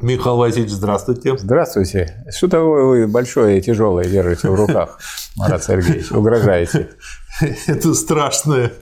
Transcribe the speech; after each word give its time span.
Михаил 0.00 0.36
Васильевич, 0.36 0.72
здравствуйте. 0.72 1.36
Здравствуйте. 1.38 2.24
Что 2.36 2.48
такое 2.48 2.84
вы 2.84 3.06
большое 3.08 3.58
и 3.58 3.62
тяжелое 3.62 4.04
держите 4.04 4.48
в 4.50 4.54
руках, 4.54 4.98
Марат 5.36 5.64
Сергеевич? 5.64 6.10
Угрожаете. 6.10 6.88
Это 7.66 7.94
страшное. 7.94 8.72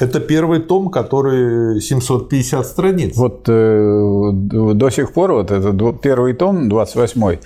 Это 0.00 0.20
первый 0.20 0.60
том, 0.60 0.90
который 0.90 1.80
750 1.80 2.66
страниц. 2.66 3.16
Вот 3.16 3.44
э, 3.48 4.30
до 4.32 4.90
сих 4.90 5.12
пор, 5.12 5.32
вот 5.32 5.50
это 5.52 5.72
первый 5.92 6.32
том, 6.34 6.68
28-й, 6.68 7.38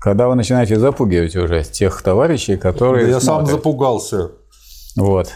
когда 0.00 0.28
вы 0.28 0.34
начинаете 0.34 0.76
запугивать 0.78 1.36
уже 1.36 1.62
тех 1.64 2.00
товарищей, 2.02 2.56
которые 2.56 3.04
Да 3.06 3.12
я 3.12 3.20
смотрят. 3.20 3.48
сам 3.48 3.56
запугался. 3.56 4.30
Вот. 4.96 5.28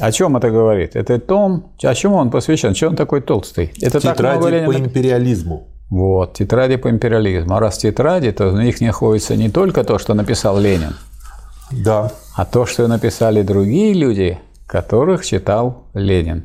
О 0.00 0.10
чем 0.10 0.36
это 0.36 0.50
говорит? 0.50 0.96
Это 0.96 1.20
том, 1.20 1.72
о 1.82 1.94
чем 1.94 2.14
он 2.14 2.30
посвящен? 2.30 2.74
Чем 2.74 2.90
он 2.90 2.96
такой 2.96 3.20
толстый? 3.20 3.72
Это 3.80 4.00
так 4.00 4.18
много 4.18 4.38
Тетради 4.48 4.54
Ленина- 4.54 4.66
по 4.66 4.78
империализму. 4.78 5.68
Вот, 5.90 6.34
тетради 6.34 6.76
по 6.76 6.90
империализму. 6.90 7.54
А 7.54 7.60
раз 7.60 7.78
тетради, 7.78 8.32
то 8.32 8.48
в 8.48 8.60
них 8.60 8.80
находится 8.80 9.36
не 9.36 9.48
только 9.50 9.84
то, 9.84 9.98
что 9.98 10.14
написал 10.14 10.58
Ленин, 10.58 10.96
Да. 11.70 12.10
а 12.34 12.44
то, 12.44 12.66
что 12.66 12.88
написали 12.88 13.42
другие 13.42 13.92
люди, 13.94 14.38
которых 14.66 15.24
читал 15.24 15.84
Ленин. 15.94 16.44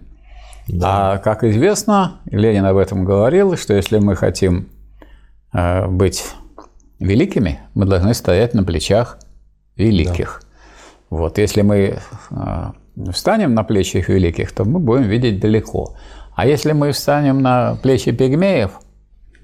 А 0.83 1.17
как 1.17 1.43
известно, 1.43 2.19
Ленин 2.25 2.65
об 2.65 2.77
этом 2.77 3.03
говорил, 3.03 3.57
что 3.57 3.73
если 3.73 3.97
мы 3.97 4.15
хотим 4.15 4.69
э, 5.53 5.87
быть 5.87 6.23
великими, 6.99 7.59
мы 7.73 7.85
должны 7.85 8.13
стоять 8.13 8.53
на 8.53 8.63
плечах 8.63 9.17
великих. 9.75 10.43
Вот, 11.09 11.39
если 11.39 11.63
мы 11.63 11.97
э, 12.29 12.71
встанем 13.11 13.55
на 13.55 13.63
плечи 13.63 13.97
их 13.97 14.09
великих, 14.09 14.51
то 14.51 14.65
мы 14.65 14.79
будем 14.79 15.03
видеть 15.03 15.39
далеко. 15.39 15.95
А 16.35 16.45
если 16.45 16.73
мы 16.73 16.91
встанем 16.91 17.41
на 17.41 17.75
плечи 17.81 18.11
пигмеев, 18.11 18.71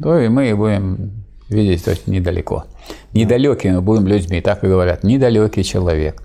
то 0.02 0.20
и 0.20 0.28
мы 0.30 0.56
будем 0.56 1.12
видеть 1.50 1.86
то 1.86 1.92
есть 1.92 2.08
недалеко. 2.08 2.66
Недалекими 3.14 3.80
будем 3.80 4.08
людьми, 4.08 4.42
так 4.42 4.64
и 4.64 4.68
говорят, 4.68 5.04
недалекий 5.04 5.64
человек. 5.64 6.22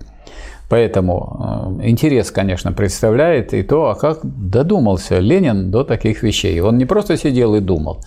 Поэтому 0.69 1.79
э, 1.81 1.89
интерес, 1.89 2.31
конечно, 2.31 2.71
представляет 2.71 3.53
и 3.53 3.63
то, 3.63 3.89
а 3.89 3.95
как 3.95 4.19
додумался 4.23 5.19
Ленин 5.19 5.69
до 5.71 5.83
таких 5.83 6.23
вещей. 6.23 6.59
Он 6.61 6.77
не 6.77 6.85
просто 6.85 7.17
сидел 7.17 7.53
и 7.55 7.59
думал, 7.59 8.01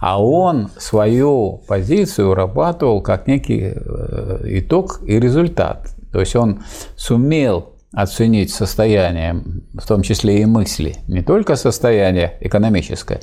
а 0.00 0.22
он 0.22 0.68
свою 0.78 1.62
позицию 1.66 2.28
вырабатывал 2.28 3.02
как 3.02 3.26
некий 3.26 3.72
э, 3.74 4.40
итог 4.44 5.00
и 5.04 5.18
результат. 5.18 5.88
То 6.12 6.20
есть 6.20 6.36
он 6.36 6.62
сумел 6.96 7.71
оценить 7.92 8.50
состояние, 8.50 9.42
в 9.74 9.86
том 9.86 10.02
числе 10.02 10.40
и 10.40 10.46
мысли, 10.46 10.96
не 11.08 11.22
только 11.22 11.56
состояние 11.56 12.38
экономическое, 12.40 13.20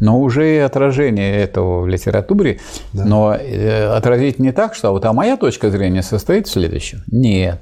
но 0.00 0.20
уже 0.20 0.56
и 0.56 0.58
отражение 0.58 1.36
этого 1.36 1.82
в 1.82 1.88
литературе, 1.88 2.58
но 2.92 3.34
э, 3.34 3.86
отразить 3.86 4.38
не 4.38 4.52
так, 4.52 4.74
что 4.74 4.90
вот 4.90 5.04
а 5.04 5.12
моя 5.12 5.36
точка 5.36 5.70
зрения 5.70 6.02
состоит 6.02 6.48
в 6.48 6.50
следующем. 6.50 7.02
Нет. 7.06 7.60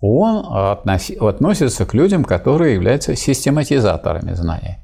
Он 0.00 0.44
относи- 0.46 1.16
относится 1.16 1.86
к 1.86 1.94
людям, 1.94 2.24
которые 2.24 2.74
являются 2.74 3.16
систематизаторами 3.16 4.34
знаний. 4.34 4.76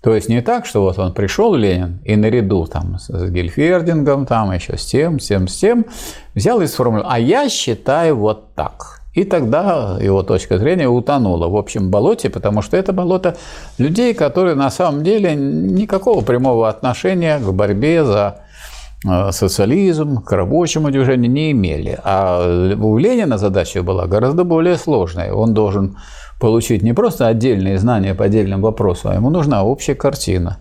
То 0.00 0.14
есть 0.14 0.28
не 0.28 0.40
так, 0.40 0.64
что 0.64 0.82
вот 0.82 0.98
он 0.98 1.12
пришел, 1.12 1.54
Ленин, 1.54 2.00
и 2.04 2.14
наряду 2.14 2.66
там 2.66 2.98
с 2.98 3.10
Гельфердингом, 3.30 4.26
там 4.26 4.52
еще 4.52 4.78
с 4.78 4.86
тем, 4.86 5.18
с 5.18 5.26
тем, 5.26 5.48
с 5.48 5.56
тем, 5.56 5.86
взял 6.34 6.60
и 6.60 6.66
сформулировал, 6.68 7.12
а 7.12 7.18
я 7.18 7.48
считаю 7.48 8.16
вот 8.16 8.54
так. 8.54 8.97
И 9.18 9.24
тогда 9.24 9.98
его 10.00 10.22
точка 10.22 10.58
зрения 10.58 10.88
утонула 10.88 11.48
в 11.48 11.56
общем 11.56 11.90
болоте, 11.90 12.30
потому 12.30 12.62
что 12.62 12.76
это 12.76 12.92
болото 12.92 13.36
людей, 13.76 14.14
которые 14.14 14.54
на 14.54 14.70
самом 14.70 15.02
деле 15.02 15.34
никакого 15.34 16.20
прямого 16.20 16.68
отношения 16.68 17.40
к 17.40 17.52
борьбе 17.52 18.04
за 18.04 18.42
э, 19.04 19.32
социализм, 19.32 20.22
к 20.22 20.30
рабочему 20.30 20.92
движению 20.92 21.32
не 21.32 21.50
имели. 21.50 21.98
А 22.04 22.76
у 22.80 22.96
Ленина 22.96 23.38
задача 23.38 23.82
была 23.82 24.06
гораздо 24.06 24.44
более 24.44 24.76
сложная. 24.76 25.32
Он 25.32 25.52
должен 25.52 25.96
получить 26.38 26.82
не 26.82 26.92
просто 26.92 27.26
отдельные 27.26 27.78
знания 27.78 28.14
по 28.14 28.24
отдельным 28.24 28.62
вопросам, 28.62 29.10
а 29.10 29.14
ему 29.16 29.30
нужна 29.30 29.64
общая 29.64 29.96
картина. 29.96 30.58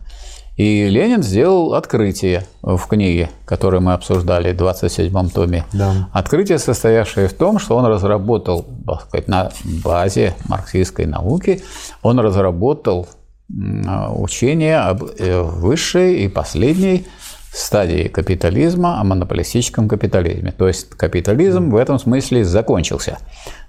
И 0.57 0.89
Ленин 0.89 1.21
сделал 1.21 1.75
открытие 1.75 2.45
в 2.63 2.79
книге, 2.87 3.29
которую 3.45 3.81
мы 3.81 3.93
обсуждали 3.93 4.53
в 4.53 4.57
27-м 4.59 5.29
томе. 5.29 5.65
Да. 5.71 6.09
Открытие, 6.11 6.57
состоявшее 6.57 7.27
в 7.27 7.33
том, 7.33 7.59
что 7.59 7.77
он 7.77 7.85
разработал, 7.85 8.65
так 8.85 9.03
сказать, 9.03 9.27
на 9.27 9.51
базе 9.83 10.33
марксистской 10.47 11.05
науки, 11.05 11.61
он 12.01 12.19
разработал 12.19 13.07
учение 13.49 14.79
об 14.79 15.03
э, 15.03 15.41
высшей 15.41 16.23
и 16.23 16.27
последней 16.27 17.05
стадии 17.53 18.07
капитализма, 18.07 18.99
о 18.99 19.03
монополистическом 19.03 19.87
капитализме. 19.87 20.51
То 20.51 20.67
есть 20.67 20.89
капитализм 20.89 21.69
в 21.69 21.75
этом 21.75 21.97
смысле 21.99 22.43
закончился. 22.43 23.19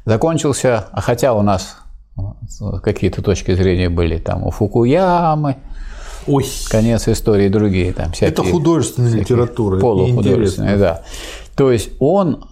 Закончился, 0.04 0.86
а 0.90 1.00
хотя 1.00 1.34
у 1.34 1.42
нас 1.42 1.76
э, 2.16 2.22
какие-то 2.82 3.22
точки 3.22 3.54
зрения 3.54 3.90
были 3.90 4.18
там 4.18 4.44
у 4.44 4.50
Фукуямы, 4.50 5.56
Ой, 6.28 6.44
конец 6.70 7.08
истории 7.08 7.46
и 7.46 7.48
другие 7.48 7.92
там 7.92 8.12
всякие. 8.12 8.30
это 8.30 8.42
художественная 8.44 9.10
всякие 9.10 9.36
литература. 9.36 9.80
Полухудожественная, 9.80 10.76
да. 10.76 11.02
То 11.56 11.72
есть 11.72 11.90
он, 11.98 12.44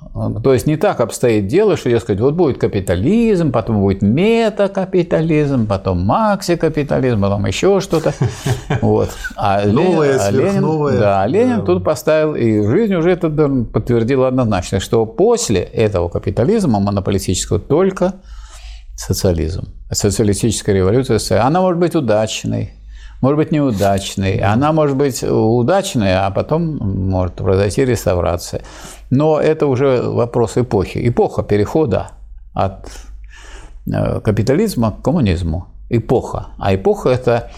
то 0.43 0.53
есть 0.53 0.67
не 0.67 0.77
так 0.77 1.01
обстоит 1.01 1.47
дело, 1.47 1.77
что, 1.77 1.89
дескать, 1.89 2.19
вот 2.19 2.35
будет 2.35 2.59
капитализм, 2.59 3.53
потом 3.53 3.81
будет 3.81 4.03
метакапитализм, 4.03 5.69
потом 5.69 6.01
максикапитализм, 6.01 7.21
потом 7.21 7.47
еще 7.47 7.81
что-то. 7.81 8.15
Вот. 8.83 9.11
А 9.37 9.65
Новое, 9.65 10.19
а 10.19 10.31
Ленин, 10.33 10.99
да, 10.99 11.25
Ленин 11.27 11.59
Да. 11.59 11.63
тут 11.63 11.85
поставил, 11.85 12.35
и 12.35 12.67
жизнь 12.67 12.95
уже 12.97 13.11
это 13.13 13.31
подтвердила 13.31 14.27
однозначно, 14.27 14.81
что 14.81 15.07
после 15.07 15.61
этого 15.61 16.09
капитализма 16.09 16.81
монополистического 16.81 17.61
только 17.61 18.15
социализм. 18.97 19.69
Социалистическая 19.93 20.75
революция, 20.75 21.47
она 21.47 21.61
может 21.61 21.79
быть 21.79 21.95
удачной, 21.95 22.73
может 23.21 23.39
быть 23.39 23.53
неудачной, 23.53 24.39
она 24.39 24.73
может 24.73 24.97
быть 24.97 25.23
удачной, 25.23 26.15
а 26.15 26.31
потом 26.31 26.77
может 26.77 27.35
произойти 27.35 27.85
реставрация. 27.85 28.63
Но 29.11 29.41
это 29.41 29.67
уже 29.67 30.03
вопрос 30.03 30.57
эпохи. 30.57 31.09
Эпоха 31.09 31.43
перехода 31.43 32.13
от 32.53 32.89
э, 33.87 34.21
капитализма 34.21 34.93
к 34.93 35.03
коммунизму. 35.03 35.69
Эпоха. 35.89 36.49
А 36.59 36.75
эпоха– 36.75 37.09
это 37.11 37.51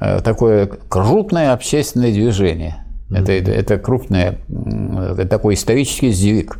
э, 0.00 0.20
такое 0.20 0.66
крупное 0.66 1.52
общественное 1.52 2.12
движение. 2.12 2.84
Это, 3.10 3.32
это, 3.32 3.50
это 3.50 3.78
крупное, 3.78 4.38
это 4.48 5.26
такой 5.26 5.54
исторический 5.54 6.12
сдвиг. 6.12 6.58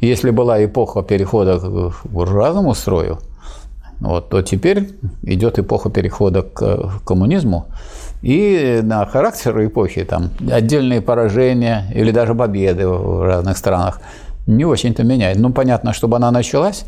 Если 0.00 0.30
была 0.30 0.62
эпоха 0.62 1.02
перехода 1.02 1.58
к 1.58 1.94
буржуазному 2.04 2.74
строю, 2.74 3.20
вот, 4.04 4.28
то 4.28 4.42
теперь 4.42 4.90
идет 5.22 5.58
эпоха 5.58 5.90
перехода 5.90 6.42
к 6.42 7.00
коммунизму, 7.04 7.66
и 8.22 8.80
на 8.82 9.04
характер 9.06 9.66
эпохи 9.66 10.04
там 10.04 10.30
отдельные 10.50 11.00
поражения 11.00 11.84
или 11.94 12.10
даже 12.10 12.34
победы 12.34 12.86
в 12.88 13.22
разных 13.24 13.56
странах 13.58 14.00
не 14.46 14.64
очень-то 14.64 15.04
меняет. 15.04 15.38
Ну, 15.38 15.52
понятно, 15.52 15.92
чтобы 15.92 16.16
она 16.16 16.30
началась, 16.30 16.84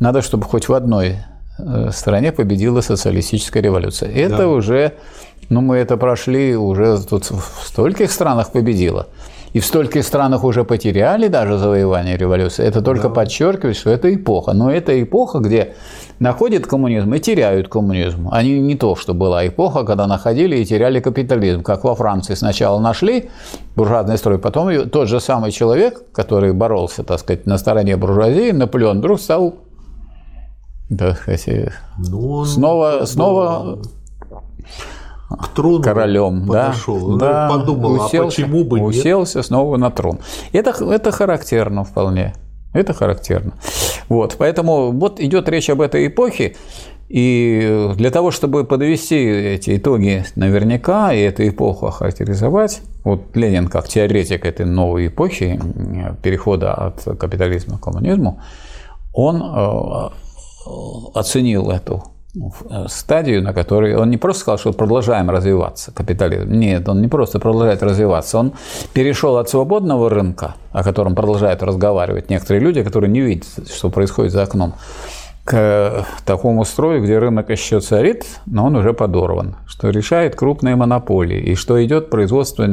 надо, 0.00 0.22
чтобы 0.22 0.44
хоть 0.44 0.68
в 0.68 0.74
одной 0.74 1.16
э, 1.58 1.90
стране 1.92 2.32
победила 2.32 2.80
социалистическая 2.82 3.62
революция. 3.62 4.10
Это 4.10 4.36
Да. 4.36 4.48
уже, 4.48 4.92
ну, 5.50 5.60
мы 5.60 5.76
это 5.76 5.96
прошли, 5.96 6.56
уже 6.56 6.98
тут 7.08 7.30
в 7.30 7.66
стольких 7.66 8.10
странах 8.10 8.52
победила. 8.52 9.06
И 9.52 9.60
в 9.60 9.64
стольких 9.64 10.04
странах 10.04 10.44
уже 10.44 10.64
потеряли 10.64 11.28
даже 11.28 11.58
завоевание 11.58 12.16
революции. 12.16 12.64
Это 12.64 12.82
только 12.82 13.08
подчеркивает, 13.08 13.76
что 13.76 13.90
это 13.90 14.14
эпоха. 14.14 14.52
Но 14.52 14.70
это 14.70 15.02
эпоха, 15.02 15.38
где 15.38 15.74
находят 16.20 16.66
коммунизм 16.66 17.12
и 17.14 17.18
теряют 17.18 17.68
коммунизм. 17.68 18.28
Они 18.30 18.60
не 18.60 18.76
то, 18.76 18.94
что 18.94 19.12
была 19.12 19.46
эпоха, 19.46 19.84
когда 19.84 20.06
находили 20.06 20.56
и 20.56 20.64
теряли 20.64 21.00
капитализм. 21.00 21.62
Как 21.62 21.84
во 21.84 21.94
Франции 21.94 22.34
сначала 22.34 22.78
нашли 22.78 23.30
буржуазный 23.74 24.18
строй, 24.18 24.38
потом 24.38 24.88
тот 24.88 25.08
же 25.08 25.20
самый 25.20 25.50
человек, 25.50 26.02
который 26.12 26.52
боролся, 26.52 27.02
так 27.02 27.18
сказать, 27.18 27.46
на 27.46 27.58
стороне 27.58 27.96
буржуазии, 27.96 28.52
Наполеон, 28.52 28.98
вдруг 28.98 29.20
стал 29.20 29.54
так 30.98 31.18
сказать, 31.18 31.72
Ну, 31.98 32.44
снова, 32.44 33.04
снова 33.04 33.78
к 35.38 35.48
трону 35.48 35.82
королем, 35.82 36.46
да, 36.46 36.66
подошел. 36.66 37.16
да, 37.16 37.48
Ну, 37.48 37.58
подумал, 37.58 38.02
а 38.02 38.08
почему 38.08 38.64
бы 38.64 38.80
нет? 38.80 38.88
уселся 38.88 39.42
снова 39.42 39.76
на 39.76 39.90
трон. 39.90 40.18
Это, 40.52 40.70
это 40.84 41.12
характерно 41.12 41.84
вполне. 41.84 42.34
Это 42.72 42.94
характерно. 42.94 43.52
Вот, 44.08 44.36
поэтому 44.38 44.92
вот 44.92 45.20
идет 45.20 45.48
речь 45.48 45.70
об 45.70 45.80
этой 45.80 46.06
эпохе, 46.06 46.56
и 47.08 47.90
для 47.96 48.10
того, 48.10 48.30
чтобы 48.30 48.64
подвести 48.64 49.16
эти 49.16 49.76
итоги 49.76 50.24
наверняка 50.36 51.12
и 51.12 51.20
эту 51.20 51.48
эпоху 51.48 51.86
охарактеризовать, 51.86 52.82
вот 53.02 53.34
Ленин 53.34 53.66
как 53.66 53.88
теоретик 53.88 54.46
этой 54.46 54.66
новой 54.66 55.08
эпохи 55.08 55.60
перехода 56.22 56.72
от 56.72 57.02
капитализма 57.18 57.78
к 57.78 57.82
коммунизму, 57.82 58.40
он 59.12 59.42
э, 59.42 60.10
оценил 61.14 61.70
эту 61.70 62.04
стадию, 62.86 63.42
на 63.42 63.52
которой 63.52 63.96
он 63.96 64.10
не 64.10 64.16
просто 64.16 64.40
сказал, 64.42 64.58
что 64.58 64.72
продолжаем 64.72 65.30
развиваться, 65.30 65.92
капитализм. 65.92 66.52
Нет, 66.52 66.88
он 66.88 67.00
не 67.00 67.08
просто 67.08 67.40
продолжает 67.40 67.82
развиваться, 67.82 68.38
он 68.38 68.52
перешел 68.92 69.36
от 69.36 69.48
свободного 69.48 70.08
рынка, 70.08 70.54
о 70.72 70.84
котором 70.84 71.14
продолжают 71.14 71.62
разговаривать 71.62 72.30
некоторые 72.30 72.62
люди, 72.62 72.82
которые 72.82 73.10
не 73.10 73.20
видят, 73.20 73.46
что 73.72 73.90
происходит 73.90 74.32
за 74.32 74.42
окном, 74.42 74.74
к 75.44 76.06
такому 76.24 76.64
строю, 76.64 77.02
где 77.02 77.18
рынок 77.18 77.50
еще 77.50 77.80
царит, 77.80 78.24
но 78.46 78.66
он 78.66 78.76
уже 78.76 78.92
подорван, 78.92 79.56
что 79.66 79.90
решает 79.90 80.36
крупные 80.36 80.76
монополии, 80.76 81.40
и 81.40 81.54
что 81.54 81.82
идет 81.84 82.10
производство 82.10 82.68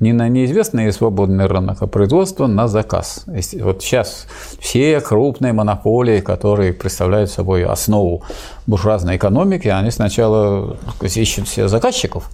не 0.00 0.12
на 0.12 0.28
неизвестный 0.28 0.92
свободный 0.92 1.46
рынок, 1.46 1.78
а 1.82 1.86
производство 1.86 2.46
на 2.46 2.68
заказ. 2.68 3.26
Вот 3.60 3.82
сейчас 3.82 4.26
все 4.60 5.00
крупные 5.00 5.52
монополии, 5.52 6.20
которые 6.20 6.72
представляют 6.72 7.30
собой 7.30 7.64
основу 7.64 8.22
буржуазной 8.66 9.16
экономики, 9.16 9.68
они 9.68 9.90
сначала 9.90 10.76
ищут 11.02 11.48
себе 11.48 11.68
заказчиков, 11.68 12.30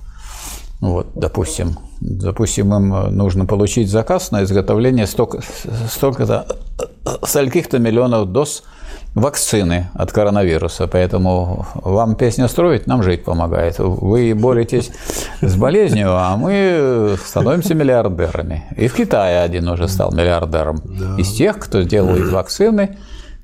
вот, 0.81 1.09
допустим, 1.15 1.77
допустим, 2.01 2.75
им 2.75 3.17
нужно 3.17 3.47
получить 3.47 3.91
заказ 3.91 4.31
на 4.31 4.45
изготовление 4.45 5.07
столько, 5.07 5.41
столько-то, 5.89 6.47
стольких-то 7.23 7.79
миллионов 7.79 8.33
доз– 8.33 8.63
вакцины 9.15 9.91
от 9.95 10.13
коронавируса, 10.13 10.87
поэтому 10.87 11.67
вам 11.75 12.15
песню 12.15 12.49
строить, 12.49 12.87
нам 12.87 13.03
жить 13.03 13.25
помогает. 13.25 13.79
Вы 13.79 14.35
боретесь 14.35 14.91
с 15.41 15.57
болезнью, 15.57 16.11
а 16.13 16.37
мы 16.37 17.17
становимся 17.25 17.75
миллиардерами. 17.75 18.65
И 18.77 18.89
в 18.89 18.95
Китае 18.95 19.43
один 19.43 19.69
уже 19.69 19.89
стал 19.89 20.13
миллиардером. 20.13 20.79
Из 21.19 21.33
тех, 21.33 21.59
кто 21.59 21.83
делает 21.83 22.31
вакцины, 22.31 22.99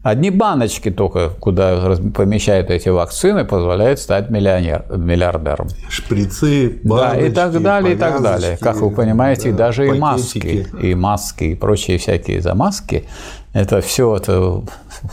Одни 0.07 0.31
баночки 0.31 0.91
только, 0.91 1.31
куда 1.31 1.97
помещают 2.15 2.71
эти 2.71 2.89
вакцины, 2.89 3.45
позволяют 3.45 3.99
стать 3.99 4.31
миллионер, 4.31 4.85
миллиардером. 4.97 5.67
Шприцы, 5.89 6.79
баночки, 6.85 7.21
Да, 7.21 7.27
и 7.27 7.31
так 7.33 7.63
далее, 7.63 7.95
и 7.95 7.97
так 7.97 8.23
далее. 8.23 8.57
Как 8.61 8.77
вы 8.77 8.93
понимаете, 8.93 9.51
да, 9.51 9.67
даже 9.67 9.89
пакетики. 9.89 9.97
и 9.97 10.01
маски, 10.01 10.69
и 10.81 10.95
маски, 10.95 11.45
и 11.45 11.55
прочие 11.57 11.99
всякие 11.99 12.41
замазки 12.41 13.05
это 13.53 13.81
все 13.81 14.15
это 14.15 14.63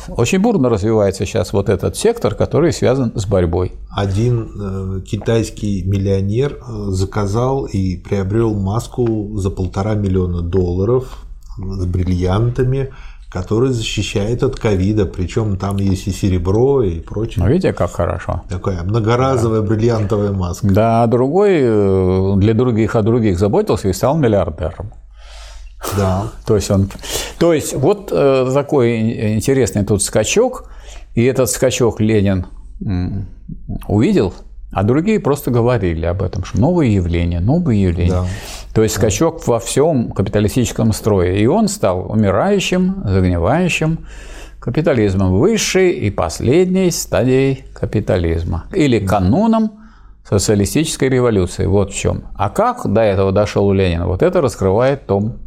очень 0.09 0.39
бурно 0.39 0.67
развивается 0.67 1.25
сейчас 1.25 1.53
вот 1.53 1.69
этот 1.69 1.95
сектор, 1.95 2.35
который 2.35 2.73
связан 2.73 3.13
с 3.15 3.25
борьбой. 3.25 3.71
Один 3.89 4.99
э, 4.99 5.01
китайский 5.01 5.81
миллионер 5.83 6.59
э, 6.59 6.85
заказал 6.89 7.65
и 7.65 7.95
приобрел 7.95 8.53
маску 8.53 9.37
за 9.37 9.49
полтора 9.49 9.95
миллиона 9.95 10.41
долларов 10.41 11.25
с 11.57 11.85
бриллиантами, 11.85 12.91
который 13.33 13.71
защищает 13.71 14.43
от 14.43 14.59
ковида, 14.59 15.07
причем 15.07 15.57
там 15.57 15.77
есть 15.77 16.07
и 16.07 16.11
серебро 16.11 16.83
и 16.83 16.99
прочее. 16.99 17.43
Ну, 17.43 17.49
видите, 17.49 17.73
как 17.73 17.91
хорошо. 17.91 18.43
Такая 18.47 18.83
многоразовая 18.83 19.61
да. 19.61 19.67
бриллиантовая 19.67 20.31
маска. 20.31 20.67
Да, 20.67 21.03
а 21.03 21.07
другой 21.07 21.57
э, 21.61 22.33
для 22.37 22.53
других 22.53 22.95
о 22.95 23.01
других 23.01 23.39
заботился 23.39 23.89
и 23.89 23.93
стал 23.93 24.17
миллиардером. 24.17 24.93
Да. 25.97 26.27
То 26.45 26.55
есть, 26.55 26.69
он, 26.69 26.89
то 27.39 27.53
есть 27.53 27.73
вот 27.73 28.09
э, 28.11 28.51
такой 28.53 29.35
интересный 29.35 29.83
тут 29.83 30.03
скачок, 30.03 30.69
и 31.15 31.23
этот 31.23 31.49
скачок 31.49 31.99
Ленин 31.99 32.45
увидел, 33.87 34.33
а 34.73 34.83
другие 34.83 35.19
просто 35.19 35.51
говорили 35.51 36.05
об 36.05 36.21
этом, 36.21 36.43
что 36.43 36.59
новые 36.59 36.93
явления, 36.93 37.39
новые 37.39 37.81
явления. 37.83 38.11
Да. 38.11 38.25
То 38.73 38.83
есть 38.83 38.95
скачок 38.95 39.47
во 39.47 39.59
всем 39.59 40.11
капиталистическом 40.11 40.93
строе. 40.93 41.37
И 41.37 41.45
он 41.45 41.67
стал 41.67 42.11
умирающим, 42.11 43.03
загнивающим 43.05 43.99
капитализмом, 44.59 45.39
высшей 45.39 45.91
и 45.91 46.09
последней 46.09 46.89
стадией 46.89 47.65
капитализма. 47.73 48.65
Или 48.73 48.99
кануном 48.99 49.71
социалистической 50.27 51.09
революции. 51.09 51.65
Вот 51.65 51.91
в 51.91 51.95
чем. 51.95 52.23
А 52.35 52.49
как 52.49 52.91
до 52.91 53.01
этого 53.01 53.31
дошел 53.31 53.71
Ленин, 53.71 54.05
вот 54.05 54.23
это 54.23 54.41
раскрывает 54.41 55.05
том 55.05 55.39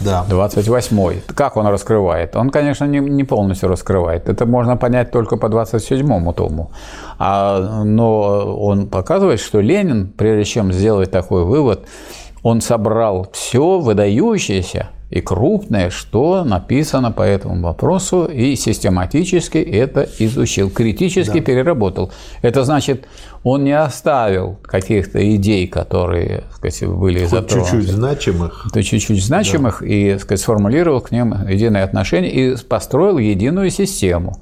да. 0.00 0.24
28-й. 0.28 1.22
Как 1.34 1.56
он 1.56 1.66
раскрывает? 1.66 2.36
Он, 2.36 2.50
конечно, 2.50 2.84
не, 2.86 2.98
не 2.98 3.24
полностью 3.24 3.68
раскрывает. 3.68 4.28
Это 4.28 4.44
можно 4.46 4.76
понять 4.76 5.10
только 5.10 5.36
по 5.36 5.46
27-му 5.46 6.32
тому. 6.32 6.70
А, 7.18 7.84
но 7.84 8.56
он 8.58 8.88
показывает, 8.88 9.40
что 9.40 9.60
Ленин, 9.60 10.08
прежде 10.08 10.44
чем 10.44 10.72
сделать 10.72 11.10
такой 11.10 11.44
вывод, 11.44 11.86
он 12.42 12.60
собрал 12.60 13.28
все 13.32 13.78
выдающееся 13.78 14.90
и 15.10 15.20
крупное, 15.20 15.90
что 15.90 16.42
написано 16.42 17.12
по 17.12 17.22
этому 17.22 17.62
вопросу, 17.62 18.24
и 18.24 18.56
систематически 18.56 19.58
это 19.58 20.08
изучил, 20.18 20.68
критически 20.68 21.38
да. 21.38 21.44
переработал. 21.44 22.10
Это 22.42 22.64
значит, 22.64 23.06
он 23.44 23.62
не 23.62 23.78
оставил 23.78 24.58
каких-то 24.62 25.36
идей, 25.36 25.68
которые 25.68 26.44
сказать, 26.52 26.88
были 26.88 27.24
затронуты. 27.24 27.70
чуть-чуть 27.70 27.88
значимых. 27.88 28.66
То 28.72 28.82
чуть-чуть 28.82 29.24
значимых, 29.24 29.78
да. 29.80 29.86
и 29.86 30.18
сказать, 30.18 30.40
сформулировал 30.40 31.00
к 31.00 31.12
ним 31.12 31.34
единое 31.48 31.84
отношение 31.84 32.32
и 32.32 32.56
построил 32.56 33.18
единую 33.18 33.70
систему. 33.70 34.40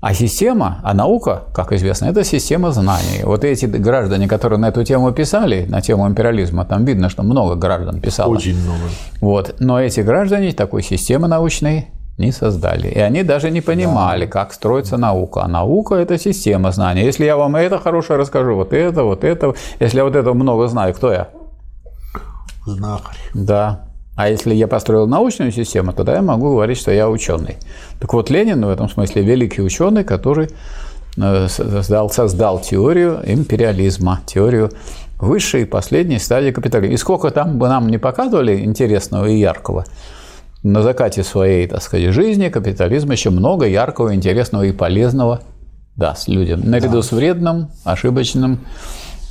А 0.00 0.14
система, 0.14 0.80
а 0.82 0.94
наука, 0.94 1.42
как 1.52 1.72
известно, 1.72 2.06
это 2.06 2.24
система 2.24 2.72
знаний. 2.72 3.22
Вот 3.22 3.44
эти 3.44 3.66
граждане, 3.66 4.28
которые 4.28 4.58
на 4.58 4.68
эту 4.68 4.82
тему 4.82 5.12
писали, 5.12 5.66
на 5.68 5.82
тему 5.82 6.08
империализма, 6.08 6.64
там 6.64 6.86
видно, 6.86 7.10
что 7.10 7.22
много 7.22 7.54
граждан 7.54 8.00
писало. 8.00 8.30
Очень 8.32 8.58
много. 8.62 8.80
Вот. 9.20 9.56
Но 9.58 9.78
эти 9.78 10.00
граждане 10.00 10.52
такой 10.52 10.82
системы 10.82 11.28
научной 11.28 11.88
не 12.16 12.32
создали. 12.32 12.88
И 12.88 12.98
они 12.98 13.22
даже 13.24 13.50
не 13.50 13.60
понимали, 13.60 14.24
да. 14.24 14.30
как 14.30 14.54
строится 14.54 14.96
наука. 14.96 15.42
А 15.42 15.48
наука– 15.48 15.94
это 15.96 16.18
система 16.18 16.72
знаний. 16.72 17.02
Если 17.02 17.26
я 17.26 17.36
вам 17.36 17.56
это 17.56 17.78
хорошее 17.78 18.18
расскажу, 18.18 18.54
вот 18.54 18.72
это, 18.72 19.04
вот 19.04 19.22
это, 19.22 19.54
если 19.80 19.98
я 19.98 20.04
вот 20.04 20.16
это 20.16 20.32
много 20.32 20.66
знаю, 20.68 20.94
кто 20.94 21.12
я? 21.12 21.28
Знахарь. 22.64 23.16
Да. 23.34 23.89
А 24.20 24.28
если 24.28 24.54
я 24.54 24.68
построил 24.68 25.06
научную 25.06 25.50
систему, 25.50 25.94
тогда 25.94 26.16
я 26.16 26.20
могу 26.20 26.50
говорить, 26.50 26.76
что 26.76 26.92
я 26.92 27.08
ученый. 27.08 27.56
Так 28.00 28.12
вот, 28.12 28.28
Ленин 28.28 28.62
в 28.66 28.68
этом 28.68 28.90
смысле 28.90 29.22
великий 29.22 29.62
ученый, 29.62 30.04
который 30.04 30.50
э, 31.16 31.48
создал, 31.48 32.10
создал 32.10 32.60
теорию 32.60 33.22
империализма, 33.24 34.20
теорию 34.26 34.72
высшей 35.18 35.62
и 35.62 35.64
последней 35.64 36.18
стадии 36.18 36.50
капитализма. 36.50 36.92
И 36.92 36.98
сколько 36.98 37.30
там 37.30 37.58
бы 37.58 37.68
нам 37.68 37.88
не 37.88 37.96
показывали 37.96 38.62
интересного 38.62 39.24
и 39.24 39.38
яркого, 39.38 39.86
на 40.62 40.82
закате 40.82 41.24
своей, 41.24 41.66
так 41.66 41.80
сказать, 41.80 42.12
жизни 42.12 42.50
капитализм 42.50 43.10
еще 43.12 43.30
много 43.30 43.66
яркого, 43.66 44.14
интересного 44.14 44.64
и 44.64 44.72
полезного 44.72 45.40
даст 45.96 46.28
людям, 46.28 46.60
наряду 46.68 46.96
да. 46.96 47.02
с 47.02 47.12
вредным, 47.12 47.70
ошибочным, 47.84 48.60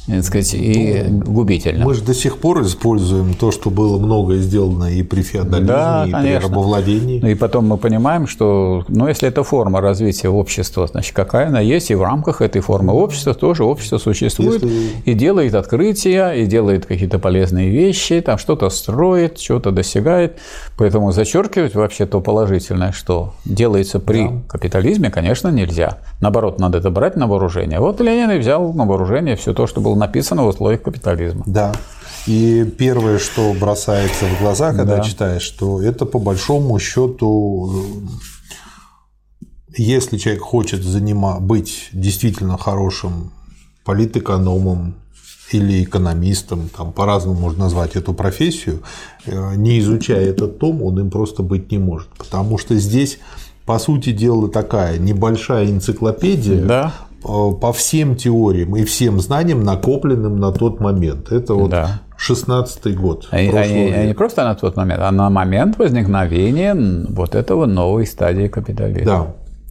так 0.09 0.23
сказать, 0.23 0.53
и 0.53 1.03
ну, 1.07 1.19
губительно. 1.19 1.85
Мы 1.85 1.93
же 1.93 2.03
до 2.03 2.13
сих 2.13 2.37
пор 2.39 2.61
используем 2.63 3.33
то, 3.33 3.51
что 3.51 3.69
было 3.69 3.97
многое 3.97 4.39
сделано 4.39 4.85
и 4.85 5.03
при 5.03 5.21
феодализме, 5.21 5.67
да, 5.67 6.05
и 6.07 6.11
конечно. 6.11 6.39
при 6.39 6.47
рабовладении. 6.47 7.19
Ну 7.19 7.27
и 7.27 7.35
потом 7.35 7.67
мы 7.67 7.77
понимаем, 7.77 8.27
что, 8.27 8.85
ну, 8.87 9.07
если 9.07 9.27
это 9.27 9.43
форма 9.43 9.81
развития 9.81 10.29
общества, 10.29 10.87
значит, 10.87 11.15
какая 11.15 11.47
она 11.47 11.59
есть, 11.59 11.91
и 11.91 11.95
в 11.95 12.01
рамках 12.01 12.41
этой 12.41 12.61
формы 12.61 12.93
общества 12.93 13.33
тоже 13.33 13.63
общество 13.63 13.97
существует 13.97 14.63
если... 14.63 15.01
и 15.05 15.13
делает 15.13 15.55
открытия, 15.55 16.31
и 16.31 16.45
делает 16.45 16.85
какие-то 16.85 17.19
полезные 17.19 17.69
вещи, 17.69 18.21
там 18.21 18.37
что-то 18.37 18.69
строит, 18.69 19.39
что-то 19.39 19.71
достигает. 19.71 20.37
Поэтому 20.77 21.11
зачеркивать 21.11 21.75
вообще 21.75 22.05
то 22.05 22.21
положительное, 22.21 22.91
что 22.91 23.33
делается 23.45 23.99
при 23.99 24.27
да. 24.27 24.33
капитализме, 24.47 25.09
конечно, 25.09 25.49
нельзя. 25.49 25.99
Наоборот, 26.21 26.59
надо 26.59 26.79
это 26.79 26.89
брать 26.89 27.15
на 27.15 27.27
вооружение. 27.27 27.79
Вот 27.79 28.01
Ленин 28.01 28.31
и 28.31 28.37
взял 28.37 28.73
на 28.73 28.85
вооружение 28.85 29.35
все 29.35 29.53
то, 29.53 29.67
что 29.67 29.81
было 29.81 29.95
написано 29.99 30.43
в 30.43 30.47
условиях 30.47 30.81
капитализма. 30.81 31.43
Да. 31.45 31.73
И 32.27 32.63
первое, 32.77 33.19
что 33.19 33.53
бросается 33.53 34.25
в 34.25 34.39
глаза, 34.41 34.73
когда 34.73 34.97
да. 34.97 35.03
читаешь, 35.03 35.41
что 35.41 35.81
это 35.81 36.05
по 36.05 36.19
большому 36.19 36.77
счету, 36.79 38.05
если 39.75 40.17
человек 40.17 40.41
хочет 40.41 40.83
занима, 40.83 41.39
быть 41.39 41.89
действительно 41.93 42.57
хорошим 42.57 43.31
политэкономом 43.85 44.95
или 45.51 45.83
экономистом, 45.83 46.69
там 46.69 46.91
по-разному 46.91 47.39
можно 47.39 47.63
назвать 47.63 47.95
эту 47.95 48.13
профессию, 48.13 48.83
э, 49.25 49.55
не 49.55 49.79
изучая 49.79 50.29
этот 50.29 50.59
том, 50.59 50.83
он 50.83 50.99
им 50.99 51.09
просто 51.09 51.41
быть 51.41 51.71
не 51.71 51.77
может. 51.79 52.09
Потому 52.09 52.57
что 52.57 52.75
здесь, 52.75 53.19
по 53.65 53.79
сути 53.79 54.11
дела, 54.11 54.49
такая 54.49 54.99
небольшая 54.99 55.65
энциклопедия 55.71 56.63
да. 56.63 56.93
Э, 57.23 57.51
по 57.59 57.73
всем 57.73 58.15
теориям 58.15 58.75
и 58.75 58.83
всем 58.85 59.19
знаниям, 59.19 59.63
накопленным 59.63 60.39
на 60.39 60.51
тот 60.51 60.79
момент. 60.79 61.31
Это 61.31 61.53
вот 61.53 61.71
да. 61.71 62.01
16 62.17 62.95
год. 62.97 63.27
Они, 63.31 63.49
они 63.49 64.13
просто 64.13 64.43
на 64.43 64.55
тот 64.55 64.77
момент, 64.77 65.01
а 65.03 65.11
на 65.11 65.29
момент 65.29 65.77
возникновения 65.77 66.75
вот 67.09 67.35
этого 67.35 67.65
новой 67.65 68.05
стадии 68.05 68.47
капитализма. 68.47 69.05
Да. 69.05 69.27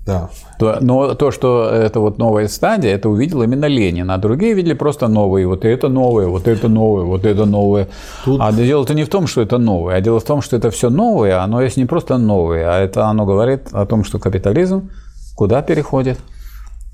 Да. 0.06 0.30
То, 0.58 0.78
но 0.80 1.14
то, 1.14 1.30
что 1.30 1.68
это 1.68 2.00
вот 2.00 2.16
новая 2.16 2.48
стадия, 2.48 2.94
это 2.94 3.10
увидел 3.10 3.42
именно 3.42 3.66
Ленин, 3.66 4.10
а 4.10 4.16
другие 4.16 4.54
видели 4.54 4.72
просто 4.72 5.06
новые, 5.06 5.46
вот 5.46 5.66
это 5.66 5.90
новое, 5.90 6.28
вот 6.28 6.48
это 6.48 6.66
новое, 6.66 7.04
вот 7.04 7.26
это 7.26 7.44
новое. 7.44 7.88
Тут... 8.24 8.40
А 8.42 8.50
дело-то 8.50 8.94
не 8.94 9.04
в 9.04 9.10
том, 9.10 9.26
что 9.26 9.42
это 9.42 9.58
новое, 9.58 9.96
а 9.96 10.00
дело 10.00 10.18
в 10.18 10.24
том, 10.24 10.40
что 10.40 10.56
это 10.56 10.70
все 10.70 10.88
новое, 10.88 11.42
оно 11.42 11.60
есть 11.60 11.76
не 11.76 11.84
просто 11.84 12.16
новое, 12.16 12.70
а 12.70 12.78
это 12.78 13.04
оно 13.04 13.26
говорит 13.26 13.68
о 13.72 13.84
том, 13.84 14.02
что 14.02 14.18
капитализм 14.18 14.88
куда 15.36 15.60
переходит? 15.60 16.18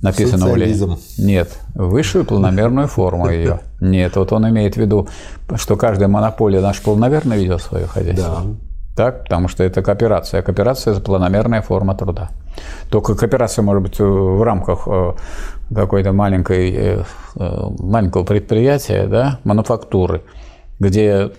Написано 0.00 0.50
у 0.50 0.54
Ленина. 0.54 0.98
Нет, 1.18 1.58
высшую 1.74 2.24
планомерную 2.24 2.88
форму 2.88 3.30
ее. 3.30 3.60
Нет, 3.80 4.16
вот 4.16 4.32
он 4.32 4.48
имеет 4.48 4.74
в 4.74 4.78
виду, 4.78 5.08
что 5.56 5.76
каждая 5.76 6.08
монополия 6.08 6.60
наш 6.60 6.80
планомерно 6.80 7.34
ведет 7.34 7.62
свое 7.62 7.86
хозяйство. 7.86 8.42
Да. 8.44 8.56
Так, 8.96 9.24
потому 9.24 9.48
что 9.48 9.64
это 9.64 9.82
кооперация. 9.82 10.42
Кооперация– 10.42 10.92
это 10.94 11.00
планомерная 11.00 11.62
форма 11.62 11.96
труда. 11.96 12.30
Только 12.90 13.16
кооперация 13.16 13.62
может 13.64 13.82
быть 13.82 13.98
в 13.98 14.42
рамках 14.42 14.86
э, 14.86 15.14
какой-то 15.74 16.12
маленькой, 16.12 16.70
э, 16.70 17.04
э, 17.34 17.66
маленького 17.80 18.22
предприятия, 18.22 19.08
да, 19.08 19.40
мануфактуры, 19.42 20.22
где 20.78 21.32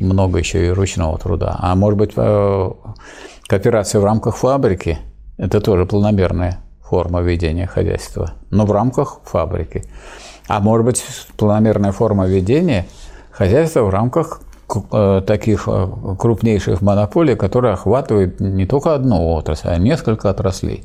много 0.00 0.40
еще 0.40 0.66
и 0.66 0.70
ручного 0.70 1.18
труда. 1.18 1.56
А 1.60 1.76
может 1.76 1.98
быть 1.98 2.14
кооперация 3.46 4.00
в 4.00 4.04
рамках 4.04 4.36
фабрики– 4.36 4.98
это 5.38 5.60
тоже 5.60 5.86
планомерная 5.86 6.58
форма 6.88 7.20
ведения 7.20 7.66
хозяйства, 7.66 8.32
но 8.50 8.66
в 8.66 8.72
рамках 8.72 9.20
фабрики. 9.24 9.84
А 10.48 10.60
может 10.60 10.86
быть 10.86 11.04
планомерная 11.36 11.92
форма 11.92 12.26
ведения 12.26 12.86
хозяйства 13.30 13.82
в 13.82 13.90
рамках 13.90 14.40
Э, 14.92 15.22
таких 15.26 15.66
э, 15.66 15.88
крупнейших 16.18 16.82
монополий, 16.82 17.36
которые 17.36 17.72
охватывают 17.72 18.38
не 18.38 18.66
только 18.66 18.94
одну 18.94 19.32
отрасль, 19.32 19.68
а 19.68 19.78
несколько 19.78 20.28
отраслей. 20.28 20.84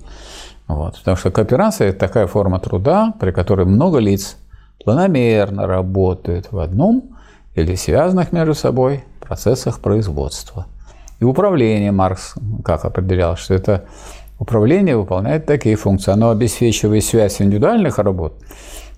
Вот. 0.69 0.97
Потому 0.99 1.17
что 1.17 1.31
кооперация– 1.31 1.87
это 1.89 1.99
такая 1.99 2.27
форма 2.27 2.59
труда, 2.59 3.13
при 3.19 3.31
которой 3.31 3.65
много 3.65 3.97
лиц 3.97 4.37
планомерно 4.85 5.67
работают 5.67 6.49
в 6.51 6.59
одном 6.59 7.17
или 7.55 7.75
связанных 7.75 8.31
между 8.31 8.53
собой 8.53 9.03
процессах 9.19 9.81
производства. 9.81 10.67
И 11.19 11.25
управление 11.25 11.91
Маркс 11.91 12.35
как 12.63 12.85
определял, 12.85 13.35
что 13.35 13.53
это 13.53 13.83
управление 14.43 14.97
выполняет 14.97 15.45
такие 15.45 15.77
функции. 15.77 16.11
Оно 16.11 16.29
обеспечивает 16.29 17.05
связь 17.05 17.41
индивидуальных 17.41 17.97
работ 17.97 18.33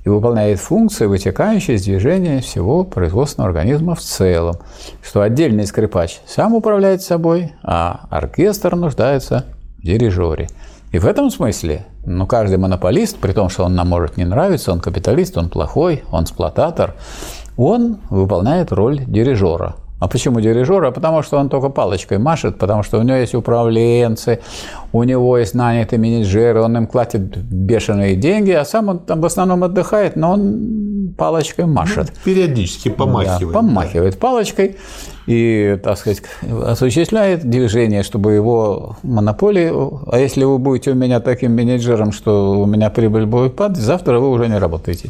и 0.04 0.10
выполняет 0.10 0.60
функции, 0.60 1.06
вытекающие 1.06 1.78
из 1.78 1.84
движения 1.84 2.42
всего 2.42 2.84
производственного 2.84 3.50
организма 3.50 3.94
в 3.94 4.00
целом, 4.00 4.56
что 5.04 5.22
отдельный 5.22 5.68
скрипач 5.68 6.20
сам 6.26 6.56
управляет 6.56 7.04
собой, 7.04 7.54
а 7.62 8.08
оркестр 8.10 8.76
нуждается 8.76 9.46
в 9.78 9.84
дирижере. 9.84 10.48
И 10.92 10.98
в 10.98 11.06
этом 11.06 11.30
смысле, 11.30 11.86
ну, 12.06 12.26
каждый 12.26 12.58
монополист, 12.58 13.18
при 13.18 13.32
том, 13.32 13.50
что 13.50 13.66
он 13.66 13.76
нам 13.76 13.88
может 13.88 14.18
не 14.18 14.26
нравиться, 14.26 14.72
он 14.72 14.80
капиталист, 14.80 15.38
он 15.38 15.50
плохой, 15.50 16.04
он 16.12 16.24
эксплуататор, 16.24 16.96
он 17.56 18.00
выполняет 18.10 18.72
роль 18.72 19.00
дирижера– 19.06 19.76
а 20.00 20.08
почему 20.08 20.42
дирижера? 20.42 20.92
Потому 20.92 21.24
что 21.24 21.38
он 21.38 21.50
только 21.50 21.70
палочкой 21.70 22.18
машет, 22.18 22.58
потому 22.58 22.84
что 22.84 23.00
у 23.00 23.02
него 23.02 23.18
есть 23.18 23.34
управленцы, 23.34 24.42
у 24.92 25.04
него 25.04 25.38
есть 25.38 25.54
нанятые 25.54 26.00
менеджеры, 26.00 26.62
он 26.62 26.78
им 26.78 26.88
платит 26.88 27.38
бешеные 27.38 28.16
деньги, 28.16 28.52
а 28.52 28.66
сам 28.66 28.90
он 28.90 29.00
там 29.00 29.22
в 29.22 29.26
основном 29.26 29.64
отдыхает, 29.64 30.16
но 30.16 30.32
он 30.32 31.14
палочкой 31.18 31.66
машет. 31.66 32.12
Ну, 32.14 32.22
периодически 32.26 32.90
помахивает. 32.90 33.54
Да, 33.54 33.60
помахивает 33.60 34.14
да. 34.14 34.20
палочкой 34.20 34.76
и, 35.28 35.80
так 35.84 35.98
сказать, 35.98 36.22
осуществляет 36.66 37.50
движение, 37.50 38.04
чтобы 38.04 38.34
его 38.34 38.98
монополии... 39.02 39.72
А 40.12 40.20
если 40.20 40.44
вы 40.44 40.58
будете 40.58 40.92
у 40.92 40.96
меня 40.96 41.20
таким 41.20 41.56
менеджером, 41.56 42.12
что 42.12 42.60
у 42.60 42.66
меня 42.66 42.90
прибыль 42.90 43.26
будет 43.26 43.56
падать, 43.56 43.78
завтра 43.78 44.20
вы 44.20 44.30
уже 44.30 44.48
не 44.48 44.58
работаете. 44.58 45.10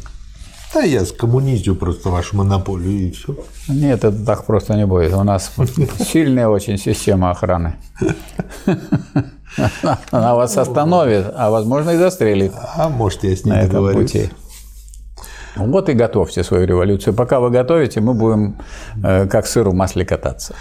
Да 0.76 0.82
я 0.82 1.06
скоммуниздю 1.06 1.74
просто 1.74 2.10
вашу 2.10 2.36
монополию 2.36 3.08
и 3.08 3.12
все. 3.12 3.34
Нет, 3.70 4.04
это 4.04 4.26
так 4.26 4.44
просто 4.44 4.76
не 4.76 4.86
будет. 4.86 5.14
У 5.14 5.24
нас 5.24 5.54
сильная 6.00 6.50
очень 6.50 6.78
система 6.78 7.32
охраны. 7.32 7.76
Она 10.12 10.36
вас 10.36 10.58
остановит, 10.58 11.28
а 11.34 11.50
возможно 11.50 11.92
и 11.92 11.98
застрелит. 11.98 12.52
А 12.76 12.90
может, 12.90 13.24
я 13.24 13.38
с 13.38 13.46
ней 13.46 13.62
договорюсь. 13.62 14.30
Вот 15.56 15.88
и 15.88 15.94
готовьте 15.94 16.44
свою 16.44 16.68
революцию. 16.68 17.14
Пока 17.14 17.40
вы 17.40 17.52
готовите, 17.52 18.02
мы 18.02 18.14
будем 18.14 18.58
э, 19.02 19.28
как 19.28 19.48
сыр 19.48 19.70
в 19.70 19.74
масле 19.74 20.04
кататься. 20.04 20.56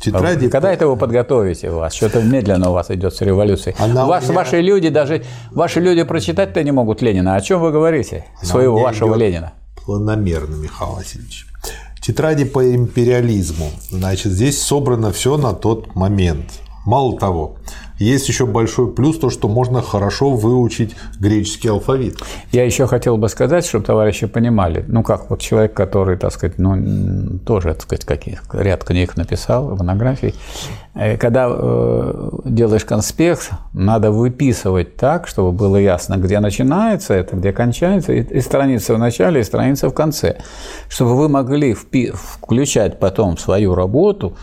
Тетради... 0.00 0.48
Когда 0.48 0.72
это 0.72 0.88
вы 0.88 0.96
подготовите 0.96 1.70
у 1.70 1.76
вас? 1.76 1.94
Что-то 1.94 2.20
медленно 2.20 2.70
у 2.70 2.72
вас 2.72 2.90
идет 2.90 3.14
с 3.14 3.20
революцией. 3.20 3.76
Она 3.78 4.06
Ваш, 4.06 4.24
меня... 4.24 4.34
Ваши 4.34 4.60
люди 4.60 4.88
даже 4.88 5.22
ваши 5.52 5.78
люди 5.78 6.02
прочитать-то 6.02 6.64
не 6.64 6.72
могут 6.72 7.02
Ленина. 7.02 7.36
О 7.36 7.40
чем 7.40 7.60
вы 7.60 7.70
говорите? 7.70 8.24
Она 8.40 8.50
Своего 8.50 8.80
вашего 8.80 9.10
идет... 9.10 9.20
Ленина 9.20 9.52
планомерно, 9.84 10.56
Михаил 10.56 10.92
Васильевич. 10.92 11.46
Тетради 12.00 12.44
по 12.44 12.74
империализму. 12.74 13.70
Значит, 13.90 14.32
здесь 14.32 14.60
собрано 14.60 15.12
все 15.12 15.36
на 15.36 15.52
тот 15.52 15.94
момент. 15.94 16.46
Мало 16.86 17.18
того, 17.18 17.56
есть 18.00 18.28
еще 18.28 18.46
большой 18.46 18.92
плюс 18.92 19.18
то, 19.18 19.28
что 19.28 19.46
можно 19.46 19.82
хорошо 19.82 20.30
выучить 20.30 20.96
греческий 21.18 21.68
алфавит. 21.68 22.18
Я 22.50 22.64
еще 22.64 22.86
хотел 22.86 23.18
бы 23.18 23.28
сказать, 23.28 23.66
чтобы 23.66 23.84
товарищи 23.84 24.26
понимали, 24.26 24.84
ну 24.88 25.02
как 25.02 25.28
вот 25.28 25.40
человек, 25.40 25.74
который, 25.74 26.16
так 26.16 26.32
сказать, 26.32 26.58
ну 26.58 27.38
тоже, 27.44 27.74
так 27.74 27.82
сказать, 27.82 28.04
каких, 28.06 28.42
ряд 28.52 28.84
книг 28.84 29.16
написал, 29.16 29.76
монографий, 29.76 30.34
э, 30.94 31.18
когда 31.18 31.48
э, 31.50 32.30
делаешь 32.46 32.86
конспект, 32.86 33.50
надо 33.74 34.10
выписывать 34.10 34.96
так, 34.96 35.28
чтобы 35.28 35.52
было 35.52 35.76
ясно, 35.76 36.16
где 36.16 36.40
начинается 36.40 37.12
это, 37.12 37.36
где 37.36 37.52
кончается, 37.52 38.14
и, 38.14 38.22
и 38.22 38.40
страница 38.40 38.94
в 38.94 38.98
начале, 38.98 39.42
и 39.42 39.44
страница 39.44 39.90
в 39.90 39.94
конце, 39.94 40.38
чтобы 40.88 41.16
вы 41.16 41.28
могли 41.28 41.74
включать 41.74 42.98
потом 42.98 43.36
в 43.36 43.40
свою 43.40 43.74
работу 43.74 44.36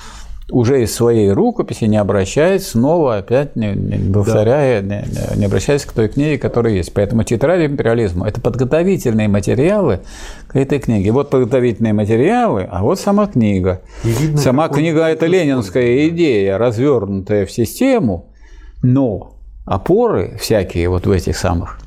уже 0.49 0.83
из 0.83 0.93
своей 0.95 1.31
рукописи, 1.31 1.85
не 1.85 1.97
обращаясь 1.97 2.67
снова, 2.67 3.17
опять 3.17 3.55
не, 3.55 3.73
не 3.73 4.13
повторяя, 4.13 4.81
да. 4.81 5.01
не, 5.01 5.39
не 5.39 5.45
обращаясь 5.45 5.83
к 5.85 5.91
той 5.91 6.07
книге, 6.07 6.37
которая 6.37 6.73
есть. 6.73 6.93
Поэтому 6.93 7.23
тетрадь 7.23 7.69
империализма– 7.69 8.27
это 8.29 8.39
подготовительные 8.39 9.27
материалы 9.27 9.99
к 10.47 10.55
этой 10.55 10.79
книге. 10.79 11.11
Вот 11.11 11.29
подготовительные 11.29 11.93
материалы, 11.93 12.67
а 12.69 12.81
вот 12.83 12.99
сама 12.99 13.27
книга. 13.27 13.81
видно, 14.03 14.37
сама 14.37 14.69
книга– 14.69 15.07
это 15.09 15.25
ленинская 15.25 16.07
идея, 16.07 16.57
развернутая 16.57 17.45
в 17.45 17.51
систему, 17.51 18.33
но 18.81 19.33
опоры 19.65 20.37
всякие 20.39 20.87
вот 20.87 21.05
в 21.05 21.11
этих 21.11 21.37
самых 21.37 21.79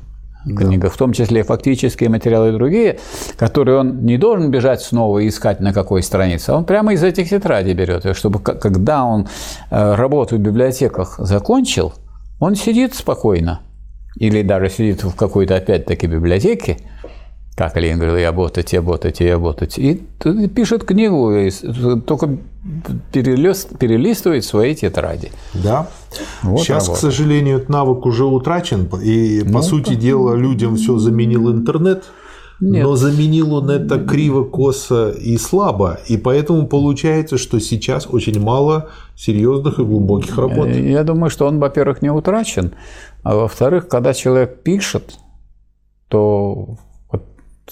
книга, 0.45 0.83
да. 0.83 0.89
в 0.89 0.97
том 0.97 1.13
числе 1.13 1.43
фактические 1.43 2.09
материалы 2.09 2.49
и 2.49 2.51
другие, 2.51 2.99
которые 3.37 3.77
он 3.79 4.05
не 4.05 4.17
должен 4.17 4.51
бежать 4.51 4.81
снова 4.81 5.19
и 5.19 5.27
искать 5.27 5.59
на 5.59 5.73
какой 5.73 6.03
странице, 6.03 6.53
он 6.53 6.65
прямо 6.65 6.93
из 6.93 7.03
этих 7.03 7.29
тетрадей 7.29 7.73
берет, 7.73 8.15
чтобы 8.15 8.39
когда 8.39 9.03
он 9.03 9.27
э, 9.69 9.95
работу 9.95 10.35
в 10.37 10.39
библиотеках 10.39 11.15
закончил, 11.19 11.93
он 12.39 12.55
сидит 12.55 12.95
спокойно, 12.95 13.61
или 14.15 14.41
даже 14.41 14.69
сидит 14.69 15.03
в 15.03 15.15
какой-то 15.15 15.55
опять-таки 15.55 16.07
библиотеке, 16.07 16.77
как 17.61 17.77
Ленин 17.77 17.99
говорил, 17.99 18.17
я 18.17 18.31
ботать, 18.31 18.73
я 18.73 18.81
ботать, 18.81 19.19
я 19.19 19.37
ботать. 19.37 19.77
И 19.77 20.01
пишет 20.55 20.83
книгу, 20.83 21.31
и 21.31 21.51
только 22.07 22.37
перелист, 23.13 23.77
перелистывает 23.77 24.43
свои 24.45 24.73
тетради. 24.73 25.31
Да. 25.53 25.87
Вот 26.41 26.61
Сейчас, 26.61 26.87
работа. 26.87 26.97
к 26.97 27.01
сожалению, 27.01 27.57
этот 27.57 27.69
навык 27.69 28.05
уже 28.07 28.25
утрачен, 28.25 28.89
и, 29.03 29.43
по 29.43 29.59
ну, 29.59 29.61
сути 29.61 29.93
дела, 29.93 30.33
людям 30.33 30.75
все 30.75 30.97
заменил 30.97 31.51
интернет. 31.51 32.05
Нет. 32.59 32.83
Но 32.83 32.95
заменил 32.95 33.53
он 33.53 33.69
это 33.69 33.99
криво, 33.99 34.43
косо 34.43 35.09
и 35.11 35.37
слабо. 35.37 35.99
И 36.07 36.17
поэтому 36.17 36.67
получается, 36.67 37.37
что 37.37 37.59
сейчас 37.59 38.07
очень 38.07 38.39
мало 38.39 38.89
серьезных 39.15 39.77
и 39.77 39.83
глубоких 39.83 40.35
работ. 40.35 40.67
Я 40.69 41.03
думаю, 41.03 41.29
что 41.29 41.45
он, 41.47 41.59
во-первых, 41.59 42.01
не 42.01 42.11
утрачен, 42.11 42.73
а 43.23 43.35
во-вторых, 43.35 43.87
когда 43.87 44.13
человек 44.13 44.63
пишет, 44.63 45.19
то 46.07 46.77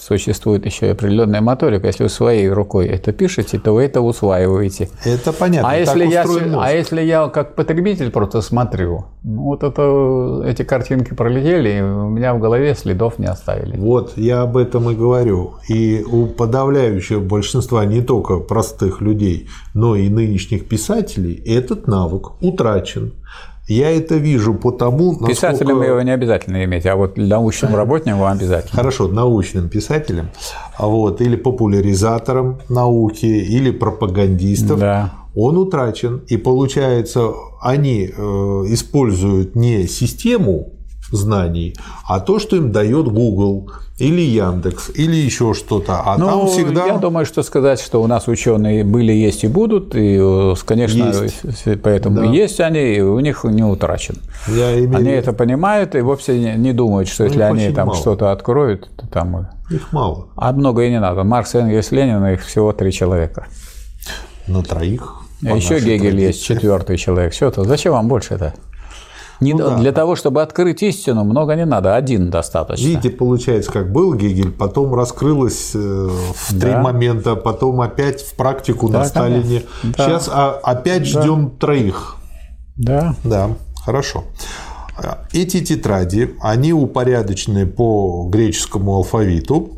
существует 0.00 0.66
еще 0.66 0.86
и 0.86 0.90
определенная 0.90 1.40
моторика. 1.40 1.86
Если 1.86 2.04
вы 2.04 2.08
своей 2.08 2.48
рукой 2.48 2.86
это 2.86 3.12
пишете, 3.12 3.58
то 3.58 3.72
вы 3.72 3.82
это 3.84 4.00
усваиваете. 4.00 4.88
Это 5.04 5.32
понятно. 5.32 5.68
А 5.70 5.76
если, 5.76 6.06
я, 6.06 6.24
а 6.56 6.72
если 6.72 7.02
я 7.02 7.28
как 7.28 7.54
потребитель 7.54 8.10
просто 8.10 8.40
смотрю, 8.40 9.06
ну, 9.22 9.42
вот 9.42 9.62
это, 9.62 10.42
эти 10.46 10.62
картинки 10.62 11.14
пролетели, 11.14 11.78
и 11.78 11.80
у 11.82 12.08
меня 12.08 12.34
в 12.34 12.40
голове 12.40 12.74
следов 12.74 13.18
не 13.18 13.26
оставили. 13.26 13.76
Вот, 13.76 14.16
я 14.16 14.42
об 14.42 14.56
этом 14.56 14.90
и 14.90 14.94
говорю. 14.94 15.54
И 15.68 16.02
у 16.10 16.26
подавляющего 16.26 17.20
большинства 17.20 17.84
не 17.84 18.00
только 18.00 18.38
простых 18.38 19.00
людей, 19.00 19.48
но 19.74 19.96
и 19.96 20.08
нынешних 20.08 20.68
писателей 20.68 21.34
этот 21.46 21.86
навык 21.86 22.42
утрачен. 22.42 23.12
Я 23.70 23.90
это 23.96 24.16
вижу 24.16 24.54
по 24.54 24.72
тому, 24.72 25.12
насколько... 25.12 25.32
Писателям 25.32 25.80
его 25.82 26.02
не 26.02 26.10
обязательно 26.10 26.64
иметь, 26.64 26.86
а 26.86 26.96
вот 26.96 27.16
научным 27.16 27.76
работникам 27.76 28.24
обязательно. 28.24 28.74
Хорошо, 28.74 29.06
научным 29.06 29.68
писателям, 29.68 30.30
а 30.76 30.88
вот, 30.88 31.20
или 31.20 31.36
популяризатором 31.36 32.58
науки, 32.68 33.26
или 33.26 33.70
пропагандистов, 33.70 34.80
да. 34.80 35.12
он 35.36 35.56
утрачен. 35.56 36.22
И 36.26 36.36
получается, 36.36 37.30
они 37.62 38.10
э, 38.10 38.20
используют 38.66 39.54
не 39.54 39.86
систему 39.86 40.72
знаний, 41.10 41.76
а 42.08 42.20
то, 42.20 42.38
что 42.38 42.56
им 42.56 42.72
дает 42.72 43.08
Google 43.08 43.70
или 43.98 44.22
Яндекс, 44.22 44.90
или 44.94 45.14
еще 45.14 45.52
что-то. 45.54 46.02
А 46.04 46.16
ну, 46.16 46.26
там 46.26 46.46
всегда... 46.46 46.86
Я 46.86 46.98
думаю, 46.98 47.26
что 47.26 47.42
сказать, 47.42 47.80
что 47.80 48.02
у 48.02 48.06
нас 48.06 48.28
ученые 48.28 48.82
были, 48.82 49.12
есть 49.12 49.44
и 49.44 49.48
будут, 49.48 49.94
и, 49.94 50.18
э, 50.18 50.54
конечно, 50.64 51.12
есть. 51.22 51.82
поэтому 51.82 52.20
да. 52.20 52.24
есть 52.24 52.60
они, 52.60 52.94
и 52.94 53.00
у 53.00 53.20
них 53.20 53.44
не 53.44 53.62
утрачен. 53.62 54.16
Я 54.48 54.78
имею... 54.78 54.96
Они 54.96 55.10
это 55.10 55.32
понимают 55.32 55.94
и 55.94 56.00
вовсе 56.00 56.56
не 56.56 56.72
думают, 56.72 57.08
что 57.08 57.24
ну, 57.24 57.28
если 57.28 57.42
они 57.42 57.70
там 57.70 57.94
что-то 57.94 58.32
откроют, 58.32 58.90
то 58.96 59.06
там... 59.06 59.48
Их 59.70 59.92
мало. 59.92 60.28
А 60.34 60.52
много 60.52 60.82
и 60.84 60.90
не 60.90 60.98
надо. 60.98 61.22
Маркс, 61.22 61.54
Энгельс, 61.54 61.92
Ленин, 61.92 62.24
их 62.26 62.44
всего 62.44 62.72
три 62.72 62.92
человека. 62.92 63.46
На 64.48 64.62
троих. 64.62 65.20
А 65.44 65.56
еще 65.56 65.78
Гегель 65.78 66.00
традиции. 66.00 66.26
есть, 66.26 66.44
четвертый 66.44 66.96
человек. 66.96 67.32
Все 67.32 67.50
то. 67.50 67.64
Зачем 67.64 67.92
вам 67.92 68.08
больше 68.08 68.34
это? 68.34 68.54
Не, 69.40 69.54
ну, 69.54 69.78
для 69.78 69.90
да. 69.90 70.00
того, 70.00 70.16
чтобы 70.16 70.42
открыть 70.42 70.82
истину, 70.82 71.24
много 71.24 71.54
не 71.54 71.64
надо, 71.64 71.96
один 71.96 72.30
достаточно. 72.30 72.84
Видите, 72.84 73.10
получается, 73.10 73.72
как 73.72 73.90
был 73.90 74.14
Гегель, 74.14 74.52
потом 74.52 74.94
раскрылось 74.94 75.72
э, 75.74 75.78
в 75.78 76.52
да. 76.52 76.60
три 76.60 76.76
момента, 76.76 77.36
потом 77.36 77.80
опять 77.80 78.20
в 78.22 78.34
практику 78.34 78.88
да, 78.88 78.98
на 78.98 79.04
Сталине. 79.06 79.62
Да. 79.82 80.04
Сейчас 80.04 80.30
а, 80.30 80.60
опять 80.62 81.10
да. 81.12 81.22
ждем 81.22 81.50
троих. 81.50 82.16
Да. 82.76 83.14
Да, 83.24 83.50
хорошо. 83.84 84.24
Эти 85.32 85.64
тетради, 85.64 86.34
они 86.40 86.72
упорядочены 86.72 87.66
по 87.66 88.28
греческому 88.28 88.96
алфавиту. 88.96 89.76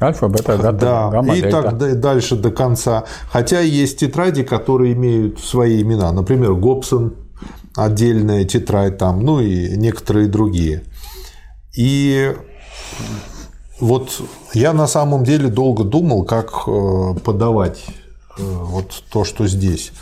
Альфа, 0.00 0.28
бета, 0.28 0.56
гамма, 0.56 0.78
да, 0.78 1.10
гамма, 1.10 1.36
и 1.36 1.42
дельта. 1.42 1.62
так 1.62 2.00
дальше 2.00 2.34
до 2.34 2.50
конца. 2.50 3.04
Хотя 3.30 3.60
есть 3.60 4.00
тетради, 4.00 4.42
которые 4.42 4.94
имеют 4.94 5.38
свои 5.38 5.80
имена. 5.82 6.10
Например, 6.10 6.54
Гобсон, 6.54 7.14
отдельная 7.76 8.44
тетрадь 8.44 8.98
там, 8.98 9.20
ну 9.20 9.40
и 9.40 9.76
некоторые 9.76 10.28
другие. 10.28 10.84
И 11.76 12.34
вот 13.80 14.20
я 14.52 14.72
на 14.72 14.86
самом 14.86 15.24
деле 15.24 15.48
долго 15.48 15.84
думал, 15.84 16.24
как 16.24 16.52
э, 16.66 17.14
подавать 17.24 17.84
э, 18.38 18.42
вот 18.42 19.02
то, 19.10 19.24
что 19.24 19.46
здесь. 19.46 19.92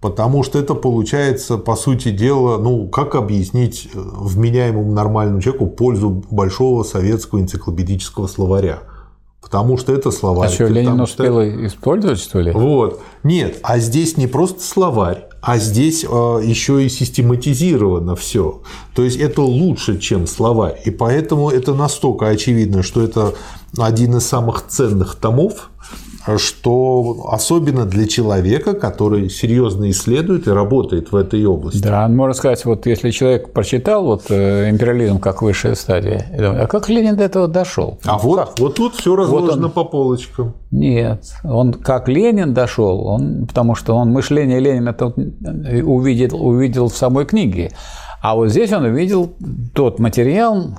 Потому 0.00 0.44
что 0.44 0.58
это 0.58 0.74
получается, 0.74 1.58
по 1.58 1.74
сути 1.74 2.10
дела, 2.10 2.56
ну, 2.58 2.88
как 2.88 3.14
объяснить 3.16 3.90
э, 3.92 3.98
вменяемому 3.98 4.92
нормальному 4.92 5.42
человеку 5.42 5.66
пользу 5.66 6.24
большого 6.30 6.84
советского 6.84 7.40
энциклопедического 7.40 8.28
словаря? 8.28 8.80
Потому 9.42 9.76
что 9.76 9.92
это 9.92 10.10
словарь. 10.10 10.48
А 10.48 10.52
что, 10.52 10.66
Ленин 10.66 11.00
успел 11.00 11.34
что... 11.34 11.66
использовать, 11.66 12.18
что 12.18 12.40
ли? 12.40 12.52
Вот. 12.52 13.00
Нет, 13.22 13.58
а 13.62 13.78
здесь 13.78 14.16
не 14.16 14.26
просто 14.26 14.62
словарь, 14.62 15.27
а 15.40 15.58
здесь 15.58 16.04
э, 16.04 16.06
еще 16.06 16.84
и 16.84 16.88
систематизировано 16.88 18.16
все. 18.16 18.62
То 18.94 19.04
есть 19.04 19.18
это 19.18 19.42
лучше, 19.42 19.98
чем 19.98 20.26
слова. 20.26 20.68
И 20.70 20.90
поэтому 20.90 21.50
это 21.50 21.74
настолько 21.74 22.28
очевидно, 22.28 22.82
что 22.82 23.02
это 23.02 23.34
один 23.76 24.16
из 24.16 24.26
самых 24.26 24.66
ценных 24.66 25.14
томов, 25.14 25.70
что 26.36 27.28
особенно 27.30 27.86
для 27.86 28.06
человека, 28.06 28.74
который 28.74 29.30
серьезно 29.30 29.90
исследует 29.90 30.46
и 30.46 30.50
работает 30.50 31.12
в 31.12 31.16
этой 31.16 31.44
области. 31.46 31.82
Да, 31.82 32.08
можно 32.08 32.34
сказать, 32.34 32.64
вот 32.64 32.86
если 32.86 33.10
человек 33.10 33.52
прочитал 33.52 34.04
вот 34.04 34.24
э, 34.30 34.68
империализм 34.68 35.18
как 35.18 35.42
высшая 35.42 35.74
стадия, 35.74 36.26
а 36.36 36.66
как 36.66 36.88
Ленин 36.88 37.16
до 37.16 37.24
этого 37.24 37.48
дошел? 37.48 37.98
А 38.04 38.18
вот, 38.18 38.38
как? 38.38 38.58
вот 38.58 38.74
тут 38.74 38.94
все 38.94 39.16
разложено 39.16 39.56
вот 39.56 39.64
он... 39.64 39.70
по 39.70 39.84
полочкам. 39.84 40.54
Нет, 40.70 41.24
он 41.44 41.72
как 41.72 42.08
Ленин 42.08 42.52
дошел, 42.52 43.06
он, 43.06 43.46
потому 43.46 43.74
что 43.74 43.94
он 43.94 44.10
мышление 44.10 44.60
Ленина 44.60 44.94
увидел, 44.94 46.44
увидел 46.44 46.88
в 46.88 46.96
самой 46.96 47.24
книге. 47.24 47.70
А 48.20 48.34
вот 48.34 48.48
здесь 48.48 48.72
он 48.72 48.84
увидел 48.84 49.32
тот 49.74 50.00
материал, 50.00 50.74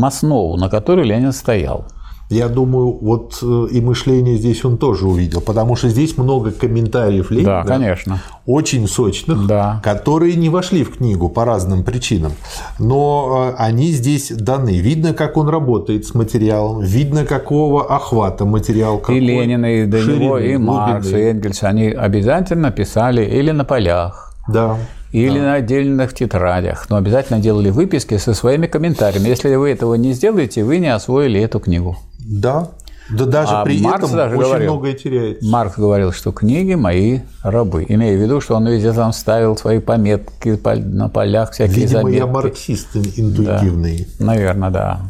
основу, 0.00 0.56
на 0.56 0.68
которой 0.68 1.04
Ленин 1.04 1.32
стоял. 1.32 1.86
Я 2.28 2.48
думаю, 2.48 2.98
вот 3.00 3.38
э, 3.40 3.66
и 3.70 3.80
мышление 3.80 4.36
здесь 4.36 4.64
он 4.64 4.78
тоже 4.78 5.06
увидел, 5.06 5.40
потому 5.40 5.76
что 5.76 5.88
здесь 5.88 6.18
много 6.18 6.50
комментариев 6.50 7.30
Ленина, 7.30 7.62
да, 7.62 7.64
конечно. 7.64 8.20
очень 8.46 8.88
сочных, 8.88 9.46
да. 9.46 9.80
которые 9.84 10.34
не 10.34 10.48
вошли 10.48 10.82
в 10.82 10.96
книгу 10.96 11.28
по 11.28 11.44
разным 11.44 11.84
причинам, 11.84 12.32
но 12.80 13.52
э, 13.52 13.62
они 13.62 13.92
здесь 13.92 14.32
даны. 14.32 14.78
Видно, 14.78 15.14
как 15.14 15.36
он 15.36 15.48
работает 15.48 16.04
с 16.04 16.14
материалом, 16.14 16.80
видно, 16.80 17.24
какого 17.24 17.94
охвата 17.94 18.44
материал. 18.44 18.98
Какой, 18.98 19.18
и 19.18 19.20
Ленин, 19.20 19.64
и 19.64 19.86
до 19.86 20.02
него, 20.02 20.38
и 20.38 20.56
Маркс, 20.56 21.08
и 21.12 21.16
Энгельс, 21.16 21.62
они 21.62 21.90
обязательно 21.90 22.72
писали 22.72 23.24
или 23.24 23.52
на 23.52 23.64
полях, 23.64 24.34
да. 24.48 24.76
Или 25.16 25.38
да. 25.38 25.44
на 25.44 25.54
отдельных 25.54 26.12
тетрадях, 26.12 26.90
но 26.90 26.96
обязательно 26.96 27.38
делали 27.38 27.70
выписки 27.70 28.18
со 28.18 28.34
своими 28.34 28.66
комментариями. 28.66 29.28
Если 29.28 29.54
вы 29.54 29.70
этого 29.70 29.94
не 29.94 30.12
сделаете, 30.12 30.62
вы 30.62 30.76
не 30.76 30.88
освоили 30.88 31.40
эту 31.40 31.58
книгу. 31.58 31.96
Да. 32.18 32.72
Да 33.08 33.24
даже 33.24 33.52
а 33.52 33.64
при 33.64 33.80
Маркс 33.80 34.04
этом 34.04 34.16
даже 34.16 34.36
очень 34.36 34.46
говорил, 34.46 34.72
многое 34.72 34.92
теряется. 34.92 35.46
Маркс 35.46 35.78
говорил, 35.78 36.12
что 36.12 36.32
книги 36.32 36.74
мои 36.74 37.20
рабы. 37.42 37.86
Имея 37.88 38.14
в 38.18 38.20
виду, 38.20 38.42
что 38.42 38.56
он 38.56 38.68
везде 38.68 38.92
там 38.92 39.12
ставил 39.12 39.56
свои 39.56 39.78
пометки 39.78 40.60
на 40.80 41.08
полях, 41.08 41.52
всякие 41.52 41.76
Видимо, 41.76 42.02
заметки. 42.02 42.18
я 42.18 42.26
марксист 42.26 42.96
интуитивный. 42.96 44.08
Да, 44.18 44.24
наверное, 44.26 44.70
да. 44.70 45.00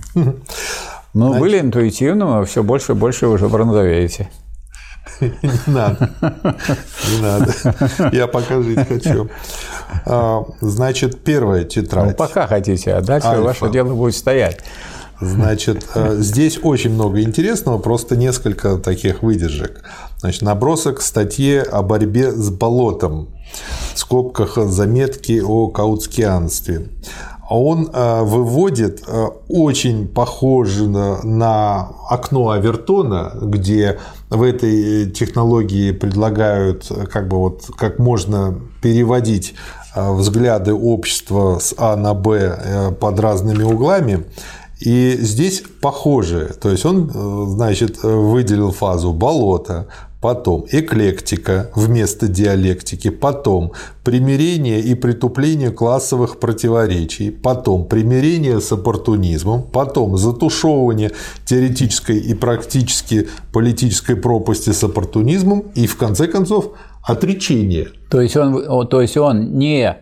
Ну, 1.14 1.38
были 1.38 1.58
интуитивным, 1.58 2.28
а 2.28 2.44
все 2.44 2.62
больше 2.62 2.92
и 2.92 2.94
больше 2.94 3.26
уже 3.26 3.48
бронзовеете. 3.48 4.28
Не 5.20 5.50
надо. 5.66 6.10
Не 7.10 7.22
надо. 7.22 8.10
Я 8.12 8.26
пока 8.26 8.62
жить 8.62 8.86
хочу. 8.88 9.28
А, 10.04 10.44
значит, 10.60 11.22
первая 11.22 11.64
тетрадь. 11.64 12.10
Ну, 12.10 12.14
пока 12.14 12.46
хотите, 12.46 12.94
а 12.94 13.00
дальше 13.00 13.40
ваше 13.40 13.70
дело 13.70 13.94
будет 13.94 14.14
стоять. 14.14 14.60
Значит, 15.20 15.86
э, 15.94 16.16
здесь 16.18 16.58
очень 16.62 16.90
много 16.90 17.22
интересного, 17.22 17.78
просто 17.78 18.16
несколько 18.16 18.76
таких 18.76 19.22
выдержек. 19.22 19.82
Значит, 20.18 20.42
набросок 20.42 20.98
к 20.98 21.00
статье 21.00 21.62
о 21.62 21.82
борьбе 21.82 22.32
с 22.32 22.50
болотом, 22.50 23.30
в 23.94 23.98
скобках 23.98 24.56
заметки 24.56 25.40
о 25.40 25.68
каутскианстве. 25.68 26.88
Он 27.48 27.88
э, 27.92 28.22
выводит 28.22 29.04
э, 29.06 29.26
очень 29.48 30.08
похоже 30.08 30.88
на 30.88 31.90
окно 32.08 32.50
Авертона, 32.50 33.32
где 33.40 33.98
в 34.30 34.42
этой 34.42 35.10
технологии 35.10 35.92
предлагают 35.92 36.90
как 37.12 37.28
бы 37.28 37.38
вот 37.38 37.70
как 37.76 37.98
можно 37.98 38.58
переводить 38.82 39.54
взгляды 39.94 40.74
общества 40.74 41.58
с 41.58 41.74
А 41.78 41.96
на 41.96 42.12
Б 42.12 42.94
под 43.00 43.18
разными 43.18 43.62
углами. 43.62 44.26
И 44.80 45.16
здесь 45.20 45.62
похоже, 45.80 46.54
то 46.60 46.70
есть 46.70 46.84
он, 46.84 47.10
э, 47.12 47.44
значит, 47.48 48.02
выделил 48.02 48.72
фазу 48.72 49.12
болото, 49.12 49.86
потом. 50.26 50.64
Эклектика 50.72 51.70
вместо 51.76 52.26
диалектики, 52.26 53.10
потом. 53.10 53.74
Примирение 54.02 54.80
и 54.80 54.96
притупление 54.96 55.70
классовых 55.70 56.40
противоречий, 56.40 57.30
потом. 57.30 57.84
Примирение 57.84 58.60
с 58.60 58.72
оппортунизмом, 58.72 59.62
потом. 59.62 60.16
Затушевывание 60.16 61.12
теоретической 61.44 62.18
и 62.18 62.34
практически 62.34 63.28
политической 63.52 64.16
пропасти 64.16 64.70
с 64.70 64.82
оппортунизмом 64.82 65.62
и, 65.76 65.86
в 65.86 65.96
конце 65.96 66.26
концов, 66.26 66.72
отречение. 67.04 67.86
То 68.10 68.20
есть 68.20 68.36
он, 68.36 68.88
то 68.88 69.00
есть 69.00 69.16
он 69.16 69.56
не 69.58 69.96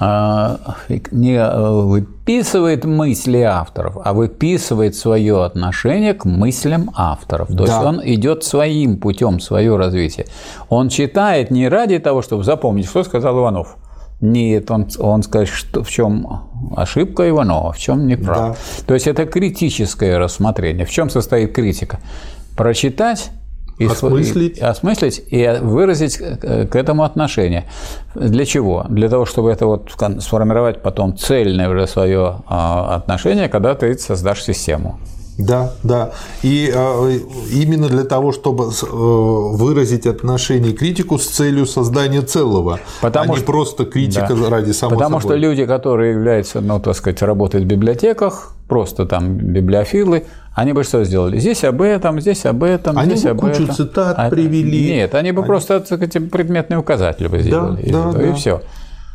не 0.00 1.34
э, 1.34 1.70
выписывает 1.70 2.84
мысли 2.84 3.40
авторов, 3.40 3.98
а 4.02 4.14
выписывает 4.14 4.94
свое 4.96 5.44
отношение 5.44 6.14
к 6.14 6.24
мыслям 6.24 6.90
авторов. 6.94 7.48
То 7.48 7.54
да. 7.54 7.64
есть 7.64 7.84
он 7.84 8.00
идет 8.04 8.42
своим 8.44 8.98
путем, 8.98 9.40
свое 9.40 9.76
развитие. 9.76 10.26
Он 10.70 10.88
читает 10.88 11.50
не 11.50 11.68
ради 11.68 11.98
того, 11.98 12.22
чтобы 12.22 12.44
запомнить, 12.44 12.86
что 12.86 13.04
сказал 13.04 13.38
Иванов. 13.38 13.76
Нет, 14.22 14.70
он, 14.70 14.86
он 14.98 15.22
скажет, 15.22 15.54
что, 15.54 15.82
в 15.82 15.90
чем 15.90 16.48
ошибка 16.76 17.28
Иванова, 17.28 17.72
в 17.72 17.78
чем 17.78 18.06
неправ. 18.06 18.56
Да. 18.56 18.84
То 18.86 18.94
есть 18.94 19.06
это 19.06 19.26
критическое 19.26 20.18
рассмотрение. 20.18 20.86
В 20.86 20.90
чем 20.90 21.10
состоит 21.10 21.54
критика? 21.54 22.00
Прочитать 22.56 23.30
и 23.80 23.86
осмыслить. 23.86 24.58
И, 24.58 24.60
осмыслить 24.60 25.22
и 25.30 25.58
выразить 25.60 26.18
к 26.18 26.76
этому 26.76 27.02
отношение. 27.02 27.64
Для 28.14 28.44
чего? 28.44 28.84
Для 28.88 29.08
того, 29.08 29.24
чтобы 29.24 29.50
это 29.50 29.66
вот 29.66 29.90
сформировать 30.20 30.82
потом 30.82 31.16
цельное 31.16 31.68
уже 31.68 31.86
свое 31.86 32.42
а, 32.46 32.96
отношение, 32.96 33.48
когда 33.48 33.74
ты 33.74 33.96
создашь 33.98 34.42
систему. 34.42 34.98
Да, 35.46 35.72
да. 35.82 36.10
И 36.42 36.70
э, 36.72 37.18
именно 37.52 37.88
для 37.88 38.04
того, 38.04 38.32
чтобы 38.32 38.64
э, 38.64 38.86
выразить 38.90 40.06
отношение 40.06 40.72
критику 40.72 41.18
с 41.18 41.26
целью 41.26 41.66
создания 41.66 42.22
целого, 42.22 42.80
потому 43.00 43.34
а 43.34 43.36
не 43.36 43.42
просто 43.42 43.84
критика 43.84 44.34
да. 44.34 44.50
ради 44.50 44.72
самого 44.72 44.96
Потому 44.96 45.20
собой. 45.20 45.36
что 45.36 45.48
люди, 45.48 45.66
которые 45.66 46.12
являются, 46.12 46.60
ну, 46.60 46.78
так 46.80 46.94
сказать, 46.96 47.22
работают 47.22 47.64
в 47.64 47.68
библиотеках, 47.68 48.54
просто 48.68 49.06
там 49.06 49.34
библиофилы, 49.36 50.24
они 50.54 50.72
бы 50.72 50.84
что 50.84 51.04
сделали? 51.04 51.38
Здесь 51.38 51.64
об 51.64 51.80
этом, 51.80 52.20
здесь 52.20 52.44
об 52.44 52.62
этом, 52.62 52.98
они 52.98 53.12
здесь 53.12 53.24
бы 53.24 53.30
об 53.30 53.40
кучу 53.40 53.62
этом. 53.62 53.74
цитат 53.74 54.14
а, 54.18 54.30
привели. 54.30 54.92
Нет, 54.92 55.14
они 55.14 55.32
бы 55.32 55.40
они... 55.40 55.46
просто 55.46 55.80
так 55.80 55.86
сказать, 55.86 56.30
предметный 56.30 56.76
указатель 56.76 57.28
бы 57.28 57.38
сделали. 57.38 57.82
Да, 57.82 57.88
и, 57.88 58.12
да, 58.12 58.22
и 58.22 58.26
да. 58.28 58.34
все. 58.34 58.62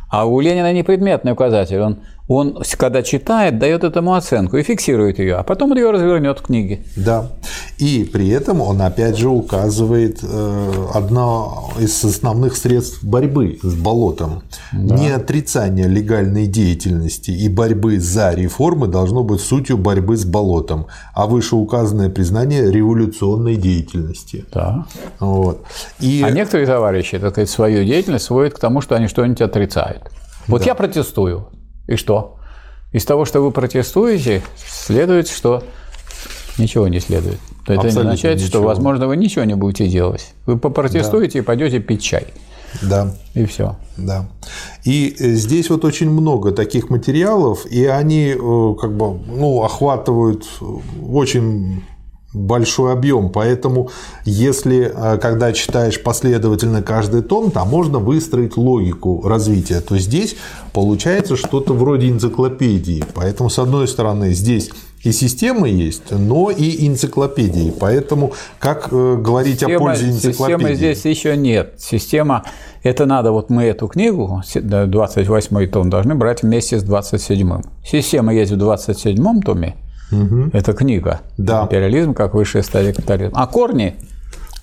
А 0.08 0.24
у 0.24 0.40
Ленина 0.40 0.72
не 0.72 0.82
предметный 0.82 1.32
указатель, 1.32 1.80
он 1.80 1.98
он, 2.28 2.62
когда 2.76 3.02
читает, 3.02 3.58
дает 3.58 3.84
этому 3.84 4.14
оценку 4.14 4.56
и 4.56 4.62
фиксирует 4.62 5.18
ее, 5.18 5.36
а 5.36 5.42
потом 5.42 5.72
он 5.72 5.78
ее 5.78 5.90
развернет 5.90 6.40
в 6.40 6.42
книге. 6.42 6.82
Да. 6.96 7.30
И 7.78 8.08
при 8.10 8.28
этом 8.28 8.60
он 8.60 8.82
опять 8.82 9.16
же 9.16 9.28
указывает 9.28 10.20
э, 10.22 10.86
одно 10.94 11.70
из 11.78 12.04
основных 12.04 12.56
средств 12.56 13.04
борьбы 13.04 13.58
с 13.62 13.74
болотом. 13.74 14.42
Да. 14.72 14.96
Не 14.96 15.10
отрицание 15.10 15.86
легальной 15.86 16.46
деятельности 16.46 17.30
и 17.30 17.48
борьбы 17.48 18.00
за 18.00 18.32
реформы 18.32 18.88
должно 18.88 19.22
быть 19.22 19.40
сутью 19.40 19.78
борьбы 19.78 20.16
с 20.16 20.24
болотом, 20.24 20.86
а 21.14 21.26
вышеуказанное 21.26 22.10
признание 22.10 22.70
революционной 22.70 23.56
деятельности. 23.56 24.44
Да. 24.52 24.86
Вот. 25.20 25.64
И... 26.00 26.22
А 26.24 26.30
некоторые 26.30 26.66
товарищи 26.66 27.18
так 27.18 27.32
сказать, 27.32 27.50
свою 27.50 27.84
деятельность 27.84 28.24
сводят 28.24 28.54
к 28.54 28.58
тому, 28.58 28.80
что 28.80 28.96
они 28.96 29.06
что-нибудь 29.06 29.40
отрицают. 29.40 30.10
Вот 30.48 30.60
да. 30.62 30.66
я 30.66 30.74
протестую. 30.74 31.48
И 31.86 31.96
что? 31.96 32.36
Из 32.92 33.04
того, 33.04 33.24
что 33.24 33.40
вы 33.40 33.50
протестуете, 33.50 34.42
следует, 34.56 35.28
что 35.28 35.62
ничего 36.58 36.88
не 36.88 37.00
следует. 37.00 37.38
То 37.66 37.74
это 37.74 37.82
не 37.82 37.88
означает, 37.88 38.36
ничего. 38.36 38.48
что, 38.48 38.62
возможно, 38.62 39.08
вы 39.08 39.16
ничего 39.16 39.44
не 39.44 39.54
будете 39.54 39.88
делать. 39.88 40.34
Вы 40.46 40.58
попротестуете 40.58 41.34
да. 41.34 41.38
и 41.40 41.42
пойдете 41.42 41.80
пить 41.80 42.02
чай. 42.02 42.28
Да. 42.82 43.14
И 43.34 43.44
все. 43.46 43.76
Да. 43.96 44.28
И 44.84 45.14
э, 45.18 45.30
здесь 45.30 45.70
вот 45.70 45.84
очень 45.84 46.10
много 46.10 46.52
таких 46.52 46.90
материалов, 46.90 47.66
и 47.66 47.86
они 47.86 48.34
э, 48.34 48.74
как 48.80 48.96
бы 48.96 49.18
ну, 49.26 49.62
охватывают 49.62 50.46
очень 51.02 51.82
большой 52.36 52.92
объем, 52.92 53.30
поэтому 53.30 53.90
если, 54.24 54.92
э, 54.94 55.18
когда 55.18 55.52
читаешь 55.52 56.02
последовательно 56.02 56.82
каждый 56.82 57.22
том, 57.22 57.50
там 57.50 57.68
можно 57.68 57.98
выстроить 57.98 58.56
логику 58.56 59.22
развития, 59.26 59.80
то 59.80 59.96
здесь 59.98 60.36
получается 60.72 61.36
что-то 61.36 61.72
вроде 61.72 62.10
энциклопедии. 62.10 63.02
Поэтому, 63.14 63.48
с 63.48 63.58
одной 63.58 63.88
стороны, 63.88 64.32
здесь 64.32 64.70
и 65.02 65.12
системы 65.12 65.68
есть, 65.68 66.10
но 66.10 66.50
и 66.50 66.86
энциклопедии. 66.86 67.72
Поэтому 67.78 68.32
как 68.58 68.88
э, 68.90 69.16
говорить 69.16 69.60
система, 69.60 69.76
о 69.76 69.78
пользе 69.78 70.10
энциклопедии? 70.10 70.56
Системы 70.56 70.74
здесь 70.74 71.04
еще 71.04 71.36
нет. 71.36 71.74
Система, 71.78 72.44
это 72.82 73.06
надо, 73.06 73.30
вот 73.30 73.48
мы 73.48 73.64
эту 73.64 73.88
книгу, 73.88 74.42
28 74.54 75.66
том, 75.68 75.90
должны 75.90 76.14
брать 76.14 76.42
вместе 76.42 76.78
с 76.78 76.82
27. 76.82 77.62
Система 77.84 78.34
есть 78.34 78.52
в 78.52 78.56
27 78.56 79.42
томе, 79.42 79.76
Угу. 80.12 80.50
Это 80.52 80.72
книга. 80.72 81.20
Да. 81.36 81.64
Империализм 81.64 82.14
как 82.14 82.34
высшая 82.34 82.62
стадия 82.62 82.92
капитализма. 82.92 83.42
А 83.42 83.46
корни, 83.46 83.96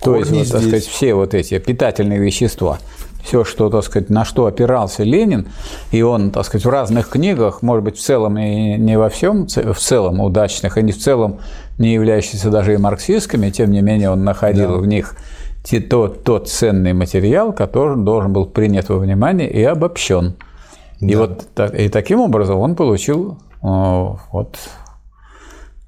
то 0.00 0.16
есть, 0.16 0.30
вот, 0.30 0.48
так 0.48 0.60
сказать, 0.62 0.86
все 0.86 1.14
вот 1.14 1.34
эти 1.34 1.58
питательные 1.58 2.18
вещества, 2.18 2.78
все, 3.22 3.44
что, 3.44 3.70
так 3.70 3.84
сказать, 3.84 4.10
на 4.10 4.24
что 4.24 4.46
опирался 4.46 5.02
Ленин, 5.02 5.48
и 5.90 6.02
он, 6.02 6.30
так 6.30 6.44
сказать, 6.44 6.64
в 6.66 6.68
разных 6.68 7.08
книгах, 7.08 7.62
может 7.62 7.84
быть, 7.84 7.96
в 7.96 8.00
целом 8.00 8.38
и 8.38 8.76
не 8.76 8.98
во 8.98 9.08
всем, 9.08 9.46
в 9.46 9.78
целом 9.78 10.20
удачных, 10.20 10.76
и 10.76 10.82
не 10.82 10.92
в 10.92 10.98
целом 10.98 11.40
не 11.78 11.94
являющихся 11.94 12.50
даже 12.50 12.74
и 12.74 12.76
марксистскими, 12.76 13.50
тем 13.50 13.70
не 13.70 13.80
менее 13.80 14.10
он 14.10 14.24
находил 14.24 14.74
да. 14.74 14.78
в 14.78 14.86
них 14.86 15.16
тот, 15.88 16.24
тот 16.24 16.48
ценный 16.48 16.92
материал, 16.92 17.52
который 17.52 17.96
должен 17.96 18.32
был 18.32 18.46
принят 18.46 18.88
во 18.90 18.98
внимание 18.98 19.50
и 19.50 19.62
обобщен. 19.62 20.36
Да. 21.00 21.06
И 21.06 21.16
вот 21.16 21.46
и 21.74 21.88
таким 21.88 22.20
образом 22.20 22.58
он 22.58 22.76
получил 22.76 23.38
вот 23.62 24.58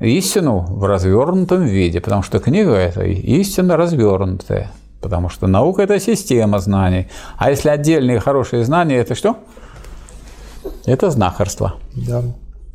истину 0.00 0.66
в 0.68 0.84
развернутом 0.84 1.64
виде, 1.64 2.00
потому 2.00 2.22
что 2.22 2.38
книга 2.38 2.72
это 2.74 3.04
истина 3.04 3.76
развернутая, 3.76 4.70
потому 5.00 5.28
что 5.28 5.46
наука– 5.46 5.82
это 5.84 5.98
система 6.00 6.58
знаний. 6.58 7.08
А 7.36 7.50
если 7.50 7.68
отдельные 7.68 8.20
хорошие 8.20 8.64
знания– 8.64 8.96
это 8.96 9.14
что? 9.14 9.36
Это 10.84 11.10
знахарство. 11.10 11.74
Да. 11.94 12.22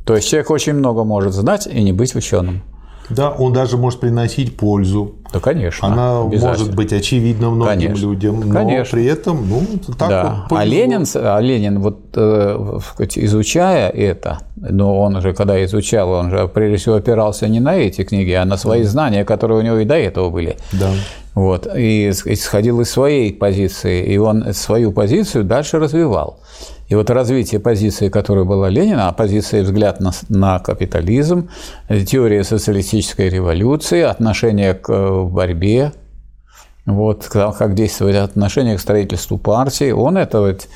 То 0.04 0.16
есть 0.16 0.28
человек 0.28 0.50
очень 0.50 0.74
много 0.74 1.04
может 1.04 1.32
знать 1.32 1.66
и 1.66 1.82
не 1.82 1.92
быть 1.92 2.14
ученым. 2.14 2.62
Да, 3.10 3.30
он 3.30 3.52
даже 3.52 3.76
может 3.76 4.00
приносить 4.00 4.56
пользу. 4.56 5.16
Да, 5.32 5.40
конечно. 5.40 5.88
Она 5.88 6.22
может 6.22 6.74
быть 6.74 6.92
очевидна 6.92 7.50
многим 7.50 7.80
конечно. 7.88 8.02
людям, 8.02 8.40
но 8.40 8.54
конечно. 8.54 8.96
при 8.96 9.06
этом, 9.06 9.48
ну, 9.48 9.62
так 9.98 10.08
да. 10.08 10.46
вот. 10.48 10.58
А 10.58 10.64
Ленин, 10.64 11.04
а 11.14 11.40
Ленин, 11.40 11.80
вот 11.80 12.00
э, 12.14 12.78
изучая 13.16 13.88
это, 13.88 14.40
но 14.56 15.00
он 15.00 15.20
же, 15.20 15.32
когда 15.32 15.62
изучал, 15.64 16.10
он 16.10 16.30
же 16.30 16.48
прежде 16.48 16.76
всего 16.76 16.96
опирался 16.96 17.48
не 17.48 17.60
на 17.60 17.76
эти 17.76 18.04
книги, 18.04 18.32
а 18.32 18.44
на 18.44 18.56
свои 18.56 18.84
знания, 18.84 19.24
которые 19.24 19.58
у 19.58 19.62
него 19.62 19.78
и 19.78 19.84
до 19.84 19.96
этого 19.96 20.30
были. 20.30 20.56
Да. 20.72 20.90
Вот, 21.34 21.66
и 21.74 22.10
исходил 22.10 22.82
из 22.82 22.90
своей 22.90 23.32
позиции, 23.32 24.04
и 24.04 24.18
он 24.18 24.52
свою 24.52 24.92
позицию 24.92 25.44
дальше 25.44 25.78
развивал. 25.78 26.40
И 26.88 26.94
вот 26.94 27.08
развитие 27.08 27.58
позиции, 27.58 28.10
которая 28.10 28.44
была 28.44 28.68
Ленина, 28.68 29.10
позиция 29.16 29.62
взгляд 29.62 30.00
на, 30.00 30.12
на 30.28 30.58
капитализм, 30.58 31.48
теория 32.06 32.44
социалистической 32.44 33.30
революции, 33.30 34.02
отношение 34.02 34.74
к 34.74 34.92
э, 34.92 35.22
борьбе, 35.24 35.92
вот, 36.84 37.28
как 37.28 37.74
действовать 37.74 38.16
отношение 38.16 38.76
к 38.76 38.80
строительству 38.80 39.38
партии, 39.38 39.90
он 39.90 40.18
это 40.18 40.40
вот 40.40 40.68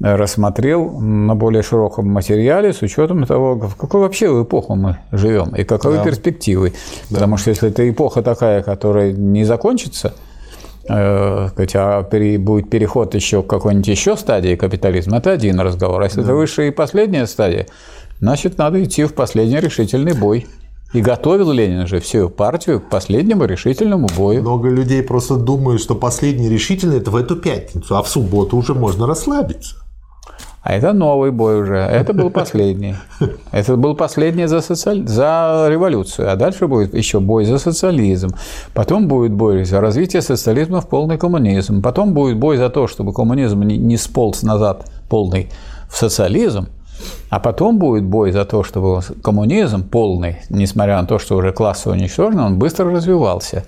рассмотрел 0.00 0.98
на 0.98 1.34
более 1.34 1.62
широком 1.62 2.08
материале 2.08 2.72
с 2.72 2.82
учетом 2.82 3.24
того, 3.26 3.54
в 3.54 3.76
какой 3.76 4.00
вообще 4.00 4.26
эпоху 4.26 4.74
мы 4.74 4.98
живем 5.12 5.54
и 5.54 5.64
какой 5.64 5.96
да. 5.96 6.04
перспективой. 6.04 6.72
Да. 7.10 7.16
Потому 7.16 7.36
что 7.36 7.50
если 7.50 7.68
это 7.68 7.88
эпоха 7.88 8.22
такая, 8.22 8.62
которая 8.62 9.12
не 9.12 9.44
закончится– 9.44 10.14
Э, 10.88 11.50
а 11.74 12.02
будет 12.38 12.70
переход 12.70 13.14
еще 13.14 13.42
к 13.42 13.46
какой-нибудь 13.46 13.86
еще 13.86 14.16
стадии 14.16 14.56
капитализма, 14.56 15.18
это 15.18 15.30
один 15.30 15.60
разговор. 15.60 16.02
А 16.02 16.04
если 16.04 16.18
да. 16.18 16.24
это 16.24 16.34
высшая 16.34 16.68
и 16.68 16.70
последняя 16.70 17.26
стадия, 17.26 17.66
значит, 18.18 18.58
надо 18.58 18.82
идти 18.82 19.04
в 19.04 19.14
последний 19.14 19.60
решительный 19.60 20.14
бой. 20.14 20.46
И 20.92 21.00
готовил 21.00 21.52
Ленин 21.52 21.86
же 21.86 22.00
всю 22.00 22.28
партию 22.28 22.80
к 22.80 22.90
последнему 22.90 23.44
решительному 23.44 24.08
бою. 24.16 24.40
Много 24.40 24.68
людей 24.68 25.04
просто 25.04 25.36
думают, 25.36 25.80
что 25.80 25.94
последний 25.94 26.48
решительный– 26.48 26.96
это 26.98 27.12
в 27.12 27.16
эту 27.16 27.36
пятницу, 27.36 27.96
а 27.96 28.02
в 28.02 28.08
субботу 28.08 28.56
уже 28.56 28.74
можно 28.74 29.06
расслабиться. 29.06 29.76
А 30.62 30.74
это 30.74 30.92
новый 30.92 31.30
бой 31.30 31.62
уже. 31.62 31.76
Это 31.76 32.12
был 32.12 32.28
последний. 32.30 32.94
Это 33.50 33.76
был 33.76 33.96
последний 33.96 34.46
за, 34.46 34.60
социаль... 34.60 35.06
за 35.06 35.66
революцию. 35.70 36.30
А 36.30 36.36
дальше 36.36 36.66
будет 36.66 36.94
еще 36.94 37.18
бой 37.18 37.46
за 37.46 37.58
социализм. 37.58 38.28
Потом 38.74 39.08
будет 39.08 39.32
бой 39.32 39.64
за 39.64 39.80
развитие 39.80 40.20
социализма 40.20 40.82
в 40.82 40.88
полный 40.88 41.16
коммунизм. 41.16 41.80
Потом 41.80 42.12
будет 42.12 42.36
бой 42.36 42.58
за 42.58 42.68
то, 42.68 42.86
чтобы 42.86 43.14
коммунизм 43.14 43.62
не 43.62 43.96
сполз 43.96 44.42
назад 44.42 44.84
полный 45.08 45.48
в 45.88 45.96
социализм. 45.96 46.68
А 47.30 47.40
потом 47.40 47.78
будет 47.78 48.04
бой 48.04 48.30
за 48.30 48.44
то, 48.44 48.62
чтобы 48.62 49.00
коммунизм 49.22 49.88
полный, 49.88 50.40
несмотря 50.50 51.00
на 51.00 51.06
то, 51.06 51.18
что 51.18 51.36
уже 51.36 51.52
классы 51.52 51.88
уничтожены, 51.88 52.42
он 52.42 52.58
быстро 52.58 52.90
развивался. 52.90 53.64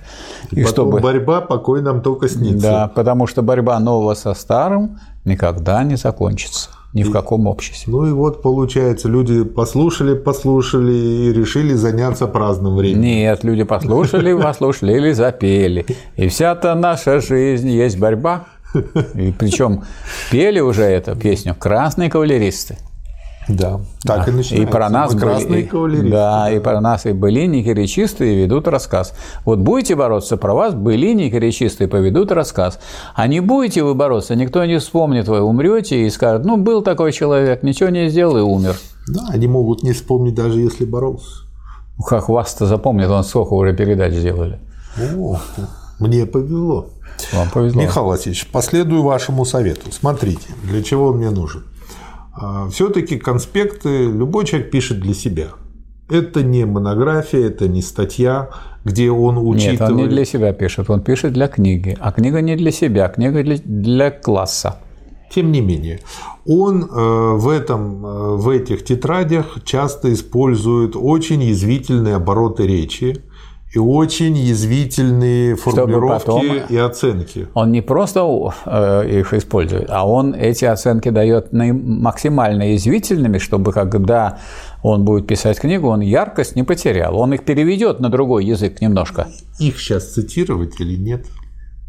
И, 0.51 0.61
и 0.61 0.63
чтобы... 0.65 0.99
борьба 0.99 1.41
покой 1.41 1.81
нам 1.81 2.03
только 2.03 2.29
снится. 2.29 2.61
Да, 2.61 2.87
потому 2.93 3.25
что 3.25 3.41
борьба 3.41 3.79
нового 3.79 4.13
со 4.13 4.35
старым 4.35 4.99
никогда 5.25 5.83
не 5.83 5.95
закончится 5.95 6.69
ни 6.93 7.03
в 7.03 7.11
каком 7.11 7.47
обществе. 7.47 7.91
Ну 7.91 8.05
и 8.05 8.11
вот 8.11 8.41
получается, 8.41 9.09
люди 9.09 9.43
послушали, 9.43 10.13
послушали 10.15 10.93
и 10.93 11.33
решили 11.33 11.73
заняться 11.73 12.27
праздным 12.27 12.75
временем. 12.75 13.01
Нет, 13.01 13.43
люди 13.43 13.63
послушали, 13.63 14.33
послушали 14.41 14.93
или 14.93 15.11
запели. 15.11 15.85
И 16.15 16.27
вся-то 16.27 16.75
наша 16.75 17.19
жизнь 17.19 17.69
есть 17.69 17.97
борьба. 17.97 18.45
И 19.15 19.33
причем 19.37 19.83
пели 20.31 20.59
уже 20.59 20.83
эту 20.83 21.15
песню 21.15 21.55
красные 21.55 22.09
кавалеристы. 22.09 22.77
Да, 23.47 23.81
так 24.03 24.25
да. 24.25 24.31
и 24.31 24.35
начинается. 24.35 24.55
И 24.55 24.65
про 24.65 24.89
нас 24.89 25.15
красные 25.15 25.65
были, 25.65 26.09
да, 26.09 26.45
да, 26.45 26.51
и 26.51 26.59
про 26.59 26.79
нас 26.79 27.05
и 27.05 27.11
былинники 27.11 27.69
речистые 27.69 28.43
ведут 28.43 28.67
рассказ. 28.67 29.13
Вот 29.45 29.59
будете 29.59 29.95
бороться, 29.95 30.37
про 30.37 30.53
вас 30.53 30.73
былинники 30.73 31.35
речистые 31.35 31.87
поведут 31.87 32.31
рассказ. 32.31 32.79
А 33.15 33.27
не 33.27 33.39
будете 33.41 33.83
вы 33.83 33.95
бороться, 33.95 34.35
никто 34.35 34.63
не 34.65 34.79
вспомнит, 34.79 35.27
вы 35.27 35.41
умрете 35.41 36.05
и 36.05 36.09
скажет, 36.09 36.45
ну, 36.45 36.57
был 36.57 36.81
такой 36.81 37.11
человек, 37.11 37.63
ничего 37.63 37.89
не 37.89 38.09
сделал 38.09 38.37
и 38.37 38.41
умер. 38.41 38.75
Да, 39.07 39.27
они 39.29 39.47
могут 39.47 39.83
не 39.83 39.91
вспомнить, 39.91 40.35
даже 40.35 40.59
если 40.59 40.85
боролся. 40.85 41.43
Ну, 41.97 42.03
как 42.03 42.29
вас-то 42.29 42.65
запомнят, 42.65 43.09
он 43.09 43.23
сколько 43.23 43.53
уже 43.53 43.73
передач 43.73 44.13
сделали. 44.13 44.59
О, 45.15 45.39
мне 45.99 46.25
повезло. 46.25 46.87
Вам 47.33 47.49
повезло. 47.49 47.81
Михаил 47.81 48.07
Васильевич, 48.07 48.47
последую 48.51 49.03
вашему 49.03 49.45
совету. 49.45 49.91
Смотрите, 49.91 50.47
для 50.63 50.81
чего 50.81 51.07
он 51.07 51.17
мне 51.17 51.29
нужен. 51.29 51.63
А, 52.33 52.67
Все-таки 52.69 53.17
конспекты 53.17 54.05
любой 54.05 54.45
человек 54.45 54.71
пишет 54.71 54.99
для 54.99 55.13
себя. 55.13 55.49
Это 56.09 56.43
не 56.43 56.65
монография, 56.65 57.47
это 57.47 57.67
не 57.67 57.81
статья, 57.81 58.49
где 58.83 59.09
он 59.09 59.37
учитывает... 59.37 59.79
Нет, 59.79 59.89
он 59.89 59.97
не 59.97 60.07
для 60.07 60.25
себя 60.25 60.53
пишет, 60.53 60.89
он 60.89 61.01
пишет 61.01 61.33
для 61.33 61.47
книги. 61.47 61.97
А 61.99 62.11
книга 62.11 62.41
не 62.41 62.55
для 62.55 62.71
себя, 62.71 63.07
книга 63.07 63.43
для, 63.43 63.57
для 63.63 64.11
класса. 64.11 64.79
Тем 65.33 65.51
не 65.51 65.61
менее, 65.61 66.01
он 66.45 66.83
э, 66.83 67.33
в, 67.37 67.49
этом, 67.49 68.05
э, 68.05 68.35
в 68.35 68.49
этих 68.49 68.83
тетрадях 68.83 69.57
часто 69.63 70.13
использует 70.13 70.95
очень 70.95 71.41
язвительные 71.41 72.15
обороты 72.15 72.67
речи, 72.67 73.23
и 73.73 73.79
очень 73.79 74.37
язвительные 74.37 75.55
формулировки 75.55 76.25
потом 76.25 76.45
и 76.69 76.77
оценки. 76.77 77.47
Он 77.55 77.71
не 77.71 77.81
просто 77.81 78.21
э, 78.65 79.19
их 79.19 79.33
использует, 79.33 79.89
а 79.89 80.07
он 80.07 80.35
эти 80.35 80.65
оценки 80.65 81.09
дает 81.09 81.51
максимально 81.51 82.73
язвительными, 82.73 83.39
чтобы 83.39 83.73
когда 83.73 84.37
он 84.83 85.05
будет 85.05 85.25
писать 85.25 85.59
книгу, 85.59 85.87
он 85.87 86.01
яркость 86.01 86.55
не 86.55 86.63
потерял. 86.63 87.17
Он 87.17 87.33
их 87.33 87.45
переведет 87.45 87.99
на 87.99 88.09
другой 88.09 88.45
язык 88.45 88.79
немножко. 88.79 89.27
Их 89.59 89.79
сейчас 89.79 90.13
цитировать 90.13 90.79
или 90.79 90.95
нет? 90.95 91.25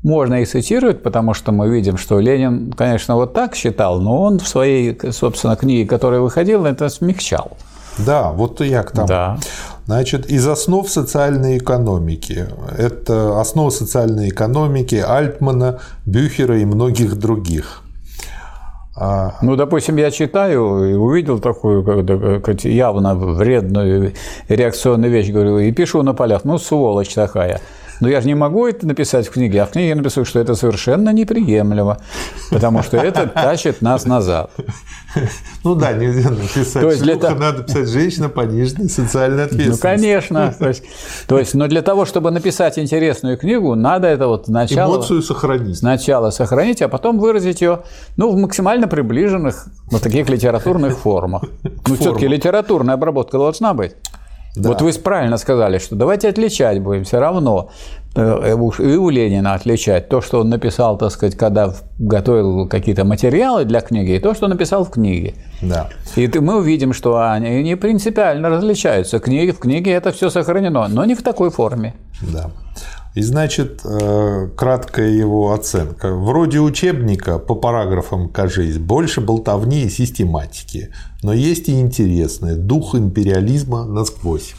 Можно 0.02 0.40
и 0.40 0.46
цитировать, 0.46 1.02
потому 1.02 1.34
что 1.34 1.52
мы 1.52 1.68
видим, 1.68 1.98
что 1.98 2.18
Ленин, 2.18 2.72
конечно, 2.72 3.16
вот 3.16 3.34
так 3.34 3.54
считал, 3.54 4.00
но 4.00 4.22
он 4.22 4.38
в 4.38 4.48
своей, 4.48 4.98
собственно, 5.10 5.56
книге, 5.56 5.86
которая 5.86 6.20
выходила, 6.20 6.66
это 6.66 6.88
смягчал. 6.88 7.56
Да, 7.98 8.32
вот 8.32 8.60
я 8.60 8.82
к 8.82 8.90
тому. 8.90 9.06
Да. 9.06 9.38
Значит, 9.86 10.30
из 10.30 10.46
основ 10.46 10.88
социальной 10.88 11.58
экономики. 11.58 12.46
Это 12.78 13.40
основа 13.40 13.70
социальной 13.70 14.30
экономики 14.30 14.94
Альтмана, 14.94 15.80
Бюхера 16.06 16.58
и 16.58 16.64
многих 16.64 17.16
других. 17.16 17.82
А... 18.96 19.34
Ну, 19.42 19.56
допустим, 19.56 19.96
я 19.96 20.10
читаю 20.10 20.90
и 20.90 20.94
увидел 20.94 21.38
такую 21.38 22.40
как, 22.40 22.64
явно 22.64 23.14
вредную 23.14 24.14
реакционную 24.48 25.12
вещь, 25.12 25.30
говорю, 25.30 25.58
и 25.58 25.70
пишу 25.72 26.02
на 26.02 26.14
полях, 26.14 26.44
ну, 26.44 26.58
сволочь 26.58 27.12
такая. 27.12 27.60
Но 28.00 28.08
я 28.08 28.20
же 28.20 28.26
не 28.26 28.34
могу 28.34 28.66
это 28.66 28.86
написать 28.86 29.28
в 29.28 29.30
книге, 29.30 29.62
а 29.62 29.66
в 29.66 29.70
книге 29.70 29.90
я 29.90 29.96
напишу, 29.96 30.24
что 30.24 30.40
это 30.40 30.54
совершенно 30.54 31.10
неприемлемо, 31.10 31.98
потому 32.50 32.82
что 32.82 32.96
это 32.96 33.26
тащит 33.26 33.82
нас 33.82 34.04
назад. 34.04 34.50
Ну 35.62 35.74
да, 35.74 35.92
нельзя 35.92 36.30
написать. 36.30 36.82
То 36.82 36.90
есть 36.90 37.02
для 37.02 37.16
того... 37.16 37.38
надо 37.38 37.62
писать 37.62 37.88
женщина 37.88 38.28
пониженной 38.28 38.88
социальной 38.88 39.44
ответственности. 39.44 39.70
Ну, 39.70 39.90
конечно. 39.90 40.54
То 40.58 40.68
есть, 40.68 40.82
то 41.26 41.38
есть, 41.38 41.54
но 41.54 41.68
для 41.68 41.82
того, 41.82 42.04
чтобы 42.04 42.30
написать 42.30 42.78
интересную 42.78 43.38
книгу, 43.38 43.74
надо 43.74 44.08
это 44.08 44.26
вот 44.26 44.46
сначала... 44.46 44.96
Эмоцию 44.96 45.22
сохранить. 45.22 45.78
Сначала 45.78 46.30
сохранить, 46.30 46.82
а 46.82 46.88
потом 46.88 47.18
выразить 47.18 47.60
ее 47.60 47.82
ну, 48.16 48.30
в 48.30 48.36
максимально 48.36 48.88
приближенных 48.88 49.66
вот 49.90 50.02
таких 50.02 50.28
литературных 50.28 50.98
формах. 50.98 51.44
Ну, 51.62 51.96
все-таки 51.96 52.26
литературная 52.26 52.94
обработка 52.94 53.38
должна 53.38 53.74
быть. 53.74 53.94
Да. 54.56 54.68
Вот 54.68 54.82
вы 54.82 54.92
правильно 54.92 55.36
сказали, 55.36 55.78
что 55.78 55.96
давайте 55.96 56.28
отличать 56.28 56.78
будем 56.78 57.04
все 57.04 57.18
равно. 57.18 57.70
Э, 58.14 58.52
и 58.52 58.96
у 58.96 59.10
Ленина 59.10 59.54
отличать 59.54 60.08
то, 60.08 60.20
что 60.20 60.40
он 60.40 60.48
написал, 60.48 60.96
так 60.96 61.10
сказать, 61.10 61.36
когда 61.36 61.74
готовил 61.98 62.68
какие-то 62.68 63.04
материалы 63.04 63.64
для 63.64 63.80
книги, 63.80 64.12
и 64.12 64.20
то, 64.20 64.34
что 64.34 64.46
написал 64.46 64.84
в 64.84 64.90
книге. 64.90 65.34
Да. 65.60 65.88
И 66.14 66.30
мы 66.38 66.58
увидим, 66.58 66.92
что 66.92 67.20
они 67.32 67.62
не 67.64 67.76
принципиально 67.76 68.48
различаются. 68.48 69.18
Книги, 69.18 69.50
в 69.50 69.58
книге 69.58 69.90
это 69.92 70.12
все 70.12 70.30
сохранено, 70.30 70.86
но 70.86 71.04
не 71.04 71.16
в 71.16 71.22
такой 71.22 71.50
форме. 71.50 71.94
Да. 72.22 72.50
И 73.14 73.22
значит, 73.22 73.82
э, 73.84 74.48
краткая 74.56 75.10
его 75.10 75.52
оценка. 75.52 76.12
Вроде 76.12 76.58
учебника 76.58 77.38
по 77.38 77.54
параграфам, 77.54 78.28
кажись, 78.28 78.78
больше 78.78 79.20
болтовни 79.20 79.82
и 79.82 79.88
систематики, 79.88 80.90
но 81.22 81.32
есть 81.32 81.68
и 81.68 81.80
интересное– 81.80 82.56
дух 82.56 82.96
империализма 82.96 83.84
насквозь. 83.84 84.54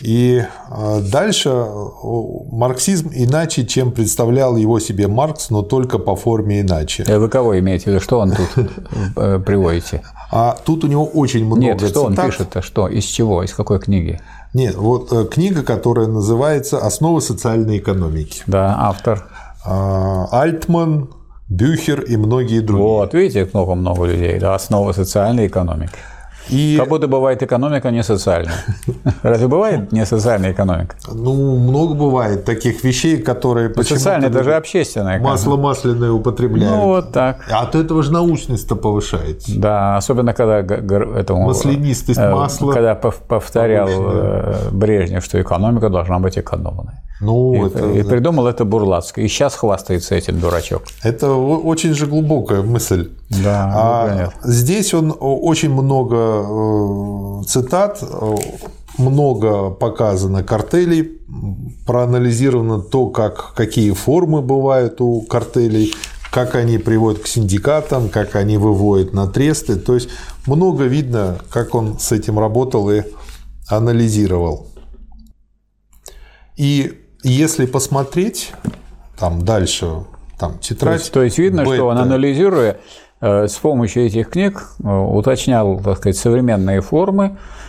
И 0.00 0.42
э, 0.70 1.00
дальше 1.12 1.66
марксизм 2.50 3.12
иначе, 3.14 3.64
чем 3.64 3.92
представлял 3.92 4.56
его 4.56 4.80
себе 4.80 5.06
Маркс, 5.06 5.50
но 5.50 5.62
только 5.62 5.98
по 5.98 6.16
форме 6.16 6.62
иначе. 6.62 7.04
А 7.06 7.20
вы 7.20 7.28
кого 7.28 7.56
имеете 7.60 7.84
в 7.84 7.86
виду? 7.88 8.00
Что 8.00 8.18
он 8.18 8.32
тут 8.32 8.48
э, 9.16 9.38
приводите? 9.38 10.02
А 10.32 10.58
тут 10.64 10.82
у 10.82 10.88
него 10.88 11.04
очень 11.04 11.46
много 11.46 11.60
Нет, 11.60 11.78
что 11.78 11.88
цитат. 11.88 12.04
он 12.04 12.16
пишет-то? 12.16 12.62
Что? 12.62 12.88
Из 12.88 13.04
чего? 13.04 13.44
Из 13.44 13.54
какой 13.54 13.78
книги? 13.78 14.20
Нет, 14.54 14.76
вот 14.76 15.12
э, 15.12 15.26
книга, 15.26 15.64
которая 15.64 16.06
называется 16.06 16.78
«Основы 16.78 17.20
социальной 17.20 17.78
экономики». 17.78 18.42
Да, 18.46 18.76
автор. 18.78 19.26
А, 19.66 20.28
Альтман, 20.30 21.08
Бюхер 21.48 22.00
и 22.02 22.16
многие 22.16 22.60
другие. 22.60 22.88
Вот, 22.88 23.14
видите, 23.14 23.50
много-много 23.52 24.04
людей. 24.04 24.38
Да, 24.38 24.54
«Основы 24.54 24.94
социальной 24.94 25.48
экономики». 25.48 25.92
И... 26.48 26.76
Как 26.78 26.88
будто 26.88 27.08
бывает 27.08 27.42
экономика 27.42 27.90
не 27.90 28.02
социальная. 28.02 28.64
Разве 29.22 29.48
бывает 29.48 29.92
не 29.92 30.06
социальная 30.06 30.52
экономика? 30.52 30.96
Ну, 31.12 31.58
много 31.58 31.94
бывает 31.94 32.44
таких 32.44 32.84
вещей, 32.84 33.18
которые... 33.18 33.72
Ну, 33.74 33.82
социальная– 33.82 34.28
это 34.30 34.44
же 34.44 34.54
общественная 34.54 35.16
экономика. 35.16 35.30
Масло 35.30 35.56
масляное 35.56 36.10
употребляют. 36.10 36.76
Ну, 36.76 36.86
вот 36.86 37.12
так. 37.12 37.44
А 37.50 37.62
от 37.62 37.74
этого 37.74 38.02
же 38.02 38.12
научность-то 38.12 38.76
повышается. 38.76 39.58
Да, 39.58 39.96
особенно 39.96 40.34
когда 40.34 40.58
этому... 40.58 41.46
Маслянистость 41.46 42.18
э, 42.18 42.30
масла. 42.30 42.72
Когда 42.72 42.94
повторял 42.94 43.86
повышенная. 43.86 44.70
Брежнев, 44.70 45.24
что 45.24 45.40
экономика 45.40 45.88
должна 45.88 46.18
быть 46.18 46.38
экономной. 46.38 46.94
Ну, 47.20 47.54
и, 47.54 47.68
это, 47.68 47.90
и 47.90 48.02
придумал 48.02 48.46
это 48.48 48.64
Бурлацкий. 48.64 49.24
И 49.24 49.28
сейчас 49.28 49.54
хвастается 49.54 50.14
этим 50.14 50.40
дурачок. 50.40 50.82
Это 51.02 51.32
очень 51.32 51.94
же 51.94 52.06
глубокая 52.06 52.62
мысль. 52.62 53.10
Да, 53.42 53.72
а 53.74 54.30
здесь 54.42 54.92
он 54.94 55.14
очень 55.18 55.72
много 55.72 56.33
э, 56.42 57.42
цитат, 57.46 58.02
много 58.98 59.70
показано 59.70 60.42
картелей, 60.42 61.20
проанализировано 61.86 62.80
то, 62.80 63.08
как, 63.08 63.54
какие 63.54 63.92
формы 63.92 64.42
бывают 64.42 65.00
у 65.00 65.22
картелей, 65.22 65.92
как 66.30 66.54
они 66.54 66.78
приводят 66.78 67.22
к 67.22 67.26
синдикатам, 67.26 68.08
как 68.08 68.36
они 68.36 68.56
выводят 68.56 69.12
на 69.12 69.26
тресты. 69.26 69.76
То 69.76 69.94
есть 69.94 70.08
много 70.46 70.84
видно, 70.84 71.38
как 71.50 71.74
он 71.74 71.98
с 71.98 72.12
этим 72.12 72.38
работал 72.38 72.90
и 72.90 73.02
анализировал. 73.68 74.66
И 76.56 77.00
если 77.22 77.66
посмотреть 77.66 78.52
там 79.18 79.44
дальше, 79.44 80.04
там 80.38 80.58
тетрадь. 80.58 80.98
То 80.98 81.00
есть, 81.00 81.12
то 81.12 81.22
есть 81.22 81.38
видно, 81.38 81.64
бета. 81.64 81.76
что 81.76 81.86
он 81.86 81.98
анализируя 81.98 82.78
с 83.24 83.54
помощью 83.54 84.06
этих 84.06 84.30
книг 84.30 84.62
э, 84.82 84.88
уточнял, 84.88 85.80
так 85.80 85.98
сказать, 85.98 86.16
современные 86.16 86.80
формы 86.80 87.36
Э, 87.36 87.63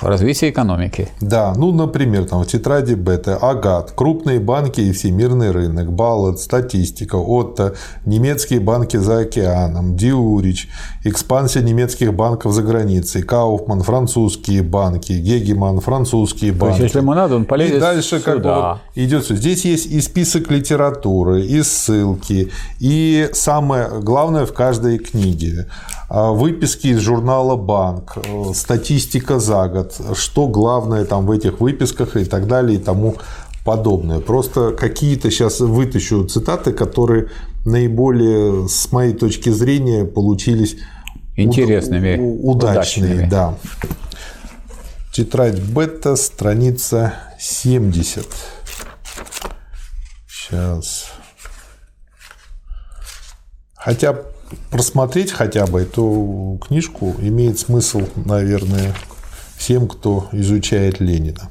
развития 0.00 0.50
экономики. 0.50 1.08
Да, 1.20 1.52
ну, 1.56 1.72
например, 1.72 2.24
там 2.24 2.42
в 2.42 2.46
тетради 2.46 2.94
Бета, 2.94 3.36
Агат, 3.36 3.92
крупные 3.92 4.40
банки 4.40 4.80
и 4.80 4.92
всемирный 4.92 5.50
рынок, 5.50 5.92
Баллот, 5.92 6.40
статистика, 6.40 7.16
Отто, 7.16 7.74
немецкие 8.04 8.60
банки 8.60 8.96
за 8.96 9.20
океаном, 9.20 9.96
Диурич, 9.96 10.68
экспансия 11.04 11.62
немецких 11.62 12.14
банков 12.14 12.52
за 12.52 12.62
границей, 12.62 13.22
Кауфман, 13.22 13.82
французские 13.82 14.62
банки, 14.62 15.12
Гегеман, 15.12 15.80
французские 15.80 16.52
банки. 16.52 16.76
То 16.78 16.82
есть, 16.82 16.94
если 16.94 16.98
ему 16.98 17.14
надо, 17.14 17.36
он 17.36 17.44
полезет 17.44 17.76
И 17.76 17.80
дальше 17.80 18.18
сюда. 18.18 18.22
как 18.22 18.42
бы 18.42 18.54
вот 18.54 18.78
идет 18.94 19.24
все. 19.24 19.36
Здесь 19.36 19.64
есть 19.64 19.86
и 19.86 20.00
список 20.00 20.50
литературы, 20.50 21.42
и 21.42 21.62
ссылки, 21.62 22.50
и 22.80 23.28
самое 23.32 23.88
главное 24.00 24.46
в 24.46 24.52
каждой 24.52 24.98
книге 24.98 25.66
выписки 26.08 26.88
из 26.88 27.00
журнала 27.00 27.56
«Банк», 27.56 28.16
э, 28.16 28.52
статистика 28.54 29.38
за 29.38 29.68
год, 29.68 29.94
что 30.14 30.48
главное 30.48 31.04
там 31.04 31.26
в 31.26 31.30
этих 31.30 31.60
выписках 31.60 32.16
и 32.16 32.24
так 32.24 32.46
далее 32.46 32.78
и 32.78 32.82
тому 32.82 33.16
подобное. 33.64 34.20
Просто 34.20 34.72
какие-то 34.72 35.30
сейчас 35.30 35.60
вытащу 35.60 36.24
цитаты, 36.24 36.72
которые 36.72 37.28
наиболее, 37.66 38.68
с 38.68 38.90
моей 38.92 39.12
точки 39.12 39.50
зрения, 39.50 40.06
получились 40.06 40.78
интересными, 41.36 42.16
удачные. 42.16 43.14
удачными. 43.14 43.28
Да. 43.28 43.54
Тетрадь 45.12 45.60
бета, 45.60 46.16
страница 46.16 47.12
70. 47.38 48.26
Сейчас. 50.26 51.10
Хотя 53.74 54.16
просмотреть 54.70 55.32
хотя 55.32 55.66
бы 55.66 55.80
эту 55.80 56.60
книжку 56.66 57.14
имеет 57.20 57.58
смысл, 57.58 58.02
наверное, 58.16 58.94
всем, 59.56 59.88
кто 59.88 60.28
изучает 60.32 61.00
Ленина. 61.00 61.50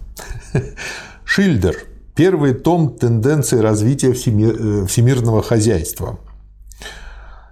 Шильдер. 1.23 1.75
Первый 2.15 2.53
том 2.53 2.97
тенденции 2.97 3.59
развития 3.59 4.09
э, 4.11 4.85
всемирного 4.87 5.43
хозяйства. 5.43 6.17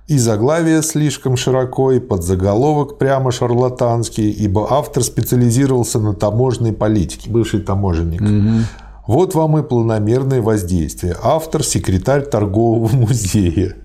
И 0.07 0.17
заглавие 0.17 0.83
слишком 0.83 1.35
широко, 1.35 1.91
и 1.91 1.99
подзаголовок 1.99 2.97
прямо 2.97 3.31
шарлатанский, 3.31 4.29
ибо 4.29 4.67
автор 4.71 5.03
специализировался 5.03 5.99
на 5.99 6.13
таможенной 6.13 6.73
политике, 6.73 7.29
бывший 7.29 7.61
таможенник. 7.61 8.21
Угу. 8.21 8.65
Вот 9.07 9.35
вам 9.35 9.57
и 9.57 9.63
планомерное 9.63 10.41
воздействие. 10.41 11.15
Автор– 11.21 11.63
секретарь 11.63 12.23
торгового 12.23 12.87
музея. 12.95 13.75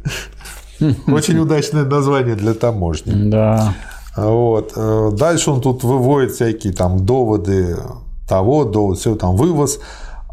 Очень 1.07 1.39
удачное 1.39 1.85
название 1.85 2.35
для 2.35 2.55
таможни. 2.55 3.31
Да. 3.31 3.75
Вот. 4.17 4.73
Э, 4.77 5.11
дальше 5.13 5.51
он 5.51 5.61
тут 5.61 5.85
выводит 5.85 6.33
всякие 6.33 6.73
там 6.73 7.05
доводы 7.05 7.77
того, 8.29 8.65
довод, 8.65 8.99
все 8.99 9.15
там 9.15 9.37
вывоз. 9.37 9.79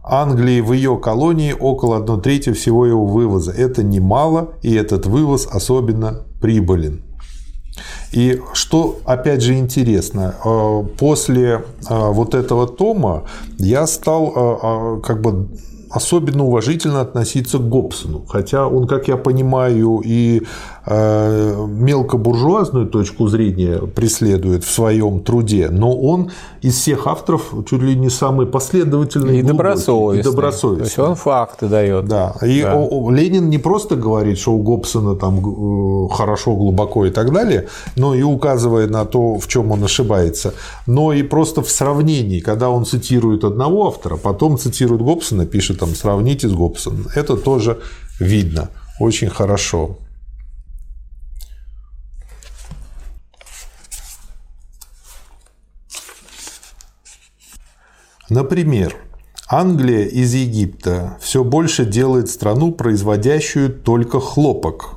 Англии 0.04 0.62
в 0.62 0.72
ее 0.72 0.98
колонии 0.98 1.54
около 1.58 1.98
1 1.98 2.22
трети 2.22 2.54
всего 2.54 2.86
его 2.86 3.06
вывоза. 3.06 3.52
Это 3.52 3.84
немало, 3.84 4.54
и 4.62 4.74
этот 4.74 5.06
вывоз 5.06 5.48
особенно 5.52 6.22
прибылен. 6.42 7.02
И 8.12 8.42
что, 8.54 9.00
опять 9.06 9.42
же, 9.42 9.56
интересно, 9.56 10.36
э, 10.44 10.84
после 10.98 11.48
э, 11.48 11.60
вот 11.90 12.34
этого 12.34 12.68
тома 12.68 13.24
я 13.60 13.86
стал 13.86 15.02
как 15.02 15.22
бы 15.22 15.50
особенно 15.89 16.45
уважительно 16.45 17.02
относиться 17.02 17.58
к 17.58 17.67
Гобсону. 17.67 18.26
Хотя 18.28 18.67
он, 18.67 18.88
как 18.88 19.08
я 19.08 19.17
понимаю, 19.17 20.02
и 20.04 20.43
э, 20.86 21.65
мелкобуржуазную 21.67 22.88
точку 22.88 23.28
зрения 23.28 23.80
преследует 23.80 24.63
в 24.63 24.71
своем 24.71 25.21
труде, 25.21 25.69
но 25.69 25.97
он 25.97 26.32
из 26.62 26.76
всех 26.76 27.08
авторов 27.08 27.54
чуть 27.69 27.82
ли 27.82 27.95
не 27.95 28.10
самый 28.10 28.47
последовательный 28.47 29.39
и 29.39 29.43
добросовестный. 29.43 30.19
И 30.19 30.23
добросовестный. 30.23 30.80
То 30.80 30.86
есть 30.86 31.00
он 31.00 31.15
факты 31.15 31.67
дает. 31.67 32.06
Да. 32.06 32.36
И 32.41 32.62
да. 32.62 32.76
Ленин 32.76 33.50
не 33.50 33.58
просто 33.58 33.95
говорит, 33.95 34.39
что 34.39 34.54
у 34.54 34.62
Гобсона 34.62 35.15
там 35.15 35.39
э, 35.39 36.10
хорошо, 36.13 36.56
глубоко 36.56 37.06
и 37.06 37.10
так 37.10 37.32
далее, 37.32 37.67
но 37.95 38.15
и 38.15 38.23
указывает 38.23 38.89
на 38.89 39.06
то, 39.06 39.38
в 39.38 39.47
чем 39.47 39.71
он 39.71 39.84
ошибается, 39.84 40.54
но 40.86 41.13
и 41.13 41.23
просто 41.23 41.62
в 41.62 41.69
сравнении, 41.69 42.39
когда 42.39 42.69
он 42.69 42.86
цитирует 42.86 43.43
одного 43.43 43.88
автора, 43.88 44.17
потом 44.17 44.58
цитирует 44.58 45.02
Гобсона, 45.02 45.45
пишет 45.45 45.77
там 45.78 45.96
сравните 45.96 46.50
с 46.50 46.54
Гобсоном. 46.54 47.08
Это 47.16 47.38
тоже 47.38 47.82
видно 48.20 48.70
очень 49.00 49.30
хорошо. 49.30 49.98
Например, 58.30 58.96
Англия 59.48 60.06
из 60.06 60.34
Египта 60.34 61.18
все 61.22 61.46
больше 61.46 61.86
делает 61.86 62.30
страну, 62.30 62.74
производящую 62.74 63.70
только 63.72 64.20
хлопок, 64.20 64.96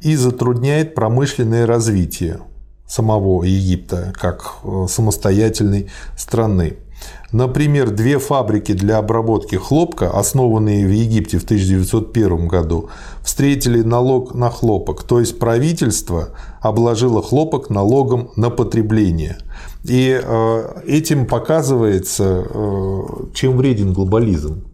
и 0.00 0.16
затрудняет 0.16 0.94
промышленное 0.94 1.66
развитие 1.66 2.40
самого 2.88 3.44
Египта 3.44 4.12
как 4.18 4.56
э, 4.64 4.86
самостоятельной 4.88 5.90
страны. 6.16 6.78
Например, 7.32 7.90
две 7.90 8.18
фабрики 8.18 8.72
для 8.72 8.98
обработки 8.98 9.54
хлопка, 9.54 10.10
основанные 10.10 10.86
в 10.86 10.90
Египте 10.90 11.38
в 11.38 11.44
1901 11.44 12.48
году, 12.48 12.88
встретили 13.22 13.82
налог 13.82 14.34
на 14.34 14.50
хлопок, 14.50 15.04
то 15.04 15.20
есть 15.20 15.38
правительство 15.38 16.30
обложило 16.60 17.22
хлопок 17.22 17.70
налогом 17.70 18.30
на 18.36 18.50
потребление. 18.50 19.38
И 19.84 20.20
э, 20.22 20.82
этим 20.86 21.26
показывается, 21.26 22.44
э, 22.48 23.00
чем 23.34 23.56
вреден 23.56 23.92
глобализм. 23.92 24.64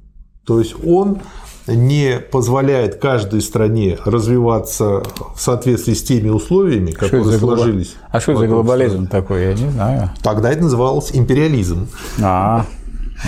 То 0.47 0.59
есть 0.59 0.75
он 0.85 1.19
не 1.67 2.21
позволяет 2.21 2.97
каждой 2.97 3.41
стране 3.41 3.99
развиваться 4.05 5.03
в 5.35 5.41
соответствии 5.41 5.95
с 5.95 6.03
теми 6.03 6.29
условиями, 6.29 6.93
которые 6.93 7.39
сложились. 7.39 7.95
Глоб... 7.95 8.11
А 8.13 8.21
что 8.21 8.37
за 8.37 8.47
глобализм 8.47 9.07
такой, 9.07 9.45
я 9.45 9.55
не 9.55 9.71
знаю. 9.71 10.11
Тогда 10.23 10.51
это 10.51 10.63
называлось 10.63 11.11
империализм. 11.13 11.89
А, 12.23 12.65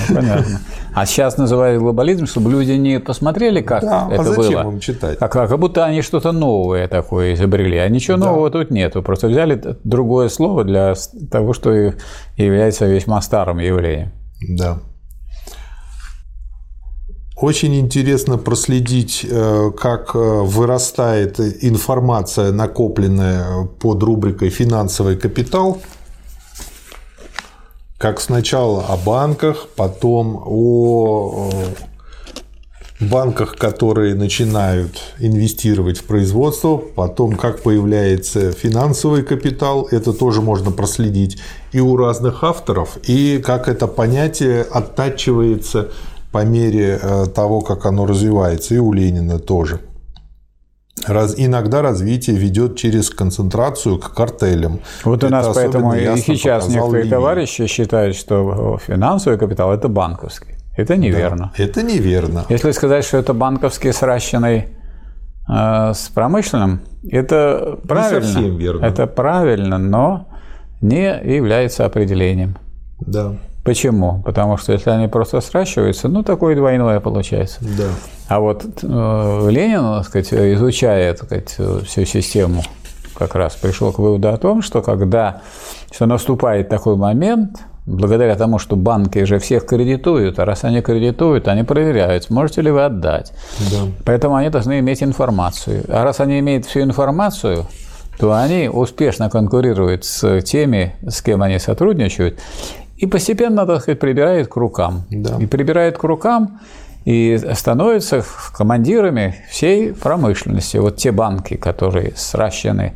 ну, 0.09 0.17
понятно. 0.17 0.61
А 0.95 1.07
сейчас 1.07 1.37
называют 1.37 1.81
глобализм, 1.81 2.27
чтобы 2.27 2.51
люди 2.51 2.73
не 2.73 3.01
посмотрели, 3.01 3.61
как 3.61 3.83
да, 3.83 4.09
это 4.11 4.23
а 4.23 4.25
зачем 4.25 4.63
было. 4.65 4.73
им 4.73 4.81
читать? 4.81 5.19
Как, 5.19 5.33
как 5.33 5.59
будто 5.59 5.85
они 5.85 6.03
что-то 6.03 6.33
новое 6.33 6.89
такое 6.89 7.35
изобрели. 7.35 7.79
А 7.79 7.89
ничего 7.89 8.17
да. 8.17 8.27
нового 8.27 8.51
тут 8.51 8.71
нету. 8.71 9.03
Просто 9.03 9.29
взяли 9.29 9.61
другое 9.85 10.29
слово 10.29 10.65
для 10.65 10.95
того, 11.31 11.53
что 11.53 11.95
является 12.37 12.87
весьма 12.87 13.21
старым 13.23 13.59
явлением. 13.59 14.13
Да. 14.57 14.81
Очень 17.41 17.77
интересно 17.77 18.37
проследить, 18.37 19.25
э, 19.29 19.71
как 19.79 20.11
э, 20.15 20.19
вырастает 20.19 21.39
информация, 21.39 22.51
накопленная 22.51 23.65
под 23.79 24.03
рубрикой 24.03 24.51
«Финансовый 24.51 25.17
капитал», 25.17 25.79
как 27.97 28.21
сначала 28.21 28.87
о 28.89 28.97
банках, 28.97 29.69
потом 29.77 30.43
о 30.47 31.51
банках, 33.01 33.55
которые 33.55 34.17
начинают 34.17 35.01
инвестировать 35.21 35.99
в 35.99 36.05
производство, 36.05 36.77
потом 36.77 37.37
как 37.37 37.63
появляется 37.63 38.51
финансовый 38.51 39.23
капитал, 39.23 39.87
это 39.93 40.13
тоже 40.13 40.43
можно 40.43 40.73
проследить 40.73 41.39
и 41.71 41.79
у 41.79 41.97
разных 41.97 42.43
авторов, 42.43 42.99
и 43.07 43.39
как 43.39 43.69
это 43.69 43.87
понятие 43.87 44.63
оттачивается 44.63 45.91
по 46.33 46.45
мере 46.45 46.99
э, 47.01 47.27
того, 47.35 47.61
как 47.61 47.87
оно 47.87 48.07
развивается, 48.07 48.75
и 48.75 48.79
у 48.79 48.93
Ленина 48.93 49.39
тоже. 49.39 49.81
Раз, 51.07 51.35
иногда 51.37 51.81
развитие 51.81 52.37
ведет 52.37 52.77
через 52.77 53.11
концентрацию 53.11 53.99
к 53.99 54.15
картелям. 54.15 54.81
Вот 55.05 55.23
у 55.25 55.29
нас 55.29 55.49
поэтому 55.55 55.95
и 55.95 56.17
сейчас 56.17 56.69
некоторые 56.69 57.05
Ленин. 57.05 57.11
товарищи 57.11 57.67
считают, 57.67 58.17
что 58.17 58.79
финансовый 58.85 59.39
капитал– 59.39 59.73
это 59.75 59.89
банковский. 59.89 60.57
Это 60.77 60.97
неверно. 60.97 61.53
Да, 61.57 61.65
это 61.65 61.83
неверно. 61.83 62.45
Если 62.49 62.71
сказать, 62.73 63.05
что 63.05 63.17
это 63.17 63.33
банковский 63.33 63.93
сращенный 63.93 64.69
э, 65.49 65.93
с 65.95 66.11
промышленным, 66.15 66.81
это 67.11 67.79
правильно. 67.87 68.27
Не 68.27 68.33
совсем 68.33 68.57
верно. 68.57 68.85
Это 68.85 69.07
правильно, 69.07 69.79
но 69.79 70.29
не 70.81 71.05
является 71.37 71.85
определением. 71.85 72.57
Да. 73.01 73.37
Почему? 73.69 74.23
Потому 74.25 74.57
что 74.57 74.73
если 74.73 74.89
они 74.89 75.09
просто 75.09 75.41
сращиваются, 75.43 76.09
ну, 76.09 76.23
такое 76.23 76.57
двойное 76.57 77.01
получается. 77.01 77.59
Да. 77.61 77.89
А 78.29 78.41
вот 78.41 78.65
э, 78.83 79.49
Ленин, 79.51 79.83
так 79.99 80.07
сказать, 80.07 80.33
изучая 80.33 81.13
так 81.13 81.27
сказать, 81.27 81.87
всю 81.87 82.05
систему, 82.07 82.63
как 83.15 83.35
раз 83.35 83.57
пришел 83.57 83.93
к 83.93 83.99
выводу 83.99 84.31
о 84.31 84.37
том, 84.39 84.63
что 84.63 84.81
когда 84.81 85.43
что 85.93 86.07
наступает 86.07 86.71
такой 86.71 86.97
момент, 86.97 87.59
благодаря 87.85 88.37
тому, 88.37 88.59
что 88.59 88.75
банки 88.75 89.23
же 89.25 89.39
всех 89.39 89.67
кредитуют, 89.67 90.39
а 90.39 90.47
раз 90.47 90.65
они 90.65 90.81
кредитуют, 90.81 91.47
они 91.47 91.63
проверяют, 91.63 92.25
сможете 92.25 92.63
ли 92.63 92.71
вы 92.71 92.85
отдать. 92.85 93.33
Да. 93.71 93.79
Поэтому 94.07 94.37
они 94.37 94.49
должны 94.49 94.79
иметь 94.79 95.03
информацию. 95.03 95.85
А 95.89 96.05
раз 96.05 96.21
они 96.21 96.39
имеют 96.39 96.65
всю 96.65 96.81
информацию, 96.81 97.67
то 98.19 98.33
они 98.33 98.71
успешно 98.73 99.29
конкурируют 99.31 100.05
с 100.05 100.41
теми, 100.43 100.97
с 101.07 101.21
кем 101.23 101.43
они 101.43 101.59
сотрудничают, 101.59 102.39
и 102.99 103.07
постепенно, 103.07 103.67
так 103.67 103.83
сказать, 103.83 104.01
прибирает 104.01 104.49
к 104.49 104.57
рукам. 104.57 105.05
Да. 105.11 105.37
И 105.39 105.47
прибирает 105.47 105.97
к 105.97 106.05
рукам, 106.05 106.61
и 107.05 107.41
становятся 107.55 108.25
командирами 108.53 109.37
всей 109.49 109.95
промышленности. 109.95 110.79
Вот 110.79 110.97
те 110.97 111.13
банки, 111.13 111.57
которые 111.57 112.13
сращены 112.17 112.95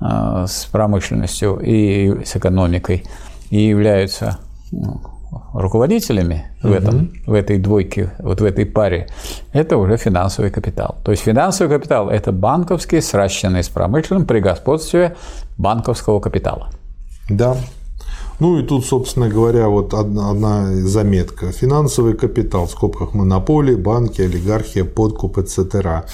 э, 0.00 0.44
с 0.46 0.66
промышленностью 0.66 1.58
и 1.58 2.22
с 2.24 2.36
экономикой, 2.36 3.04
и 3.50 3.62
являются 3.62 4.38
ну, 4.70 5.00
руководителями 5.54 6.50
в, 6.62 6.70
этом, 6.70 7.10
в 7.26 7.32
этой 7.32 7.58
двойке, 7.58 8.10
вот 8.18 8.40
в 8.40 8.44
этой 8.44 8.66
паре, 8.66 9.08
это 9.52 9.78
уже 9.78 9.96
финансовый 9.96 10.50
капитал. 10.50 10.98
То 11.02 11.12
есть 11.12 11.22
финансовый 11.22 11.70
капитал– 11.70 12.08
это 12.10 12.30
банковский, 12.30 13.00
сращенный 13.00 13.62
с 13.62 13.68
промышленным 13.68 14.26
при 14.26 14.40
господстве 14.40 15.16
банковского 15.56 16.20
капитала. 16.20 16.68
Да, 17.28 17.56
ну 18.40 18.58
и 18.58 18.62
тут, 18.62 18.86
собственно 18.86 19.28
говоря, 19.28 19.68
вот 19.68 19.92
одна, 19.92 20.30
одна 20.30 20.72
заметка. 20.72 21.52
Финансовый 21.52 22.14
капитал, 22.14 22.66
в 22.66 22.70
скобках 22.70 23.14
монополии, 23.14 23.74
банки, 23.74 24.22
олигархия, 24.22 24.84
подкуп, 24.84 25.38
etc. 25.38 26.04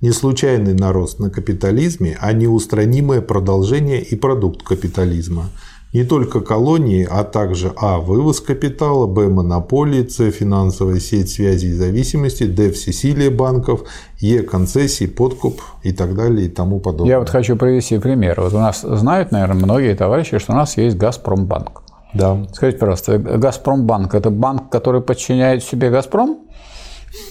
Не 0.00 0.12
случайный 0.12 0.74
нарост 0.74 1.18
на 1.18 1.30
капитализме, 1.30 2.16
а 2.20 2.32
неустранимое 2.32 3.20
продолжение 3.20 4.02
и 4.02 4.16
продукт 4.16 4.62
капитализма. 4.62 5.50
Не 5.94 6.02
только 6.02 6.40
колонии, 6.40 7.06
а 7.08 7.22
также 7.22 7.72
А. 7.76 8.00
Вывоз 8.00 8.40
капитала, 8.40 9.06
Б. 9.06 9.28
Монополии, 9.28 10.04
С. 10.04 10.28
Финансовая 10.32 10.98
сеть 10.98 11.30
связи 11.30 11.66
и 11.66 11.72
зависимости, 11.72 12.42
Д. 12.42 12.72
Всесилие 12.72 13.30
банков, 13.30 13.84
Е. 14.18 14.42
Концессии, 14.42 15.06
подкуп 15.06 15.62
и 15.84 15.92
так 15.92 16.16
далее 16.16 16.46
и 16.46 16.50
тому 16.50 16.80
подобное. 16.80 17.10
Я 17.10 17.20
вот 17.20 17.30
хочу 17.30 17.54
привести 17.54 17.98
пример. 17.98 18.40
Вот 18.40 18.52
у 18.54 18.58
нас 18.58 18.80
знают, 18.80 19.30
наверное, 19.30 19.54
многие 19.54 19.94
товарищи, 19.94 20.38
что 20.38 20.52
у 20.52 20.56
нас 20.56 20.76
есть 20.76 20.96
Газпромбанк. 20.96 21.82
Да. 22.12 22.44
Скажите, 22.52 22.78
пожалуйста, 22.78 23.18
Газпромбанк– 23.18 24.14
это 24.16 24.30
банк, 24.30 24.70
который 24.70 25.00
подчиняет 25.00 25.62
себе 25.62 25.90
Газпром? 25.90 26.40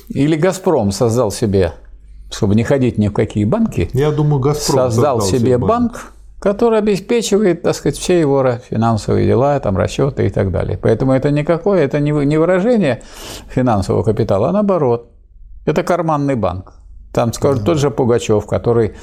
Или 0.08 0.38
Газпром 0.38 0.94
создал 0.94 1.32
себе, 1.32 1.74
чтобы 2.32 2.56
не 2.56 2.64
ходить 2.64 2.98
ни 2.98 3.10
в 3.10 3.14
какие 3.14 3.44
банки? 3.44 3.90
Я 3.92 4.12
думаю, 4.12 4.40
Газпром 4.40 4.90
создал, 4.90 5.20
создал 5.20 5.22
себе 5.22 5.58
банк, 5.58 5.70
банк 5.70 6.14
который 6.44 6.80
обеспечивает, 6.80 7.62
так 7.62 7.74
сказать, 7.74 7.98
все 7.98 8.20
его 8.20 8.46
финансовые 8.70 9.26
дела, 9.26 9.58
там, 9.62 9.78
расчеты 9.78 10.28
и 10.28 10.30
так 10.30 10.52
далее. 10.52 10.78
Поэтому 10.78 11.14
это 11.14 11.32
никакое, 11.32 11.86
это 11.86 12.02
не 12.02 12.12
выражение 12.12 13.02
финансового 13.48 14.04
капитала, 14.04 14.50
а 14.50 14.52
наоборот. 14.52 15.10
Это 15.66 15.84
карманный 15.84 16.36
банк. 16.36 16.74
Там, 17.14 17.32
скажем, 17.32 17.60
да. 17.60 17.68
тот 17.68 17.78
же 17.78 17.92
Пугачев, 17.92 18.46
который 18.46 18.96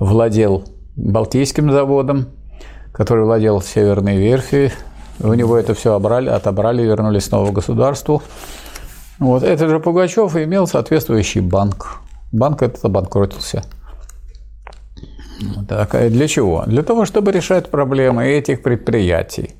владел 0.00 0.64
Балтийским 0.96 1.70
заводом, 1.70 2.30
который 2.92 3.22
владел 3.26 3.62
Северной 3.62 4.16
верфью, 4.16 4.72
у 5.20 5.32
него 5.34 5.56
это 5.56 5.74
все 5.74 5.94
обрали, 5.94 6.28
отобрали, 6.28 6.82
вернули 6.82 7.20
снова 7.20 7.52
государству. 7.52 8.24
Вот. 9.20 9.44
Этот 9.44 9.70
же 9.70 9.78
Пугачев 9.78 10.34
имел 10.34 10.66
соответствующий 10.66 11.42
банк. 11.42 12.00
Банк 12.32 12.60
этот 12.60 12.84
обанкротился. 12.84 13.62
Так, 15.68 15.94
а 15.94 16.08
для 16.10 16.28
чего? 16.28 16.64
Для 16.66 16.82
того, 16.82 17.04
чтобы 17.04 17.32
решать 17.32 17.70
проблемы 17.70 18.26
этих 18.26 18.62
предприятий, 18.62 19.54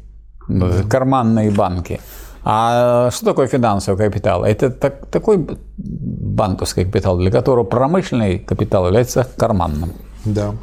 карманные 0.91 1.51
банки. 1.51 2.01
А 2.45 3.11
что 3.11 3.27
такое 3.27 3.47
финансовый 3.47 3.99
капитал? 3.99 4.45
Это 4.45 4.71
так, 4.71 5.07
такой 5.11 5.47
банковский 5.77 6.85
капитал, 6.85 7.19
для 7.19 7.31
которого 7.31 7.65
промышленный 7.65 8.39
капитал 8.39 8.87
является 8.87 9.27
карманным. 9.37 9.93
Да. 10.25 10.55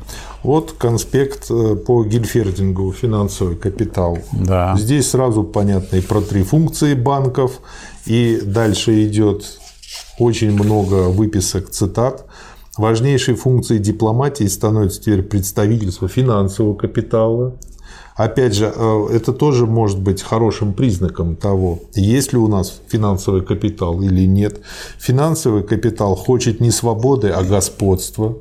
Вот 0.44 0.74
конспект 0.74 1.50
э, 1.50 1.76
по 1.76 2.04
Гильфердингу 2.04 2.92
«Финансовый 2.92 3.56
капитал». 3.56 4.18
Да. 4.32 4.76
Здесь 4.78 5.10
сразу 5.10 5.44
понятно 5.44 5.98
и 5.98 6.02
про 6.02 6.22
три 6.22 6.44
функции 6.44 6.94
банков, 6.94 7.60
и 8.06 8.42
дальше 8.44 9.04
идет 9.06 9.60
очень 10.20 10.52
много 10.52 11.10
выписок 11.10 11.70
цитат. 11.70 12.26
Важнейшей 12.78 13.36
функцией 13.36 13.80
дипломатии 13.80 14.44
становится 14.46 15.02
теперь 15.02 15.24
представительство 15.24 16.08
финансового 16.10 16.76
капитала. 16.76 17.56
Опять 18.16 18.54
же, 18.54 18.72
э, 18.74 19.08
это 19.14 19.32
тоже 19.32 19.66
может 19.66 20.00
быть 20.00 20.22
хорошим 20.22 20.74
признаком 20.74 21.36
того, 21.36 21.80
есть 21.94 22.34
ли 22.34 22.40
у 22.40 22.48
нас 22.48 22.82
финансовый 22.88 23.42
капитал 23.42 24.02
или 24.02 24.26
нет. 24.26 24.62
Финансовый 24.98 25.64
капитал 25.64 26.16
хочет 26.16 26.60
не 26.60 26.72
свободы, 26.72 27.30
а 27.30 27.44
господства. 27.44 28.38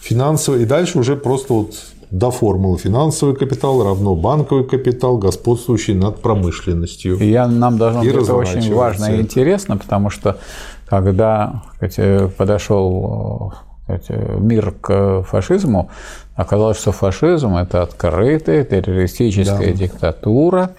Финансовый, 0.00 0.62
и 0.62 0.64
дальше 0.64 0.98
уже 0.98 1.16
просто 1.16 1.52
вот 1.52 1.74
до 2.12 2.30
формулы 2.30 2.78
финансовый 2.78 3.34
капитал 3.34 3.82
равно 3.82 4.14
банковый 4.14 4.64
капитал, 4.64 5.18
господствующий 5.18 5.94
над 5.94 6.20
промышленностью. 6.20 7.18
И 7.18 7.30
я, 7.30 7.48
нам 7.48 7.78
должно 7.78 8.00
быть 8.02 8.14
это 8.14 8.34
очень 8.34 8.74
важно 8.74 9.06
и 9.06 9.20
интересно, 9.22 9.76
потому 9.76 10.10
что 10.10 10.38
когда 10.86 11.62
сказать, 11.78 12.34
подошел 12.36 13.54
сказать, 13.54 13.71
мир 13.88 14.72
к 14.80 15.22
фашизму, 15.22 15.90
оказалось, 16.34 16.78
что 16.78 16.92
фашизм– 16.92 17.56
это 17.56 17.82
открытая 17.82 18.64
террористическая 18.64 19.72
да. 19.72 19.78
диктатура. 19.78 20.70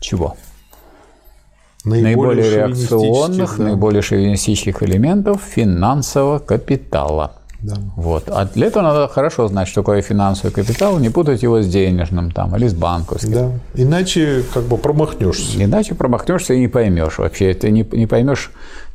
Чего? 0.00 0.36
Наиболее, 1.84 2.04
наиболее 2.04 2.50
реакционных, 2.50 3.58
да. 3.58 3.64
наиболее 3.64 4.02
шовинистических 4.02 4.82
элементов 4.82 5.40
финансового 5.42 6.38
капитала– 6.38 7.32
да. 7.62 7.76
Вот. 7.96 8.24
А 8.28 8.44
для 8.44 8.66
этого 8.66 8.82
надо 8.82 9.08
хорошо 9.08 9.46
знать, 9.46 9.68
что 9.68 9.82
такое 9.82 10.02
финансовый 10.02 10.50
капитал, 10.50 10.98
не 10.98 11.10
путать 11.10 11.44
его 11.44 11.62
с 11.62 11.68
денежным 11.68 12.32
там, 12.32 12.56
или 12.56 12.66
с 12.66 12.74
банковским. 12.74 13.32
Да. 13.32 13.50
Иначе 13.74 14.42
как 14.52 14.64
бы 14.64 14.76
промахнешься. 14.76 15.64
Иначе 15.64 15.94
промахнешься 15.94 16.54
и 16.54 16.60
не 16.60 16.68
поймешь 16.68 17.18
вообще. 17.18 17.54
Ты 17.54 17.70
не, 17.70 17.86
не 17.92 18.06
поймешь 18.06 18.50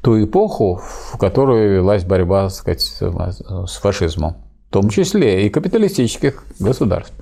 ту 0.07 0.23
эпоху, 0.23 0.81
в 1.11 1.17
которую 1.17 1.73
велась 1.75 2.05
борьба 2.05 2.49
сказать, 2.49 2.79
с 2.79 3.75
фашизмом. 3.75 4.37
В 4.69 4.71
том 4.71 4.89
числе 4.89 5.45
и 5.45 5.49
капиталистических 5.49 6.45
государств. 6.59 7.13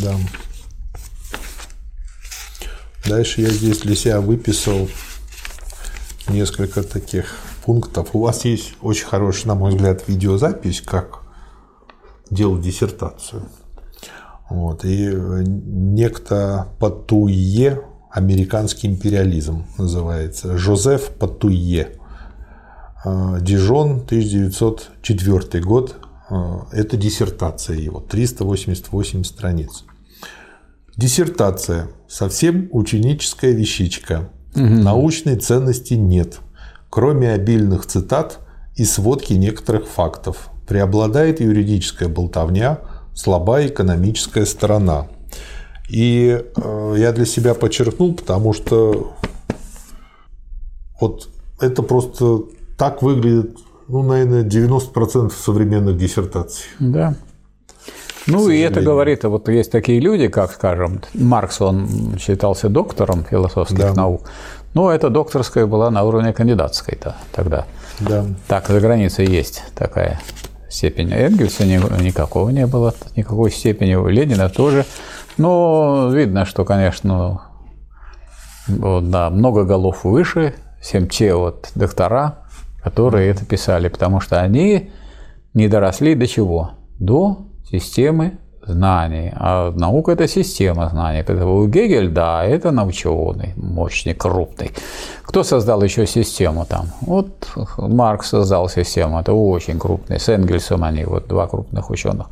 Да. 0.00 0.14
Дальше 3.06 3.42
я 3.42 3.50
здесь 3.50 3.80
для 3.80 3.94
себя 3.94 4.22
выписал 4.22 4.88
несколько 6.28 6.82
таких 6.82 7.36
пунктов. 7.66 8.08
У 8.14 8.20
вас 8.20 8.46
есть 8.46 8.76
очень 8.80 9.04
хорошая, 9.04 9.48
на 9.48 9.54
мой 9.56 9.72
взгляд, 9.72 10.08
видеозапись, 10.08 10.80
как 10.80 11.20
делать 12.30 12.62
диссертацию. 12.62 13.42
Вот. 14.48 14.86
И 14.86 15.06
некто 15.14 16.68
Патуе, 16.80 17.82
американский 18.10 18.86
империализм 18.86 19.66
называется, 19.76 20.56
Жозеф 20.56 21.10
Патуе, 21.10 21.98
Дижон, 23.40 24.02
1904 24.06 25.62
год, 25.62 25.96
э, 26.30 26.34
это 26.72 26.96
диссертация 26.96 27.76
его, 27.76 28.00
388 28.00 29.24
страниц. 29.24 29.84
Диссертация, 30.96 31.88
совсем 32.08 32.68
ученическая 32.72 33.52
вещичка, 33.52 34.30
угу. 34.54 34.64
научной 34.64 35.36
ценности 35.36 35.94
нет– 35.94 36.40
Кроме 36.96 37.32
обильных 37.32 37.84
цитат 37.84 38.38
и 38.74 38.84
сводки 38.84 39.34
некоторых 39.34 39.86
фактов, 39.86 40.48
преобладает 40.66 41.40
юридическая 41.40 42.08
болтовня, 42.08 42.78
слабая 43.14 43.66
экономическая 43.66 44.46
сторона. 44.46 45.08
И 45.90 46.42
э, 46.56 46.94
я 46.96 47.12
для 47.12 47.26
себя 47.26 47.52
подчеркнул, 47.52 48.14
потому 48.14 48.54
что 48.54 49.12
вот 50.98 51.28
это 51.60 51.82
просто 51.82 52.44
так 52.76 53.02
выглядит, 53.02 53.58
ну, 53.88 54.02
наверное, 54.02 54.44
90% 54.44 55.30
современных 55.30 55.96
диссертаций. 55.96 56.64
Да. 56.78 57.14
Ну 58.26 58.48
и 58.48 58.58
это 58.58 58.80
говорит, 58.80 59.22
вот 59.24 59.48
есть 59.48 59.70
такие 59.70 60.00
люди, 60.00 60.26
как, 60.26 60.50
скажем, 60.50 61.00
Маркс, 61.14 61.60
он 61.60 62.18
считался 62.18 62.68
доктором 62.68 63.24
философских 63.24 63.78
да. 63.78 63.94
наук, 63.94 64.28
но 64.74 64.90
эта 64.90 65.10
докторская 65.10 65.66
была 65.66 65.90
на 65.90 66.02
уровне 66.02 66.32
кандидатской 66.32 66.94
-то 66.94 67.14
тогда. 67.32 67.66
Да. 68.00 68.26
Так, 68.48 68.66
за 68.66 68.80
границей 68.80 69.26
есть 69.26 69.62
такая 69.76 70.20
степень. 70.68 71.12
Энгельса 71.12 71.64
никакого 71.64 72.50
не 72.50 72.66
было, 72.66 72.94
никакой 73.14 73.50
степени. 73.50 73.94
У 73.94 74.08
Ленина 74.08 74.48
тоже. 74.48 74.84
Но 75.38 76.10
видно, 76.12 76.44
что, 76.44 76.64
конечно, 76.64 77.40
вот, 78.66 79.10
да, 79.10 79.30
много 79.30 79.64
голов 79.64 80.04
выше, 80.04 80.54
чем 80.82 81.08
те 81.08 81.34
вот 81.34 81.70
доктора, 81.74 82.45
которые 82.86 83.30
это 83.30 83.44
писали, 83.44 83.88
потому 83.88 84.20
что 84.20 84.40
они 84.40 84.90
не 85.54 85.68
доросли 85.68 86.14
до 86.14 86.26
чего? 86.28 86.70
До 87.00 87.38
системы 87.68 88.38
знаний. 88.64 89.32
А 89.34 89.72
наука– 89.72 90.12
это 90.12 90.28
система 90.28 90.88
знаний. 90.88 91.18
Это 91.18 91.34
Гегель, 91.66 92.10
да, 92.10 92.44
это 92.44 92.70
наученый, 92.70 93.54
мощный, 93.56 94.14
крупный. 94.14 94.70
Кто 95.22 95.42
создал 95.42 95.82
еще 95.82 96.06
систему 96.06 96.64
там? 96.64 96.86
Вот 97.00 97.48
Маркс 97.76 98.28
создал 98.28 98.68
систему, 98.68 99.18
это 99.18 99.32
очень 99.32 99.80
крупный. 99.80 100.20
С 100.20 100.28
Энгельсом 100.28 100.84
они, 100.84 101.04
вот 101.04 101.26
два 101.26 101.48
крупных 101.48 101.90
ученых. 101.90 102.26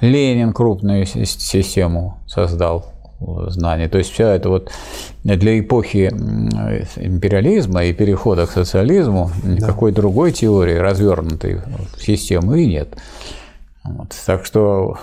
Ленин 0.00 0.52
крупную 0.52 1.04
систему 1.06 2.18
создал 2.26 2.84
знаний. 3.48 3.88
То 3.88 3.98
есть 3.98 4.12
все 4.12 4.28
это 4.28 4.48
вот 4.48 4.70
для 5.24 5.58
эпохи 5.58 6.10
империализма 6.96 7.84
и 7.84 7.92
перехода 7.92 8.46
к 8.46 8.50
социализму 8.50 9.30
никакой 9.42 9.92
да. 9.92 9.96
другой 10.02 10.32
теории 10.32 10.76
развернутой 10.76 11.60
системы 11.98 12.62
и 12.62 12.66
нет. 12.66 12.88
Вот. 13.84 14.14
Так 14.26 14.44
что 14.44 14.98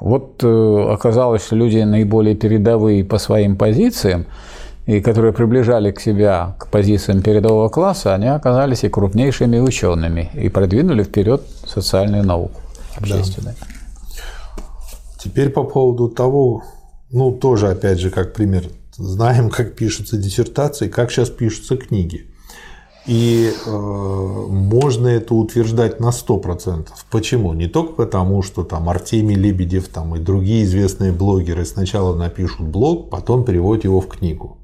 вот 0.00 0.42
э, 0.42 0.86
оказалось, 0.90 1.44
что 1.44 1.56
люди 1.56 1.78
наиболее 1.78 2.34
передовые 2.34 3.04
по 3.04 3.18
своим 3.18 3.56
позициям, 3.56 4.26
и 4.86 5.00
которые 5.00 5.32
приближали 5.32 5.90
к 5.90 6.00
себя 6.00 6.54
к 6.58 6.68
позициям 6.68 7.22
передового 7.22 7.68
класса, 7.68 8.14
они 8.14 8.28
оказались 8.28 8.84
и 8.84 8.88
крупнейшими 8.88 9.58
учеными 9.58 10.30
и 10.34 10.48
продвинули 10.48 11.02
вперед 11.02 11.42
социальную 11.64 12.24
науку 12.24 12.60
общественную. 12.96 13.56
Да. 13.58 13.66
Теперь 15.18 15.50
по 15.50 15.64
поводу 15.64 16.08
того, 16.08 16.62
ну 17.10 17.32
тоже 17.32 17.68
опять 17.68 18.00
же 18.00 18.10
как 18.10 18.32
пример, 18.32 18.64
знаем, 18.96 19.50
как 19.50 19.74
пишутся 19.74 20.16
диссертации, 20.16 20.88
как 20.88 21.10
сейчас 21.10 21.30
пишутся 21.30 21.76
книги. 21.76 22.26
И 23.06 23.52
э, 23.64 23.70
можно 23.70 25.06
это 25.06 25.34
утверждать 25.34 26.00
на 26.00 26.08
100%. 26.08 26.88
Почему? 27.08 27.52
Не 27.52 27.68
только 27.68 27.92
потому, 27.92 28.42
что 28.42 28.64
там 28.64 28.88
Артемий 28.88 29.36
Лебедев 29.36 29.86
там, 29.88 30.16
и 30.16 30.18
другие 30.18 30.64
известные 30.64 31.12
блогеры 31.12 31.64
сначала 31.64 32.16
напишут 32.16 32.66
блог, 32.66 33.08
потом 33.10 33.44
переводят 33.44 33.84
его 33.84 34.00
в 34.00 34.08
книгу. 34.08 34.58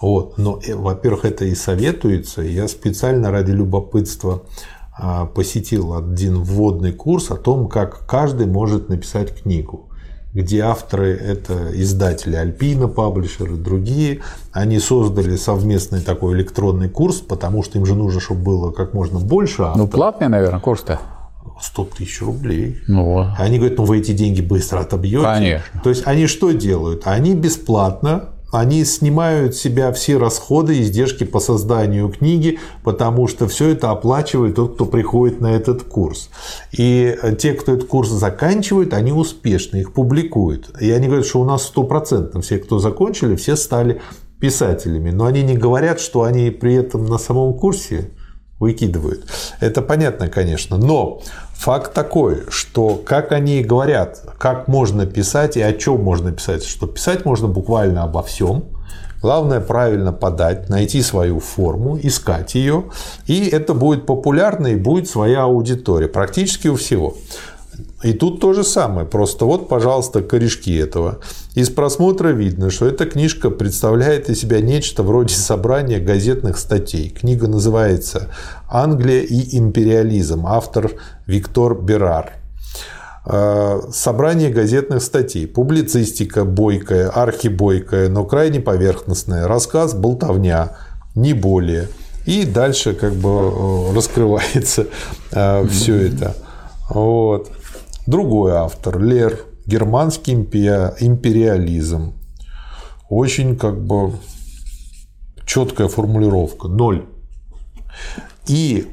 Вот. 0.00 0.38
Но, 0.38 0.60
э, 0.66 0.74
во-первых, 0.74 1.26
это 1.26 1.44
и 1.44 1.54
советуется. 1.54 2.40
Я 2.40 2.68
специально 2.68 3.30
ради 3.30 3.50
любопытства 3.50 4.44
э, 4.98 5.26
посетил 5.34 5.92
один 5.92 6.42
вводный 6.42 6.92
курс 6.92 7.30
о 7.30 7.36
том, 7.36 7.68
как 7.68 8.06
каждый 8.06 8.46
может 8.46 8.88
написать 8.88 9.42
книгу 9.42 9.90
где 10.34 10.60
авторы– 10.60 11.12
это 11.24 11.70
издатели 11.74 12.36
Альпина, 12.36 12.88
паблишеры, 12.88 13.56
другие. 13.56 14.20
Они 14.52 14.78
создали 14.78 15.36
совместный 15.36 16.00
такой 16.00 16.34
электронный 16.34 16.88
курс, 16.88 17.16
потому 17.16 17.62
что 17.62 17.78
им 17.78 17.86
же 17.86 17.94
нужно, 17.94 18.20
чтобы 18.20 18.42
было 18.42 18.70
как 18.70 18.94
можно 18.94 19.18
больше 19.18 19.62
авторов. 19.62 19.76
Ну, 19.76 19.88
платный, 19.88 20.28
наверное, 20.28 20.60
курс-то. 20.60 21.00
100 21.60 21.84
тысяч 21.96 22.20
рублей. 22.22 22.78
Ну, 22.88 23.26
они 23.38 23.58
говорят, 23.58 23.78
ну 23.78 23.84
вы 23.84 23.98
эти 23.98 24.12
деньги 24.12 24.40
быстро 24.40 24.80
отобьете. 24.80 25.24
Конечно. 25.24 25.80
То 25.82 25.90
есть 25.90 26.02
они 26.06 26.26
что 26.26 26.50
делают? 26.50 27.02
Они 27.06 27.34
бесплатно 27.34 28.30
они 28.52 28.84
снимают 28.84 29.56
с 29.56 29.60
себя 29.60 29.90
все 29.92 30.18
расходы, 30.18 30.80
издержки 30.80 31.24
по 31.24 31.40
созданию 31.40 32.10
книги, 32.10 32.58
потому 32.84 33.26
что 33.26 33.48
все 33.48 33.70
это 33.70 33.90
оплачивает 33.90 34.56
тот, 34.56 34.74
кто 34.74 34.84
приходит 34.84 35.40
на 35.40 35.52
этот 35.52 35.82
курс. 35.82 36.28
И 36.70 37.16
те, 37.38 37.54
кто 37.54 37.72
этот 37.72 37.88
курс 37.88 38.10
заканчивают, 38.10 38.92
они 38.92 39.12
успешны, 39.12 39.78
их 39.78 39.94
публикуют. 39.94 40.70
И 40.80 40.90
они 40.90 41.06
говорят, 41.06 41.26
что 41.26 41.40
у 41.40 41.44
нас 41.44 41.64
стопроцентно 41.64 42.42
все, 42.42 42.58
кто 42.58 42.78
закончили, 42.78 43.36
все 43.36 43.56
стали 43.56 44.02
писателями. 44.38 45.10
Но 45.10 45.24
они 45.24 45.42
не 45.42 45.56
говорят, 45.56 45.98
что 45.98 46.22
они 46.22 46.50
при 46.50 46.74
этом 46.74 47.06
на 47.06 47.16
самом 47.16 47.54
курсе 47.54 48.10
выкидывают. 48.60 49.24
Это 49.60 49.80
понятно, 49.82 50.28
конечно. 50.28 50.76
Но 50.76 51.22
факт 51.62 51.94
такой, 51.94 52.42
что 52.48 52.96
как 52.96 53.30
они 53.30 53.62
говорят, 53.62 54.24
как 54.36 54.66
можно 54.66 55.06
писать 55.06 55.56
и 55.56 55.62
о 55.62 55.72
чем 55.72 56.02
можно 56.02 56.32
писать, 56.32 56.64
что 56.64 56.88
писать 56.88 57.24
можно 57.24 57.46
буквально 57.46 58.02
обо 58.02 58.24
всем. 58.24 58.64
Главное 59.22 59.60
правильно 59.60 60.12
подать, 60.12 60.68
найти 60.68 61.00
свою 61.02 61.38
форму, 61.38 61.96
искать 62.02 62.56
ее, 62.56 62.86
и 63.28 63.46
это 63.46 63.74
будет 63.74 64.06
популярно 64.06 64.66
и 64.66 64.74
будет 64.74 65.08
своя 65.08 65.44
аудитория 65.44 66.08
практически 66.08 66.66
у 66.66 66.74
всего. 66.74 67.14
И 68.02 68.12
тут 68.12 68.40
то 68.40 68.52
же 68.52 68.64
самое, 68.64 69.06
просто 69.06 69.44
вот, 69.44 69.68
пожалуйста, 69.68 70.22
корешки 70.22 70.74
этого. 70.76 71.20
Из 71.54 71.70
просмотра 71.70 72.28
видно, 72.28 72.70
что 72.70 72.86
эта 72.86 73.06
книжка 73.06 73.50
представляет 73.50 74.28
из 74.28 74.40
себя 74.40 74.60
нечто 74.60 75.02
вроде 75.02 75.34
собрания 75.34 76.00
газетных 76.00 76.58
статей. 76.58 77.10
Книга 77.10 77.46
называется 77.46 78.28
«Англия 78.68 79.22
и 79.22 79.56
империализм», 79.56 80.46
автор 80.46 80.90
Виктор 81.26 81.80
Берар. 81.80 82.32
Э, 83.24 83.80
собрание 83.92 84.50
газетных 84.50 85.00
статей, 85.00 85.46
публицистика 85.46 86.44
бойкая, 86.44 87.08
архибойкая, 87.08 88.08
но 88.08 88.24
крайне 88.24 88.58
поверхностная, 88.58 89.46
рассказ 89.46 89.94
болтовня, 89.94 90.76
не 91.14 91.34
более. 91.34 91.88
И 92.26 92.44
дальше 92.44 92.94
как 92.94 93.12
бы 93.14 93.28
э, 93.28 93.94
раскрывается 93.94 94.86
э, 95.30 95.66
все 95.68 96.08
это. 96.08 96.34
Вот. 96.90 97.50
Другой 98.12 98.52
автор, 98.52 99.00
Лер, 99.02 99.40
германский 99.64 100.34
империализм. 100.34 102.12
Очень 103.08 103.56
как 103.56 103.82
бы 103.82 104.12
четкая 105.46 105.88
формулировка. 105.88 106.68
Ноль. 106.68 107.06
И 108.46 108.86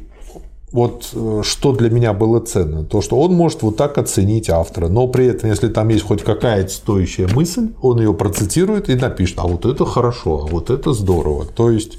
вот 0.71 1.09
э, 1.11 1.41
что 1.43 1.73
для 1.73 1.89
меня 1.89 2.13
было 2.13 2.39
ценно, 2.39 2.85
то, 2.85 3.01
что 3.01 3.19
он 3.19 3.33
может 3.33 3.61
вот 3.61 3.75
так 3.75 3.97
оценить 3.97 4.49
автора, 4.49 4.87
но 4.87 5.09
при 5.09 5.25
этом, 5.25 5.49
если 5.49 5.67
там 5.67 5.89
есть 5.89 6.05
хоть 6.05 6.23
какая-то 6.23 6.69
стоящая 6.69 7.27
мысль, 7.27 7.73
он 7.81 7.99
ее 7.99 8.13
процитирует 8.13 8.87
и 8.89 8.95
напишет, 8.95 9.39
а 9.39 9.47
вот 9.47 9.65
это 9.65 9.83
хорошо, 9.83 10.45
а 10.45 10.47
вот 10.47 10.69
это 10.69 10.93
здорово. 10.93 11.43
То 11.43 11.71
есть, 11.71 11.97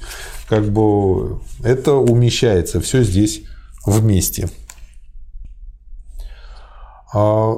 как 0.49 0.65
бы 0.73 1.37
это 1.63 1.93
умещается 1.93 2.81
все 2.81 3.03
здесь 3.03 3.43
вместе. 3.85 4.49
А 7.13 7.57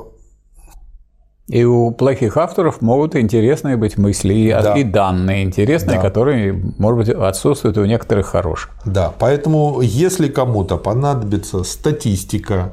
и 1.49 1.65
у 1.65 1.91
плохих 1.91 2.37
авторов 2.37 2.81
могут 2.81 3.15
интересные 3.15 3.75
быть 3.75 3.97
мысли 3.97 4.33
и, 4.33 4.49
да. 4.49 4.73
и 4.75 4.83
данные 4.83 5.43
интересные, 5.43 5.97
да. 5.97 6.01
которые, 6.01 6.53
может 6.77 6.97
быть, 6.97 7.09
отсутствуют 7.09 7.77
у 7.77 7.85
некоторых 7.85 8.27
хороших. 8.27 8.71
Да, 8.85 9.13
поэтому 9.19 9.81
если 9.81 10.29
кому-то 10.29 10.77
понадобится 10.77 11.63
статистика, 11.63 12.71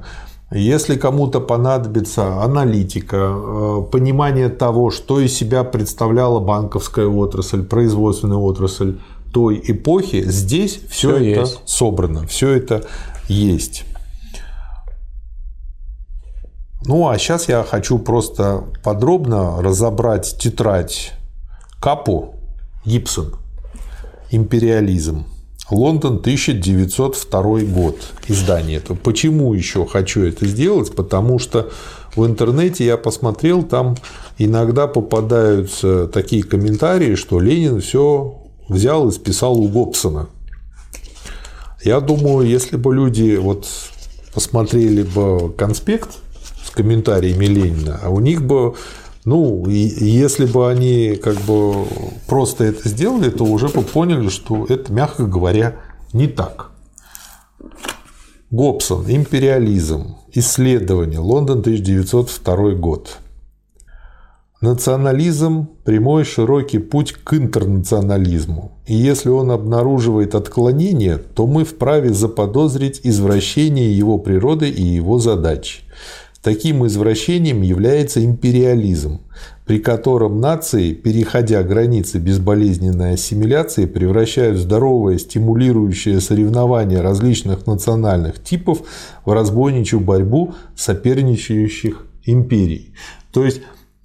если 0.53 0.97
кому-то 0.97 1.41
понадобится 1.41 2.43
аналитика, 2.43 3.17
э, 3.17 3.83
понимание 3.91 4.49
того, 4.49 4.91
что 4.91 5.21
из 5.21 5.35
себя 5.35 5.65
представляла 5.65 6.39
банковская 6.39 7.07
отрасль, 7.07 7.65
производственная 7.65 8.39
отрасль 8.39 8.99
той 9.33 9.61
эпохи, 9.65 10.23
здесь 10.23 10.81
все, 10.89 11.17
все 11.17 11.17
это 11.17 11.41
есть. 11.41 11.61
собрано, 11.67 12.27
все 12.27 12.51
это 12.51 12.85
есть. 13.29 13.85
Ну, 16.87 17.09
а 17.09 17.19
сейчас 17.19 17.49
я 17.49 17.63
хочу 17.63 17.99
просто 17.99 18.65
подробно 18.83 19.61
разобрать 19.61 20.37
тетрадь 20.39 21.13
Капу 21.79 22.37
Гибсон 22.87 23.35
«Империализм». 24.31 25.27
Лондон, 25.71 26.17
1902 26.17 27.43
год, 27.61 27.97
издание 28.27 28.79
это. 28.79 28.95
Почему 28.95 29.55
еще 29.55 29.87
хочу 29.87 30.23
это 30.25 30.47
сделать? 30.47 30.95
Потому 30.95 31.39
что 31.39 31.71
в 32.17 32.27
интернете 32.27 32.85
я 32.85 32.97
посмотрел, 32.97 33.63
там 33.63 33.97
иногда 34.39 34.89
попадаются 34.89 36.09
такие 36.09 36.43
комментарии, 36.43 37.15
что 37.15 37.39
Ленин 37.39 37.81
все 37.81 38.43
взял 38.69 39.09
и 39.09 39.13
списал 39.13 39.61
у 39.61 39.69
Гобсона. 39.69 40.29
Я 41.85 42.01
думаю, 42.01 42.49
если 42.49 42.77
бы 42.77 42.95
люди 42.95 43.37
вот 43.37 43.69
посмотрели 44.35 45.03
бы 45.03 45.53
конспект 45.53 46.19
с 46.65 46.71
комментариями 46.71 47.47
Ленина, 47.47 48.01
а 48.03 48.11
у 48.11 48.21
них 48.21 48.43
бы 48.43 48.75
ну, 49.25 49.67
если 49.69 50.47
бы 50.47 50.71
они 50.71 51.17
как 51.23 51.37
бы 51.43 51.87
просто 52.27 52.65
это 52.65 52.89
сделали, 52.89 53.29
то 53.29 53.45
уже 53.45 53.69
бы 53.69 53.83
поняли, 53.83 54.31
что 54.31 54.65
это, 54.67 54.93
мягко 54.93 55.27
говоря, 55.27 55.77
не 56.15 56.27
так. 56.27 56.71
Гобсон, 58.51 59.05
империализм, 59.09 60.17
исследование, 60.33 61.21
Лондон, 61.21 61.61
1902 61.61 62.71
год. 62.73 63.19
Национализм– 64.61 65.69
прямой 65.85 66.25
широкий 66.25 66.79
путь 66.79 67.13
к 67.13 67.33
интернационализму. 67.35 68.73
И 68.87 68.95
если 68.95 69.31
он 69.31 69.53
обнаруживает 69.53 70.35
отклонение, 70.35 71.17
то 71.17 71.47
мы 71.47 71.65
вправе 71.65 72.13
заподозрить 72.13 73.01
извращение 73.03 73.97
его 73.97 74.19
природы 74.19 74.69
и 74.69 74.83
его 74.83 75.19
задачи. 75.19 75.81
Таким 76.43 76.87
извращением 76.87 77.61
является 77.61 78.25
империализм, 78.25 79.21
при 79.67 79.79
котором 79.79 80.41
нации, 80.41 80.95
переходя 80.95 81.63
границы 81.63 82.19
безболезненной 82.19 83.15
ассимиляции, 83.15 83.85
превращают 83.85 84.57
здоровое, 84.57 85.19
стимулирующее 85.19 86.19
соревнование 86.21 87.03
различных 87.03 87.67
национальных 87.67 88.43
типов 88.43 88.83
в 89.27 89.33
разбойничью 89.33 90.01
борьбу 90.01 90.55
соперничающих 90.75 92.07
империй. 92.25 92.95
То 93.33 93.45
есть 93.45 93.61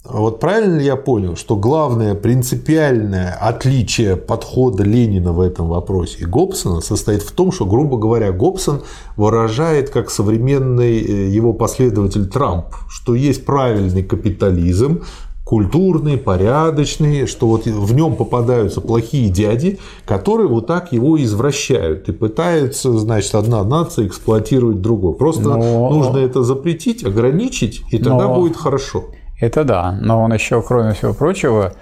вот 0.07 0.39
правильно 0.39 0.77
ли 0.77 0.85
я 0.85 0.95
понял, 0.95 1.35
что 1.35 1.55
главное 1.55 2.13
принципиальное 2.13 3.31
отличие 3.31 4.15
подхода 4.15 4.83
Ленина 4.83 5.33
в 5.33 5.41
этом 5.41 5.67
вопросе 5.67 6.19
и 6.19 6.25
Гоббсона 6.25 6.81
состоит 6.81 7.23
в 7.23 7.31
том, 7.31 7.51
что, 7.51 7.65
грубо 7.65 7.97
говоря, 7.97 8.31
Гоббсон 8.31 8.81
выражает 9.17 9.89
как 9.89 10.11
современный 10.11 11.01
э, 11.01 11.29
его 11.29 11.53
последователь 11.53 12.27
Трамп, 12.27 12.67
что 12.87 13.15
есть 13.15 13.45
правильный 13.45 14.03
капитализм, 14.03 15.01
культурный, 15.43 16.17
порядочный, 16.17 17.27
что 17.27 17.47
вот 17.47 17.65
в 17.65 17.93
нем 17.93 18.15
попадаются 18.15 18.81
плохие 18.81 19.29
дяди, 19.29 19.79
которые 20.05 20.47
вот 20.47 20.67
так 20.67 20.91
его 20.91 21.21
извращают 21.21 22.09
и 22.09 22.11
пытаются, 22.11 22.97
значит, 22.97 23.33
одна 23.35 23.63
нация 23.63 24.07
эксплуатировать 24.07 24.81
другую. 24.81 25.13
Просто 25.13 25.43
Но... 25.43 25.89
нужно 25.89 26.17
это 26.17 26.43
запретить, 26.43 27.03
ограничить, 27.03 27.83
и 27.91 27.97
тогда 27.97 28.27
Но... 28.27 28.35
будет 28.35 28.57
хорошо. 28.57 29.05
Это 29.39 29.63
да, 29.63 29.97
но 30.01 30.21
он 30.21 30.33
еще, 30.33 30.61
кроме 30.61 30.93
всего 30.93 31.13
прочего, 31.13 31.73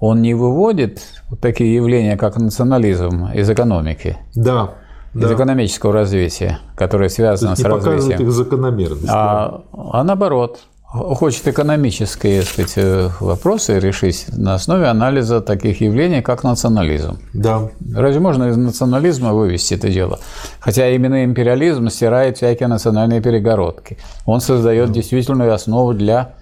он 0.00 0.22
не 0.22 0.34
выводит 0.34 1.00
вот 1.30 1.40
такие 1.40 1.74
явления, 1.74 2.16
как 2.16 2.36
национализм 2.36 3.26
из 3.26 3.48
экономики. 3.48 4.16
Да. 4.34 4.74
Из 5.14 5.20
да. 5.20 5.34
экономического 5.34 5.92
развития, 5.92 6.58
которое 6.74 7.08
связано 7.08 7.54
с 7.54 7.62
развитием. 7.62 8.22
их 8.22 8.32
закономерность. 8.32 9.08
А, 9.08 9.62
а 9.72 10.02
наоборот, 10.02 10.60
хочет 10.92 11.46
экономические 11.48 12.42
сказать, 12.42 12.72
э, 12.76 13.08
вопросы 13.20 13.78
решить 13.78 14.26
на 14.28 14.54
основе 14.54 14.86
анализа 14.86 15.40
таких 15.40 15.80
явлений, 15.80 16.20
как 16.20 16.44
национализм. 16.44 17.18
Да. 17.32 17.70
Разве 17.94 18.20
можно 18.20 18.48
из 18.48 18.56
национализма 18.56 19.32
вывести 19.32 19.74
это 19.74 19.88
дело? 19.88 20.18
Хотя 20.60 20.90
именно 20.90 21.24
империализм 21.24 21.88
стирает 21.88 22.36
всякие 22.38 22.68
национальные 22.68 23.22
перегородки. 23.22 23.98
Он 24.26 24.40
создает 24.40 24.88
да. 24.88 24.94
действительную 24.94 25.54
основу 25.54 25.94
для 25.94 26.34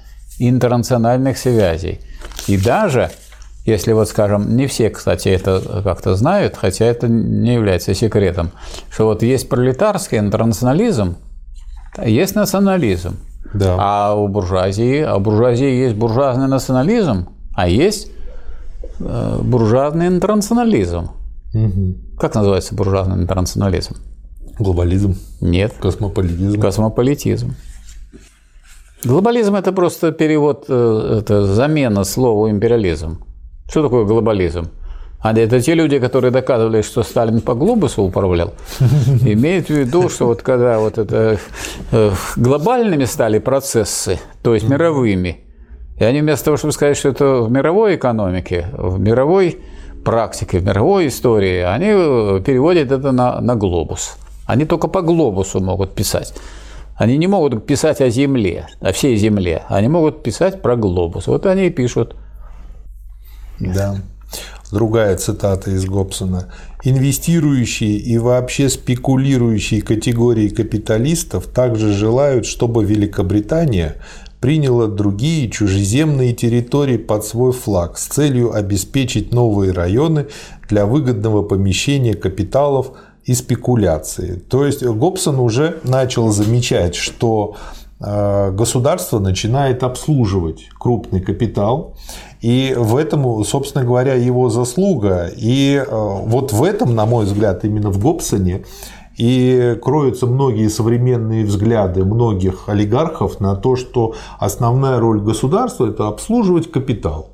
интернациональных 0.49 1.39
связей. 1.39 2.01
И 2.47 2.57
даже, 2.57 3.11
если 3.65 3.93
вот, 3.93 4.09
скажем, 4.09 4.57
не 4.57 4.67
все, 4.67 4.91
кстати, 4.91 5.29
это 5.29 5.83
как-то 5.85 6.15
знают, 6.15 6.57
хотя 6.57 6.87
это 6.87 7.09
не 7.09 7.55
является 7.55 7.95
секретом, 7.95 8.51
что 8.91 9.07
вот 9.07 9.23
есть 9.23 9.49
пролетарский 9.49 10.19
интернационализм, 10.19 11.17
есть 12.05 12.35
национализм. 12.35 13.17
Да. 13.53 13.77
А 13.79 14.15
у 14.15 14.29
буржуазии, 14.29 15.01
а 15.01 15.17
у 15.17 15.21
буржуазии 15.21 15.69
есть 15.69 15.97
буржуазный 15.97 16.47
национализм, 16.47 17.29
а 17.55 17.69
есть 17.69 18.09
э, 19.01 19.39
буржуазный 19.43 20.07
интернационализм. 20.07 21.11
Угу. 21.53 21.95
Как 22.19 22.35
называется 22.35 22.75
буржуазный 22.75 23.17
интернационализм? 23.17 23.97
Глобализм. 24.59 25.17
Нет. 25.41 25.73
Космополитизм. 25.81 26.61
Космополитизм. 26.61 27.55
Глобализм– 29.05 29.55
это 29.57 29.73
просто 29.73 30.13
перевод, 30.13 30.65
э, 30.69 31.19
это 31.21 31.45
замена 31.45 32.05
слова 32.05 32.51
империализм. 32.51 33.25
Что 33.71 33.83
такое 33.83 34.05
глобализм? 34.05 34.69
А 35.23 35.33
это 35.33 35.61
те 35.61 35.75
люди, 35.75 35.99
которые 35.99 36.31
доказывали, 36.31 36.83
что 36.83 37.03
Сталин 37.03 37.41
по 37.41 37.55
глобусу 37.55 38.03
управлял, 38.03 38.53
имеют 39.23 39.69
в 39.69 39.71
виду, 39.71 40.09
что 40.09 40.27
вот 40.27 40.43
когда 40.43 40.79
вот 40.79 40.99
это 40.99 41.39
э, 41.93 42.11
глобальными 42.37 43.07
стали 43.07 43.39
процессы, 43.39 44.19
то 44.43 44.55
есть 44.55 44.69
мировыми, 44.69 45.45
и 45.99 46.05
они 46.05 46.21
вместо 46.21 46.47
того, 46.47 46.57
чтобы 46.59 46.73
сказать, 46.73 46.97
что 46.97 47.09
это 47.09 47.43
в 47.43 47.51
мировой 47.51 47.97
экономике, 47.97 48.67
в 48.73 49.01
мировой 49.01 49.61
практике, 50.05 50.59
в 50.59 50.65
мировой 50.65 51.09
истории, 51.09 51.61
они 51.61 52.41
переводят 52.43 52.93
это 52.93 53.13
на, 53.13 53.41
на 53.41 53.57
глобус. 53.57 54.17
Они 54.47 54.65
только 54.65 54.89
по 54.89 55.01
глобусу 55.03 55.61
могут 55.61 55.95
писать. 55.95 56.35
Они 57.01 57.17
не 57.17 57.29
могут 57.29 57.65
писать 57.65 58.03
о 58.03 58.11
Земле, 58.11 58.67
о 58.79 58.93
всей 58.93 59.17
Земле. 59.17 59.63
Они 59.71 59.89
могут 59.89 60.23
писать 60.23 60.61
про 60.61 60.77
глобус. 60.77 61.29
Вот 61.29 61.47
они 61.47 61.69
и 61.69 61.71
пишут. 61.71 62.15
Да. 63.59 63.97
Другая 64.71 65.17
цитата 65.17 65.71
из 65.71 65.87
Гобсона. 65.87 66.53
«Инвестирующие 66.85 67.97
и 67.97 68.19
вообще 68.19 68.69
спекулирующие 68.69 69.81
категории 69.81 70.51
капиталистов 70.51 71.47
также 71.47 71.95
желают, 71.95 72.45
чтобы 72.45 72.85
Великобритания 72.85 73.97
приняла 74.39 74.87
другие 74.87 75.51
чужеземные 75.51 76.35
территории 76.35 76.99
под 76.99 77.25
свой 77.25 77.53
флаг 77.53 77.97
с 77.97 78.09
целью 78.09 78.53
обеспечить 78.53 79.33
новые 79.33 79.73
районы 79.73 80.27
для 80.69 80.85
выгодного 80.85 81.41
помещения 81.45 82.13
капиталов 82.13 82.93
и 83.31 83.35
спекуляции. 83.35 84.43
То 84.49 84.67
есть 84.67 84.83
Гобсон 84.85 85.39
уже 85.39 85.79
начал 85.85 86.33
замечать, 86.33 86.97
что 86.97 87.55
э, 88.01 88.51
государство 88.51 89.21
начинает 89.21 89.85
обслуживать 89.85 90.69
крупный 90.77 91.21
капитал, 91.21 91.95
и 92.41 92.75
в 92.77 92.97
этом, 92.97 93.45
собственно 93.45 93.85
говоря, 93.85 94.15
его 94.15 94.51
заслуга. 94.51 95.31
И 95.37 95.77
э, 95.77 95.87
вот 95.89 96.53
в 96.53 96.65
этом, 96.65 96.97
на 96.97 97.07
мой 97.07 97.25
взгляд, 97.25 97.65
именно 97.65 97.91
в 97.91 98.01
Гобсоне 98.01 98.65
и 99.17 99.79
кроются 99.81 100.27
многие 100.27 100.69
современные 100.69 101.45
взгляды 101.45 102.05
многих 102.05 102.69
олигархов 102.69 103.39
на 103.39 103.55
то, 103.55 103.77
что 103.77 104.15
основная 104.41 104.99
роль 104.99 105.21
государства– 105.21 105.87
это 105.89 106.09
обслуживать 106.09 106.73
капитал. 106.73 107.30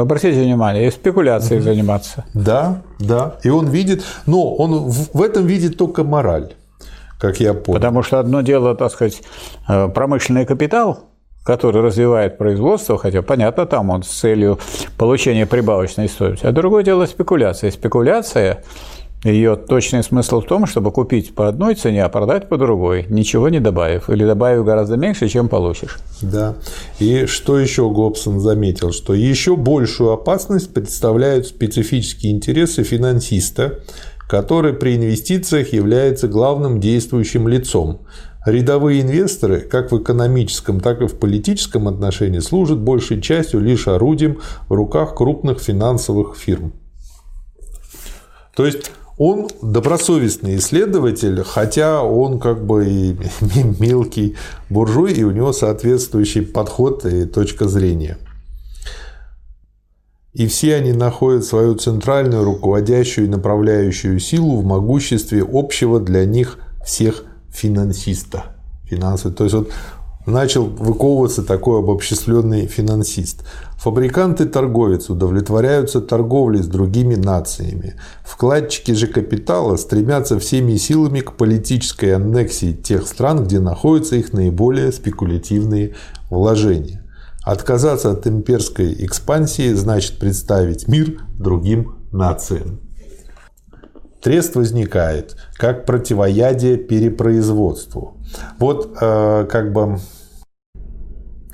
Но 0.00 0.04
обратите 0.04 0.40
внимание, 0.40 0.86
и 0.86 0.90
спекуляцией 0.90 1.60
заниматься. 1.60 2.24
Да, 2.32 2.80
да. 2.98 3.34
И 3.42 3.50
он 3.50 3.68
видит, 3.68 4.02
но 4.24 4.54
он 4.54 4.88
в 4.88 5.20
этом 5.20 5.44
видит 5.44 5.76
только 5.76 6.04
мораль, 6.04 6.54
как 7.18 7.38
я 7.38 7.52
понял. 7.52 7.78
Потому 7.78 8.02
что 8.02 8.18
одно 8.18 8.40
дело, 8.40 8.74
так 8.74 8.92
сказать, 8.92 9.20
э, 9.68 9.88
промышленный 9.88 10.46
капитал, 10.46 11.00
который 11.44 11.82
развивает 11.82 12.38
производство, 12.38 12.96
хотя 12.96 13.20
понятно, 13.20 13.66
там 13.66 13.90
он 13.90 14.02
с 14.02 14.08
целью 14.08 14.58
получения 14.96 15.44
прибавочной 15.44 16.08
стоимости. 16.08 16.46
А 16.46 16.52
другое 16.52 16.82
дело 16.82 17.04
спекуляция. 17.04 17.70
Спекуляция 17.70 18.64
ее 19.24 19.56
точный 19.56 20.02
смысл 20.02 20.40
в 20.40 20.46
том, 20.46 20.66
чтобы 20.66 20.92
купить 20.92 21.34
по 21.34 21.48
одной 21.48 21.74
цене, 21.74 22.04
а 22.04 22.08
продать 22.08 22.48
по 22.48 22.56
другой, 22.56 23.04
ничего 23.10 23.50
не 23.50 23.60
добавив. 23.60 24.08
Или 24.08 24.24
добавив 24.24 24.64
гораздо 24.64 24.96
меньше, 24.96 25.28
чем 25.28 25.48
получишь. 25.48 25.98
Да. 26.22 26.56
И 26.98 27.26
что 27.26 27.58
еще 27.58 27.90
Гобсон 27.90 28.40
заметил? 28.40 28.92
Что 28.92 29.12
еще 29.12 29.56
большую 29.56 30.12
опасность 30.12 30.72
представляют 30.72 31.46
специфические 31.46 32.32
интересы 32.32 32.82
финансиста, 32.82 33.80
который 34.26 34.72
при 34.72 34.96
инвестициях 34.96 35.72
является 35.72 36.26
главным 36.26 36.80
действующим 36.80 37.46
лицом. 37.46 38.06
Рядовые 38.46 39.02
инвесторы, 39.02 39.60
как 39.60 39.92
в 39.92 40.02
экономическом, 40.02 40.80
так 40.80 41.02
и 41.02 41.06
в 41.06 41.18
политическом 41.18 41.88
отношении, 41.88 42.38
служат 42.38 42.78
большей 42.78 43.20
частью 43.20 43.60
лишь 43.60 43.86
орудием 43.86 44.38
в 44.68 44.72
руках 44.72 45.14
крупных 45.14 45.60
финансовых 45.60 46.36
фирм. 46.36 46.72
То 48.56 48.64
есть 48.66 48.92
он 49.22 49.48
добросовестный 49.60 50.56
исследователь, 50.56 51.42
хотя 51.42 52.02
он 52.02 52.40
как 52.40 52.64
бы 52.64 52.88
и 52.88 53.16
мелкий 53.78 54.34
буржуй, 54.70 55.12
и 55.12 55.22
у 55.24 55.30
него 55.30 55.52
соответствующий 55.52 56.40
подход 56.40 57.04
и 57.04 57.26
точка 57.26 57.68
зрения. 57.68 58.16
И 60.32 60.46
все 60.46 60.74
они 60.76 60.94
находят 60.94 61.44
свою 61.44 61.74
центральную 61.74 62.44
руководящую 62.44 63.26
и 63.26 63.30
направляющую 63.30 64.18
силу 64.20 64.56
в 64.56 64.64
могуществе 64.64 65.46
общего 65.46 66.00
для 66.00 66.24
них 66.24 66.56
всех 66.82 67.24
финансиста. 67.50 68.56
Финансовый. 68.88 69.34
То 69.34 69.44
есть 69.44 69.54
вот 69.54 69.70
начал 70.26 70.66
выковываться 70.66 71.42
такой 71.42 71.78
обобщенный 71.80 72.66
финансист. 72.66 73.44
Фабриканты 73.76 74.44
и 74.44 74.48
торговец 74.48 75.08
удовлетворяются 75.08 76.00
торговлей 76.00 76.62
с 76.62 76.66
другими 76.66 77.14
нациями. 77.14 77.94
Вкладчики 78.24 78.92
же 78.92 79.06
капитала 79.06 79.76
стремятся 79.76 80.38
всеми 80.38 80.76
силами 80.76 81.20
к 81.20 81.32
политической 81.32 82.14
аннексии 82.14 82.72
тех 82.72 83.06
стран, 83.06 83.44
где 83.44 83.60
находятся 83.60 84.16
их 84.16 84.32
наиболее 84.32 84.92
спекулятивные 84.92 85.94
вложения. 86.28 87.04
Отказаться 87.42 88.10
от 88.10 88.26
имперской 88.26 88.94
экспансии 89.04 89.72
значит 89.72 90.18
представить 90.18 90.88
мир 90.88 91.22
другим 91.38 91.96
нациям. 92.12 92.80
Трест 94.22 94.54
возникает 94.54 95.36
как 95.54 95.86
противоядие 95.86 96.76
перепроизводству. 96.76 98.18
Вот 98.58 98.96
э, 99.00 99.46
как 99.50 99.72
бы 99.72 99.98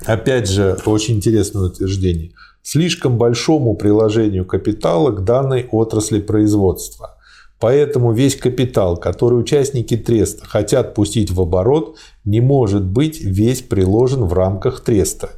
опять 0.05 0.49
же 0.49 0.77
очень 0.85 1.15
интересное 1.15 1.63
утверждение. 1.63 2.31
Слишком 2.61 3.17
большому 3.17 3.75
приложению 3.75 4.45
капитала 4.45 5.11
к 5.11 5.23
данной 5.23 5.67
отрасли 5.71 6.19
производства. 6.19 7.17
Поэтому 7.59 8.11
весь 8.11 8.35
капитал, 8.35 8.97
который 8.97 9.39
участники 9.39 9.97
треста 9.97 10.45
хотят 10.45 10.93
пустить 10.93 11.31
в 11.31 11.41
оборот, 11.41 11.97
не 12.23 12.39
может 12.39 12.83
быть 12.83 13.19
весь 13.21 13.61
приложен 13.61 14.25
в 14.25 14.33
рамках 14.33 14.83
треста. 14.83 15.29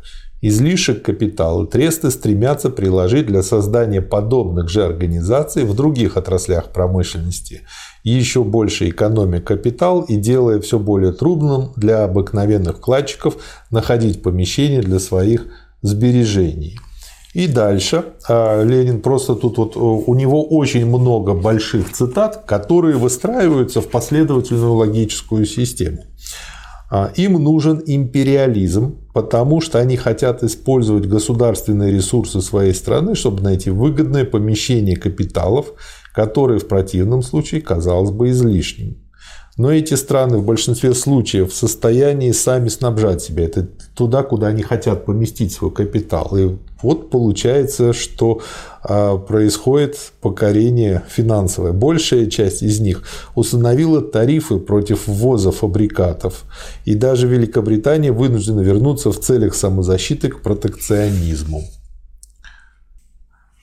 Излишек 0.41 1.03
капитала 1.03 1.67
тресты 1.67 2.11
стремятся 2.11 2.69
приложить 2.69 3.25
для 3.27 3.43
создания 3.43 4.01
подобных 4.01 4.69
же 4.69 4.85
организаций 4.85 5.65
в 5.65 5.75
других 5.75 6.15
отраслях 6.15 6.71
промышленности, 6.71 7.63
еще 8.03 8.45
больше 8.45 8.89
экономя 8.89 9.41
капитал 9.41 10.01
и 10.01 10.15
делая 10.15 10.61
все 10.61 10.79
более 10.79 11.11
трудным 11.11 11.73
для 11.75 12.05
обыкновенных 12.05 12.77
вкладчиков 12.77 13.35
находить 13.69 14.23
помещение 14.23 14.81
для 14.81 14.99
своих 14.99 15.45
сбережений. 15.81 16.79
И 17.33 17.47
дальше 17.47 18.05
а, 18.27 18.63
Ленин 18.63 19.01
просто 19.01 19.35
тут 19.35 19.57
вот 19.57 19.75
у 19.75 20.15
него 20.15 20.43
очень 20.43 20.85
много 20.85 21.33
больших 21.33 21.91
цитат, 21.91 22.43
которые 22.47 22.97
выстраиваются 22.97 23.81
в 23.81 23.89
последовательную 23.89 24.73
логическую 24.73 25.45
систему. 25.45 26.05
А, 26.91 27.11
им 27.15 27.33
нужен 27.33 27.83
империализм, 27.85 28.97
потому 29.13 29.61
что 29.61 29.79
они 29.79 29.95
хотят 29.95 30.43
использовать 30.43 31.05
государственные 31.05 31.91
ресурсы 31.93 32.41
своей 32.41 32.73
страны, 32.73 33.13
чтобы 33.13 33.43
найти 33.43 33.69
выгодное 33.69 34.25
помещение 34.25 34.95
капиталов, 34.95 35.73
которое 36.13 36.57
в 36.57 36.67
противном 36.67 37.21
случае 37.21 37.61
казалось 37.61 38.09
бы 38.09 38.29
излишним. 38.31 39.08
Но 39.59 39.73
эти 39.73 39.95
страны 39.95 40.37
в 40.37 40.45
большинстве 40.45 40.93
случаев 40.93 41.51
в 41.51 41.53
состоянии 41.53 42.31
сами 42.31 42.69
снабжать 42.69 43.21
себя. 43.21 43.43
Это 43.43 43.67
туда, 43.93 44.23
куда 44.23 44.47
они 44.47 44.63
хотят 44.63 45.03
поместить 45.03 45.51
свой 45.51 45.69
капитал. 45.69 46.33
И 46.37 46.55
вот 46.81 47.09
получается, 47.09 47.91
что 47.91 48.39
а, 48.81 49.17
происходит 49.17 49.97
покорение 50.21 51.03
финансовое. 51.09 51.73
Большая 51.73 52.27
часть 52.27 52.63
из 52.63 52.79
них 52.79 53.03
установила 53.35 54.01
тарифы 54.01 54.59
против 54.59 55.07
ввоза 55.07 55.51
фабрикатов. 55.51 56.45
И 56.85 56.95
даже 56.95 57.27
Великобритания 57.27 58.13
вынуждена 58.13 58.61
вернуться 58.61 59.11
в 59.11 59.19
целях 59.19 59.55
самозащиты 59.55 60.29
к 60.29 60.41
протекционизму. 60.41 61.65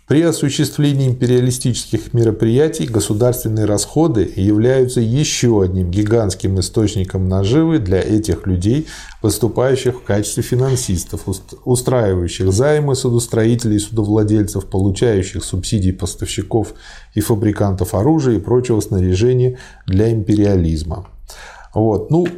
При 0.06 0.22
осуществлении 0.22 1.08
империалистических 1.08 2.14
мероприятий 2.14 2.86
государственные 2.86 3.64
расходы 3.64 4.32
являются 4.36 5.00
еще 5.00 5.62
одним 5.62 5.90
гигантским 5.90 6.60
источником 6.60 7.28
наживы 7.28 7.80
для 7.80 7.98
этих 7.98 8.46
людей, 8.46 8.86
выступающих 9.20 9.96
в 9.96 10.02
качестве 10.04 10.44
финансистов, 10.44 11.22
устраивающих 11.64 12.52
займы 12.52 12.94
судостроителей 12.94 13.76
и 13.76 13.80
судовладельцев, 13.80 14.66
получающих 14.66 15.42
субсидии 15.42 15.90
поставщиков 15.90 16.74
и 17.14 17.20
фабрикантов 17.20 17.92
оружия 17.92 18.36
и 18.36 18.40
прочего 18.40 18.78
снаряжения 18.78 19.58
для 19.88 20.12
империализма. 20.12 21.08
Вот. 21.74 22.12
Ну, 22.12 22.28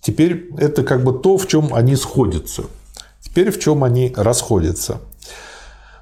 теперь 0.00 0.48
это 0.56 0.82
как 0.84 1.04
бы 1.04 1.12
то, 1.12 1.36
в 1.36 1.46
чем 1.48 1.74
они 1.74 1.96
сходятся. 1.96 2.64
Теперь 3.20 3.50
в 3.50 3.60
чем 3.60 3.84
они 3.84 4.10
расходятся. 4.16 5.02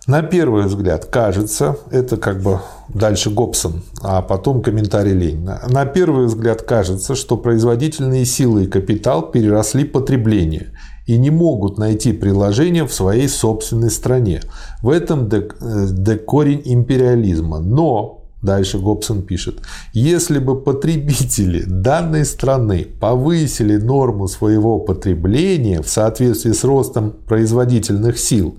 На 0.06 0.22
первый 0.22 0.66
взгляд 0.66 1.06
кажется, 1.06 1.78
это 1.90 2.16
как 2.16 2.40
бы 2.40 2.60
дальше 2.88 3.28
Гобсон, 3.28 3.82
а 4.02 4.22
потом 4.22 4.62
комментарий 4.62 5.12
Ленина. 5.12 5.62
На 5.68 5.84
первый 5.84 6.26
взгляд 6.26 6.62
кажется, 6.62 7.16
что 7.16 7.36
производительные 7.36 8.24
силы 8.24 8.64
и 8.64 8.68
капитал 8.68 9.32
переросли 9.32 9.82
потребление 9.82 10.68
и 11.06 11.18
не 11.18 11.30
могут 11.30 11.78
найти 11.78 12.12
приложение 12.12 12.86
в 12.86 12.94
своей 12.94 13.28
собственной 13.28 13.90
стране. 13.90 14.42
В 14.80 14.90
этом 14.90 15.28
декорень 15.28 16.62
империализма. 16.64 17.58
Но 17.58 18.22
Дальше 18.42 18.78
Гобсон 18.78 19.22
пишет, 19.22 19.60
если 19.92 20.38
бы 20.38 20.60
потребители 20.60 21.64
данной 21.66 22.24
страны 22.24 22.86
повысили 23.00 23.76
норму 23.76 24.28
своего 24.28 24.78
потребления 24.78 25.82
в 25.82 25.88
соответствии 25.88 26.52
с 26.52 26.62
ростом 26.62 27.12
производительных 27.26 28.18
сил, 28.18 28.58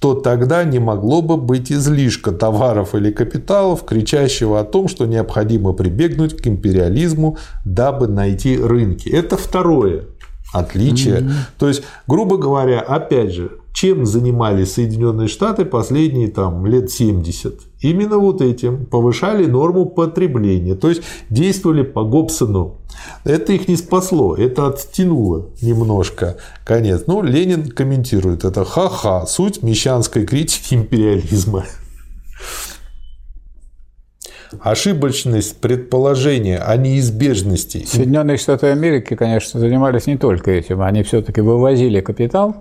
то 0.00 0.14
тогда 0.14 0.64
не 0.64 0.78
могло 0.78 1.20
бы 1.20 1.36
быть 1.36 1.70
излишка 1.70 2.32
товаров 2.32 2.94
или 2.94 3.10
капиталов, 3.10 3.84
кричащего 3.84 4.58
о 4.58 4.64
том, 4.64 4.88
что 4.88 5.06
необходимо 5.06 5.74
прибегнуть 5.74 6.36
к 6.36 6.46
империализму, 6.46 7.36
дабы 7.64 8.08
найти 8.08 8.56
рынки. 8.56 9.10
Это 9.10 9.36
второе 9.36 10.04
отличие. 10.52 11.18
Mm-hmm. 11.18 11.32
То 11.58 11.68
есть, 11.68 11.82
грубо 12.06 12.38
говоря, 12.38 12.80
опять 12.80 13.32
же, 13.32 13.59
чем 13.72 14.04
занимались 14.04 14.74
Соединенные 14.74 15.28
Штаты 15.28 15.64
последние 15.64 16.28
там, 16.28 16.66
лет 16.66 16.90
70? 16.90 17.60
Именно 17.80 18.18
вот 18.18 18.42
этим 18.42 18.84
повышали 18.86 19.46
норму 19.46 19.86
потребления, 19.86 20.74
то 20.74 20.88
есть 20.88 21.02
действовали 21.30 21.82
по 21.82 22.04
Гобсону. 22.04 22.76
Это 23.24 23.52
их 23.52 23.68
не 23.68 23.76
спасло, 23.76 24.36
это 24.36 24.68
оттянуло 24.68 25.48
немножко 25.62 26.36
конец. 26.64 27.04
Ну, 27.06 27.22
Ленин 27.22 27.68
комментирует 27.68 28.44
это 28.44 28.64
ха-ха, 28.64 29.24
суть 29.26 29.62
мещанской 29.62 30.26
критики 30.26 30.74
империализма. 30.74 31.64
Ошибочность 34.60 35.60
предположения 35.60 36.58
о 36.58 36.76
неизбежности. 36.76 37.84
Соединенные 37.86 38.36
Штаты 38.36 38.66
Америки, 38.66 39.14
конечно, 39.14 39.60
занимались 39.60 40.06
не 40.06 40.16
только 40.18 40.50
этим. 40.50 40.82
Они 40.82 41.04
все-таки 41.04 41.40
вывозили 41.40 42.00
капитал 42.00 42.56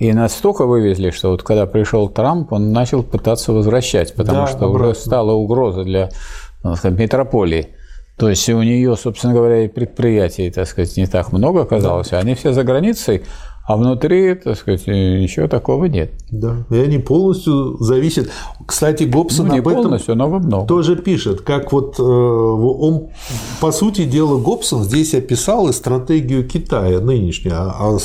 и 0.00 0.14
настолько 0.14 0.64
вывезли, 0.64 1.10
что 1.10 1.30
вот 1.30 1.42
когда 1.42 1.66
пришел 1.66 2.08
Трамп, 2.08 2.52
он 2.54 2.72
начал 2.72 3.02
пытаться 3.02 3.52
возвращать, 3.52 4.14
потому 4.14 4.40
да, 4.40 4.46
что 4.46 4.64
обратно. 4.64 4.88
уже 4.88 4.98
стала 4.98 5.32
угроза 5.32 5.84
для 5.84 6.08
ну, 6.64 6.74
сказать, 6.74 6.98
метрополии. 6.98 7.68
То 8.16 8.30
есть 8.30 8.48
у 8.48 8.62
нее, 8.62 8.96
собственно 8.96 9.34
говоря, 9.34 9.64
и 9.64 9.68
предприятий, 9.68 10.50
так 10.50 10.66
сказать, 10.66 10.96
не 10.96 11.06
так 11.06 11.32
много 11.32 11.62
оказалось, 11.62 12.08
да. 12.10 12.18
они 12.18 12.34
все 12.34 12.54
за 12.54 12.64
границей, 12.64 13.22
а 13.70 13.76
внутри, 13.76 14.34
так 14.34 14.58
сказать, 14.58 14.88
ничего 14.88 15.46
такого 15.46 15.84
нет. 15.84 16.10
Да, 16.32 16.56
и 16.70 16.76
они 16.76 16.98
полностью 16.98 17.76
зависят. 17.78 18.28
Кстати, 18.66 19.04
Гобсон 19.04 19.46
ну, 19.46 19.52
не 19.52 19.58
об 19.60 19.68
этом 19.68 19.82
полностью, 19.84 20.16
но 20.16 20.28
во 20.28 20.40
многом. 20.40 20.66
тоже 20.66 20.96
пишет, 20.96 21.42
как 21.42 21.70
вот 21.70 21.94
э, 22.00 22.02
он, 22.02 23.10
по 23.60 23.70
сути 23.70 24.06
дела, 24.06 24.38
Гобсон 24.38 24.82
здесь 24.82 25.14
описал 25.14 25.68
и 25.68 25.72
стратегию 25.72 26.44
Китая 26.48 26.98
нынешнюю, 26.98 27.54
а, 27.54 27.96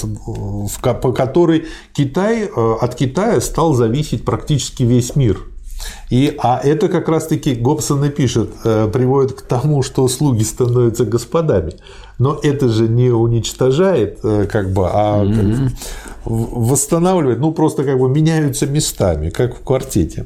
а, 0.84 0.93
по 0.93 1.11
которой 1.11 1.66
Китай, 1.93 2.43
э, 2.43 2.76
от 2.80 2.93
Китая 2.93 3.41
стал 3.41 3.74
зависеть 3.74 4.24
практически 4.24 4.84
весь 4.84 5.16
мир. 5.16 5.39
И, 6.09 6.36
а 6.38 6.59
это 6.63 6.89
как 6.89 7.09
раз-таки 7.09 7.55
Гобсон 7.55 8.05
и 8.05 8.09
пишет, 8.09 8.51
э, 8.63 8.88
приводит 8.91 9.34
к 9.34 9.41
тому, 9.41 9.82
что 9.82 10.07
слуги 10.07 10.43
становятся 10.43 11.05
господами. 11.05 11.74
Но 12.18 12.39
это 12.41 12.70
же 12.70 12.88
не 12.88 13.09
уничтожает, 13.09 14.20
э, 14.24 14.47
как 14.49 14.72
бы, 14.72 14.88
а 14.88 15.24
mm-hmm. 15.24 15.70
восстанавливает, 16.26 17.39
ну 17.39 17.51
просто 17.51 17.84
как 17.84 17.99
бы 17.99 18.09
меняются 18.09 18.68
местами, 18.68 19.30
как 19.30 19.55
в 19.57 19.63
квартете. 19.63 20.26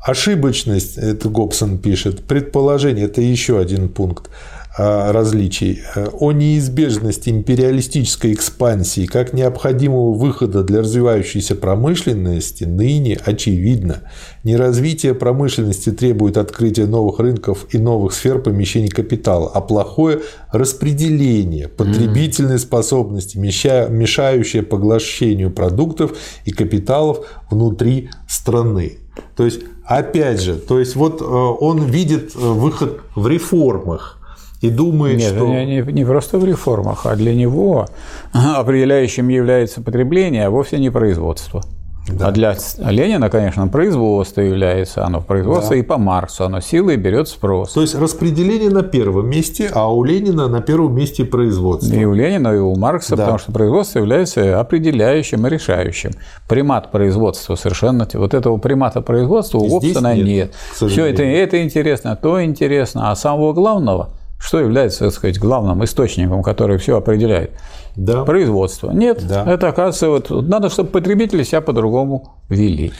Ошибочность, 0.00 0.96
это 0.98 1.28
Гобсон 1.28 1.78
пишет, 1.78 2.24
предположение, 2.24 3.06
это 3.06 3.20
еще 3.20 3.58
один 3.58 3.88
пункт. 3.88 4.30
А, 4.78 5.10
различий, 5.10 5.80
э, 5.94 6.08
о 6.20 6.32
неизбежности 6.32 7.30
империалистической 7.30 8.34
экспансии 8.34 9.06
как 9.06 9.32
необходимого 9.32 10.12
выхода 10.12 10.62
для 10.62 10.80
развивающейся 10.80 11.54
промышленности 11.54 12.64
ныне 12.64 13.18
очевидно. 13.24 14.02
Неразвитие 14.44 15.14
промышленности 15.14 15.92
требует 15.92 16.36
открытия 16.36 16.84
новых 16.84 17.20
рынков 17.20 17.66
и 17.70 17.78
новых 17.78 18.12
сфер 18.12 18.38
помещения 18.40 18.90
капитала, 18.90 19.50
а 19.54 19.62
плохое 19.62 20.20
распределение 20.52 21.68
потребительной 21.68 22.58
способности, 22.58 23.38
мешающее 23.38 24.62
поглощению 24.62 25.52
продуктов 25.52 26.18
и 26.44 26.50
капиталов 26.50 27.26
внутри 27.50 28.10
страны. 28.28 28.98
То 29.36 29.46
есть, 29.46 29.60
опять 29.86 30.42
же, 30.42 30.56
то 30.56 30.78
есть 30.78 30.96
вот 30.96 31.22
э, 31.22 31.24
он 31.24 31.86
видит 31.86 32.32
э, 32.34 32.38
выход 32.38 33.00
в 33.14 33.26
реформах, 33.26 34.18
и 34.60 34.70
думает, 34.70 35.18
Нет, 35.18 35.34
что... 35.34 35.46
Не, 35.46 35.82
не 35.82 36.04
просто 36.04 36.38
в 36.38 36.44
реформах, 36.44 37.06
а 37.06 37.16
для 37.16 37.34
него 37.34 37.86
определяющим 38.32 39.28
является 39.28 39.82
потребление, 39.82 40.46
а 40.46 40.50
вовсе 40.50 40.78
не 40.78 40.90
производство. 40.90 41.62
Да. 42.08 42.28
А 42.28 42.30
для 42.30 42.56
Ленина, 42.78 43.28
конечно, 43.30 43.66
производство 43.66 44.40
является, 44.40 45.04
оно 45.04 45.20
производство 45.20 45.70
да. 45.70 45.80
и 45.80 45.82
по 45.82 45.98
Марксу, 45.98 46.44
оно 46.44 46.60
силой 46.60 46.96
берет 46.96 47.28
спрос. 47.28 47.72
То 47.72 47.80
есть 47.80 47.96
распределение 47.96 48.70
на 48.70 48.82
первом 48.82 49.28
месте, 49.28 49.68
а 49.72 49.92
у 49.92 50.04
Ленина 50.04 50.46
на 50.46 50.60
первом 50.60 50.94
месте 50.94 51.24
производство. 51.24 51.92
И 51.92 52.04
у 52.04 52.14
Ленина, 52.14 52.54
и 52.54 52.58
у 52.58 52.76
Маркса, 52.76 53.16
да. 53.16 53.24
потому 53.24 53.38
что 53.38 53.50
производство 53.50 53.98
является 53.98 54.60
определяющим 54.60 55.46
и 55.46 55.50
решающим. 55.50 56.12
Примат 56.48 56.92
производства 56.92 57.56
совершенно... 57.56 58.06
Вот 58.14 58.34
этого 58.34 58.56
примата 58.58 59.00
производства 59.00 59.58
у 59.58 59.66
Гоббсона 59.66 60.14
нет. 60.14 60.26
нет. 60.26 60.54
Все 60.74 61.06
это, 61.06 61.24
это 61.24 61.60
интересно, 61.62 62.14
то 62.14 62.42
интересно, 62.42 63.10
а 63.10 63.16
самого 63.16 63.52
главного– 63.52 64.10
что 64.38 64.60
является, 64.60 65.04
так 65.06 65.14
сказать, 65.14 65.38
главным 65.38 65.84
источником, 65.84 66.42
который 66.42 66.78
все 66.78 66.96
определяет? 66.96 67.52
Да. 67.96 68.24
Производство. 68.24 68.90
Нет, 68.90 69.26
да. 69.26 69.44
это 69.50 69.68
оказывается, 69.68 70.34
вот, 70.34 70.48
надо, 70.48 70.68
чтобы 70.68 70.90
потребители 70.90 71.42
себя 71.42 71.62
по-другому 71.62 72.34
вели. 72.48 72.92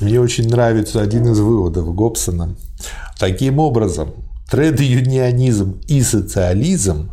Мне 0.00 0.20
очень 0.20 0.48
нравится 0.48 1.00
один 1.00 1.26
из 1.26 1.40
выводов 1.40 1.92
Гобсона. 1.94 2.54
Таким 3.18 3.58
образом, 3.58 4.10
тред-юнионизм 4.50 5.80
и 5.88 6.02
социализм 6.02 7.10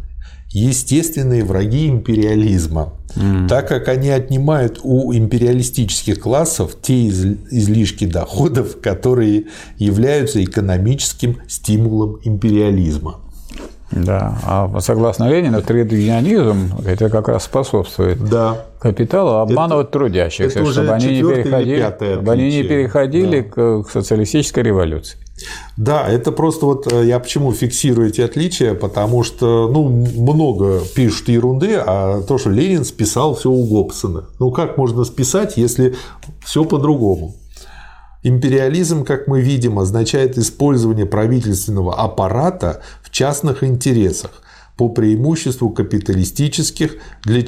естественные 0.52 1.44
враги 1.44 1.88
империализма, 1.88 2.94
mm. 3.16 3.48
так 3.48 3.68
как 3.68 3.88
они 3.88 4.10
отнимают 4.10 4.80
у 4.84 5.14
империалистических 5.14 6.20
классов 6.20 6.76
те 6.82 7.08
излишки 7.08 8.06
доходов, 8.06 8.82
которые 8.82 9.46
являются 9.78 10.44
экономическим 10.44 11.38
стимулом 11.48 12.20
империализма. 12.24 13.22
Да, 13.92 14.38
а 14.46 14.80
согласно 14.80 15.30
Ленину, 15.30 15.62
трейд-юнионизм 15.62 16.86
это 16.86 17.10
как 17.10 17.28
раз 17.28 17.44
способствует 17.44 18.24
да. 18.24 18.66
капиталу 18.80 19.40
обманывать 19.40 19.90
это, 19.90 20.00
трудящихся, 20.00 20.60
это 20.60 20.72
чтобы, 20.72 20.92
они 20.92 21.08
не, 21.08 21.22
переходили, 21.22 21.96
чтобы 21.98 22.32
они 22.32 22.50
не 22.50 22.64
переходили 22.64 23.42
да. 23.42 23.50
к, 23.50 23.84
к 23.84 23.90
социалистической 23.90 24.64
революции. 24.64 25.18
Да, 25.76 26.08
это 26.08 26.32
просто 26.32 26.66
вот 26.66 26.92
э, 26.92 27.06
я 27.06 27.20
почему 27.20 27.52
фиксирую 27.52 28.10
эти 28.10 28.22
отличия, 28.22 28.76
потому 28.76 29.24
что 29.24 29.68
ну, 29.68 29.90
много 29.90 30.82
пишут 30.96 31.30
ерунды, 31.30 31.76
а 31.76 32.22
то, 32.22 32.38
что 32.38 32.50
Ленин 32.50 32.86
списал 32.86 33.36
все 33.36 33.50
у 33.50 33.66
Гобсона. 33.66 34.26
Ну 34.40 34.52
как 34.52 34.78
можно 34.78 35.04
списать, 35.04 35.58
если 35.58 35.96
все 36.44 36.64
по-другому? 36.64 37.36
Империализм, 38.24 39.04
как 39.04 39.28
мы 39.28 39.42
видим, 39.42 39.80
означает 39.80 40.38
использование 40.38 41.06
правительственного 41.06 41.96
аппарата 41.96 42.82
в 43.02 43.10
частных 43.10 43.64
интересах 43.64 44.32
по 44.78 44.90
преимуществу 44.90 45.70
капиталистических 45.70 46.96
для, 47.24 47.44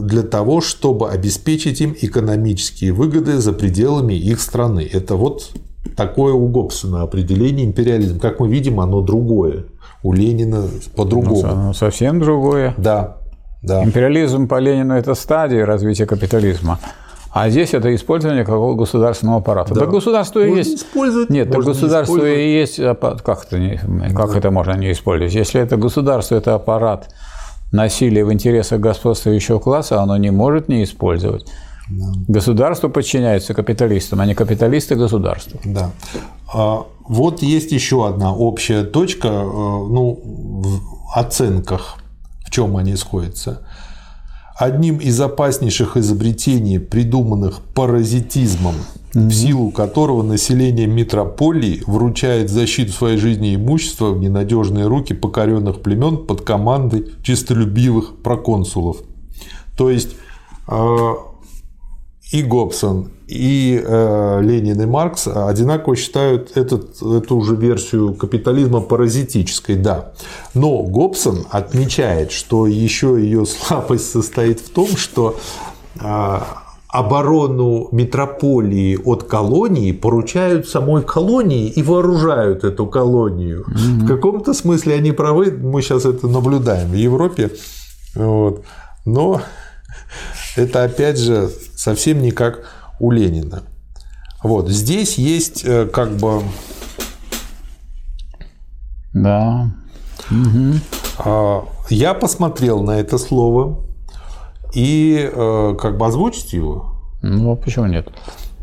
для 0.00 0.22
того, 0.22 0.60
чтобы 0.60 1.10
обеспечить 1.10 1.80
им 1.80 1.94
экономические 2.00 2.92
выгоды 2.92 3.38
за 3.38 3.52
пределами 3.52 4.14
их 4.14 4.40
страны. 4.40 4.88
Это 4.92 5.16
вот 5.16 5.50
такое 5.96 6.32
у 6.32 6.48
Гоббсона 6.48 7.02
определение 7.02 7.66
империализм. 7.66 8.20
Как 8.20 8.40
мы 8.40 8.48
видим, 8.48 8.80
оно 8.80 9.00
другое. 9.00 9.64
У 10.02 10.12
Ленина 10.12 10.64
по-другому. 10.96 11.54
Ну, 11.54 11.74
совсем 11.74 12.20
другое. 12.20 12.74
Да. 12.76 13.18
Да. 13.62 13.84
Империализм 13.84 14.48
по 14.48 14.58
Ленину– 14.58 14.94
это 14.96 15.14
стадия 15.14 15.64
развития 15.64 16.06
капитализма. 16.06 16.80
А 17.32 17.48
здесь 17.48 17.72
это 17.72 17.94
использование 17.94 18.44
какого 18.44 18.74
государственного 18.74 19.38
аппарата. 19.38 19.72
Да, 19.74 19.80
да 19.80 19.86
государство 19.86 20.40
и 20.40 20.54
есть. 20.54 20.78
Использовать, 20.78 21.30
Нет, 21.30 21.50
так 21.50 21.64
государство 21.64 22.26
и 22.26 22.52
есть. 22.52 22.76
Как 22.76 23.44
это, 23.46 23.58
не, 23.58 23.78
как 24.14 24.32
да. 24.32 24.38
это 24.38 24.50
можно 24.50 24.72
не 24.76 24.92
использовать? 24.92 25.34
Если 25.34 25.60
это 25.60 25.78
государство, 25.78 26.34
это 26.34 26.54
аппарат 26.54 27.08
насилия 27.72 28.24
в 28.24 28.32
интересах 28.32 28.80
господствующего 28.80 29.58
класса, 29.58 30.02
оно 30.02 30.18
не 30.18 30.30
может 30.30 30.68
не 30.68 30.84
использовать. 30.84 31.46
Да. 31.88 32.12
Государство 32.28 32.88
подчиняется 32.88 33.54
капиталистам, 33.54 34.20
а 34.20 34.26
не 34.26 34.34
капиталисты 34.34 34.94
государству. 34.94 35.58
Да. 35.64 35.90
А, 36.52 36.84
вот 37.08 37.42
есть 37.42 37.72
еще 37.72 38.06
одна 38.06 38.34
общая 38.34 38.84
точка 38.84 39.28
э, 39.28 39.30
ну, 39.30 40.20
в 40.22 41.18
оценках, 41.18 41.96
в 42.44 42.50
чем 42.50 42.76
они 42.76 42.94
сходятся. 42.96 43.66
Одним 44.56 44.98
из 44.98 45.20
опаснейших 45.20 45.96
изобретений, 45.96 46.78
придуманных 46.78 47.60
паразитизмом, 47.74 48.74
в 49.14 49.30
силу 49.30 49.70
которого 49.70 50.22
население 50.22 50.86
метрополии 50.86 51.82
вручает 51.86 52.50
защиту 52.50 52.92
своей 52.92 53.18
жизни 53.18 53.52
и 53.52 53.54
имущества 53.56 54.10
в 54.10 54.20
ненадежные 54.20 54.86
руки 54.86 55.14
покоренных 55.14 55.80
племен 55.80 56.26
под 56.26 56.42
командой 56.42 57.06
чистолюбивых 57.22 58.22
проконсулов. 58.22 58.98
То 59.76 59.90
есть 59.90 60.10
э, 60.68 61.14
и 62.32 62.42
Гобсон, 62.42 63.10
и 63.32 63.82
э, 63.82 64.40
Ленин 64.42 64.80
и 64.80 64.86
Маркс 64.86 65.26
одинаково 65.26 65.96
считают 65.96 66.56
этот, 66.56 67.02
эту 67.02 67.40
же 67.42 67.56
версию 67.56 68.14
капитализма 68.14 68.80
паразитической, 68.80 69.76
да. 69.76 70.12
Но 70.54 70.82
Гобсон 70.82 71.46
отмечает, 71.50 72.32
что 72.32 72.66
еще 72.66 73.16
ее 73.18 73.46
слабость 73.46 74.10
состоит 74.10 74.60
в 74.60 74.70
том, 74.70 74.88
что 74.96 75.36
э, 75.98 76.38
оборону 76.92 77.88
метрополии 77.90 78.98
от 79.02 79.24
колонии 79.24 79.92
поручают 79.92 80.68
самой 80.68 81.02
колонии 81.02 81.68
и 81.68 81.82
вооружают 81.82 82.64
эту 82.64 82.86
колонию. 82.86 83.64
Mm-hmm. 83.66 84.04
В 84.04 84.06
каком-то 84.06 84.52
смысле 84.52 84.96
они 84.96 85.12
правы, 85.12 85.50
мы 85.52 85.80
сейчас 85.80 86.04
это 86.04 86.28
наблюдаем 86.28 86.90
в 86.90 86.94
Европе. 86.94 87.50
Вот. 88.14 88.64
Но 89.06 89.40
это 90.56 90.84
опять 90.84 91.18
же 91.18 91.50
совсем 91.74 92.20
не 92.20 92.30
как 92.30 92.60
у 93.00 93.10
Ленина. 93.10 93.62
Вот 94.42 94.68
здесь 94.68 95.18
есть 95.18 95.64
э, 95.64 95.86
как 95.86 96.16
бы 96.16 96.42
да. 99.12 99.70
Угу. 100.30 101.64
Я 101.90 102.14
посмотрел 102.14 102.82
на 102.82 102.98
это 102.98 103.18
слово 103.18 103.84
и 104.72 105.30
э, 105.30 105.76
как 105.78 105.98
бы 105.98 106.06
озвучить 106.06 106.54
его. 106.54 106.94
Ну, 107.20 107.52
а 107.52 107.56
почему 107.56 107.86
нет? 107.86 108.08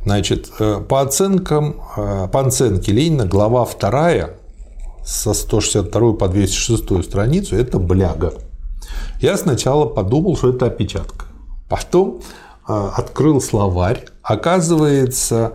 Значит, 0.03 0.49
э, 0.59 0.81
по 0.87 1.01
оценкам, 1.01 1.81
по 1.95 2.41
оценке 2.41 2.91
Ленина, 2.91 3.25
глава 3.25 3.63
вторая 3.65 4.35
со 5.05 5.33
162 5.33 6.13
по 6.13 6.27
206 6.27 7.03
страницу– 7.03 7.55
это 7.57 7.79
бляга. 7.79 8.33
Я 9.21 9.37
сначала 9.37 9.85
подумал, 9.85 10.37
что 10.37 10.49
это 10.49 10.67
опечатка. 10.67 11.25
Потом 11.67 12.21
открыл 12.69 13.41
словарь. 13.41 14.05
Оказывается, 14.21 15.53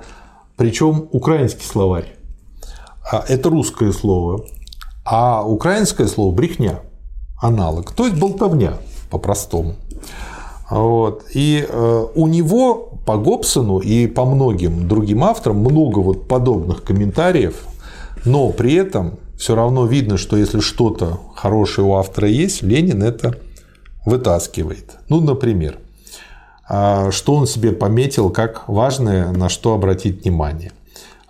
причем 0.56 1.08
украинский 1.12 1.64
словарь. 1.64 2.16
А 3.10 3.24
Это 3.28 3.50
русское 3.50 3.92
слово. 3.92 4.44
А 5.04 5.46
украинское 5.46 6.06
слово 6.06 6.34
брехня, 6.34 6.80
аналог, 7.40 7.92
то 7.92 8.06
есть 8.06 8.18
болтовня 8.18 8.78
по-простому. 9.10 9.74
Вот. 10.70 11.24
И 11.34 11.66
э, 11.68 12.06
у 12.14 12.26
него 12.26 12.94
по 13.04 13.18
Гобсону 13.18 13.78
и 13.78 14.06
по 14.06 14.24
многим 14.24 14.88
другим 14.88 15.24
авторам 15.24 15.58
много 15.58 15.98
вот 15.98 16.26
подобных 16.26 16.82
комментариев, 16.82 17.66
но 18.24 18.50
при 18.50 18.74
этом 18.74 19.18
все 19.36 19.54
равно 19.54 19.86
видно, 19.86 20.16
что 20.16 20.36
если 20.36 20.60
что-то 20.60 21.20
хорошее 21.34 21.86
у 21.86 21.94
автора 21.94 22.28
есть, 22.28 22.62
Ленин 22.62 23.02
это 23.02 23.36
вытаскивает. 24.06 24.96
Ну, 25.08 25.20
например, 25.20 25.78
а, 25.78 25.83
что 26.66 27.34
он 27.34 27.46
себе 27.46 27.72
пометил 27.72 28.30
как 28.30 28.68
важное, 28.68 29.30
на 29.32 29.48
что 29.48 29.74
обратить 29.74 30.22
внимание– 30.24 30.72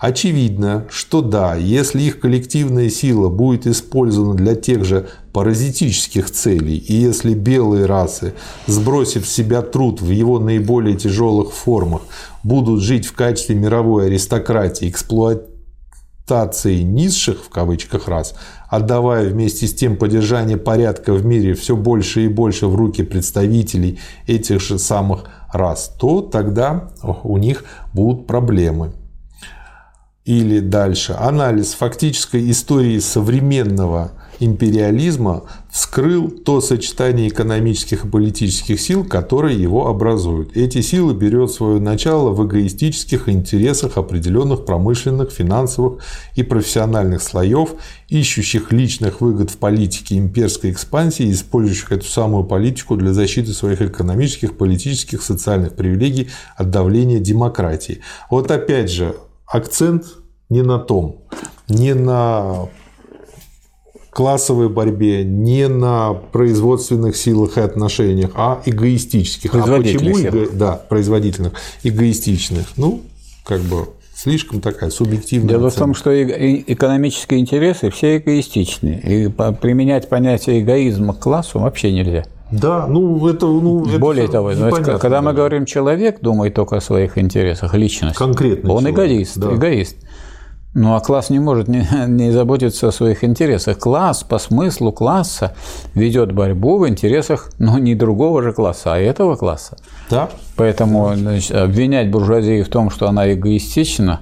Очевидно, 0.04 0.84
что 0.90 1.22
да, 1.22 1.54
если 1.54 2.02
их 2.02 2.20
коллективная 2.20 2.90
сила 2.90 3.30
будет 3.30 3.66
использована 3.66 4.34
для 4.34 4.54
тех 4.54 4.84
же 4.84 5.08
паразитических 5.32 6.30
целей, 6.30 6.76
и 6.76 6.92
если 6.92 7.32
белые 7.32 7.86
расы, 7.86 8.34
сбросив 8.66 9.26
с 9.26 9.32
себя 9.32 9.62
труд 9.62 10.02
в 10.02 10.10
его 10.10 10.38
наиболее 10.38 10.94
тяжелых 10.94 11.54
формах, 11.54 12.02
будут 12.42 12.82
жить 12.82 13.06
в 13.06 13.14
качестве 13.14 13.54
мировой 13.54 14.08
аристократии, 14.08 14.90
эксплуатации 16.24 16.80
низших 16.80 17.44
в 17.44 17.50
кавычках 17.50 18.08
рас, 18.08 18.34
отдавая 18.68 19.28
вместе 19.28 19.66
с 19.66 19.74
тем 19.74 19.96
поддержание 19.96 20.56
порядка 20.56 21.12
в 21.12 21.24
мире 21.24 21.54
все 21.54 21.76
больше 21.76 22.24
и 22.24 22.28
больше 22.28 22.66
в 22.66 22.74
руки 22.74 23.02
представителей 23.02 23.98
этих 24.26 24.60
же 24.60 24.78
самых 24.78 25.24
рас, 25.52 25.94
то 25.98 26.22
тогда 26.22 26.88
у 27.02 27.36
них 27.36 27.64
будут 27.92 28.26
проблемы. 28.26 28.92
Или 30.24 30.60
дальше. 30.60 31.12
Анализ 31.12 31.74
фактической 31.74 32.50
истории 32.50 32.98
современного 33.00 34.12
империализма 34.40 35.44
вскрыл 35.70 36.28
то 36.28 36.60
сочетание 36.60 37.28
экономических 37.28 38.04
и 38.04 38.08
политических 38.08 38.80
сил, 38.80 39.04
которые 39.04 39.60
его 39.60 39.88
образуют. 39.88 40.56
Эти 40.56 40.80
силы 40.80 41.14
берут 41.14 41.52
свое 41.52 41.80
начало 41.80 42.30
в 42.30 42.46
эгоистических 42.46 43.28
интересах 43.28 43.96
определенных 43.96 44.64
промышленных, 44.64 45.30
финансовых 45.30 46.02
и 46.36 46.42
профессиональных 46.42 47.22
слоев, 47.22 47.74
ищущих 48.08 48.72
личных 48.72 49.20
выгод 49.20 49.50
в 49.50 49.56
политике 49.56 50.16
имперской 50.16 50.70
экспансии, 50.70 51.30
использующих 51.30 51.92
эту 51.92 52.06
самую 52.06 52.44
политику 52.44 52.96
для 52.96 53.12
защиты 53.12 53.52
своих 53.52 53.82
экономических, 53.82 54.56
политических, 54.56 55.22
социальных 55.22 55.74
привилегий 55.74 56.30
от 56.56 56.70
давления 56.70 57.18
демократии. 57.18 58.00
Вот 58.30 58.50
опять 58.50 58.90
же, 58.90 59.16
акцент 59.46 60.04
не 60.48 60.62
на 60.62 60.78
том, 60.78 61.24
не 61.68 61.94
на 61.94 62.68
классовой 64.14 64.68
борьбе, 64.68 65.24
не 65.24 65.68
на 65.68 66.14
производственных 66.14 67.16
силах 67.16 67.58
и 67.58 67.60
отношениях, 67.60 68.30
а 68.34 68.62
эгоистических. 68.64 69.54
А 69.54 69.58
почему 69.58 70.18
эго... 70.18 70.48
да, 70.52 70.80
производительных, 70.88 71.52
эгоистичных? 71.82 72.66
Ну, 72.76 73.02
как 73.44 73.60
бы 73.62 73.88
слишком 74.14 74.60
такая 74.60 74.90
субъективная. 74.90 75.50
Дело 75.50 75.66
оценка. 75.66 75.76
в 75.76 75.84
том, 75.84 75.94
что 75.94 76.22
экономические 76.22 77.40
интересы 77.40 77.90
все 77.90 78.18
эгоистичны, 78.18 79.00
и 79.04 79.28
применять 79.28 80.08
понятие 80.08 80.60
эгоизма 80.60 81.12
к 81.12 81.18
классу 81.18 81.58
вообще 81.58 81.92
нельзя. 81.92 82.24
Да, 82.52 82.86
ну 82.86 83.26
это, 83.26 83.46
ну 83.46 83.84
более 83.98 84.28
того, 84.28 84.54
значит, 84.54 85.00
когда 85.00 85.22
мы 85.22 85.32
говорим 85.32 85.66
человек 85.66 86.20
думает 86.20 86.54
только 86.54 86.76
о 86.76 86.80
своих 86.80 87.18
интересах, 87.18 87.74
личность, 87.74 88.16
конкретно, 88.16 88.72
он 88.72 88.84
человек, 88.84 88.98
эгоист, 88.98 89.38
да. 89.38 89.54
эгоист. 89.54 89.96
Ну 90.74 90.96
а 90.96 91.00
класс 91.00 91.30
не 91.30 91.38
может 91.38 91.68
не, 91.68 91.86
не 92.08 92.32
заботиться 92.32 92.88
о 92.88 92.92
своих 92.92 93.22
интересах. 93.22 93.78
Класс 93.78 94.24
по 94.24 94.38
смыслу 94.38 94.92
класса 94.92 95.54
ведет 95.94 96.32
борьбу 96.32 96.78
в 96.78 96.88
интересах, 96.88 97.50
ну, 97.58 97.78
не 97.78 97.94
другого 97.94 98.42
же 98.42 98.52
класса, 98.52 98.94
а 98.94 98.98
этого 98.98 99.36
класса. 99.36 99.76
Да. 100.10 100.28
Поэтому 100.56 101.14
значит, 101.14 101.52
обвинять 101.52 102.10
буржуазию 102.10 102.64
в 102.64 102.68
том, 102.68 102.90
что 102.90 103.08
она 103.08 103.32
эгоистична, 103.32 104.20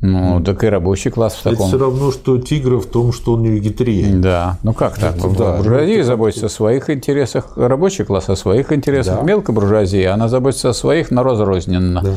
ну, 0.00 0.42
так 0.42 0.62
и 0.64 0.66
рабочий 0.66 1.10
класс 1.10 1.34
в 1.34 1.42
таком. 1.42 1.68
Это 1.68 1.68
все 1.68 1.78
равно, 1.78 2.10
что 2.10 2.38
тигр 2.38 2.76
в 2.76 2.86
том, 2.86 3.12
что 3.12 3.34
он 3.34 3.42
не 3.42 3.48
вегетариан. 3.48 4.20
Да, 4.20 4.58
ну 4.62 4.74
как 4.74 4.98
так? 4.98 5.16
Это, 5.16 5.30
да, 5.30 5.56
буржуазия 5.56 5.98
это... 5.98 6.04
заботится 6.04 6.46
о 6.46 6.50
своих 6.50 6.90
интересах, 6.90 7.56
рабочий 7.56 8.04
класс 8.04 8.28
о 8.28 8.36
своих 8.36 8.72
интересах, 8.72 9.20
да. 9.20 9.22
мелкая 9.22 9.54
буржуазия, 9.54 10.12
она 10.12 10.28
заботится 10.28 10.70
о 10.70 10.74
своих, 10.74 11.10
но 11.12 11.22
разрозненно. 11.22 12.02
Да. 12.02 12.16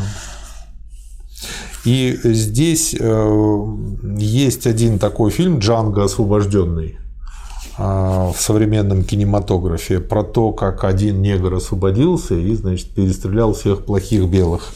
И 1.87 2.19
здесь 2.21 2.93
э, 2.99 3.77
есть 4.17 4.67
один 4.67 4.99
такой 4.99 5.31
фильм 5.31 5.59
«Джанго 5.59 6.03
освобожденный» 6.03 6.97
э, 7.77 7.81
в 7.81 8.35
современном 8.37 9.05
кинематографе 9.05 10.01
про 10.01 10.23
то, 10.23 10.51
как 10.51 10.83
один 10.83 11.21
негр 11.21 11.53
освободился 11.53 12.33
и, 12.35 12.53
значит, 12.55 12.89
перестрелял 12.89 13.53
всех 13.53 13.85
плохих 13.85 14.25
белых. 14.25 14.73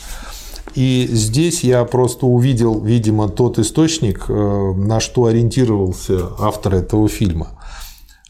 И 0.73 1.05
здесь 1.11 1.65
я 1.65 1.83
просто 1.83 2.27
увидел, 2.27 2.79
видимо, 2.79 3.27
тот 3.27 3.59
источник, 3.59 4.27
э, 4.29 4.73
на 4.77 5.01
что 5.01 5.25
ориентировался 5.25 6.29
автор 6.39 6.75
этого 6.75 7.09
фильма. 7.09 7.49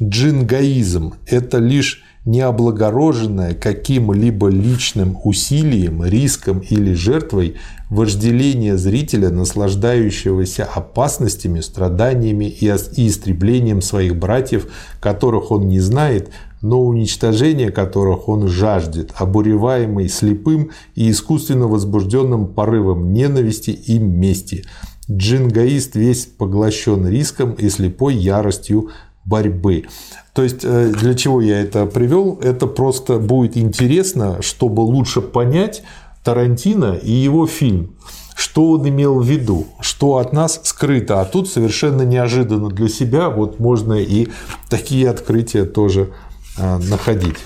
Джингаизм– 0.02 1.14
это 1.28 1.60
лишь 1.60 2.04
необлагороженное 2.26 3.56
каким-либо 3.56 4.48
личным 4.48 5.18
усилием, 5.24 6.06
риском 6.06 6.60
или 6.60 6.94
жертвой 6.94 7.56
вожделение 7.90 8.78
зрителя, 8.78 9.30
наслаждающегося 9.30 10.64
опасностями, 10.64 11.62
страданиями 11.62 12.46
и 12.46 12.68
истреблением 12.68 13.82
своих 13.82 14.16
братьев, 14.18 14.68
которых 15.00 15.52
он 15.52 15.68
не 15.68 15.80
знает, 15.80 16.30
но 16.62 16.80
уничтожение 16.82 17.72
которых 17.72 18.30
он 18.30 18.48
жаждет, 18.48 19.12
обуреваемый 19.16 20.08
слепым 20.08 20.70
и 20.94 21.10
искусственно 21.10 21.68
возбужденным 21.68 22.48
порывом 22.48 23.14
ненависти 23.14 23.72
и 23.72 23.98
мести. 23.98 24.66
Джингаист 25.10 25.96
весь 25.96 26.26
поглощен 26.26 27.08
риском 27.08 27.54
и 27.54 27.68
слепой 27.70 28.16
яростью 28.16 28.92
борьбы. 29.26 29.86
То 30.34 30.44
есть 30.44 30.62
э, 30.64 30.94
для 30.98 31.14
чего 31.14 31.42
я 31.42 31.62
это 31.62 31.86
привел? 31.86 32.40
Это 32.42 32.68
просто 32.68 33.18
будет 33.20 33.58
интересно, 33.58 34.42
чтобы 34.42 34.82
лучше 34.82 35.22
понять 35.22 35.84
Тарантино 36.24 36.96
и 36.96 37.12
его 37.12 37.48
фильм. 37.48 37.96
Что 38.36 38.72
он 38.72 38.88
имел 38.88 39.20
в 39.20 39.26
виду, 39.26 39.68
что 39.82 40.18
от 40.18 40.34
нас 40.34 40.60
скрыто, 40.64 41.22
а 41.22 41.26
тут 41.26 41.48
совершенно 41.50 42.02
неожиданно 42.02 42.70
для 42.70 42.88
себя 42.88 43.30
вот 43.30 43.60
можно 43.60 43.94
и 43.94 44.30
такие 44.70 45.10
открытия 45.10 45.66
тоже 45.66 46.12
а, 46.58 46.80
находить. 46.80 47.38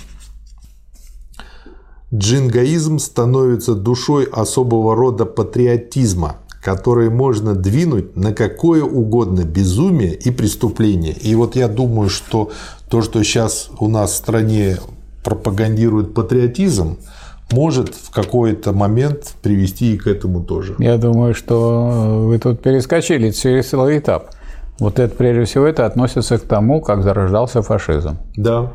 Джингаизм 2.14 3.00
становится 3.00 3.76
душой 3.76 4.26
особого 4.26 4.96
рода 4.96 5.26
патриотизма, 5.26 6.38
который 6.66 7.12
можно 7.12 7.54
двинуть 7.54 8.16
на 8.18 8.34
какое 8.34 8.84
угодно 8.84 9.44
безумие 9.44 10.16
и 10.16 10.32
преступление. 10.32 11.14
И 11.14 11.36
вот 11.36 11.56
я 11.56 11.68
думаю, 11.68 12.10
что 12.10 12.50
то, 12.90 13.04
что 13.04 13.22
сейчас 13.22 13.70
у 13.80 13.88
нас 13.88 14.14
в 14.14 14.16
стране 14.16 14.78
пропагандирует 15.24 16.16
патриотизм, 16.16 16.98
может 17.52 17.94
в 17.94 18.10
какой-то 18.10 18.74
момент 18.74 19.36
привести 19.44 19.94
и 19.94 19.98
к 20.00 20.08
этому 20.08 20.44
тоже. 20.44 20.74
Я 20.80 20.98
думаю, 20.98 21.36
что 21.36 22.26
вы 22.28 22.40
тут 22.40 22.64
перескочили 22.64 23.30
через 23.30 23.70
целый 23.70 24.00
этап. 24.00 24.32
Вот 24.80 24.98
это, 24.98 25.16
прежде 25.16 25.44
всего, 25.44 25.68
это 25.68 25.86
относится 25.86 26.40
к 26.40 26.42
тому, 26.42 26.82
как 26.82 27.04
зарождался 27.04 27.62
фашизм. 27.62 28.18
Да. 28.36 28.74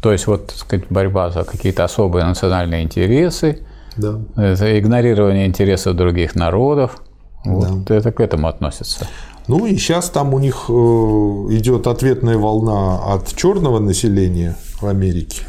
То 0.00 0.12
есть, 0.12 0.26
вот, 0.26 0.46
так 0.46 0.56
сказать, 0.56 0.86
борьба 0.88 1.28
за 1.28 1.44
какие-то 1.44 1.84
особые 1.84 2.24
национальные 2.24 2.84
интересы, 2.84 3.66
Да. 3.96 4.20
Это 4.36 4.78
игнорирование 4.78 5.46
интересов 5.46 5.96
других 5.96 6.34
народов. 6.34 7.02
Вот 7.44 7.84
да. 7.84 7.94
это 7.94 8.12
к 8.12 8.20
этому 8.20 8.48
относится. 8.48 9.06
Ну 9.48 9.66
и 9.66 9.76
сейчас 9.76 10.10
там 10.10 10.34
у 10.34 10.38
них 10.38 10.64
э, 10.68 10.72
идет 10.72 11.86
ответная 11.86 12.36
волна 12.36 13.14
от 13.14 13.34
черного 13.36 13.78
населения 13.78 14.56
в 14.80 14.86
Америке. 14.86 15.42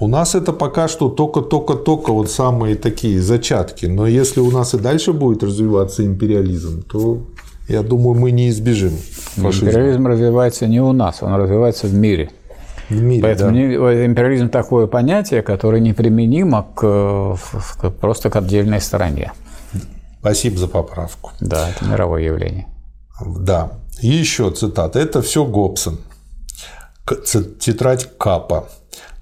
У 0.00 0.08
нас 0.08 0.34
это 0.34 0.52
пока 0.52 0.88
что 0.88 1.10
только-только-только 1.10 2.12
вот 2.12 2.30
самые 2.30 2.74
такие 2.74 3.20
зачатки. 3.20 3.86
Но 3.86 4.06
если 4.06 4.40
у 4.40 4.50
нас 4.50 4.74
и 4.74 4.78
дальше 4.78 5.12
будет 5.12 5.42
развиваться 5.42 6.04
империализм, 6.04 6.82
то 6.82 7.18
я 7.68 7.82
думаю, 7.82 8.18
мы 8.18 8.32
не 8.32 8.48
избежим 8.48 8.92
фашизма. 9.36 9.68
Империализм 9.68 10.06
развивается 10.06 10.66
не 10.66 10.80
у 10.80 10.92
нас, 10.92 11.22
он 11.22 11.34
развивается 11.34 11.86
в 11.86 11.94
мире. 11.94 12.30
В 12.88 13.00
мире, 13.02 13.22
Поэтому 13.22 13.52
да. 13.52 14.06
империализм 14.06 14.48
такое 14.48 14.86
понятие, 14.86 15.42
которое 15.42 15.80
неприменимо 15.80 16.66
к, 16.74 17.36
к, 17.80 17.90
просто 17.90 18.30
к 18.30 18.36
отдельной 18.36 18.80
стороне. 18.80 19.32
Спасибо 20.20 20.58
за 20.58 20.68
поправку. 20.68 21.32
Да, 21.40 21.70
это 21.70 21.84
мировое 21.84 22.22
явление. 22.22 22.66
Да. 23.26 23.72
И 24.00 24.08
еще 24.08 24.50
цитата. 24.50 24.98
Это 24.98 25.22
все 25.22 25.44
Гобсон. 25.44 25.98
Тетрадь 27.60 28.16
Капа. 28.18 28.68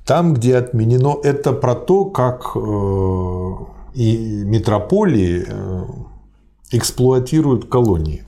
Там, 0.05 0.35
где 0.35 0.57
отменено, 0.57 1.19
это 1.23 1.53
про 1.53 1.75
то, 1.75 2.05
как 2.05 2.53
э, 2.57 2.61
и 3.95 4.43
метрополии 4.45 5.45
э, 5.47 5.85
эксплуатируют 6.73 7.69
колонии. 7.69 8.25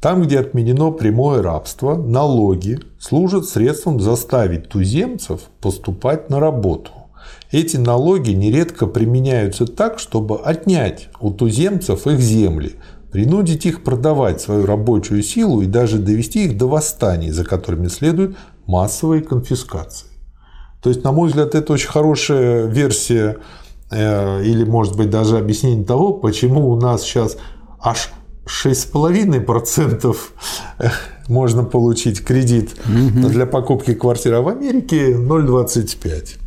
Там, 0.00 0.22
где 0.22 0.38
отменено 0.38 0.92
прямое 0.92 1.42
рабство, 1.42 1.96
налоги 1.96 2.78
служат 3.00 3.46
средством 3.46 3.98
заставить 4.00 4.68
туземцев 4.68 5.40
поступать 5.60 6.30
на 6.30 6.38
работу. 6.38 6.92
Эти 7.50 7.76
налоги 7.78 8.30
нередко 8.30 8.86
применяются 8.86 9.66
так, 9.66 9.98
чтобы 9.98 10.38
отнять 10.38 11.08
у 11.20 11.32
туземцев 11.32 12.06
их 12.06 12.20
земли, 12.20 12.76
принудить 13.10 13.66
их 13.66 13.82
продавать 13.82 14.40
свою 14.40 14.66
рабочую 14.66 15.22
силу 15.24 15.62
и 15.62 15.66
даже 15.66 15.98
довести 15.98 16.44
их 16.44 16.56
до 16.56 16.68
восстаний, 16.68 17.30
за 17.30 17.44
которыми 17.44 17.88
следуют 17.88 18.36
массовые 18.66 19.22
конфискации. 19.22 20.06
То 20.80 20.90
есть, 20.90 21.02
на 21.02 21.10
мой 21.10 21.28
взгляд, 21.28 21.56
это 21.56 21.72
очень 21.72 21.88
хорошая 21.88 22.66
версия 22.66 23.38
э, 23.90 24.44
или, 24.44 24.62
может 24.64 24.96
быть, 24.96 25.10
даже 25.10 25.38
объяснение 25.38 25.84
того, 25.84 26.12
почему 26.12 26.70
у 26.70 26.76
нас 26.76 27.02
сейчас 27.02 27.36
аж 27.80 28.10
6,5% 28.48 30.16
э, 30.78 30.88
можно 31.28 31.64
получить 31.64 32.24
кредит 32.24 32.70
угу. 32.84 33.28
для 33.28 33.46
покупки 33.46 33.94
квартиры, 33.94 34.36
а 34.36 34.40
в 34.40 34.48
Америке 34.48 35.12
0,25%. 35.12 36.38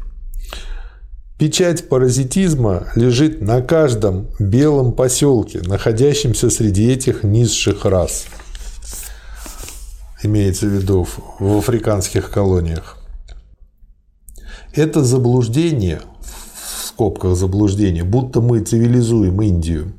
Печать 1.37 1.89
паразитизма 1.89 2.87
лежит 2.95 3.41
на 3.41 3.61
каждом 3.61 4.27
белом 4.37 4.93
поселке, 4.93 5.61
находящемся 5.61 6.49
среди 6.51 6.91
этих 6.91 7.23
низших 7.23 7.85
рас. 7.85 8.25
Имеется 10.21 10.67
в 10.67 10.69
виду 10.69 11.07
в 11.39 11.57
африканских 11.57 12.29
колониях. 12.29 12.97
Это 14.75 15.03
заблуждение, 15.03 16.01
в 16.21 16.85
скобках 16.85 17.35
заблуждение, 17.35 18.03
будто 18.03 18.39
мы 18.39 18.59
цивилизуем 18.59 19.41
Индию, 19.41 19.93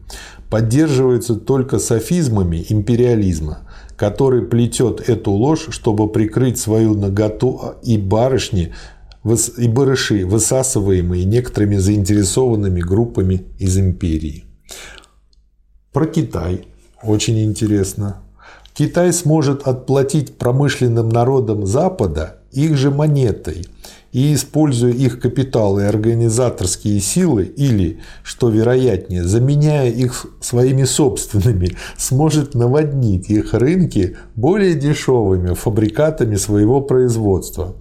поддерживается 0.53 1.37
только 1.37 1.79
софизмами 1.79 2.63
империализма, 2.69 3.61
который 3.97 4.43
плетет 4.43 5.09
эту 5.09 5.31
ложь, 5.31 5.69
чтобы 5.71 6.13
прикрыть 6.13 6.59
свою 6.59 6.93
наготу 6.93 7.77
и 7.83 7.97
барышни 7.97 8.75
и 9.57 9.69
барыши, 9.69 10.27
высасываемые 10.27 11.25
некоторыми 11.25 11.77
заинтересованными 11.77 12.83
группами 12.83 13.47
из 13.59 13.79
империи. 13.79 14.45
Про 15.91 16.05
Китай 16.05 16.67
очень 17.03 17.43
интересно. 17.43 18.19
Китай 18.75 19.11
сможет 19.15 19.67
отплатить 19.67 20.37
промышленным 20.37 21.09
народам 21.09 21.65
Запада 21.65 22.41
их 22.53 22.77
же 22.77 22.91
монетой 22.91 23.65
и, 24.13 24.35
используя 24.35 24.93
их 24.93 25.21
капитал 25.21 25.79
и 25.79 25.85
организаторские 25.85 27.01
силы, 27.01 27.45
или, 27.45 28.01
что 28.23 28.51
вероятнее, 28.51 29.25
заменяя 29.25 29.91
их 29.91 30.27
своими 30.41 30.85
собственными, 30.85 31.77
сможет 31.97 32.55
наводнить 32.55 33.31
их 33.31 33.55
рынки 33.55 34.17
более 34.37 34.75
дешевыми 34.75 35.55
фабрикатами 35.55 36.37
своего 36.37 36.83
производства. 36.83 37.75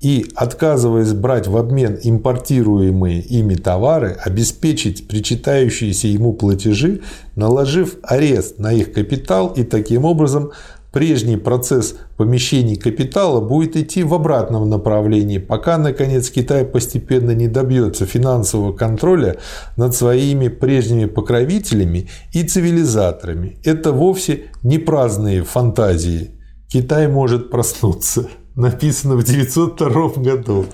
И, 0.00 0.26
отказываясь 0.34 1.14
брать 1.14 1.48
в 1.48 1.56
обмен 1.56 1.98
импортируемые 2.02 3.20
ими 3.20 3.54
товары, 3.54 4.16
обеспечить 4.22 5.08
причитающиеся 5.08 6.08
ему 6.08 6.34
платежи, 6.34 7.00
наложив 7.34 7.96
арест 8.02 8.58
на 8.58 8.72
их 8.72 8.92
капитал 8.92 9.48
и 9.48 9.64
таким 9.64 10.04
образом 10.04 10.52
прежний 10.96 11.36
процесс 11.36 11.94
помещения 12.16 12.76
капитала 12.76 13.42
будет 13.42 13.76
идти 13.76 14.02
в 14.02 14.14
обратном 14.14 14.70
направлении, 14.70 15.36
пока, 15.36 15.76
наконец, 15.76 16.30
Китай 16.30 16.64
постепенно 16.64 17.32
не 17.32 17.48
добьется 17.48 18.06
финансового 18.06 18.72
контроля 18.72 19.36
над 19.76 19.94
своими 19.94 20.48
прежними 20.48 21.04
покровителями 21.04 22.08
и 22.32 22.44
цивилизаторами. 22.44 23.58
Это 23.62 23.92
вовсе 23.92 24.44
не 24.62 24.78
праздные 24.78 25.44
фантазии. 25.44 26.30
Китай 26.66 27.08
может 27.08 27.50
проснуться 27.50 28.30
написано 28.54 29.16
в 29.16 29.22
902 29.22 30.22
году. 30.22 30.64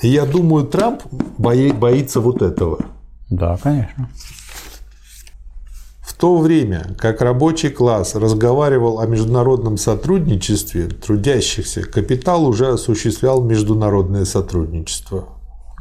Я 0.00 0.24
думаю, 0.24 0.64
Трамп 0.64 1.02
боится 1.36 2.20
вот 2.20 2.40
этого. 2.40 2.78
Да, 3.28 3.58
конечно. 3.62 4.08
То 6.18 6.38
время, 6.38 6.94
как 6.98 7.20
рабочий 7.20 7.68
класс 7.68 8.14
разговаривал 8.14 9.00
о 9.00 9.06
международном 9.06 9.76
сотрудничестве 9.76 10.86
трудящихся, 10.88 11.82
капитал 11.82 12.46
уже 12.46 12.68
осуществлял 12.68 13.42
международное 13.42 14.24
сотрудничество. 14.24 15.28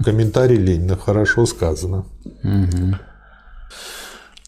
Комментарий 0.03 0.57
Ленина 0.57 0.97
хорошо 0.97 1.45
сказано. 1.45 2.05
Угу. 2.43 2.95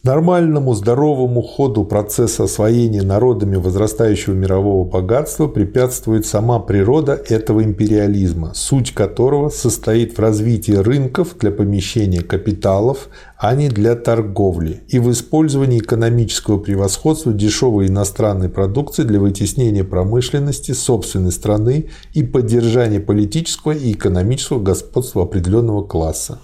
Нормальному 0.04 0.76
здоровому 0.76 1.42
ходу 1.42 1.84
процесса 1.84 2.44
освоения 2.44 3.02
народами 3.02 3.56
возрастающего 3.56 4.36
мирового 4.36 4.88
богатства 4.88 5.48
препятствует 5.48 6.26
сама 6.26 6.60
природа 6.60 7.20
этого 7.28 7.64
империализма, 7.64 8.52
суть 8.54 8.94
которого 8.94 9.50
состоит 9.50 10.16
в 10.16 10.22
развитии 10.22 10.74
рынков 10.74 11.36
для 11.40 11.52
помещения 11.52 12.22
капиталов, 12.22 13.10
а 13.38 13.56
не 13.56 13.70
для 13.70 13.96
торговли, 13.96 14.84
и 14.88 15.00
в 15.00 15.12
использовании 15.12 15.80
экономического 15.80 16.60
превосходства 16.60 17.34
дешевой 17.34 17.88
иностранной 17.88 18.50
продукции 18.50 19.04
для 19.04 19.20
вытеснения 19.20 19.84
промышленности 19.84 20.74
собственной 20.74 21.32
страны 21.32 21.90
и 22.14 22.24
поддержания 22.24 23.00
политического 23.00 23.72
и 23.72 23.94
экономического 23.94 24.62
господства 24.62 25.24
определенного 25.24 25.84
класса. 25.84 26.40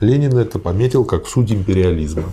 Ленин 0.00 0.36
это 0.38 0.58
пометил 0.58 1.04
как 1.04 1.28
суть 1.28 1.52
империализма. 1.52 2.32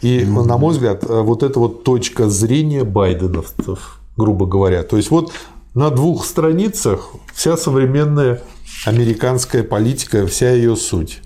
И, 0.00 0.20
mm-hmm. 0.20 0.44
на 0.44 0.58
мой 0.58 0.72
взгляд, 0.72 1.04
э, 1.04 1.20
вот 1.20 1.42
эта 1.42 1.58
вот 1.58 1.84
точка 1.84 2.28
зрения 2.28 2.84
байденовцев, 2.84 4.00
грубо 4.16 4.46
говоря. 4.46 4.82
То 4.82 4.96
есть 4.96 5.10
вот 5.10 5.32
на 5.74 5.90
двух 5.90 6.24
страницах 6.24 7.10
вся 7.32 7.56
современная 7.56 8.42
американская 8.84 9.62
политика, 9.62 10.26
вся 10.26 10.50
ее 10.50 10.76
суть. 10.76 11.20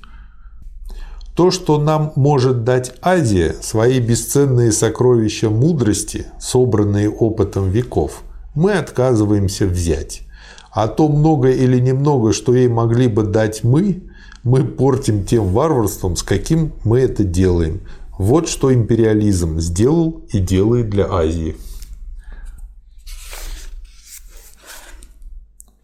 То, 1.34 1.50
что 1.50 1.78
нам 1.78 2.12
может 2.16 2.64
дать 2.64 2.94
Азия, 3.02 3.54
свои 3.60 4.00
бесценные 4.00 4.72
сокровища 4.72 5.50
мудрости, 5.50 6.26
собранные 6.40 7.10
опытом 7.10 7.70
веков, 7.70 8.22
мы 8.54 8.72
отказываемся 8.72 9.66
взять. 9.66 10.22
А 10.72 10.88
то 10.88 11.08
много 11.08 11.50
или 11.50 11.78
немного, 11.78 12.32
что 12.32 12.54
ей 12.54 12.68
могли 12.68 13.08
бы 13.08 13.22
дать 13.22 13.64
мы, 13.64 14.02
мы 14.44 14.64
портим 14.64 15.24
тем 15.24 15.48
варварством, 15.48 16.16
с 16.16 16.22
каким 16.22 16.72
мы 16.84 17.00
это 17.00 17.24
делаем. 17.24 17.80
Вот 18.18 18.48
что 18.48 18.72
империализм 18.72 19.60
сделал 19.60 20.22
и 20.32 20.38
делает 20.38 20.88
для 20.88 21.06
Азии. 21.10 21.56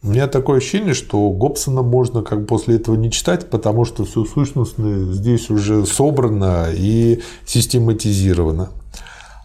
У 0.04 0.08
меня 0.08 0.26
такое 0.26 0.58
ощущение, 0.58 0.94
что 0.94 1.30
Гобсона 1.30 1.82
можно 1.82 2.22
как 2.22 2.46
после 2.48 2.76
этого 2.76 2.96
не 2.96 3.10
читать, 3.12 3.48
потому 3.50 3.84
что 3.84 4.04
все 4.04 4.24
сущностное 4.24 5.12
здесь 5.12 5.48
уже 5.48 5.86
собрано 5.86 6.68
и 6.72 7.22
систематизировано. 7.46 8.70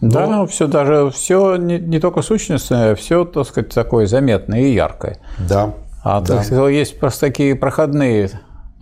Но... 0.00 0.10
Да, 0.10 0.26
ну 0.26 0.46
все 0.46 0.66
даже 0.66 1.10
все 1.14 1.56
не, 1.56 1.78
не 1.78 2.00
только 2.00 2.22
сущностное, 2.22 2.96
все, 2.96 3.24
так 3.24 3.46
сказать, 3.46 3.72
такое 3.72 4.06
заметное 4.06 4.62
и 4.62 4.74
яркое. 4.74 5.18
Да. 5.38 5.74
А 6.02 6.20
да. 6.20 6.42
Так, 6.42 6.70
есть 6.70 6.98
просто 6.98 7.20
такие 7.20 7.54
проходные 7.54 8.30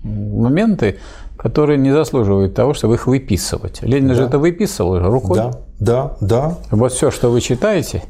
моменты, 0.03 0.99
которые 1.47 1.79
не 1.79 1.93
заслуживают 1.93 2.55
того, 2.55 2.75
чтобы 2.75 2.95
их 2.95 3.07
выписывать. 3.07 3.81
Ленин 3.83 4.09
да. 4.09 4.15
же 4.15 4.23
это 4.25 4.41
выписывал 4.41 4.99
рукой. 4.99 5.39
Да, 5.39 5.53
да, 5.79 6.17
да. 6.21 6.59
Вот 6.73 6.93
все, 6.93 7.13
что 7.13 7.31
вы 7.31 7.41
читаете, 7.41 8.03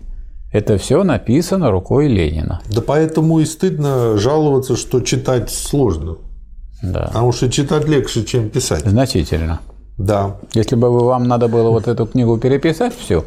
это 0.54 0.78
все 0.78 1.04
написано 1.04 1.70
рукой 1.70 2.08
Ленина. 2.08 2.62
Да 2.74 2.80
поэтому 2.80 3.40
и 3.40 3.44
стыдно 3.44 4.16
жаловаться, 4.16 4.74
что 4.74 5.00
читать 5.00 5.50
сложно. 5.50 6.16
Да. 6.82 7.08
Потому 7.08 7.32
что 7.32 7.50
читать 7.50 7.86
легче, 7.86 8.24
чем 8.24 8.48
писать. 8.48 8.86
Значительно. 8.86 9.60
Да. 9.98 10.38
Если 10.54 10.74
бы 10.74 10.88
вам 10.98 11.28
надо 11.28 11.48
было 11.48 11.68
вот 11.68 11.88
эту 11.88 12.06
книгу 12.06 12.38
переписать 12.38 12.94
всю, 12.96 13.24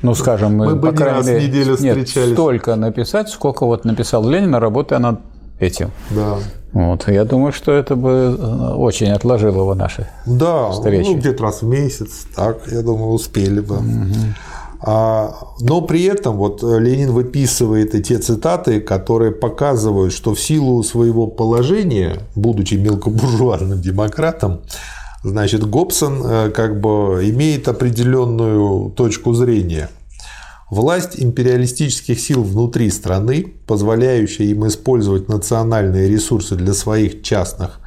ну, 0.00 0.14
скажем, 0.14 0.56
мы, 0.56 0.64
Мы 0.64 0.74
бы 0.76 0.88
по 0.88 0.92
не 0.92 0.96
крайней 0.96 1.26
мере, 1.28 1.46
неделю 1.46 1.76
нет, 1.78 1.98
встречались. 1.98 2.32
столько 2.32 2.74
написать, 2.76 3.28
сколько 3.28 3.66
вот 3.66 3.84
написал 3.84 4.26
Ленин, 4.26 4.54
работая 4.54 4.98
над 4.98 5.20
этим. 5.58 5.90
Да. 6.08 6.38
Вот, 6.72 7.08
я 7.08 7.24
думаю, 7.24 7.52
что 7.52 7.72
это 7.72 7.96
бы 7.96 8.36
э, 8.38 8.74
очень 8.74 9.10
отложило 9.10 9.64
бы 9.64 9.74
наши. 9.74 10.06
Да, 10.26 10.70
Встречи. 10.70 11.08
ну 11.08 11.16
где-то 11.16 11.42
раз 11.42 11.62
в 11.62 11.66
месяц, 11.66 12.26
так, 12.34 12.62
я 12.70 12.82
думаю, 12.82 13.10
успели 13.10 13.60
бы. 13.60 13.78
А, 14.82 15.34
но 15.60 15.82
при 15.82 16.04
этом 16.04 16.36
вот 16.36 16.62
Ленин 16.62 17.12
выписывает 17.12 17.94
и 17.94 18.02
те 18.02 18.18
цитаты, 18.18 18.80
которые 18.80 19.32
показывают, 19.32 20.12
что 20.12 20.34
в 20.34 20.40
силу 20.40 20.82
своего 20.82 21.26
положения, 21.26 22.20
будучи 22.34 22.74
мелкобуржуазным 22.74 23.80
демократом, 23.80 24.60
значит, 25.22 25.68
Гобсон 25.68 26.22
э, 26.24 26.50
как 26.50 26.80
бы 26.80 27.20
имеет 27.30 27.68
определенную 27.68 28.90
точку 28.92 29.34
зрения. 29.34 29.90
Власть 30.70 31.20
империалистических 31.20 32.20
сил 32.20 32.44
внутри 32.44 32.90
страны, 32.90 33.54
позволяющая 33.66 34.46
им 34.46 34.68
использовать 34.68 35.28
национальные 35.28 36.08
ресурсы 36.08 36.54
для 36.54 36.74
своих 36.74 37.22
частных 37.22 37.80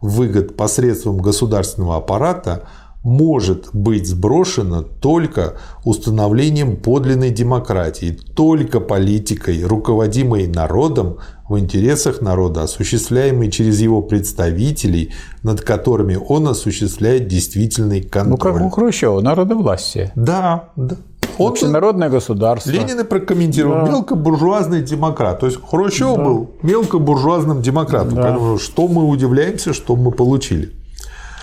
выгод 0.00 0.56
посредством 0.56 1.18
государственного 1.18 1.96
аппарата, 1.96 2.64
может 3.02 3.70
быть 3.74 4.06
сброшена 4.06 4.82
только 4.82 5.54
установлением 5.84 6.76
подлинной 6.76 7.30
демократии, 7.30 8.18
только 8.34 8.80
политикой, 8.80 9.62
руководимой 9.62 10.46
народом 10.46 11.18
в 11.48 11.58
интересах 11.58 12.20
народа, 12.20 12.62
осуществляемой 12.62 13.50
через 13.50 13.80
его 13.80 14.02
представителей, 14.02 15.12
над 15.42 15.62
которыми 15.62 16.16
он 16.16 16.48
осуществляет 16.48 17.26
действительный 17.26 18.02
контроль. 18.02 18.52
Ну, 18.52 18.58
как 18.60 18.66
у 18.66 18.70
Хрущева, 18.70 19.20
народовластие. 19.20 20.12
Да, 20.14 20.70
да. 20.76 20.96
Он 21.38 21.52
Общенародное 21.52 22.08
государство. 22.08 22.70
Ленин 22.70 23.00
и 23.00 23.04
прокомментировал 23.04 23.86
мелкобуржуазный 23.86 24.82
демократ. 24.82 25.40
То 25.40 25.46
есть 25.46 25.58
Хрущев 25.62 26.16
был 26.16 26.50
мелкобуржуазным 26.62 27.62
демократом. 27.62 28.14
Да. 28.14 28.22
Поэтому 28.22 28.58
что 28.58 28.88
мы 28.88 29.06
удивляемся, 29.06 29.72
что 29.72 29.96
мы 29.96 30.10
получили. 30.10 30.72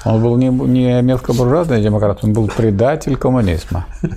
Он 0.05 0.21
был 0.21 0.37
не, 0.37 0.49
не 0.49 1.01
мелкобуржуазный 1.01 1.81
демократ, 1.81 2.23
он 2.23 2.33
был 2.33 2.47
предатель 2.47 3.15
коммунизма. 3.17 3.85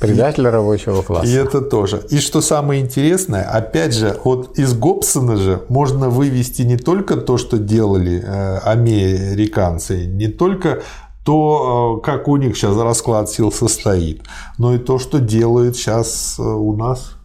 Предатель 0.00 0.46
рабочего 0.46 1.00
И 1.00 1.04
класса. 1.04 1.28
это 1.28 1.60
тоже. 1.60 2.02
И 2.10 2.18
что 2.18 2.40
самое 2.40 2.82
интересное, 2.82 3.42
опять 3.44 3.94
же, 3.94 4.16
вот 4.24 4.58
из 4.58 4.74
Гобсона 4.74 5.36
же 5.36 5.62
можно 5.68 6.10
вывести 6.10 6.62
не 6.62 6.76
только 6.76 7.16
то, 7.16 7.38
что 7.38 7.58
делали 7.58 8.22
э, 8.22 8.58
американцы, 8.58 10.06
не 10.06 10.28
только 10.28 10.82
то, 11.24 11.98
э, 11.98 12.04
как 12.04 12.28
у 12.28 12.36
них 12.36 12.56
сейчас 12.56 12.76
расклад 12.76 13.30
сил 13.30 13.50
состоит, 13.50 14.22
но 14.58 14.74
и 14.74 14.78
то, 14.78 14.98
что 14.98 15.18
делают 15.18 15.76
сейчас 15.76 16.36
э, 16.38 16.42
у 16.42 16.76
нас 16.76 17.16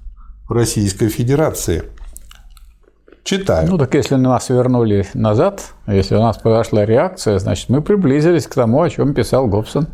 в 0.47 0.53
Российской 0.53 1.09
Федерации. 1.09 1.83
Читаю. 3.23 3.69
Ну 3.69 3.77
так 3.77 3.93
если 3.93 4.15
нас 4.15 4.49
вернули 4.49 5.05
назад, 5.13 5.73
если 5.85 6.15
у 6.15 6.21
нас 6.21 6.37
произошла 6.37 6.85
реакция, 6.85 7.37
значит 7.37 7.69
мы 7.69 7.81
приблизились 7.81 8.47
к 8.47 8.55
тому, 8.55 8.81
о 8.81 8.89
чем 8.89 9.13
писал 9.13 9.47
Гобсон. 9.47 9.87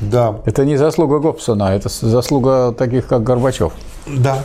Да, 0.00 0.40
Это 0.46 0.64
не 0.64 0.76
заслуга 0.76 1.18
Гобсона, 1.18 1.74
это 1.74 1.88
заслуга 1.88 2.72
таких, 2.72 3.08
как 3.08 3.24
Горбачев. 3.24 3.72
Да. 4.06 4.44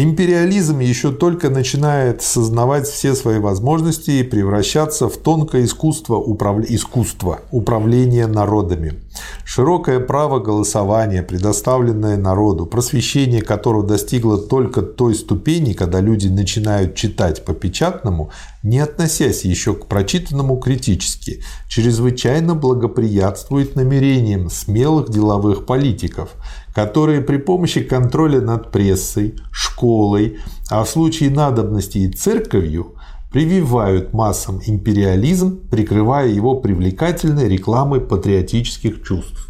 Империализм 0.00 0.78
еще 0.78 1.10
только 1.10 1.50
начинает 1.50 2.22
сознавать 2.22 2.86
все 2.86 3.16
свои 3.16 3.40
возможности 3.40 4.12
и 4.12 4.22
превращаться 4.22 5.08
в 5.08 5.16
тонкое 5.16 5.64
искусство, 5.64 6.14
управля- 6.14 6.66
искусство 6.68 7.40
управления 7.50 8.28
народами. 8.28 9.02
Широкое 9.44 9.98
право 9.98 10.38
голосования, 10.38 11.24
предоставленное 11.24 12.16
народу, 12.16 12.64
просвещение 12.64 13.42
которого 13.42 13.84
достигло 13.84 14.38
только 14.38 14.82
той 14.82 15.16
ступени, 15.16 15.72
когда 15.72 16.00
люди 16.00 16.28
начинают 16.28 16.94
читать 16.94 17.44
по 17.44 17.52
печатному, 17.52 18.30
не 18.62 18.78
относясь 18.78 19.44
еще 19.44 19.74
к 19.74 19.86
прочитанному 19.86 20.58
критически, 20.58 21.42
чрезвычайно 21.68 22.54
благоприятствует 22.54 23.74
намерениям 23.74 24.48
смелых 24.48 25.10
деловых 25.10 25.66
политиков, 25.66 26.36
которые 26.78 27.22
при 27.22 27.38
помощи 27.38 27.80
контроля 27.82 28.40
над 28.40 28.70
прессой, 28.70 29.34
школой, 29.50 30.38
а 30.70 30.84
в 30.84 30.88
случае 30.88 31.28
надобности 31.30 31.98
и 31.98 32.08
церковью 32.12 32.94
прививают 33.32 34.12
массам 34.12 34.60
империализм, 34.64 35.58
прикрывая 35.70 36.28
его 36.28 36.60
привлекательной 36.60 37.48
рекламой 37.48 38.00
патриотических 38.00 39.02
чувств. 39.02 39.48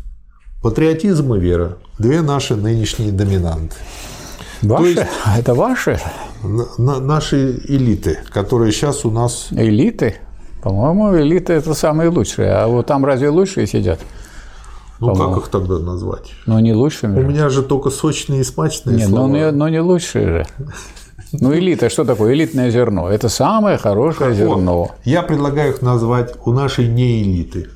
Патриотизм 0.63 1.35
и 1.35 1.39
вера– 1.39 1.77
две 1.99 2.23
наши 2.23 2.57
нынешние 2.57 3.13
доминанты. 3.13 3.77
Ваши? 4.63 4.85
есть- 4.87 5.03
Это 5.39 5.55
ваши 5.55 6.01
на- 6.79 7.01
Наши 7.01 7.61
элиты, 7.69 8.21
которые 8.33 8.73
сейчас 8.73 9.05
у 9.05 9.11
нас 9.11 9.49
элиты? 9.51 10.15
По-моему, 10.63 11.15
элиты 11.19 11.53
это 11.53 11.75
самые 11.75 12.09
лучшие. 12.09 12.51
А 12.53 12.67
вот 12.69 12.87
там 12.87 13.05
разве 13.05 13.29
лучшие 13.29 13.67
сидят? 13.67 14.01
Ну, 15.01 15.15
как 15.15 15.39
их 15.45 15.49
тогда 15.49 15.79
назвать? 15.79 16.33
Ну, 16.47 16.59
не 16.59 16.73
У 16.73 16.79
лучшими. 16.79 17.21
же. 17.21 17.27
меня 17.27 17.49
же 17.51 17.63
только 17.63 17.91
сочные 17.91 18.41
и 18.41 18.45
смачные 18.45 18.97
Не, 18.97 19.07
слова. 19.07 19.27
ну, 19.29 19.33
не, 19.35 19.51
ну 19.53 19.69
не 19.69 19.81
лучшие 19.81 20.27
же. 20.27 20.47
Ну, 21.33 21.55
элита, 21.55 21.89
что 21.91 22.05
такое? 22.05 22.33
Элитное 22.35 22.71
зерно. 22.71 23.09
Это 23.09 23.29
самое 23.29 23.77
хорошее 23.79 24.35
зерно. 24.35 24.79
Вот. 24.79 24.91
Я 25.05 25.23
предлагаю 25.23 25.73
их 25.75 25.83
назвать 25.83 26.35
у 26.45 26.53
нашей 26.53 26.89
не 26.89 27.23
элиты. 27.23 27.69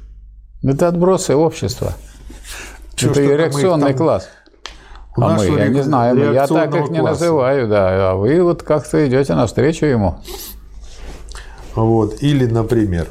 Это 0.64 0.88
отбросы 0.88 1.36
общества. 1.36 1.92
Чё 2.94 3.10
это 3.10 3.20
реакционный 3.20 3.88
там- 3.88 3.96
класс. 3.98 4.28
У 5.16 5.22
А 5.22 5.34
мы, 5.36 5.44
я 5.44 5.68
не 5.68 5.82
знаю, 5.82 6.32
я 6.32 6.46
так 6.46 6.74
их 6.74 6.88
не 6.90 7.00
класса. 7.00 7.24
называю, 7.24 7.68
да. 7.68 8.12
А 8.12 8.14
вы 8.14 8.42
вот 8.42 8.62
как-то 8.62 9.06
идете 9.06 9.34
навстречу 9.34 9.84
ему. 9.86 10.16
Вот. 11.74 12.22
Или, 12.22 12.46
например, 12.46 13.06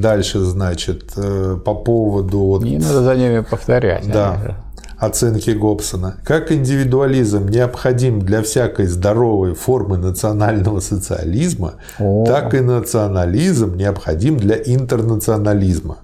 дальше, 0.00 0.40
значит, 0.40 1.12
э, 1.16 1.56
по 1.64 1.74
поводу 1.74 2.38
вот, 2.40 2.62
Не 2.62 2.78
надо 2.78 3.02
за 3.02 3.16
ними 3.16 3.40
повторять. 3.40 4.10
да, 4.10 4.58
оценки 4.98 5.50
Гобсона. 5.50 6.16
Как 6.24 6.50
индивидуализм 6.52 7.48
необходим 7.48 8.20
для 8.20 8.42
всякой 8.42 8.86
здоровой 8.86 9.54
формы 9.54 9.96
национального 9.98 10.80
социализма, 10.80 11.74
О. 11.98 12.24
так 12.26 12.54
и 12.54 12.60
национализм 12.60 13.76
необходим 13.76 14.36
для 14.38 14.56
интернационализма. 14.56 15.98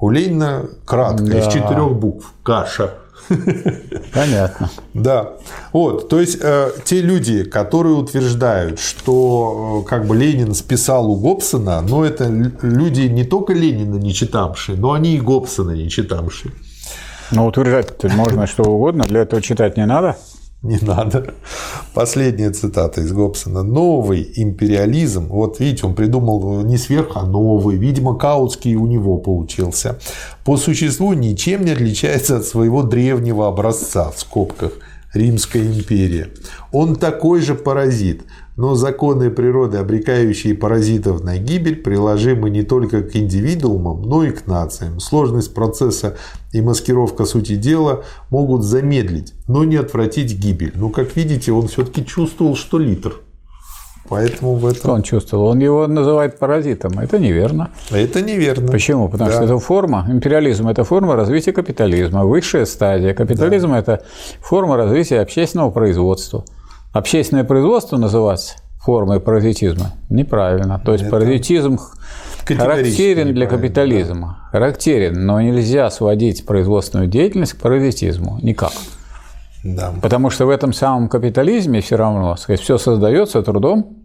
У 0.00 0.10
Ленина 0.10 0.62
кратко, 0.86 1.24
из 1.24 1.44
Да. 1.44 1.50
четырех 1.50 1.92
букв. 1.94 2.32
Каша. 2.42 2.94
Понятно. 4.12 4.70
Да, 4.94 5.34
вот, 5.72 6.08
то 6.08 6.20
есть 6.20 6.38
э, 6.40 6.70
те 6.84 7.00
люди, 7.00 7.44
которые 7.44 7.94
утверждают, 7.94 8.80
что 8.80 9.82
э, 9.84 9.88
как 9.88 10.06
бы 10.06 10.16
Ленин 10.16 10.54
списал 10.54 11.10
у 11.10 11.16
Гобсона, 11.16 11.80
но 11.80 12.04
это 12.04 12.26
люди 12.62 13.02
не 13.02 13.24
только 13.24 13.52
Ленина 13.52 13.96
не 13.96 14.12
читавшие, 14.12 14.76
но 14.76 14.92
они 14.92 15.16
и 15.16 15.20
Гобсона 15.20 15.72
не 15.72 15.88
читавшие. 15.88 16.52
Ну, 17.30 17.46
утверждать 17.46 18.02
можно 18.14 18.46
что 18.46 18.64
угодно, 18.64 19.04
для 19.04 19.20
этого 19.20 19.40
читать 19.40 19.76
не 19.76 19.86
надо. 19.86 20.16
Не 20.62 20.78
надо. 20.82 21.34
Последняя 21.94 22.50
цитата 22.50 23.00
из 23.00 23.12
Гобсона. 23.12 23.62
Новый 23.62 24.30
империализм, 24.36 25.28
вот 25.28 25.58
видите, 25.58 25.86
он 25.86 25.94
придумал 25.94 26.60
не 26.62 26.76
сверх, 26.76 27.12
а 27.14 27.24
новый. 27.24 27.78
Видимо, 27.78 28.18
Каутский 28.18 28.74
у 28.74 28.86
него 28.86 29.16
получился. 29.16 29.98
По 30.44 30.58
существу 30.58 31.14
ничем 31.14 31.64
не 31.64 31.70
отличается 31.70 32.36
от 32.36 32.44
своего 32.44 32.82
древнего 32.82 33.48
образца, 33.48 34.10
в 34.10 34.20
скобках, 34.20 34.72
Римская 35.14 35.62
империя. 35.62 36.28
Он 36.72 36.94
такой 36.94 37.40
же 37.40 37.54
паразит, 37.54 38.24
но 38.60 38.74
законы 38.74 39.30
природы, 39.30 39.78
обрекающие 39.78 40.54
паразитов 40.54 41.24
на 41.24 41.38
гибель, 41.38 41.76
приложимы 41.76 42.50
не 42.50 42.62
только 42.62 43.00
к 43.02 43.16
индивидуумам, 43.16 44.02
но 44.02 44.22
и 44.22 44.30
к 44.32 44.46
нациям. 44.46 45.00
Сложность 45.00 45.54
процесса 45.54 46.18
и 46.52 46.60
маскировка 46.60 47.24
сути 47.24 47.56
дела 47.56 48.02
могут 48.28 48.62
замедлить, 48.62 49.32
но 49.48 49.64
не 49.64 49.76
отвратить 49.76 50.38
гибель. 50.38 50.72
Но, 50.74 50.90
как 50.90 51.16
видите, 51.16 51.52
он 51.52 51.68
все-таки 51.68 52.04
чувствовал, 52.04 52.54
что 52.54 52.78
литр. 52.78 53.14
Поэтому 54.10 54.56
в 54.56 54.70
Что 54.70 54.78
этом... 54.78 54.90
он 54.90 55.02
чувствовал? 55.04 55.46
Он 55.46 55.58
его 55.60 55.86
называет 55.86 56.38
паразитом. 56.38 56.98
Это 56.98 57.18
неверно. 57.18 57.70
Это 57.90 58.20
неверно. 58.20 58.68
Почему? 58.70 59.08
Потому 59.08 59.30
Да. 59.30 59.36
что 59.36 59.44
это 59.44 59.58
форма, 59.58 60.06
империализм– 60.10 60.68
это 60.68 60.84
форма 60.84 61.16
развития 61.16 61.52
капитализма, 61.52 62.26
высшая 62.26 62.66
стадия. 62.66 63.14
Капитализм– 63.14 63.72
это 63.74 64.02
форма 64.42 64.76
развития 64.76 65.20
общественного 65.20 65.70
производства. 65.70 66.44
Общественное 66.92 67.44
производство 67.44 67.96
называть 67.96 68.56
формой 68.80 69.20
паразитизма 69.20 69.92
неправильно. 70.08 70.80
То 70.84 70.92
есть 70.92 71.08
паразитизм 71.08 71.78
Категорически 72.44 72.96
характерен 72.96 73.34
для 73.34 73.46
капитализма. 73.46 74.48
Характерен, 74.50 75.24
но 75.24 75.40
нельзя 75.40 75.90
сводить 75.90 76.44
производственную 76.46 77.08
деятельность 77.08 77.52
к 77.52 77.58
паразитизму. 77.58 78.38
Никак. 78.42 78.72
Да. 79.62 79.92
Потому 80.02 80.30
что 80.30 80.46
в 80.46 80.50
этом 80.50 80.72
самом 80.72 81.08
капитализме 81.08 81.80
все 81.80 81.96
равно, 81.96 82.34
сказать, 82.36 82.60
все 82.60 82.78
создается 82.78 83.42
трудом 83.42 83.99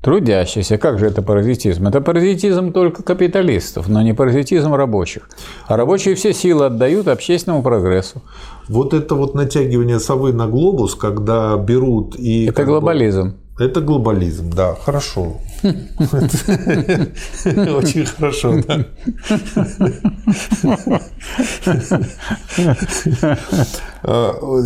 трудящийся. 0.00 0.78
Как 0.78 0.98
же 0.98 1.06
это 1.06 1.22
паразитизм? 1.22 1.86
Это 1.86 2.00
паразитизм 2.00 2.72
только 2.72 3.02
капиталистов, 3.02 3.88
но 3.88 4.02
не 4.02 4.14
паразитизм 4.14 4.74
рабочих. 4.74 5.28
А 5.66 5.76
рабочие 5.76 6.14
все 6.14 6.32
силы 6.32 6.66
отдают 6.66 7.08
общественному 7.08 7.62
прогрессу. 7.62 8.22
Вот 8.68 8.94
это 8.94 9.14
вот 9.14 9.34
натягивание 9.34 10.00
совы 10.00 10.32
на 10.32 10.46
глобус, 10.46 10.94
когда 10.94 11.56
берут 11.56 12.16
и... 12.18 12.46
Это 12.46 12.64
глобализм. 12.64 13.34
Бы, 13.58 13.64
это 13.64 13.82
глобализм, 13.82 14.50
да, 14.50 14.74
хорошо. 14.74 15.36
Очень 15.62 15.74
хорошо, 18.06 18.54
да. 18.66 18.86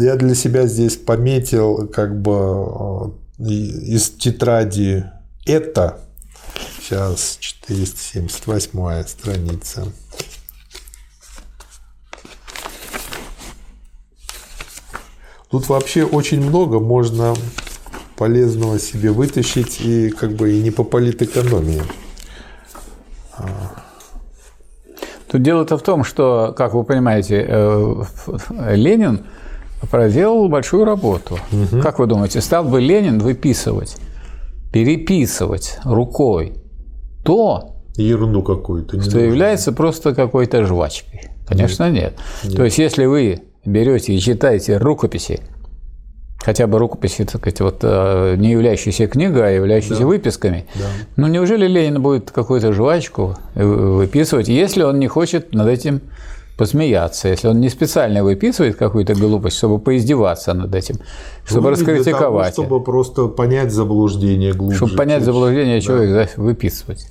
Я 0.01 0.17
для 0.17 0.35
себя 0.37 0.67
здесь 0.67 0.97
пометил 0.97 1.89
как 1.89 2.21
бы 2.21 3.13
из 3.39 4.11
тетради 4.11 5.05
это 5.47 6.01
сейчас 6.81 7.39
478 7.41 9.05
страница. 9.07 9.87
Тут 15.51 15.69
вообще 15.69 16.05
очень 16.05 16.41
много 16.41 16.81
можно 16.81 17.35
полезного 18.17 18.79
себе 18.79 19.11
вытащить 19.11 19.81
и 19.81 20.11
как 20.11 20.33
бы 20.33 20.53
и 20.53 20.63
не 20.63 20.71
по 20.71 20.85
политэкономии. 20.85 21.83
Тут 25.31 25.43
дело-то 25.43 25.77
в 25.79 25.83
том, 25.83 26.05
что, 26.05 26.55
как 26.57 26.75
вы 26.75 26.85
понимаете, 26.85 27.45
э, 27.49 28.05
Ленин 28.75 29.27
проделал 29.91 30.49
большую 30.49 30.85
работу. 30.85 31.39
Угу. 31.51 31.83
Как 31.83 31.99
вы 31.99 32.07
думаете, 32.07 32.41
стал 32.41 32.65
бы 32.65 32.81
Ленин 32.81 33.19
выписывать, 33.19 33.97
переписывать 34.75 35.79
рукой 35.85 36.55
то, 37.23 37.77
Ерунду 37.95 38.43
какую-то. 38.43 39.01
Что 39.01 39.19
нужно. 39.19 39.19
является 39.21 39.71
просто 39.71 40.17
какой-то 40.17 40.67
жвачкой? 40.67 41.31
Конечно, 41.47 41.89
нет. 41.89 42.15
нет. 42.43 42.57
То 42.57 42.65
есть, 42.65 42.79
если 42.79 43.05
вы 43.05 43.43
берете 43.65 44.15
и 44.15 44.19
читаете 44.19 44.79
рукописи, 44.79 45.39
хотя 46.39 46.67
бы 46.67 46.81
рукописи, 46.81 47.25
так 47.25 47.37
сказать, 47.37 47.61
вот, 47.61 47.79
э, 47.83 48.35
не 48.37 48.51
являющиеся 48.51 49.07
книгой, 49.07 49.47
а 49.47 49.51
являющиеся 49.51 50.01
да. 50.01 50.07
выписками, 50.07 50.67
да. 50.75 50.87
ну 51.15 51.29
неужели 51.29 51.69
Ленин 51.69 52.03
будет 52.03 52.33
какую-то 52.33 52.73
жвачку 52.73 53.37
выписывать, 53.55 54.49
если 54.49 54.83
он 54.83 54.99
не 54.99 55.07
хочет 55.07 55.55
над 55.55 55.69
этим 55.69 56.01
посмеяться, 56.57 57.29
если 57.29 57.49
он 57.49 57.61
не 57.61 57.69
специально 57.69 58.23
выписывает 58.23 58.77
какую-то 58.77 59.15
глупость, 59.15 59.57
чтобы 59.57 59.79
поиздеваться 59.79 60.55
над 60.55 60.75
этим, 60.75 60.97
чтобы 61.45 61.63
ну, 61.63 61.71
раскритиковать. 61.71 62.55
Того, 62.55 62.67
чтобы 62.67 62.85
просто 62.85 63.27
понять 63.29 63.73
заблуждение 63.73 64.53
глубже. 64.53 64.77
Чтобы 64.77 64.97
понять 64.97 65.25
заблуждение, 65.25 65.77
да. 65.77 65.81
человек 65.81 66.15
да, 66.37 66.43
выписывать. 66.43 67.09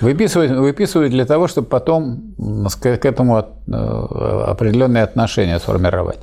Выписывать, 0.00 0.52
выписывать 0.52 1.10
для 1.10 1.24
того, 1.26 1.48
чтобы 1.48 1.66
потом 1.66 2.34
к 2.80 3.04
этому 3.04 3.38
э, 3.38 3.72
определенные 3.72 5.02
отношения 5.02 5.58
сформировать. 5.58 6.20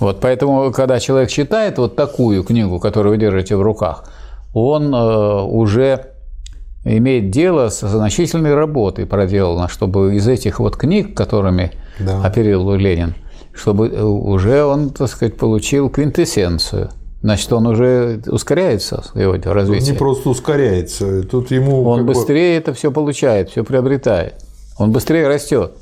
Вот, 0.00 0.20
поэтому, 0.20 0.70
когда 0.72 1.00
человек 1.00 1.30
читает 1.30 1.78
вот 1.78 1.96
такую 1.96 2.44
книгу, 2.44 2.78
которую 2.78 3.14
вы 3.14 3.18
держите 3.18 3.56
в 3.56 3.62
руках, 3.62 4.04
он 4.52 4.94
э, 4.94 5.42
уже 5.42 6.12
имеет 6.84 7.30
дело 7.30 7.68
с 7.68 7.80
значительной 7.80 8.54
работой 8.54 9.06
проделано, 9.06 9.68
чтобы 9.68 10.16
из 10.16 10.26
этих 10.28 10.60
вот 10.60 10.76
книг, 10.76 11.16
которыми 11.16 11.72
да. 11.98 12.22
оперировал 12.22 12.74
Ленин, 12.74 13.14
чтобы 13.52 13.88
э, 13.88 14.02
уже 14.02 14.64
он, 14.64 14.90
так 14.90 15.08
сказать, 15.08 15.36
получил 15.36 15.90
квинтэссенцию. 15.90 16.90
Значит, 17.20 17.52
он 17.52 17.66
уже 17.66 18.22
ускоряется 18.28 19.02
его 19.14 19.32
развитие. 19.32 19.88
Он 19.88 19.92
не 19.92 19.98
просто 19.98 20.28
ускоряется, 20.28 21.24
тут 21.24 21.50
ему. 21.50 21.82
Он 21.84 22.06
быстрее 22.06 22.58
бы... 22.58 22.62
это 22.62 22.74
все 22.74 22.92
получает, 22.92 23.50
все 23.50 23.64
приобретает. 23.64 24.34
Он 24.78 24.92
быстрее 24.92 25.26
растет. 25.26 25.72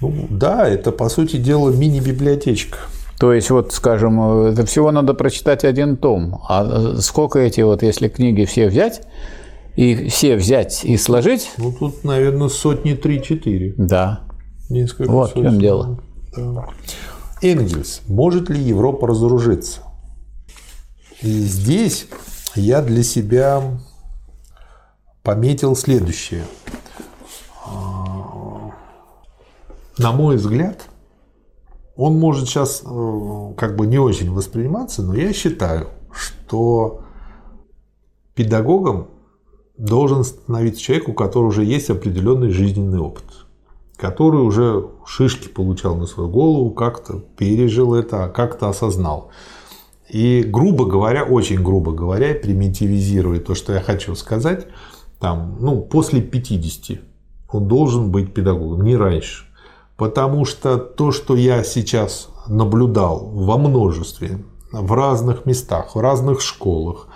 Ну, 0.00 0.12
да, 0.28 0.68
это 0.68 0.92
по 0.92 1.08
сути 1.08 1.36
дела 1.36 1.70
мини-библиотечка. 1.70 2.78
То 3.18 3.32
есть, 3.32 3.50
вот, 3.50 3.72
скажем, 3.72 4.46
э, 4.46 4.52
это 4.52 4.66
всего 4.66 4.92
надо 4.92 5.14
прочитать 5.14 5.64
один 5.64 5.96
том. 5.96 6.40
А 6.48 6.64
э, 6.64 6.96
сколько 7.00 7.38
эти 7.38 7.62
вот, 7.62 7.82
если 7.82 8.08
книги 8.08 8.44
все 8.44 8.68
взять, 8.68 9.02
и 9.76 10.08
все 10.08 10.36
взять 10.36 10.84
и 10.84 10.96
сложить. 10.96 11.50
Ну, 11.58 11.72
тут, 11.72 12.04
наверное, 12.04 12.48
сотни 12.48 12.94
три-четыре. 12.94 13.74
Да. 13.76 14.24
Несколько 14.68 15.10
вот 15.10 15.30
сотен. 15.30 15.40
в 15.40 15.44
чем 15.44 15.60
дело. 15.60 16.00
Да. 16.36 16.68
Энгельс. 17.42 18.02
Может 18.06 18.50
ли 18.50 18.60
Европа 18.60 19.06
разоружиться? 19.06 19.82
И 21.22 21.28
здесь 21.28 22.06
я 22.54 22.82
для 22.82 23.02
себя 23.02 23.62
пометил 25.22 25.76
следующее. 25.76 26.44
А, 27.66 28.70
на 29.98 30.12
мой 30.12 30.36
взгляд, 30.36 30.88
он 31.96 32.18
может 32.18 32.48
сейчас 32.48 32.82
э, 32.84 33.54
как 33.56 33.76
бы 33.76 33.86
не 33.86 33.98
очень 33.98 34.30
восприниматься, 34.32 35.02
но 35.02 35.14
я 35.14 35.32
считаю, 35.32 35.88
что 36.12 37.02
педагогам 38.34 39.08
должен 39.78 40.24
становиться 40.24 40.80
человек, 40.82 41.08
у 41.08 41.12
которого 41.14 41.48
уже 41.48 41.64
есть 41.64 41.88
определенный 41.88 42.50
жизненный 42.50 42.98
опыт, 42.98 43.24
который 43.96 44.42
уже 44.42 44.86
шишки 45.06 45.48
получал 45.48 45.96
на 45.96 46.06
свою 46.06 46.28
голову, 46.28 46.70
как-то 46.70 47.22
пережил 47.36 47.94
это, 47.94 48.24
а 48.24 48.28
как-то 48.28 48.68
осознал. 48.68 49.30
И, 50.10 50.42
грубо 50.42 50.84
говоря, 50.84 51.24
очень 51.24 51.62
грубо 51.62 51.92
говоря, 51.92 52.34
примитивизируя 52.34 53.40
то, 53.40 53.54
что 53.54 53.72
я 53.72 53.80
хочу 53.80 54.14
сказать, 54.14 54.66
там, 55.20 55.56
ну, 55.60 55.80
после 55.80 56.20
50 56.20 57.00
он 57.50 57.66
должен 57.68 58.10
быть 58.10 58.34
педагогом, 58.34 58.84
не 58.84 58.96
раньше. 58.96 59.46
Потому 59.96 60.44
что 60.44 60.76
то, 60.78 61.12
что 61.12 61.34
я 61.34 61.64
сейчас 61.64 62.28
наблюдал 62.46 63.30
во 63.32 63.58
множестве, 63.58 64.44
в 64.70 64.92
разных 64.92 65.46
местах, 65.46 65.94
в 65.94 66.00
разных 66.00 66.40
школах, 66.40 67.08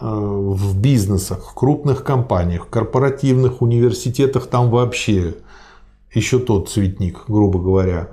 в 0.00 0.80
бизнесах, 0.80 1.50
в 1.50 1.54
крупных 1.54 2.04
компаниях, 2.04 2.66
в 2.66 2.70
корпоративных 2.70 3.62
университетах 3.62 4.46
там 4.46 4.70
вообще 4.70 5.34
еще 6.14 6.38
тот 6.38 6.68
цветник, 6.68 7.24
грубо 7.28 7.58
говоря. 7.58 8.08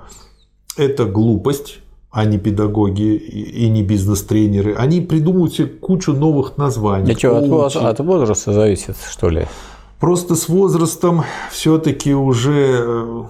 Это 0.76 1.06
глупость, 1.06 1.80
а 2.10 2.24
не 2.24 2.38
педагоги 2.38 3.16
и 3.16 3.68
не 3.68 3.82
бизнес-тренеры. 3.82 4.74
Они 4.74 5.00
придумывают 5.00 5.54
себе 5.54 5.66
кучу 5.68 6.12
новых 6.12 6.56
названий. 6.56 7.12
А 7.12 7.18
что, 7.18 7.64
от, 7.66 7.76
от 7.76 8.00
возраста 8.00 8.52
зависит, 8.52 8.96
что 9.10 9.28
ли? 9.28 9.46
Просто 9.98 10.36
с 10.36 10.48
возрастом 10.48 11.24
все-таки 11.50 12.14
уже 12.14 12.78
э, 12.80 13.24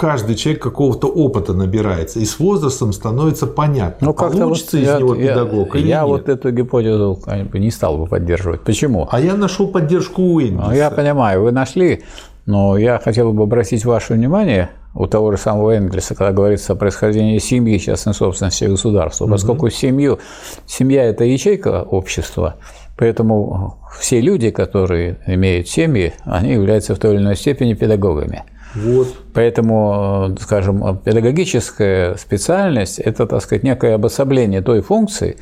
каждый 0.00 0.34
человек 0.34 0.62
какого-то 0.62 1.08
опыта 1.08 1.52
набирается, 1.52 2.20
и 2.20 2.24
с 2.24 2.38
возрастом 2.38 2.94
становится 2.94 3.46
понятно, 3.46 4.06
ну, 4.06 4.14
получится 4.14 4.78
вот 4.78 4.82
из 4.82 4.88
я, 4.88 4.98
него 4.98 5.14
педагог 5.14 5.74
я, 5.74 5.80
или 5.80 5.88
я 5.88 5.98
нет. 5.98 6.08
вот 6.08 6.28
эту 6.30 6.50
гипотезу 6.52 7.20
не 7.52 7.70
стал 7.70 7.98
бы 7.98 8.06
поддерживать. 8.06 8.62
Почему? 8.62 9.06
А 9.10 9.20
я 9.20 9.36
нашел 9.36 9.68
поддержку 9.68 10.22
у 10.22 10.40
Энгельса. 10.40 10.70
Ну, 10.70 10.74
я 10.74 10.90
понимаю, 10.90 11.42
вы 11.42 11.52
нашли, 11.52 12.02
но 12.46 12.78
я 12.78 12.98
хотел 12.98 13.34
бы 13.34 13.42
обратить 13.42 13.84
ваше 13.84 14.14
внимание 14.14 14.70
у 14.94 15.06
того 15.06 15.32
же 15.32 15.36
самого 15.36 15.72
Энгельса, 15.72 16.14
когда 16.14 16.32
говорится 16.32 16.72
о 16.72 16.76
происхождении 16.76 17.36
семьи, 17.36 17.76
частной 17.76 18.14
собственности 18.14 18.64
государства, 18.64 19.24
угу. 19.24 19.32
поскольку 19.32 19.68
семью, 19.68 20.18
семья– 20.66 21.04
это 21.10 21.24
ячейка 21.24 21.82
общества, 21.82 22.56
поэтому 22.96 23.76
все 23.98 24.22
люди, 24.22 24.48
которые 24.48 25.18
имеют 25.26 25.68
семьи, 25.68 26.14
они 26.24 26.52
являются 26.52 26.94
в 26.94 26.98
той 26.98 27.16
или 27.16 27.20
иной 27.20 27.36
степени 27.36 27.74
педагогами. 27.74 28.44
Вот. 28.74 29.08
Поэтому, 29.34 30.36
скажем, 30.40 30.98
педагогическая 30.98 32.16
специальность– 32.16 32.98
это, 33.00 33.26
так 33.26 33.42
сказать, 33.42 33.62
некое 33.62 33.94
обособление 33.94 34.62
той 34.62 34.80
функции, 34.80 35.36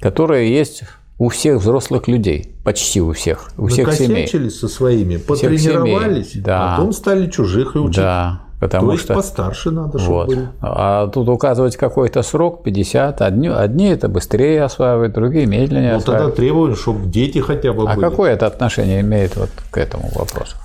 которая 0.00 0.44
есть 0.44 0.82
у 1.18 1.28
всех 1.30 1.60
взрослых 1.60 2.08
людей, 2.08 2.54
почти 2.64 3.00
у 3.00 3.12
всех, 3.12 3.50
у 3.56 3.68
всех 3.68 3.92
семей. 3.94 4.28
со 4.50 4.68
своими, 4.68 5.16
потренировались, 5.16 6.32
да. 6.34 6.76
потом 6.76 6.92
стали 6.92 7.30
чужих 7.30 7.74
и 7.74 7.78
учить. 7.78 7.96
Да, 7.96 8.42
потому 8.60 8.88
То 8.88 8.92
есть 8.92 9.04
что 9.04 9.14
постарше 9.14 9.70
надо, 9.70 9.98
чтобы 9.98 10.12
вот. 10.12 10.26
были. 10.28 10.48
А 10.60 11.08
тут 11.08 11.28
указывать 11.30 11.76
какой-то 11.76 12.22
срок 12.22 12.62
50, 12.64 13.22
одни, 13.22 13.48
одни 13.48 13.88
это 13.88 14.08
быстрее 14.08 14.62
осваивают, 14.64 15.14
другие 15.14 15.46
медленнее 15.46 15.92
ну, 15.92 15.98
осваивают. 15.98 16.34
тогда 16.34 16.36
требуем, 16.36 16.76
чтобы 16.76 17.06
дети 17.06 17.38
хотя 17.38 17.72
бы 17.72 17.84
а 17.88 17.94
были. 17.94 18.04
А 18.04 18.10
какое 18.10 18.32
это 18.32 18.46
отношение 18.46 19.00
имеет 19.00 19.36
вот 19.36 19.50
к 19.70 19.78
этому 19.78 20.10
вопросу? 20.14 20.56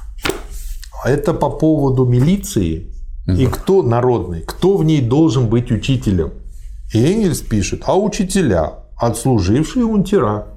Это 1.04 1.34
по 1.34 1.50
поводу 1.50 2.06
милиции 2.06 2.92
и 3.28 3.46
кто 3.46 3.84
народный, 3.84 4.42
кто 4.42 4.78
в 4.78 4.84
ней 4.84 5.02
должен 5.02 5.48
быть 5.48 5.72
учителем. 5.72 6.32
И 6.94 7.00
Энгельс 7.00 7.42
пишет, 7.42 7.84
а 7.86 7.98
учителя, 7.98 8.74
отслужившие 8.98 9.86
унтера. 9.86 10.48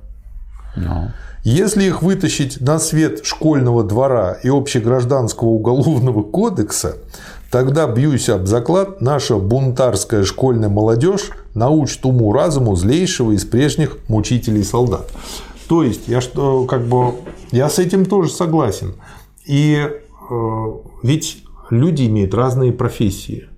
No. 0.77 1.11
Если 1.45 1.85
их 1.85 2.03
вытащить 2.03 2.61
на 2.63 2.79
свет 2.79 3.25
школьного 3.25 3.85
двора 3.85 4.33
и 4.33 4.49
общегражданского 4.49 5.49
уголовного 5.49 6.23
кодекса, 6.23 6.97
тогда, 7.51 7.87
бьюсь 7.87 8.31
об 8.31 8.47
заклад, 8.47 9.03
наша 9.03 9.37
бунтарская 9.37 10.25
школьная 10.25 10.71
молодежь 10.71 11.31
научит 11.55 12.05
уму-разуму 12.07 12.75
злейшего 12.77 13.33
из 13.33 13.45
прежних 13.45 13.99
мучителей 14.09 14.65
солдат. 14.65 15.11
То 15.69 15.83
есть, 15.83 16.09
я 16.09 16.23
что, 16.23 16.65
как 16.65 16.87
бы, 16.87 17.13
я 17.53 17.69
с 17.69 17.79
этим 17.79 18.07
тоже 18.07 18.31
согласен. 18.31 18.95
И 19.45 19.87
ведь 21.03 21.45
люди 21.71 22.07
имеют 22.07 22.35
разные 22.35 22.73
профессии. 22.73 23.49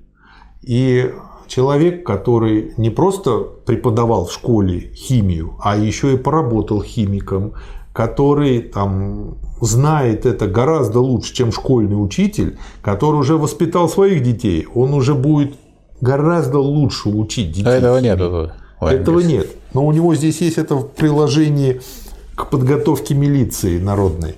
И 0.62 1.12
человек, 1.46 2.04
который 2.04 2.72
не 2.76 2.90
просто 2.90 3.40
преподавал 3.40 4.26
в 4.26 4.32
школе 4.32 4.92
химию, 4.94 5.56
а 5.60 5.76
еще 5.76 6.14
и 6.14 6.16
поработал 6.16 6.82
химиком, 6.82 7.52
который 7.92 8.60
там 8.60 9.38
знает 9.60 10.26
это 10.26 10.46
гораздо 10.46 11.00
лучше, 11.00 11.34
чем 11.34 11.52
школьный 11.52 12.02
учитель, 12.02 12.58
который 12.82 13.16
уже 13.16 13.36
воспитал 13.36 13.88
своих 13.88 14.22
детей, 14.22 14.66
он 14.74 14.92
уже 14.92 15.14
будет 15.14 15.54
гораздо 16.00 16.58
лучше 16.58 17.08
учить 17.08 17.52
детей. 17.52 17.68
А 17.68 17.72
этого 17.72 17.98
нет. 17.98 18.20
Ой, 18.20 18.92
этого 18.92 19.20
нет. 19.20 19.48
Но 19.72 19.86
у 19.86 19.92
него 19.92 20.14
здесь 20.14 20.40
есть 20.42 20.58
это 20.58 20.74
в 20.74 20.88
приложении 20.88 21.80
к 22.36 22.50
подготовке 22.50 23.14
милиции 23.14 23.78
народной. 23.78 24.36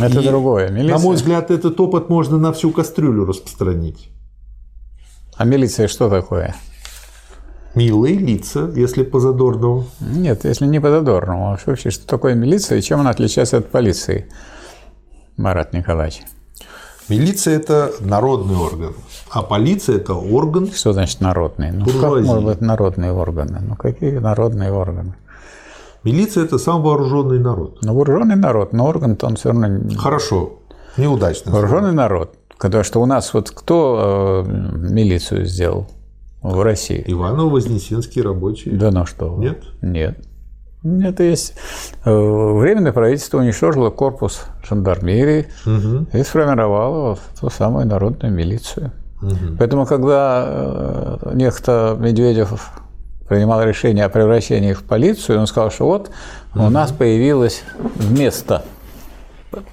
Это 0.00 0.20
И, 0.20 0.28
другое. 0.28 0.68
Милиция... 0.68 0.98
На 0.98 1.02
мой 1.02 1.16
взгляд, 1.16 1.50
этот 1.50 1.80
опыт 1.80 2.10
можно 2.10 2.36
на 2.36 2.52
всю 2.52 2.70
кастрюлю 2.70 3.24
распространить. 3.24 4.10
А 5.36 5.44
милиция 5.44 5.88
что 5.88 6.10
такое? 6.10 6.54
Милые 7.74 8.18
лица, 8.18 8.70
если 8.76 9.02
по 9.02 9.18
Задорнову. 9.18 9.86
Нет, 10.00 10.44
если 10.44 10.66
не 10.66 10.80
по 10.80 10.90
Задорнову. 10.90 11.44
А 11.44 11.58
вообще, 11.64 11.90
что 11.90 12.06
такое 12.06 12.34
милиция 12.34 12.78
и 12.78 12.82
чем 12.82 13.00
она 13.00 13.10
отличается 13.10 13.56
от 13.56 13.70
полиции, 13.70 14.28
Марат 15.36 15.72
Николаевич? 15.72 16.22
Милиция– 17.08 17.56
это 17.56 17.92
народный 18.00 18.56
орган, 18.56 18.94
а 19.30 19.42
полиция– 19.42 19.96
это 19.98 20.12
орган… 20.12 20.70
Что 20.70 20.92
значит 20.92 21.22
народный? 21.22 21.70
Ну, 21.72 21.86
как 21.86 22.20
может 22.22 22.44
быть 22.44 22.60
народные 22.60 23.12
органы? 23.12 23.60
Ну, 23.66 23.76
какие 23.76 24.18
народные 24.18 24.70
органы? 24.70 25.14
Милиция– 26.12 26.44
это 26.46 26.58
сам 26.58 26.82
вооруженный 26.82 27.38
народ. 27.38 27.78
Ну, 27.82 27.94
вооруженный 27.94 28.36
народ, 28.36 28.72
но 28.72 28.86
орган-то 28.86 29.26
он 29.26 29.36
все 29.36 29.50
равно… 29.50 29.80
Хорошо, 29.96 30.60
неудачно. 30.96 31.52
Вооруженный 31.52 31.92
народ. 31.92 32.34
Потому 32.58 32.82
что 32.82 33.00
у 33.00 33.06
нас 33.06 33.34
вот 33.34 33.50
кто 33.50 34.44
э, 34.46 34.50
милицию 34.76 35.44
сделал 35.46 35.86
в 36.42 36.60
России? 36.62 37.04
Иваново-Вознесенские 37.06 38.24
рабочие. 38.24 38.74
Да 38.74 38.90
ну 38.90 39.06
что? 39.06 39.36
Нет? 39.38 39.62
Нет. 39.80 40.18
Это 40.82 41.22
есть. 41.22 41.54
Э, 42.04 42.10
временное 42.10 42.92
правительство 42.92 43.38
уничтожило 43.38 43.90
корпус 43.90 44.42
жандармерии 44.68 45.48
угу. 45.66 46.06
и 46.12 46.22
сформировало 46.22 47.10
вот 47.10 47.20
ту 47.40 47.50
самую 47.50 47.86
народную 47.86 48.32
милицию. 48.32 48.92
Угу. 49.22 49.56
Поэтому, 49.58 49.86
когда 49.86 50.44
э, 50.46 51.32
некто 51.34 51.96
Медведев 52.00 52.72
принимал 53.28 53.62
решение 53.62 54.04
о 54.04 54.08
превращении 54.08 54.70
их 54.70 54.80
в 54.80 54.84
полицию, 54.84 55.40
он 55.40 55.46
сказал, 55.46 55.70
что 55.70 55.86
вот 55.86 56.10
у 56.54 56.70
нас 56.70 56.92
появилось 56.92 57.62
вместо 57.96 58.64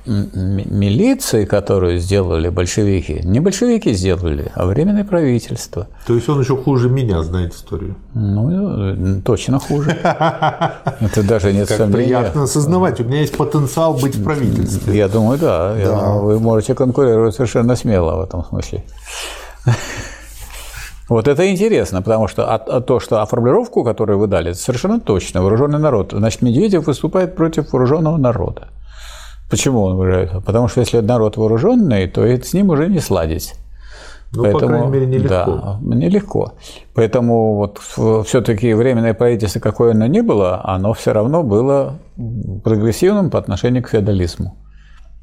милиции, 0.06 1.46
которую 1.46 2.00
сделали 2.00 2.50
большевики, 2.50 3.22
не 3.24 3.40
большевики 3.40 3.94
сделали, 3.94 4.52
а 4.56 4.66
временное 4.66 5.04
правительство. 5.04 5.88
То 6.08 6.16
есть 6.16 6.30
он 6.30 6.40
еще 6.40 6.56
хуже 6.56 6.90
меня 6.90 7.22
знает 7.24 7.54
историю? 7.54 7.96
Ну, 8.14 9.22
точно 9.22 9.60
хуже. 9.60 9.92
Это 10.02 11.24
даже 11.24 11.52
нет 11.52 11.68
как 11.68 11.78
сомнения. 11.78 12.06
приятно 12.06 12.44
осознавать, 12.44 13.00
у 13.00 13.04
меня 13.04 13.20
есть 13.20 13.36
потенциал 13.36 13.96
быть 13.96 14.16
в 14.16 14.24
правительстве. 14.24 14.98
Я 14.98 15.08
думаю, 15.08 15.38
да. 15.38 15.76
да. 15.76 16.14
Вы 16.14 16.40
можете 16.40 16.74
конкурировать 16.74 17.36
совершенно 17.36 17.76
смело 17.76 18.18
в 18.18 18.24
этом 18.24 18.46
смысле. 18.46 18.84
Вот 21.08 21.28
это 21.28 21.52
интересно, 21.52 22.02
потому 22.02 22.28
что 22.28 22.52
а, 22.52 22.56
а 22.56 22.82
то, 22.82 23.00
что 23.00 23.22
а 23.22 23.26
формулировку, 23.26 23.84
которую 23.84 24.18
вы 24.18 24.28
дали, 24.28 24.52
это 24.52 24.60
совершенно 24.60 25.00
точно. 25.00 25.42
Вооруженный 25.42 25.80
народ. 25.80 26.14
Значит, 26.14 26.42
Медведев 26.42 26.88
выступает 26.88 27.36
против 27.36 27.72
вооруженного 27.72 28.18
народа. 28.18 28.70
Почему 29.50 29.84
он 29.84 29.98
выражает? 29.98 30.44
Потому 30.44 30.68
что 30.68 30.80
если 30.80 31.00
народ 31.02 31.38
вооруженный, 31.38 32.08
то 32.08 32.26
с 32.26 32.54
ним 32.54 32.70
уже 32.70 32.88
не 32.88 33.00
сладить. 33.00 33.54
Ну, 34.32 34.44
Поэтому, 34.44 34.62
по 34.62 34.68
крайней 34.68 34.88
мере, 34.92 35.06
нелегко. 35.06 35.52
Да, 35.52 35.80
нелегко. 35.82 36.54
Поэтому 36.96 37.56
вот 37.56 37.80
все-таки 38.26 38.74
временное 38.74 39.14
правительство, 39.14 39.60
какое 39.60 39.92
оно 39.92 40.08
ни 40.08 40.22
было, 40.22 40.62
оно 40.64 40.94
все 40.94 41.14
равно 41.14 41.44
было 41.44 42.00
прогрессивным 42.64 43.30
по 43.30 43.38
отношению 43.38 43.84
к 43.84 43.90
феодализму. 43.90 44.58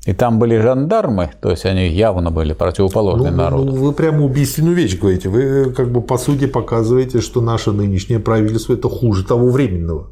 И 0.05 0.13
там 0.15 0.41
были 0.41 0.59
жандармы, 0.59 1.31
то 1.41 1.51
есть 1.51 1.65
они 1.65 1.87
явно 1.87 2.33
были 2.33 2.55
противоположны 2.55 3.31
ну, 3.31 3.37
народу. 3.37 3.73
Ну, 3.73 3.85
вы 3.85 3.93
прямо 3.93 4.25
убийственную 4.25 4.75
вещь 4.75 4.99
говорите. 4.99 5.29
Вы 5.29 5.73
как 5.73 5.93
бы 5.93 6.01
по 6.01 6.19
сути 6.19 6.47
показываете, 6.47 7.21
что 7.21 7.41
наше 7.41 7.71
нынешнее 7.71 8.19
правительство 8.19 8.73
это 8.73 8.89
хуже 8.89 9.25
того 9.25 9.49
временного. 9.49 10.09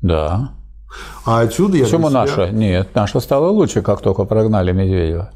Да. 0.00 0.52
А 1.26 1.40
отсюда 1.40 1.76
я 1.76 1.84
Почему 1.84 2.08
себя... 2.08 2.20
наша? 2.20 2.50
Нет, 2.50 2.88
наша 2.94 3.20
стала 3.20 3.50
лучше, 3.50 3.82
как 3.82 4.00
только 4.00 4.24
прогнали 4.24 4.72
Медведева. 4.72 5.30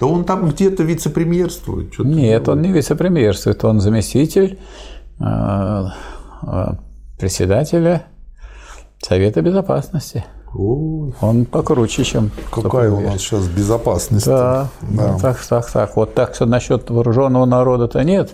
Да 0.00 0.06
он 0.06 0.24
там 0.24 0.48
где-то 0.48 0.82
вице-премьерствует. 0.82 1.98
Нет, 2.00 2.48
он 2.48 2.62
не 2.62 2.72
вице-премьерствует, 2.72 3.62
он 3.64 3.80
заместитель 3.80 4.58
э, 5.20 5.84
э, 6.42 6.66
председателя 7.18 8.06
Совета 9.00 9.40
Безопасности. 9.40 10.24
Он 11.20 11.44
покруче, 11.44 12.04
чем. 12.04 12.30
Какая 12.50 12.90
у 12.90 13.00
нас 13.00 13.20
сейчас 13.20 13.46
безопасность? 13.46 14.26
Да, 14.26 14.68
да. 14.82 15.16
так, 15.18 15.38
так, 15.44 15.70
так. 15.70 15.96
Вот 15.96 16.14
так 16.14 16.34
что 16.34 16.46
насчет 16.46 16.90
вооруженного 16.90 17.44
народа-то 17.44 18.02
нет. 18.02 18.30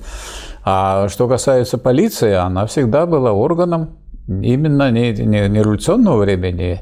А 0.65 1.09
что 1.09 1.29
касается 1.29 1.79
полиции, 1.79 2.33
она 2.33 2.67
всегда 2.67 3.07
была 3.07 3.33
органом 3.33 3.91
именно 4.29 4.91
не, 4.91 5.13
не, 5.13 5.49
не 5.49 5.63
революционного 5.63 6.19
времени, 6.19 6.81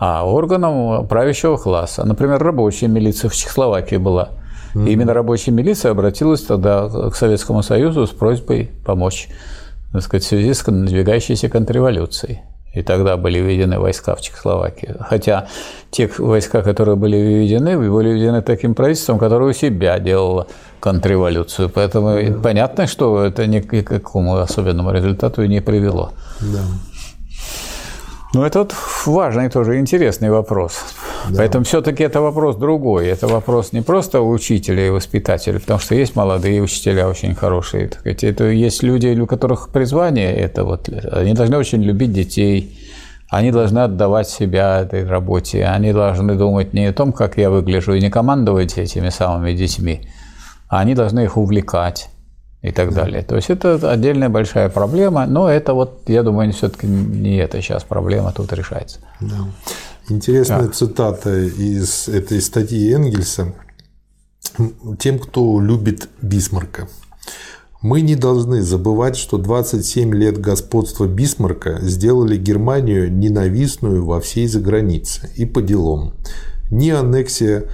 а 0.00 0.26
органом 0.26 1.06
правящего 1.06 1.56
класса. 1.56 2.04
Например, 2.04 2.42
рабочая 2.42 2.88
милиция 2.88 3.28
в 3.28 3.36
Чехословакии 3.36 3.96
была. 3.96 4.30
Mm-hmm. 4.74 4.88
И 4.88 4.92
именно 4.92 5.12
рабочая 5.14 5.50
милиция 5.50 5.92
обратилась 5.92 6.42
тогда 6.42 6.88
к 6.88 7.14
Советскому 7.14 7.62
Союзу 7.62 8.06
с 8.06 8.10
просьбой 8.10 8.70
помочь 8.84 9.28
так 9.92 10.02
сказать, 10.02 10.24
в 10.24 10.28
связи 10.28 10.54
с 10.54 10.66
надвигающейся 10.66 11.48
контрреволюцией. 11.50 12.40
И 12.74 12.82
тогда 12.82 13.16
были 13.16 13.38
введены 13.38 13.78
войска 13.78 14.14
в 14.14 14.20
Чехословакии. 14.20 14.94
Хотя 15.00 15.46
те 15.90 16.10
войска, 16.18 16.62
которые 16.62 16.96
были 16.96 17.16
введены, 17.16 17.76
были 17.78 18.10
введены 18.10 18.40
таким 18.40 18.74
правительством, 18.74 19.18
которое 19.18 19.50
у 19.50 19.52
себя 19.52 19.98
делало 19.98 20.46
контрреволюцию. 20.80 21.68
Поэтому 21.68 22.14
да. 22.14 22.38
понятно, 22.42 22.86
что 22.86 23.24
это 23.24 23.46
ни 23.46 23.60
к 23.60 23.82
какому 23.82 24.36
особенному 24.36 24.90
результату 24.90 25.42
и 25.42 25.48
не 25.48 25.60
привело. 25.60 26.12
Да. 26.40 26.60
Но 28.34 28.46
это 28.46 28.60
вот 28.60 28.74
важный 29.04 29.50
тоже 29.50 29.78
интересный 29.78 30.30
вопрос. 30.30 30.82
Да. 31.28 31.38
Поэтому 31.38 31.64
все-таки 31.64 32.02
это 32.02 32.20
вопрос 32.20 32.56
другой. 32.56 33.06
Это 33.06 33.26
вопрос 33.26 33.72
не 33.72 33.82
просто 33.82 34.20
учителя 34.20 34.86
и 34.86 34.90
воспитателя, 34.90 35.58
потому 35.58 35.80
что 35.80 35.94
есть 35.94 36.16
молодые 36.16 36.62
учителя 36.62 37.08
очень 37.08 37.34
хорошие. 37.34 37.88
Так 37.88 38.00
сказать. 38.00 38.24
Это 38.24 38.44
есть 38.44 38.82
люди, 38.82 39.18
у 39.18 39.26
которых 39.26 39.70
призвание 39.70 40.34
это 40.34 40.64
вот. 40.64 40.88
Они 40.88 41.34
должны 41.34 41.56
очень 41.56 41.82
любить 41.82 42.12
детей. 42.12 42.78
Они 43.28 43.50
должны 43.50 43.78
отдавать 43.78 44.28
себя 44.28 44.82
этой 44.82 45.06
работе. 45.06 45.64
Они 45.64 45.92
должны 45.92 46.34
думать 46.34 46.74
не 46.74 46.86
о 46.86 46.92
том, 46.92 47.12
как 47.12 47.38
я 47.38 47.48
выгляжу, 47.48 47.94
и 47.94 48.00
не 48.00 48.10
командовать 48.10 48.76
этими 48.76 49.08
самыми 49.08 49.52
детьми, 49.54 50.06
а 50.68 50.80
они 50.80 50.94
должны 50.94 51.20
их 51.20 51.38
увлекать 51.38 52.10
и 52.62 52.70
так 52.70 52.92
да. 52.92 53.02
далее. 53.02 53.22
То 53.22 53.36
есть 53.36 53.50
это 53.50 53.90
отдельная 53.90 54.28
большая 54.28 54.68
проблема, 54.68 55.26
но 55.26 55.48
это 55.48 55.74
вот, 55.74 56.02
я 56.08 56.22
думаю, 56.22 56.52
все-таки 56.52 56.86
не 56.86 57.36
это 57.36 57.60
сейчас 57.62 57.84
проблема 57.84 58.32
тут 58.32 58.52
решается. 58.52 59.00
Да. 59.20 59.36
Интересная 60.08 60.66
да. 60.66 60.72
цитата 60.72 61.38
из 61.38 62.08
этой 62.08 62.40
статьи 62.40 62.92
Энгельса. 62.92 63.54
Тем, 64.98 65.18
кто 65.18 65.60
любит 65.60 66.08
Бисмарка. 66.20 66.88
Мы 67.80 68.00
не 68.00 68.14
должны 68.14 68.62
забывать, 68.62 69.16
что 69.16 69.38
27 69.38 70.14
лет 70.14 70.40
господства 70.40 71.06
Бисмарка 71.06 71.78
сделали 71.82 72.36
Германию 72.36 73.12
ненавистную 73.12 74.04
во 74.04 74.20
всей 74.20 74.46
загранице 74.46 75.30
и 75.36 75.46
по 75.46 75.62
делам. 75.62 76.14
Ни 76.70 76.90
аннексия 76.90 77.68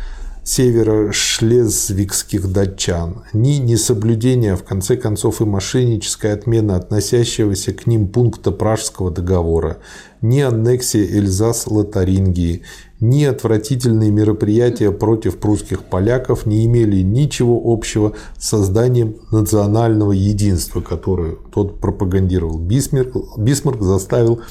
северо-шлезвигских 0.48 2.50
датчан, 2.50 3.22
ни 3.34 3.56
несоблюдение, 3.56 4.56
в 4.56 4.64
конце 4.64 4.96
концов, 4.96 5.42
и 5.42 5.44
мошенническая 5.44 6.32
отмена 6.32 6.76
относящегося 6.76 7.74
к 7.74 7.86
ним 7.86 8.09
пункта 8.09 8.50
Пражского 8.50 9.10
договора, 9.10 9.76
ни 10.23 10.40
аннексия 10.40 11.05
Эльзас-Лотарингии, 11.05 12.62
ни 13.01 13.24
отвратительные 13.24 14.11
мероприятия 14.11 14.90
против 14.90 15.39
прусских 15.39 15.85
поляков 15.85 16.47
не 16.47 16.66
имели 16.66 17.03
ничего 17.03 17.61
общего 17.65 18.15
с 18.36 18.49
созданием 18.49 19.16
национального 19.31 20.12
единства, 20.12 20.81
которое 20.81 21.36
тот 21.53 21.81
пропагандировал. 21.81 22.59
Бисмарк, 22.59 23.39
Бисмарк 23.39 23.82
заставил 23.82 24.43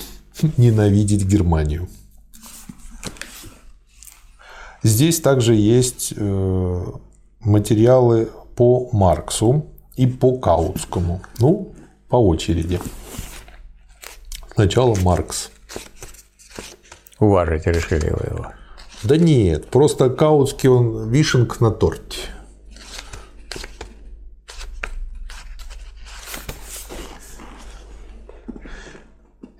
ненавидеть 0.57 1.25
Германию. 1.25 1.87
Здесь 4.83 5.19
также 5.19 5.55
есть 5.55 6.13
э, 6.15 6.85
материалы 7.41 8.29
по 8.55 8.89
Марксу 8.93 9.65
и 9.95 10.07
по 10.07 10.37
Каутскому. 10.37 11.21
Ну, 11.39 11.73
по 12.07 12.15
очереди. 12.15 12.79
Сначала 14.53 14.95
Маркс. 15.03 15.51
Уважить 17.19 17.65
решили 17.65 18.09
вы 18.09 18.35
его. 18.35 18.47
Да 19.03 19.17
нет, 19.17 19.67
просто 19.67 20.09
Каутский 20.09 20.69
он 20.69 21.09
вишенка 21.09 21.63
на 21.63 21.71
торте. 21.71 22.17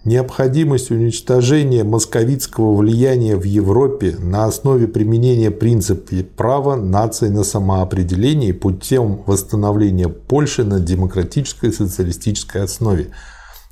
Необходимость 0.08 0.90
уничтожения 0.90 1.84
московитского 1.84 2.74
влияния 2.78 3.36
в 3.36 3.44
Европе 3.44 4.16
на 4.18 4.46
основе 4.46 4.88
применения 4.88 5.52
принципа 5.52 6.24
права 6.38 6.78
нации 6.78 7.28
на 7.28 7.44
самоопределение 7.44 8.54
путем 8.54 9.24
восстановления 9.26 10.08
Польши 10.08 10.64
на 10.64 10.80
демократической 10.80 11.74
социалистической 11.74 12.64
основе. 12.64 13.10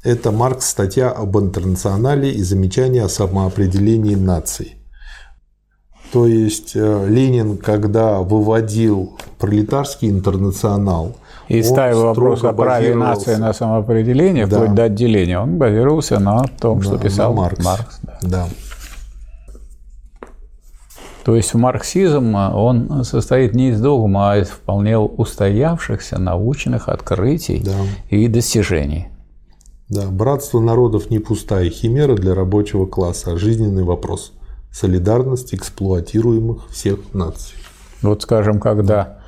Это 0.05 0.31
Маркс 0.31 0.69
статья 0.69 1.09
об 1.09 1.35
интернационале 1.35 2.31
и 2.31 2.43
замечание 2.43 3.03
о 3.03 3.09
самоопределении 3.09 4.13
наций. 4.13 4.75
То 6.11 6.27
есть 6.27 6.73
э, 6.75 7.07
Ленин, 7.09 7.57
когда 7.57 8.19
выводил 8.19 9.17
пролетарский 9.39 10.11
интернационал, 10.11 11.15
и 11.47 11.63
ставил 11.63 12.03
вопрос 12.03 12.43
о 12.43 12.53
праве 12.53 12.93
нации 12.93 13.33
на 13.35 13.51
самоопределение, 13.51 14.45
да. 14.45 14.57
вплоть 14.57 14.75
до 14.75 14.83
отделения, 14.83 15.39
он 15.39 15.57
базировался 15.57 16.19
на 16.19 16.43
том, 16.43 16.81
да, 16.81 16.85
что 16.85 16.97
писал 16.99 17.33
Маркс. 17.33 17.65
Маркс 17.65 17.99
да. 18.03 18.19
да. 18.21 18.47
То 21.23 21.35
есть 21.35 21.55
марксизм, 21.55 22.35
он 22.35 23.03
состоит 23.03 23.55
не 23.55 23.69
из 23.69 23.81
догма, 23.81 24.33
а 24.33 24.37
из 24.37 24.49
вполне 24.49 24.99
устоявшихся 24.99 26.19
научных 26.19 26.89
открытий 26.89 27.63
да. 27.65 27.73
и 28.11 28.27
достижений. 28.27 29.07
Да, 29.87 30.07
братство 30.09 30.59
народов 30.59 31.11
не 31.11 31.19
пустая 31.19 31.69
химера 31.69 32.15
для 32.15 32.33
рабочего 32.33 32.85
класса, 32.85 33.33
а 33.33 33.37
жизненный 33.37 33.83
вопрос. 33.83 34.33
Солидарность 34.71 35.53
эксплуатируемых 35.53 36.69
всех 36.69 37.13
наций. 37.13 37.55
Вот 38.01 38.23
скажем, 38.23 38.59
когда 38.59 39.19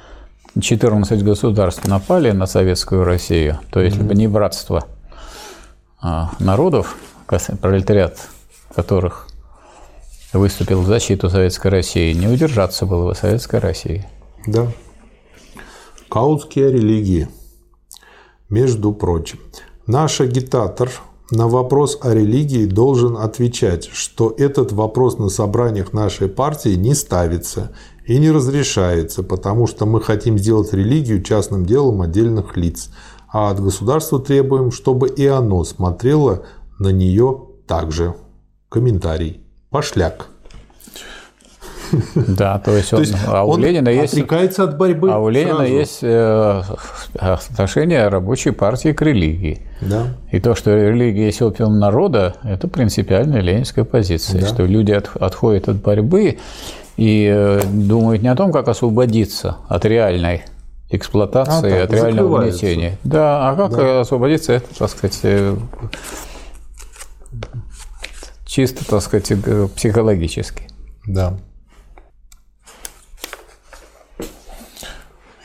14 0.60 1.24
государств 1.24 1.88
напали 1.88 2.32
на 2.32 2.48
советскую 2.48 3.04
Россию, 3.04 3.60
то 3.72 3.80
если 3.80 4.02
бы 4.02 4.16
не 4.16 4.28
братство 4.28 4.86
а, 6.02 6.32
народов, 6.40 6.98
пролетариат 7.62 8.18
которых 8.74 9.28
выступил 10.34 10.82
в 10.82 10.88
защиту 10.88 11.30
Советской 11.30 11.68
России, 11.68 12.14
не 12.14 12.28
удержаться 12.28 12.86
было 12.86 13.10
бы 13.10 13.16
Советской 13.16 13.60
России. 13.60 14.06
Да. 14.46 14.68
Каутские 16.10 16.72
религии. 16.72 17.28
Между 18.50 18.94
прочим, 18.94 19.40
наш 19.88 20.22
агитатор 20.22 20.91
на 21.31 21.47
вопрос 21.47 21.97
о 22.01 22.14
религии 22.14 22.65
должен 22.65 23.18
отвечать, 23.18 23.89
что 23.91 24.34
этот 24.38 24.72
вопрос 24.72 25.18
на 25.18 25.30
собраниях 25.30 25.91
нашей 25.93 26.27
партии 26.30 26.76
не 26.76 26.93
ставится 26.93 27.72
и 28.05 28.18
не 28.18 28.31
разрешается, 28.31 29.23
потому 29.23 29.68
что 29.68 29.85
мы 29.85 30.01
хотим 30.01 30.38
сделать 30.38 30.72
религию 30.73 31.23
частным 31.23 31.65
делом 31.65 32.01
отдельных 32.01 32.55
лиц, 32.55 32.89
а 33.27 33.49
от 33.49 33.61
государства 33.61 34.19
требуем, 34.19 34.72
чтобы 34.72 35.09
и 35.09 35.26
оно 35.26 35.64
смотрело 35.64 36.43
на 36.80 36.89
нее 36.89 37.47
также. 37.68 38.15
Комментарий. 38.69 39.41
Пошляк. 39.69 40.30
Да, 42.27 42.59
то 42.59 42.76
есть, 42.76 42.93
он, 42.93 43.03
то 43.03 43.09
есть 43.09 43.18
а 43.27 43.43
у 43.43 43.51
он 43.51 43.61
Ленина 43.61 43.89
есть 43.89 44.14
отрекается 44.14 44.64
от 44.64 44.77
борьбы. 44.77 45.11
А 45.11 45.19
у 45.19 45.30
Ленина 45.30 45.57
сразу. 45.57 45.73
есть 45.73 45.99
э, 46.01 46.61
отношение 47.19 48.07
рабочей 48.07 48.51
партии 48.51 48.93
к 48.93 49.01
религии. 49.01 49.61
Да. 49.81 50.07
И 50.31 50.39
то, 50.39 50.55
что 50.55 50.76
религия 50.76 51.26
есть 51.26 51.41
опиум 51.41 51.80
народа, 51.80 52.35
это 52.43 52.68
принципиальная 52.68 53.41
ленинская 53.41 53.85
позиция, 53.85 54.41
да. 54.41 54.47
что 54.47 54.65
люди 54.65 54.91
от, 54.91 55.09
отходят 55.15 55.69
от 55.69 55.77
борьбы 55.77 56.38
и 56.97 57.31
э, 57.31 57.61
думают 57.65 58.22
не 58.22 58.30
о 58.30 58.35
том, 58.35 58.51
как 58.51 58.68
освободиться 58.68 59.57
от 59.68 59.85
реальной 59.85 60.43
эксплуатации, 60.89 61.80
а, 61.80 61.84
от 61.84 61.91
реального 61.91 62.39
угнетения. 62.39 62.97
Да, 63.03 63.49
а 63.49 63.55
как 63.55 63.72
да. 63.72 64.01
освободиться, 64.01 64.53
это, 64.53 64.68
так 64.77 64.89
сказать, 64.89 65.19
э, 65.23 65.55
чисто, 68.45 68.88
так 68.88 69.01
сказать, 69.01 69.31
психологически. 69.76 70.64
Да. 71.05 71.38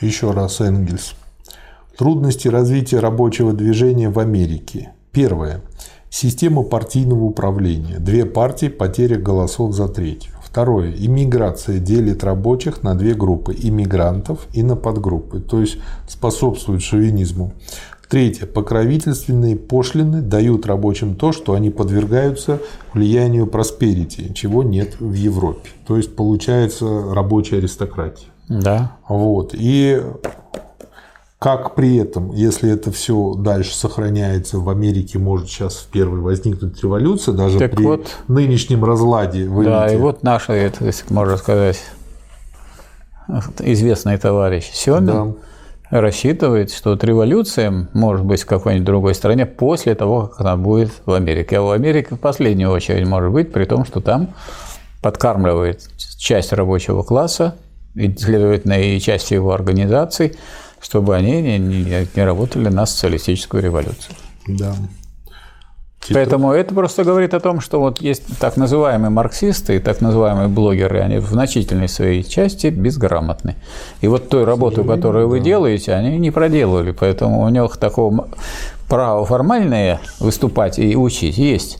Еще 0.01 0.31
раз 0.31 0.59
Энгельс. 0.61 1.13
Трудности 1.97 2.47
развития 2.47 2.99
рабочего 2.99 3.53
движения 3.53 4.09
в 4.09 4.19
Америке. 4.19 4.93
Первое. 5.11 5.61
Система 6.09 6.63
партийного 6.63 7.23
управления. 7.23 7.99
Две 7.99 8.25
партии, 8.25 8.67
потеря 8.67 9.17
голосов 9.17 9.73
за 9.73 9.87
третью. 9.87 10.33
Второе. 10.43 10.93
Иммиграция 10.95 11.79
делит 11.79 12.23
рабочих 12.23 12.83
на 12.83 12.95
две 12.95 13.13
группы– 13.13 13.55
иммигрантов 13.59 14.47
и 14.53 14.61
на 14.61 14.75
подгруппы, 14.75 15.39
то 15.39 15.59
есть 15.59 15.77
способствует 16.07 16.83
шовинизму. 16.83 17.53
Третье. 18.09 18.45
Покровительственные 18.45 19.55
пошлины 19.55 20.21
дают 20.21 20.67
рабочим 20.67 21.15
то, 21.15 21.31
что 21.31 21.53
они 21.53 21.71
подвергаются 21.71 22.59
влиянию 22.93 23.47
просперити, 23.47 24.31
чего 24.35 24.61
нет 24.61 24.99
в 24.99 25.13
Европе. 25.13 25.69
То 25.87 25.97
есть 25.97 26.15
получается 26.15 27.11
рабочая 27.11 27.57
аристократия. 27.57 28.27
Да. 28.47 28.97
Вот. 29.07 29.51
И 29.53 30.01
как 31.43 31.75
при 31.75 31.97
этом, 31.97 32.31
если 32.31 32.71
это 32.71 32.89
все 32.91 33.33
дальше 33.33 33.75
сохраняется 33.75 34.59
в 34.59 34.69
Америке, 34.69 35.19
может 35.19 35.49
сейчас 35.49 35.75
в 35.75 35.87
первой 35.87 36.21
возникнуть 36.21 36.81
революция, 36.81 37.33
даже 37.33 37.59
так 37.59 37.75
при 37.75 37.83
вот, 37.83 38.15
нынешнем 38.29 38.85
разладе 38.85 39.49
в 39.49 39.61
Да, 39.61 39.91
и 39.91 39.97
вот 39.97 40.23
наш, 40.23 40.47
это, 40.47 40.89
можно 41.09 41.35
сказать, 41.35 41.83
известный 43.59 44.17
товарищ 44.17 44.69
Семин 44.71 45.05
да. 45.05 45.99
рассчитывает, 45.99 46.71
что 46.71 46.91
вот 46.91 47.03
революция 47.03 47.89
может 47.91 48.25
быть 48.25 48.43
в 48.43 48.45
какой-нибудь 48.45 48.85
другой 48.85 49.13
стране 49.13 49.45
после 49.45 49.95
того, 49.95 50.27
как 50.27 50.39
она 50.39 50.55
будет 50.55 50.93
в 51.05 51.11
Америке. 51.11 51.57
А 51.57 51.61
в 51.61 51.71
Америке 51.71 52.15
в 52.15 52.19
последнюю 52.19 52.71
очередь 52.71 53.05
может 53.05 53.33
быть, 53.33 53.51
при 53.51 53.65
том, 53.65 53.83
что 53.83 53.99
там 53.99 54.29
подкармливает 55.01 55.89
часть 56.17 56.53
рабочего 56.53 57.03
класса, 57.03 57.55
следовательно, 57.95 58.79
и 58.81 58.99
часть 58.99 59.31
его 59.31 59.53
организаций, 59.53 60.35
чтобы 60.81 61.15
они 61.15 61.41
не, 61.41 61.57
не, 61.57 62.07
не 62.15 62.23
работали 62.23 62.69
на 62.69 62.85
социалистическую 62.85 63.63
революцию. 63.63 64.15
Да. 64.47 64.75
Поэтому 66.11 66.51
это 66.51 66.73
просто 66.73 67.03
говорит 67.03 67.33
о 67.33 67.39
том, 67.39 67.61
что 67.61 67.79
вот 67.79 68.01
есть 68.01 68.23
так 68.39 68.57
называемые 68.57 69.09
марксисты 69.09 69.77
и 69.77 69.79
так 69.79 70.01
называемые 70.01 70.47
блогеры, 70.47 70.99
они 70.99 71.17
в 71.17 71.27
значительной 71.27 71.87
своей 71.87 72.23
части 72.23 72.67
безграмотны. 72.67 73.55
И 74.01 74.07
вот 74.07 74.29
той 74.29 74.43
работу, 74.43 74.83
которую 74.83 75.29
вы 75.29 75.39
делаете, 75.39 75.93
они 75.93 76.17
не 76.17 76.31
проделывали, 76.31 76.91
поэтому 76.91 77.41
у 77.43 77.49
них 77.49 77.77
такого 77.77 78.27
права 78.89 79.25
формальное 79.25 80.01
выступать 80.19 80.79
и 80.79 80.95
учить 80.95 81.37
есть, 81.37 81.79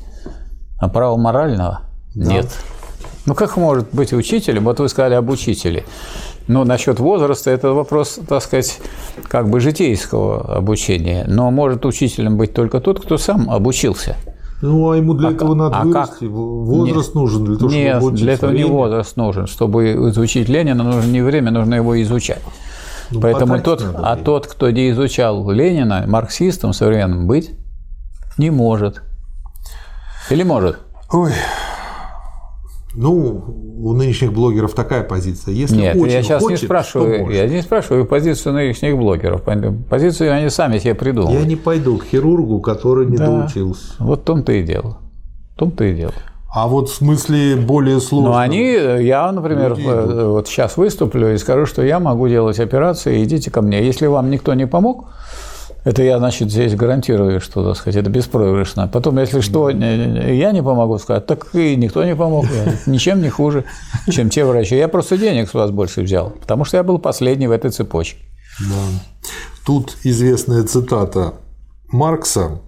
а 0.79 0.87
права 0.87 1.17
морального 1.17 1.81
да. 2.15 2.33
нет. 2.33 2.47
Ну 3.25 3.35
как 3.35 3.55
может 3.57 3.87
быть 3.93 4.11
учителем? 4.11 4.65
Вот 4.65 4.79
вы 4.79 4.89
сказали 4.89 5.13
об 5.13 5.29
учителе. 5.29 5.85
Но 6.47 6.65
насчет 6.65 6.99
возраста 6.99 7.51
это 7.51 7.71
вопрос, 7.71 8.19
так 8.27 8.43
сказать, 8.43 8.79
как 9.29 9.49
бы 9.49 9.61
житейского 9.61 10.57
обучения. 10.57 11.23
Но 11.27 11.49
может 11.51 11.85
учителем 11.85 12.37
быть 12.37 12.53
только 12.53 12.81
тот, 12.81 12.99
кто 12.99 13.17
сам 13.17 13.49
обучился. 13.49 14.17
Ну, 14.61 14.91
а 14.91 14.97
ему 14.97 15.13
для 15.13 15.29
а, 15.29 15.31
этого 15.31 15.55
надо 15.55 15.77
а 15.77 15.83
вырасти. 15.83 16.19
Как? 16.19 16.29
Возраст 16.29 17.09
нет, 17.09 17.15
нужен 17.15 17.43
для 17.45 17.57
того, 17.57 17.71
нет, 17.71 17.97
чтобы 17.97 18.17
для 18.17 18.33
этого 18.33 18.49
время. 18.51 18.63
не 18.63 18.71
возраст 18.71 19.17
нужен. 19.17 19.47
Чтобы 19.47 19.91
изучить 20.09 20.47
Ленина, 20.47 20.83
нужно 20.83 21.09
не 21.09 21.21
время, 21.21 21.51
нужно 21.51 21.75
его 21.75 22.01
изучать. 22.01 22.41
Ну, 23.11 23.21
Поэтому 23.21 23.61
тот, 23.61 23.85
а 23.93 24.15
тот, 24.15 24.47
кто 24.47 24.69
не 24.69 24.91
изучал 24.91 25.49
Ленина, 25.49 26.05
марксистом 26.07 26.73
современным 26.73 27.27
быть 27.27 27.51
не 28.37 28.49
может. 28.49 29.01
Или 30.29 30.43
может? 30.43 30.77
Ой, 31.11 31.31
ну, 32.95 33.43
у 33.79 33.93
нынешних 33.93 34.33
блогеров 34.33 34.73
такая 34.73 35.03
позиция. 35.03 35.53
Если 35.53 35.75
Нет, 35.77 35.95
очень 35.95 36.13
я 36.13 36.23
сейчас 36.23 36.43
хочет, 36.43 36.61
не 36.61 36.65
спрашиваю, 36.65 37.29
я 37.31 37.47
не 37.47 37.61
спрашиваю 37.61 38.05
позицию 38.05 38.53
нынешних 38.53 38.97
блогеров. 38.97 39.41
Позицию 39.89 40.33
они 40.33 40.49
сами 40.49 40.77
себе 40.77 40.93
придумали. 40.93 41.33
Я 41.33 41.45
не 41.45 41.55
пойду 41.55 41.97
к 41.97 42.05
хирургу, 42.05 42.61
который 42.61 43.07
не 43.07 43.17
да. 43.17 43.25
доучился. 43.25 43.95
Вот 43.99 44.21
в 44.21 44.23
том-то 44.23 44.51
и 44.51 44.63
дело. 44.63 44.97
В 45.55 45.59
том-то 45.59 45.83
и 45.85 45.95
дело. 45.95 46.13
А 46.55 46.67
вот 46.67 46.89
в 46.89 46.93
смысле 46.93 47.55
более 47.55 47.99
сложного. 47.99 48.33
Ну, 48.33 48.39
они, 48.39 48.73
я, 49.03 49.31
например, 49.31 49.73
вот 49.73 50.47
сейчас 50.47 50.77
выступлю 50.77 51.33
и 51.33 51.37
скажу, 51.37 51.65
что 51.65 51.83
я 51.83 51.99
могу 51.99 52.27
делать 52.27 52.59
операции, 52.59 53.23
идите 53.23 53.49
ко 53.49 53.63
мне. 53.63 53.83
Если 53.83 54.05
вам 54.05 54.29
никто 54.29 54.53
не 54.53 54.67
помог, 54.67 55.09
это 55.83 56.01
я, 56.01 56.17
значит, 56.17 56.49
здесь 56.49 56.75
гарантирую, 56.75 57.41
что, 57.41 57.65
так 57.65 57.77
сказать, 57.77 58.01
это 58.01 58.09
беспроигрышно. 58.09 58.87
Потом, 58.87 59.19
если 59.19 59.41
что, 59.41 59.69
я 59.69 60.51
не 60.51 60.63
помогу 60.63 60.97
сказать, 60.97 61.25
так 61.25 61.53
и 61.53 61.75
никто 61.75 62.03
не 62.05 62.15
помог. 62.15 62.45
Ничем 62.85 63.21
не 63.21 63.29
хуже, 63.29 63.65
чем 64.09 64.29
те 64.29 64.45
врачи. 64.45 64.77
Я 64.77 64.87
просто 64.87 65.17
денег 65.17 65.49
с 65.49 65.53
вас 65.53 65.71
больше 65.71 66.01
взял, 66.01 66.29
потому 66.29 66.63
что 66.63 66.77
я 66.77 66.83
был 66.83 66.99
последний 66.99 67.47
в 67.47 67.51
этой 67.51 67.71
цепочке. 67.71 68.19
Да. 68.59 69.01
Тут 69.65 69.97
известная 70.03 70.63
цитата 70.63 71.33
Маркса 71.89 72.61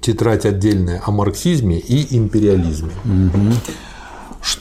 тетрадь 0.00 0.44
отдельная 0.44 1.02
о 1.04 1.10
марксизме 1.10 1.78
и 1.78 2.16
империализме. 2.16 2.90
Угу. 3.04 3.54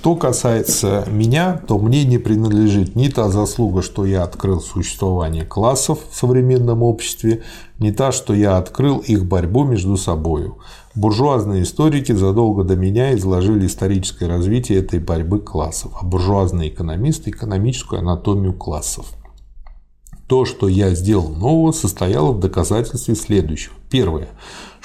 Что 0.08 0.16
касается 0.16 1.04
меня, 1.12 1.62
то 1.68 1.78
мне 1.78 2.06
не 2.06 2.18
принадлежит 2.18 2.96
ни 2.96 3.10
та 3.10 3.28
заслуга, 3.28 3.82
что 3.82 4.06
я 4.06 4.24
открыл 4.24 4.62
существование 4.62 5.44
классов 5.44 6.00
в 6.10 6.16
современном 6.16 6.82
обществе, 6.82 7.44
ни 7.80 7.92
та, 7.92 8.14
что 8.14 8.34
я 8.34 8.56
открыл 8.56 9.00
их 9.00 9.26
борьбу 9.26 9.66
между 9.66 9.98
собой. 9.98 10.54
Буржуазные 10.96 11.64
историки 11.64 12.14
задолго 12.14 12.64
до 12.64 12.78
меня 12.78 13.14
изложили 13.16 13.68
историческое 13.68 14.28
развитие 14.28 14.80
этой 14.80 15.00
борьбы 15.00 15.42
классов, 15.42 15.92
а 16.00 16.06
буржуазные 16.06 16.70
экономисты– 16.70 17.30
экономическую 17.32 18.00
анатомию 18.00 18.54
классов. 18.54 19.08
То, 20.28 20.46
что 20.46 20.68
я 20.68 20.94
сделал 20.94 21.30
нового, 21.30 21.72
состояло 21.72 22.32
в 22.32 22.40
доказательстве 22.40 23.16
следующего. 23.16 23.74
Первое 23.90 24.30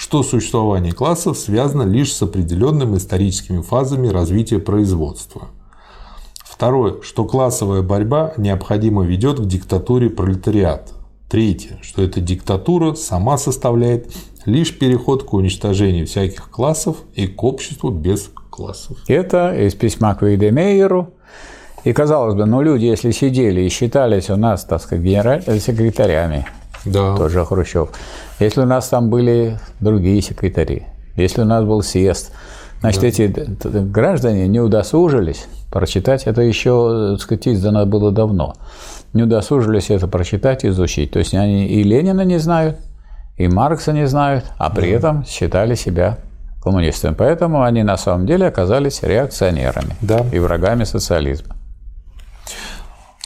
что 0.02 0.24
существование 0.24 0.92
классов 0.92 1.38
связано 1.38 1.84
лишь 1.84 2.12
с 2.12 2.22
определенными 2.22 2.96
историческими 2.96 3.62
фазами 3.62 4.08
развития 4.08 4.58
производства. 4.58 5.48
Второе, 6.44 7.00
что 7.02 7.24
классовая 7.24 7.82
борьба 7.82 8.34
необходимо 8.36 9.04
ведет 9.04 9.38
к 9.38 9.46
диктатуре 9.46 10.10
пролетариата. 10.10 10.92
Третье, 11.28 11.78
что 11.82 12.02
эта 12.02 12.20
диктатура 12.20 12.94
сама 12.94 13.38
составляет 13.38 14.12
лишь 14.44 14.76
переход 14.76 15.22
к 15.22 15.32
уничтожению 15.32 16.08
всяких 16.08 16.50
классов 16.50 16.96
и 17.14 17.28
к 17.28 17.42
обществу 17.42 17.90
без 17.90 18.30
классов. 18.50 18.98
Это 19.06 19.54
из 19.54 19.74
письма 19.74 20.14
к 20.14 20.22
Вейдемейеру. 20.22 21.14
И 21.84 21.92
казалось 21.92 22.34
бы, 22.34 22.46
ну 22.46 22.62
люди, 22.62 22.84
если 22.84 23.10
сидели 23.10 23.62
и 23.62 23.68
считались 23.68 24.30
у 24.30 24.36
нас, 24.36 24.64
так 24.64 24.80
сказать, 24.80 25.04
генеральными 25.04 25.58
секретарями, 25.58 26.46
да. 26.84 27.16
тот 27.16 27.30
же 27.32 27.44
Хрущев, 27.44 27.90
если 28.38 28.60
у 28.60 28.66
нас 28.66 28.88
там 28.88 29.10
были 29.10 29.58
другие 29.80 30.22
секретари, 30.22 30.84
если 31.16 31.42
у 31.42 31.44
нас 31.44 31.64
был 31.64 31.82
съезд, 31.82 32.32
значит, 32.80 33.00
да. 33.00 33.08
эти 33.08 33.34
граждане 33.90 34.46
не 34.46 34.60
удосужились 34.60 35.46
прочитать, 35.72 36.24
это 36.24 36.42
еще, 36.42 37.14
так 37.14 37.20
сказать, 37.20 37.48
издано 37.48 37.84
было 37.84 38.12
давно, 38.12 38.54
не 39.12 39.24
удосужились 39.24 39.90
это 39.90 40.06
прочитать, 40.06 40.64
изучить. 40.64 41.10
То 41.10 41.18
есть 41.18 41.34
они 41.34 41.66
и 41.66 41.82
Ленина 41.82 42.22
не 42.22 42.38
знают, 42.38 42.76
и 43.36 43.48
Маркса 43.48 43.92
не 43.92 44.06
знают, 44.06 44.44
а 44.56 44.70
при 44.70 44.90
да. 44.92 44.96
этом 44.96 45.24
считали 45.24 45.74
себя 45.74 46.18
коммунистами. 46.62 47.14
Поэтому 47.18 47.64
они 47.64 47.82
на 47.82 47.96
самом 47.96 48.26
деле 48.26 48.46
оказались 48.46 49.02
реакционерами 49.02 49.96
да. 50.00 50.24
и 50.32 50.38
врагами 50.38 50.84
социализма. 50.84 51.56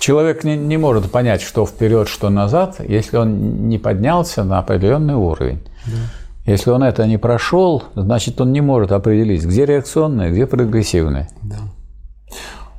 Человек 0.06 0.44
не, 0.44 0.56
не 0.56 0.76
может 0.76 1.10
понять, 1.10 1.42
что 1.42 1.66
вперед, 1.66 2.06
что 2.06 2.30
назад, 2.30 2.76
если 2.78 3.16
он 3.16 3.68
не 3.68 3.76
поднялся 3.76 4.44
на 4.44 4.60
определенный 4.60 5.16
уровень. 5.16 5.62
Да. 5.84 6.52
Если 6.52 6.70
он 6.70 6.84
это 6.84 7.08
не 7.08 7.18
прошел, 7.18 7.82
значит, 7.96 8.40
он 8.40 8.52
не 8.52 8.60
может 8.60 8.92
определить, 8.92 9.44
где 9.44 9.66
реакционное, 9.66 10.30
где 10.30 10.46
прогрессивное. 10.46 11.28
Да. 11.42 11.56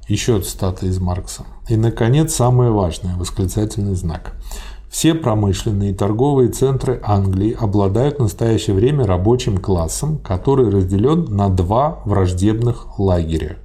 Еще 0.07 0.39
цитата 0.39 0.85
из 0.85 0.99
Маркса. 0.99 1.43
И, 1.67 1.75
наконец, 1.75 2.33
самое 2.33 2.71
важное– 2.71 3.15
восклицательный 3.17 3.95
знак. 3.95 4.31
Все 4.89 5.13
промышленные 5.13 5.91
и 5.91 5.93
торговые 5.93 6.49
центры 6.49 7.01
Англии 7.03 7.57
обладают 7.59 8.19
в 8.19 8.21
настоящее 8.21 8.73
время 8.73 9.05
рабочим 9.05 9.57
классом, 9.57 10.17
который 10.19 10.69
разделен 10.69 11.25
на 11.25 11.49
два 11.49 11.99
враждебных 12.05 12.97
лагеря 12.97 13.57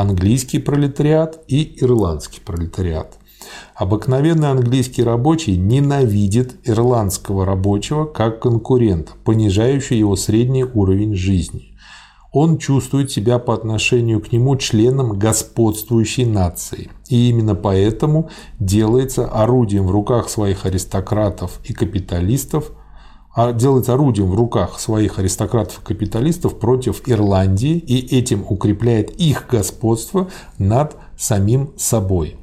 английский 0.00 0.58
пролетариат 0.58 1.40
и 1.48 1.76
ирландский 1.82 2.40
пролетариат. 2.40 3.18
Обыкновенный 3.74 4.50
английский 4.50 5.02
рабочий 5.02 5.56
ненавидит 5.56 6.56
ирландского 6.64 7.44
рабочего 7.44 8.04
как 8.04 8.40
конкурента, 8.40 9.12
понижающего 9.24 9.96
его 9.96 10.16
средний 10.16 10.64
уровень 10.64 11.14
жизни. 11.14 11.74
Он 12.32 12.58
чувствует 12.58 13.10
себя 13.10 13.38
по 13.38 13.54
отношению 13.54 14.20
к 14.20 14.30
нему 14.30 14.56
членом 14.56 15.18
господствующей 15.18 16.24
нации. 16.24 16.90
И 17.08 17.28
именно 17.28 17.56
поэтому 17.56 18.30
делается 18.60 19.26
орудием 19.26 19.86
в 19.86 19.90
руках 19.90 20.28
своих 20.28 20.64
аристократов 20.64 21.58
и 21.64 21.72
капиталистов 21.72 22.70
а 23.32 23.52
делать 23.52 23.88
орудием 23.88 24.30
в 24.30 24.34
руках 24.34 24.80
своих 24.80 25.18
аристократов 25.18 25.80
и 25.80 25.84
капиталистов 25.84 26.58
против 26.58 27.02
Ирландии 27.06 27.78
и 27.78 28.16
этим 28.16 28.44
укрепляет 28.48 29.10
их 29.10 29.46
господство 29.48 30.28
над 30.58 30.96
самим 31.16 31.70
собой. 31.76 32.36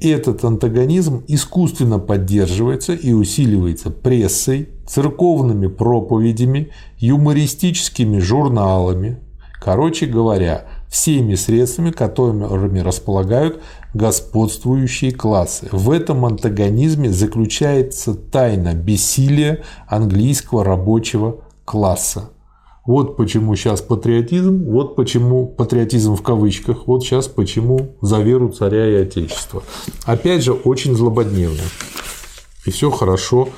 Этот 0.00 0.44
антагонизм 0.44 1.24
искусственно 1.28 1.98
поддерживается 1.98 2.94
и 2.94 3.12
усиливается 3.12 3.90
прессой, 3.90 4.70
церковными 4.86 5.66
проповедями, 5.66 6.70
юмористическими 6.98 8.18
журналами, 8.18 9.18
короче 9.60 10.06
говоря, 10.06 10.66
всеми 10.88 11.34
средствами, 11.34 11.90
которыми 11.90 12.80
располагают 12.80 13.62
господствующие 13.94 15.12
классы. 15.12 15.68
В 15.72 15.90
этом 15.90 16.24
антагонизме 16.24 17.10
заключается 17.10 18.14
тайна 18.14 18.74
бессилия 18.74 19.64
английского 19.88 20.64
рабочего 20.64 21.42
класса. 21.64 22.30
Вот 22.86 23.16
почему 23.16 23.54
сейчас 23.56 23.82
патриотизм, 23.82 24.64
вот 24.64 24.96
почему 24.96 25.46
патриотизм 25.46 26.16
в 26.16 26.22
кавычках, 26.22 26.86
вот 26.86 27.04
сейчас 27.04 27.28
почему 27.28 27.96
за 28.00 28.20
веру 28.20 28.48
царя 28.48 28.88
и 28.88 28.94
отечества. 29.02 29.62
Опять 30.04 30.42
же, 30.42 30.52
очень 30.52 30.96
злободневно. 30.96 31.62
И 32.64 32.70
все 32.70 32.90
хорошо 32.90 33.48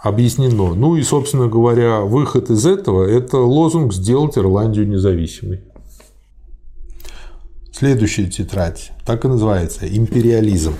объяснено. 0.00 0.74
Ну 0.74 0.96
и, 0.96 1.02
собственно 1.02 1.46
говоря, 1.46 2.00
выход 2.00 2.50
из 2.50 2.66
этого– 2.66 3.04
это 3.08 3.38
лозунг 3.38 3.92
«сделать 3.92 4.36
Ирландию 4.36 4.88
независимой». 4.88 5.62
Следующая 7.72 8.26
тетрадь 8.26 8.92
так 9.06 9.24
и 9.24 9.28
называется 9.28 9.88
«Империализм». 9.88 10.76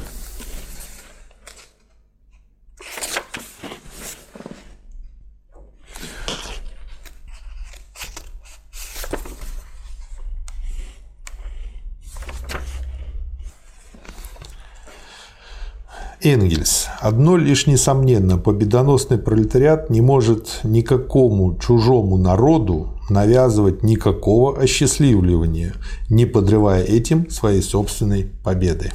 Энгельс. 16.24 16.89
Одно 17.01 17.36
лишь 17.36 17.66
несомненно, 17.66 18.39
победоносный 18.39 19.19
пролетариат 19.19 19.90
не 19.90 20.01
может 20.01 20.61
никакому 20.62 21.59
чужому 21.59 22.16
народу 22.16 22.94
навязывать 23.11 23.82
никакого 23.82 24.59
осчастливливания, 24.59 25.74
не 26.09 26.27
подрывая 26.27 26.85
этим 26.85 27.28
своей 27.28 27.62
собственной 27.62 28.31
победы. 28.44 28.93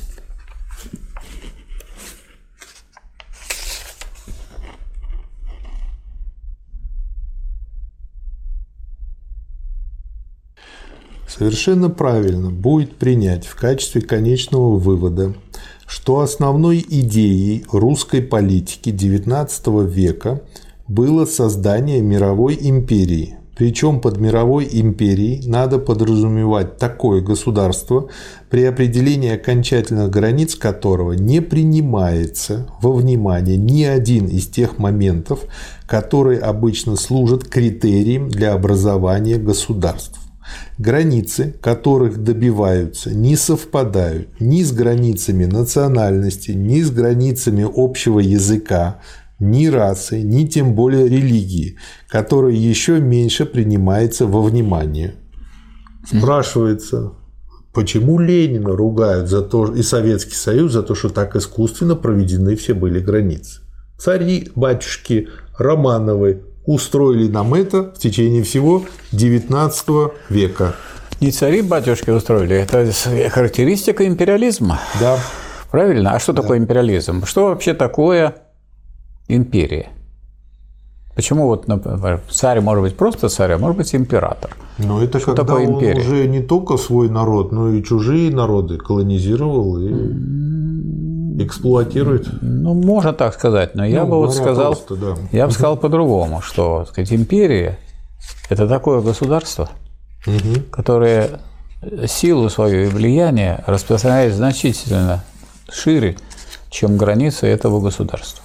Совершенно 11.27 11.91
правильно 11.91 12.49
будет 12.49 12.95
принять 12.95 13.45
в 13.45 13.55
качестве 13.55 14.01
конечного 14.01 14.77
вывода 14.79 15.35
что 15.87 16.19
основной 16.19 16.85
идеей 16.87 17.65
русской 17.71 18.21
политики 18.21 18.89
XIX 18.89 19.87
века 19.87 20.41
было 20.87 21.25
создание 21.25 22.01
мировой 22.01 22.57
империи. 22.59 23.37
Причем 23.55 24.01
под 24.01 24.19
мировой 24.19 24.67
империей 24.71 25.41
надо 25.47 25.79
подразумевать 25.79 26.77
такое 26.77 27.21
государство, 27.21 28.07
при 28.51 28.63
определении 28.63 29.31
окончательных 29.31 30.11
границ 30.11 30.53
которого 30.53 31.13
не 31.13 31.41
принимается 31.41 32.67
во 32.81 32.91
внимание 32.91 33.57
ни 33.57 33.83
один 33.83 34.27
из 34.27 34.47
тех 34.47 34.77
моментов, 34.77 35.45
которые 35.87 36.39
обычно 36.39 36.97
служат 36.97 37.47
критерием 37.47 38.29
для 38.29 38.53
образования 38.53 39.37
государств. 39.37 40.26
Границы, 40.77 41.55
которых 41.61 42.23
добиваются, 42.23 43.13
не 43.13 43.35
совпадают 43.35 44.29
ни 44.39 44.63
с 44.63 44.71
границами 44.71 45.45
национальности, 45.45 46.51
ни 46.51 46.81
с 46.81 46.91
границами 46.91 47.65
общего 47.67 48.19
языка, 48.19 49.01
ни 49.39 49.67
расы, 49.67 50.21
ни 50.21 50.45
тем 50.45 50.73
более 50.73 51.07
религии, 51.07 51.77
которая 52.09 52.53
еще 52.53 52.99
меньше 52.99 53.45
принимается 53.45 54.25
во 54.25 54.41
внимание. 54.41 55.15
Спрашивается, 56.05 57.13
почему 57.73 58.19
Ленина 58.19 58.75
ругают 58.75 59.29
за 59.29 59.41
то, 59.41 59.73
и 59.73 59.81
Советский 59.83 60.35
Союз 60.35 60.71
за 60.71 60.83
то, 60.83 60.95
что 60.95 61.09
так 61.09 61.35
искусственно 61.35 61.95
проведены 61.95 62.55
все 62.55 62.73
были 62.73 62.99
границы. 62.99 63.61
Цари, 63.97 64.51
батюшки, 64.55 65.27
Романовы, 65.57 66.43
устроили 66.67 67.27
нам 67.31 67.55
это 67.55 67.83
в 67.83 67.97
течение 67.97 68.43
всего 68.43 68.83
XIX 69.11 70.11
века. 70.29 70.75
Не 71.19 71.31
цари 71.31 71.61
батюшки 71.63 72.11
устроили, 72.11 72.57
это 72.57 72.91
характеристика 73.31 74.05
империализма. 74.05 74.79
Да. 74.99 75.17
Правильно? 75.71 76.11
А 76.11 76.19
что 76.19 76.33
да. 76.33 76.43
такое 76.43 76.59
империализм? 76.59 77.25
Что 77.25 77.45
вообще 77.45 77.73
такое 77.73 78.35
империя? 79.27 79.89
Почему 81.15 81.47
вот, 81.47 81.67
например, 81.67 82.21
царь 82.29 82.61
может 82.61 82.83
быть 82.83 82.95
просто 82.95 83.29
царь, 83.29 83.53
а 83.53 83.57
может 83.57 83.77
быть 83.77 83.95
император? 83.95 84.55
Но 84.77 85.01
это 85.01 85.19
Что 85.19 85.33
когда 85.33 85.45
такое 85.45 85.67
он 85.67 85.73
империя? 85.75 85.99
уже 85.99 86.27
не 86.27 86.41
только 86.41 86.77
свой 86.77 87.09
народ, 87.09 87.51
но 87.51 87.71
и 87.71 87.81
чужие 87.83 88.29
народы 88.29 88.77
колонизировал 88.77 89.79
и 89.79 89.89
эксплуатирует. 91.43 92.27
Ну, 92.41 92.73
можно 92.73 93.13
так 93.13 93.33
сказать, 93.33 93.75
но 93.75 93.85
я 93.85 94.03
Ну, 94.03 94.09
бы 94.09 94.17
вот 94.17 94.35
сказал, 94.35 94.73
просто, 94.73 94.95
да. 94.95 95.15
я 95.31 95.47
бы 95.47 95.53
сказал 95.53 95.77
по-другому, 95.77 96.41
что 96.41 96.79
так 96.79 96.89
сказать, 96.89 97.13
империя– 97.13 97.77
это 98.49 98.67
такое 98.67 99.01
государство, 99.01 99.69
которое 100.71 101.39
силу 102.07 102.49
свою 102.49 102.85
и 102.85 102.89
влияние 102.89 103.63
распространяет 103.67 104.33
значительно 104.33 105.23
шире, 105.71 106.17
чем 106.69 106.97
границы 106.97 107.47
этого 107.47 107.79
государства. 107.79 108.43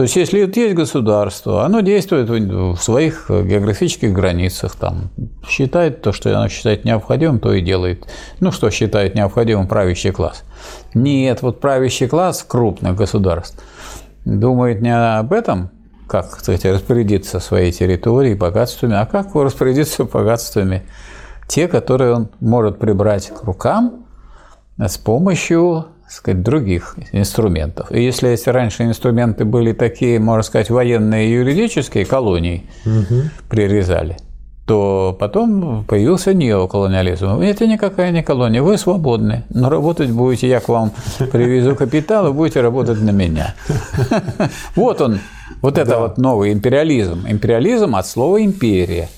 То 0.00 0.04
есть, 0.04 0.16
если 0.16 0.46
вот 0.46 0.56
есть 0.56 0.74
государство, 0.74 1.62
оно 1.62 1.80
действует 1.80 2.30
в 2.30 2.78
своих 2.78 3.26
географических 3.28 4.10
границах, 4.14 4.74
там, 4.74 5.10
считает 5.46 6.00
то, 6.00 6.12
что 6.12 6.34
оно 6.34 6.48
считает 6.48 6.86
необходимым, 6.86 7.38
то 7.38 7.52
и 7.52 7.60
делает. 7.60 8.06
Ну, 8.40 8.50
что 8.50 8.70
считает 8.70 9.14
необходимым 9.14 9.68
правящий 9.68 10.10
класс. 10.10 10.42
Нет, 10.94 11.42
вот 11.42 11.60
правящий 11.60 12.08
класс 12.08 12.42
крупных 12.48 12.96
государств 12.96 13.62
думает 14.24 14.80
не 14.80 15.18
об 15.18 15.34
этом, 15.34 15.68
как, 16.08 16.30
кстати, 16.30 16.66
распорядиться 16.68 17.38
своей 17.38 17.70
территорией, 17.70 18.36
богатствами, 18.36 18.94
а 18.96 19.04
как 19.04 19.34
распорядиться 19.34 20.04
богатствами 20.04 20.82
те, 21.46 21.68
которые 21.68 22.14
он 22.14 22.30
может 22.40 22.78
прибрать 22.78 23.28
к 23.28 23.44
рукам 23.44 24.06
с 24.78 24.96
помощью 24.96 25.88
сказать, 26.10 26.42
других 26.42 26.96
инструментов. 27.12 27.92
И 27.92 28.02
если 28.02 28.30
эти 28.30 28.48
раньше 28.48 28.84
инструменты 28.84 29.44
были 29.44 29.72
такие, 29.72 30.18
можно 30.18 30.42
сказать, 30.42 30.70
военные 30.70 31.28
и 31.28 31.32
юридические, 31.32 32.04
колонии 32.04 32.66
прирезали, 33.48 34.16
то 34.66 35.16
потом 35.18 35.84
появился 35.84 36.32
неоколониализм. 36.32 37.40
Это 37.40 37.66
никакая 37.66 38.12
не 38.12 38.22
колония, 38.22 38.62
вы 38.62 38.78
свободны, 38.78 39.44
но 39.50 39.68
работать 39.68 40.10
будете, 40.10 40.48
я 40.48 40.60
к 40.60 40.68
вам 40.68 40.92
привезу 41.32 41.74
капитал, 41.74 42.28
и 42.28 42.32
будете 42.32 42.60
работать 42.60 43.00
на 43.00 43.10
меня. 43.10 43.54
Вот 44.76 45.00
он, 45.00 45.18
вот 45.62 45.76
это 45.76 45.98
вот 45.98 46.18
новый 46.18 46.52
империализм. 46.52 47.26
Империализм 47.28 47.96
от 47.96 48.06
слова 48.06 48.42
империя. 48.42 49.08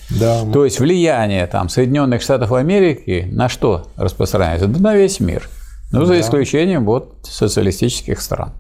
То 0.52 0.64
есть 0.64 0.80
влияние 0.80 1.46
там 1.46 1.68
Соединенных 1.68 2.22
Штатов 2.22 2.52
Америки 2.52 3.28
на 3.30 3.48
что 3.48 3.88
распространяется? 3.96 4.68
Да 4.68 4.80
на 4.80 4.94
весь 4.96 5.20
мир. 5.20 5.48
Ну, 5.92 6.04
за 6.06 6.20
исключением 6.20 6.84
вот 6.84 7.14
социалистических 7.22 8.20
стран. 8.20 8.52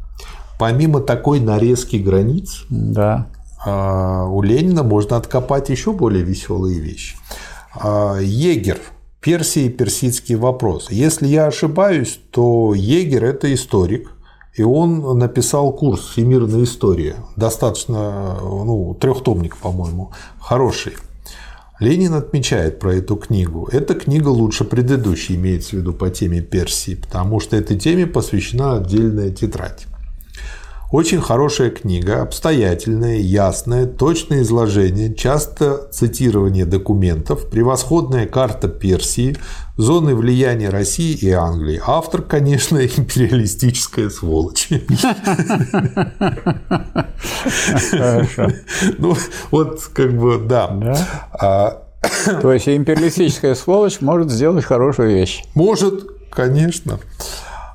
Помимо 0.58 1.00
такой 1.00 1.40
нарезки 1.40 1.96
границ, 1.96 2.64
Да. 2.70 3.26
а, 3.64 4.24
у 4.26 4.42
Ленина 4.42 4.82
можно 4.82 5.16
откопать 5.16 5.70
еще 5.70 5.92
более 5.92 6.22
веселые 6.22 6.78
вещи. 6.80 7.16
А, 7.74 8.18
Егер. 8.20 8.78
Персия 9.20 9.66
и 9.66 9.68
персидский 9.68 10.34
вопрос. 10.34 10.88
Если 10.90 11.28
я 11.28 11.46
ошибаюсь, 11.46 12.18
то 12.32 12.74
Егер– 12.74 13.24
это 13.26 13.52
историк, 13.54 14.10
и 14.54 14.62
он 14.64 15.16
написал 15.18 15.72
курс 15.72 16.00
«Всемирная 16.08 16.64
история». 16.64 17.14
Достаточно, 17.36 18.36
ну, 18.40 18.94
трехтомник, 19.00 19.56
по-моему, 19.56 20.10
хороший. 20.40 20.94
Ленин 21.82 22.14
отмечает 22.14 22.78
про 22.78 22.94
эту 22.94 23.16
книгу. 23.16 23.68
Эта 23.72 23.94
книга 23.94 24.28
лучше 24.28 24.62
предыдущей, 24.62 25.34
имеется 25.34 25.70
в 25.70 25.72
виду 25.80 25.92
по 25.92 26.10
теме 26.10 26.40
Персии, 26.40 26.94
потому 26.94 27.40
что 27.40 27.56
этой 27.56 27.76
теме 27.76 28.06
посвящена 28.06 28.76
отдельная 28.76 29.30
тетрадь. 29.30 29.88
Очень 30.92 31.22
хорошая 31.22 31.70
книга, 31.70 32.20
обстоятельная, 32.20 33.16
ясная, 33.16 33.86
точное 33.86 34.42
изложение, 34.42 35.14
часто 35.14 35.88
цитирование 35.90 36.66
документов, 36.66 37.48
превосходная 37.48 38.26
карта 38.26 38.68
Персии, 38.68 39.38
зоны 39.78 40.14
влияния 40.14 40.68
России 40.68 41.14
и 41.14 41.30
Англии. 41.30 41.80
Автор, 41.86 42.20
конечно, 42.20 42.76
империалистическая 42.84 44.10
сволочь. 44.10 44.68
Ну, 48.98 49.16
вот 49.50 49.80
как 49.94 50.12
бы, 50.12 50.38
да. 50.46 50.68
Да. 50.68 50.98
А, 51.32 51.82
То 52.42 52.52
есть 52.52 52.68
империалистическая 52.68 53.54
сволочь 53.54 54.02
может 54.02 54.30
сделать 54.30 54.66
хорошую 54.66 55.08
вещь. 55.08 55.42
Может, 55.54 56.04
конечно. 56.30 56.98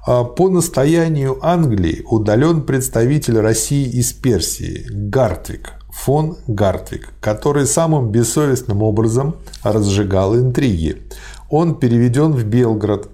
А, 0.08 0.24
По 0.24 0.50
настоянию 0.50 1.38
Англии 1.46 2.06
удален 2.10 2.62
представитель 2.62 3.40
России 3.40 3.90
из 3.90 4.14
Персии 4.14 4.88
Гартвик, 4.90 5.74
фон 5.92 6.38
Гартвик, 6.48 7.10
который 7.20 7.66
самым 7.66 8.10
бессовестным 8.10 8.84
образом 8.84 9.36
разжигал 9.64 10.38
интриги. 10.38 11.02
Он 11.50 11.76
переведен 11.76 12.32
в 12.32 12.46
Белград, 12.46 13.10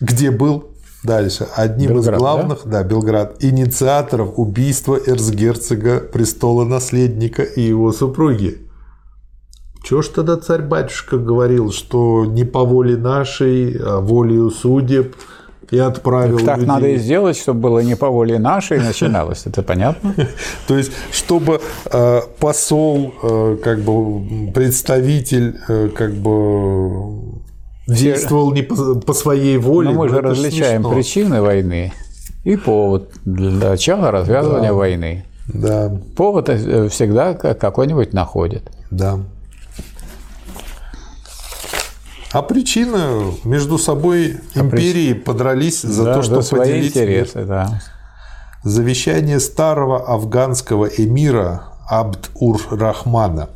где 0.00 0.30
был 0.30 0.70
дальше 1.04 1.46
одним 1.54 1.90
Белград, 1.90 2.14
из 2.14 2.18
главных, 2.18 2.58
да? 2.64 2.82
Белград, 2.82 3.44
инициаторов 3.44 4.38
убийства 4.38 4.98
эрцгерцога 5.06 6.00
престола 6.00 6.64
наследника 6.64 7.42
и 7.42 7.60
его 7.60 7.92
супруги. 7.92 8.66
Чего 9.84 10.00
ж 10.00 10.08
тогда 10.08 10.38
царь-батюшка 10.38 11.18
говорил, 11.18 11.72
что 11.72 12.24
не 12.24 12.44
по 12.44 12.64
воле 12.64 12.96
нашей, 12.96 13.76
а 13.78 14.00
волею 14.00 14.50
судеб 14.50 15.14
и 15.70 15.78
отправил 15.78 16.38
Так 16.38 16.56
людей? 16.56 16.66
надо 16.66 16.86
и 16.88 16.96
сделать, 16.96 17.36
чтобы 17.36 17.60
было 17.60 17.78
не 17.80 17.94
по 17.94 18.08
воле 18.08 18.38
нашей 18.38 18.80
начиналось. 18.80 19.42
Это 19.46 19.62
понятно? 19.62 20.14
То 20.66 20.76
есть, 20.76 20.92
чтобы 21.12 21.60
э, 21.92 22.20
посол, 22.38 23.14
э, 23.22 23.56
как 23.62 23.80
бы 23.80 24.50
представитель, 24.52 25.58
э, 25.68 25.90
как 25.94 26.14
бы 26.14 27.38
действовал 27.86 28.52
не 28.52 28.62
по, 28.62 29.12
своей 29.12 29.58
воле. 29.58 29.90
Но 29.90 29.94
мы 29.94 30.06
ну, 30.06 30.14
же 30.14 30.20
различаем 30.20 30.82
смешно. 30.82 30.94
причины 30.94 31.42
войны 31.42 31.92
и 32.44 32.56
повод 32.56 33.10
для 33.24 33.70
начала 33.70 34.10
развязывания 34.10 34.72
войны. 34.72 35.24
Да, 35.46 35.90
Повод 36.14 36.48
всегда 36.48 37.32
какой-нибудь 37.34 38.12
находит. 38.12 38.70
да. 38.90 39.18
А 42.32 42.42
причина 42.42 43.32
между 43.44 43.78
собой 43.78 44.40
империи 44.54 45.14
подрались 45.14 45.80
за 45.80 46.04
Да, 46.04 46.14
то, 46.14 46.22
чтобы 46.22 46.42
свои 46.42 46.60
поделить 46.60 46.90
интересы, 46.90 47.44
да. 47.44 47.82
Завещание 48.64 49.40
старого 49.40 50.06
афганского 50.06 50.86
эмира 50.86 51.64
Абд-ур-Рахмана. 51.88 53.50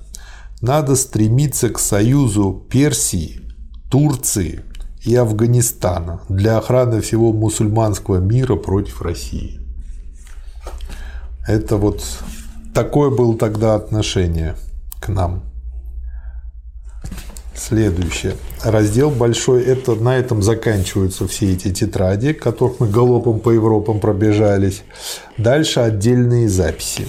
Надо 0.62 0.96
стремиться 0.96 1.68
к 1.68 1.78
союзу 1.78 2.64
Персии, 2.70 3.42
Турции 3.90 4.64
и 5.04 5.14
Афганистана 5.16 6.22
для 6.28 6.56
охраны 6.56 7.00
всего 7.02 7.32
мусульманского 7.32 8.18
мира 8.18 8.56
против 8.56 9.02
России. 9.02 9.60
Это 11.46 11.76
вот 11.76 12.02
такое 12.72 13.10
было 13.10 13.36
тогда 13.36 13.74
отношение 13.74 14.54
к 15.00 15.08
нам. 15.08 15.51
Следующее. 17.68 18.34
Раздел 18.64 19.10
большой. 19.10 19.62
Это, 19.62 19.94
на 19.94 20.16
этом 20.16 20.42
заканчиваются 20.42 21.28
все 21.28 21.52
эти 21.52 21.72
тетради, 21.72 22.32
которых 22.32 22.80
мы 22.80 22.88
галопом 22.88 23.38
по 23.38 23.50
Европам 23.50 24.00
пробежались. 24.00 24.82
Дальше 25.38 25.78
отдельные 25.78 26.48
записи. 26.48 27.06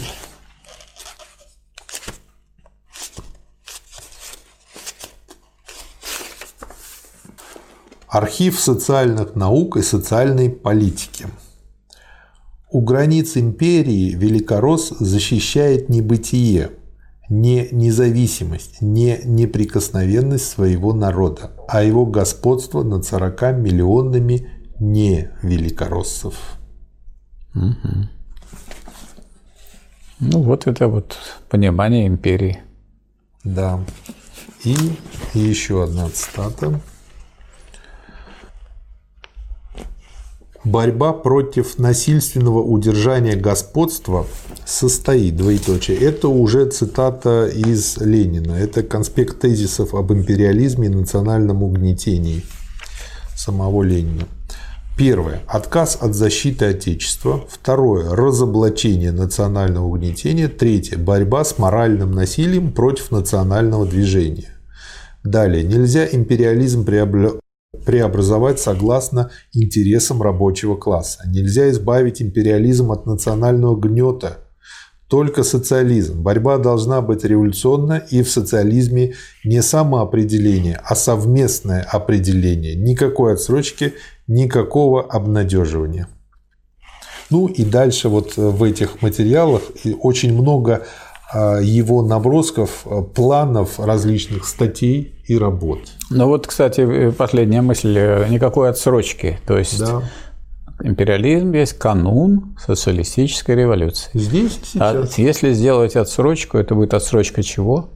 Архив 8.08 8.60
социальных 8.60 9.34
наук 9.34 9.78
и 9.78 9.82
социальной 9.82 10.52
политики. 10.52 11.26
У 12.70 12.82
границ 12.82 13.38
империи 13.38 14.12
Великорос 14.12 14.90
защищает 15.00 15.90
небытие, 15.90 16.70
не 17.34 17.68
независимость, 17.72 18.82
не 18.82 19.20
неприкосновенность 19.24 20.46
своего 20.46 20.94
народа, 20.94 21.52
а 21.68 21.84
его 21.84 22.06
господство 22.06 22.84
над 22.84 23.06
40 23.06 23.58
миллионными 23.58 24.50
не 24.80 25.30
великороссов. 25.42 26.36
Ну, 27.56 27.90
вот 30.20 30.68
это 30.68 30.88
вот 30.88 31.18
понимание 31.50 32.06
империи. 32.06 32.62
Да. 33.44 33.80
И 34.64 34.76
еще 35.34 35.84
одна 35.84 36.10
цитата. 36.10 36.80
Борьба 40.66 41.12
против 41.12 41.78
насильственного 41.78 42.62
удержания 42.62 43.36
господства 43.36 44.26
состоит, 44.66 45.36
двоеточие. 45.36 45.98
Это 45.98 46.30
уже 46.30 46.66
цитата 46.70 47.48
из 47.48 47.98
Ленина. 47.98 48.54
Это 48.54 48.82
конспект 48.82 49.42
тезисов 49.42 49.94
об 49.94 50.14
империализме 50.14 50.88
и 50.88 50.92
национальном 50.92 51.64
угнетении 51.64 52.44
самого 53.36 53.84
Ленина. 53.84 54.24
Первое. 54.98 55.42
Отказ 55.48 55.98
от 56.00 56.14
защиты 56.16 56.66
Отечества. 56.66 57.44
Второе. 57.50 58.16
Разоблачение 58.16 59.12
национального 59.12 59.88
угнетения. 59.88 60.48
Третье. 60.48 60.98
Борьба 60.98 61.44
с 61.44 61.58
моральным 61.58 62.12
насилием 62.14 62.72
против 62.72 63.12
национального 63.12 63.86
движения. 63.86 64.56
Далее. 65.24 65.64
Нельзя 65.64 66.06
империализм 66.06 66.86
преобразовать 67.86 68.60
согласно 68.60 69.32
интересам 69.52 70.22
рабочего 70.22 70.76
класса. 70.76 71.24
Нельзя 71.28 71.70
избавить 71.72 72.22
империализм 72.22 72.92
от 72.92 73.06
национального 73.06 73.76
гнета. 73.76 74.38
Только 75.08 75.44
социализм. 75.44 76.24
Борьба 76.24 76.58
должна 76.58 77.02
быть 77.02 77.24
революционна, 77.24 78.04
и 78.10 78.24
в 78.24 78.32
социализме 78.32 79.14
не 79.44 79.62
самоопределение, 79.62 80.80
а 80.84 80.96
совместное 80.96 81.82
определение. 81.84 82.76
Никакой 82.76 83.34
отсрочки, 83.34 83.94
никакого 84.28 85.04
обнадеживания. 85.04 86.08
Ну 87.30 87.48
и 87.48 87.64
дальше 87.64 88.10
вот 88.10 88.38
в 88.38 88.64
этих 88.64 89.02
материалах 89.02 89.62
очень 90.02 90.34
много 90.34 90.86
его 91.62 92.02
набросков, 92.02 92.82
а, 92.86 93.02
планов 93.02 93.80
различных 93.80 94.46
статей 94.46 95.16
и 95.26 95.38
работ. 95.38 95.80
Ну 96.10 96.28
вот, 96.28 96.48
кстати, 96.48 96.82
э, 96.82 97.12
последняя 97.12 97.62
мысль, 97.62 97.96
э, 97.98 98.28
никакой 98.30 98.70
отсрочки. 98.70 99.40
То 99.48 99.58
есть 99.58 99.80
да. 99.80 100.02
империализм 100.84 101.54
есть 101.54 101.74
канун 101.74 102.56
социалистической 102.60 103.56
революции. 103.56 104.12
Здесь 104.14 104.60
сейчас. 104.64 105.18
А 105.18 105.22
если 105.22 105.54
сделать 105.54 105.96
отсрочку, 105.96 106.58
это 106.58 106.76
будет 106.76 106.94
отсрочка 106.94 107.42
чего? 107.42 107.90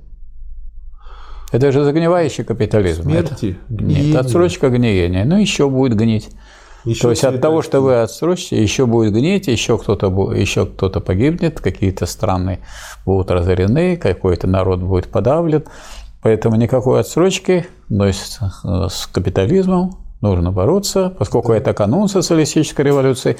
Это 1.51 1.71
же 1.71 1.83
загнивающий 1.83 2.43
капитализм. 2.43 3.03
Смерти. 3.03 3.57
Это, 3.69 3.83
нет, 3.83 4.15
отсрочка 4.15 4.69
гниения. 4.69 5.23
Ну, 5.25 5.39
еще 5.39 5.69
будет 5.69 5.95
гнить. 5.95 6.29
Еще 6.87 7.01
То 7.01 7.09
есть 7.09 7.23
от 7.23 7.41
того, 7.41 7.61
что 7.61 7.81
вы 7.81 8.01
отсрочите, 8.01 8.61
еще 8.61 8.85
будет 8.85 9.13
гнить, 9.13 9.47
еще 9.47 9.77
кто-то 9.77 10.07
еще 10.33 10.65
кто-то 10.65 11.01
погибнет, 11.01 11.59
какие-то 11.59 12.05
страны 12.05 12.59
будут 13.05 13.29
разорены, 13.29 13.97
какой-то 13.97 14.47
народ 14.47 14.79
будет 14.79 15.07
подавлен. 15.07 15.65
Поэтому 16.21 16.55
никакой 16.55 17.01
отсрочки, 17.01 17.67
но 17.89 18.07
с, 18.07 18.39
с 18.89 19.07
капитализмом 19.07 19.97
нужно 20.21 20.51
бороться, 20.51 21.13
поскольку 21.17 21.51
это 21.53 21.73
канун 21.73 22.07
социалистической 22.07 22.85
революции, 22.85 23.37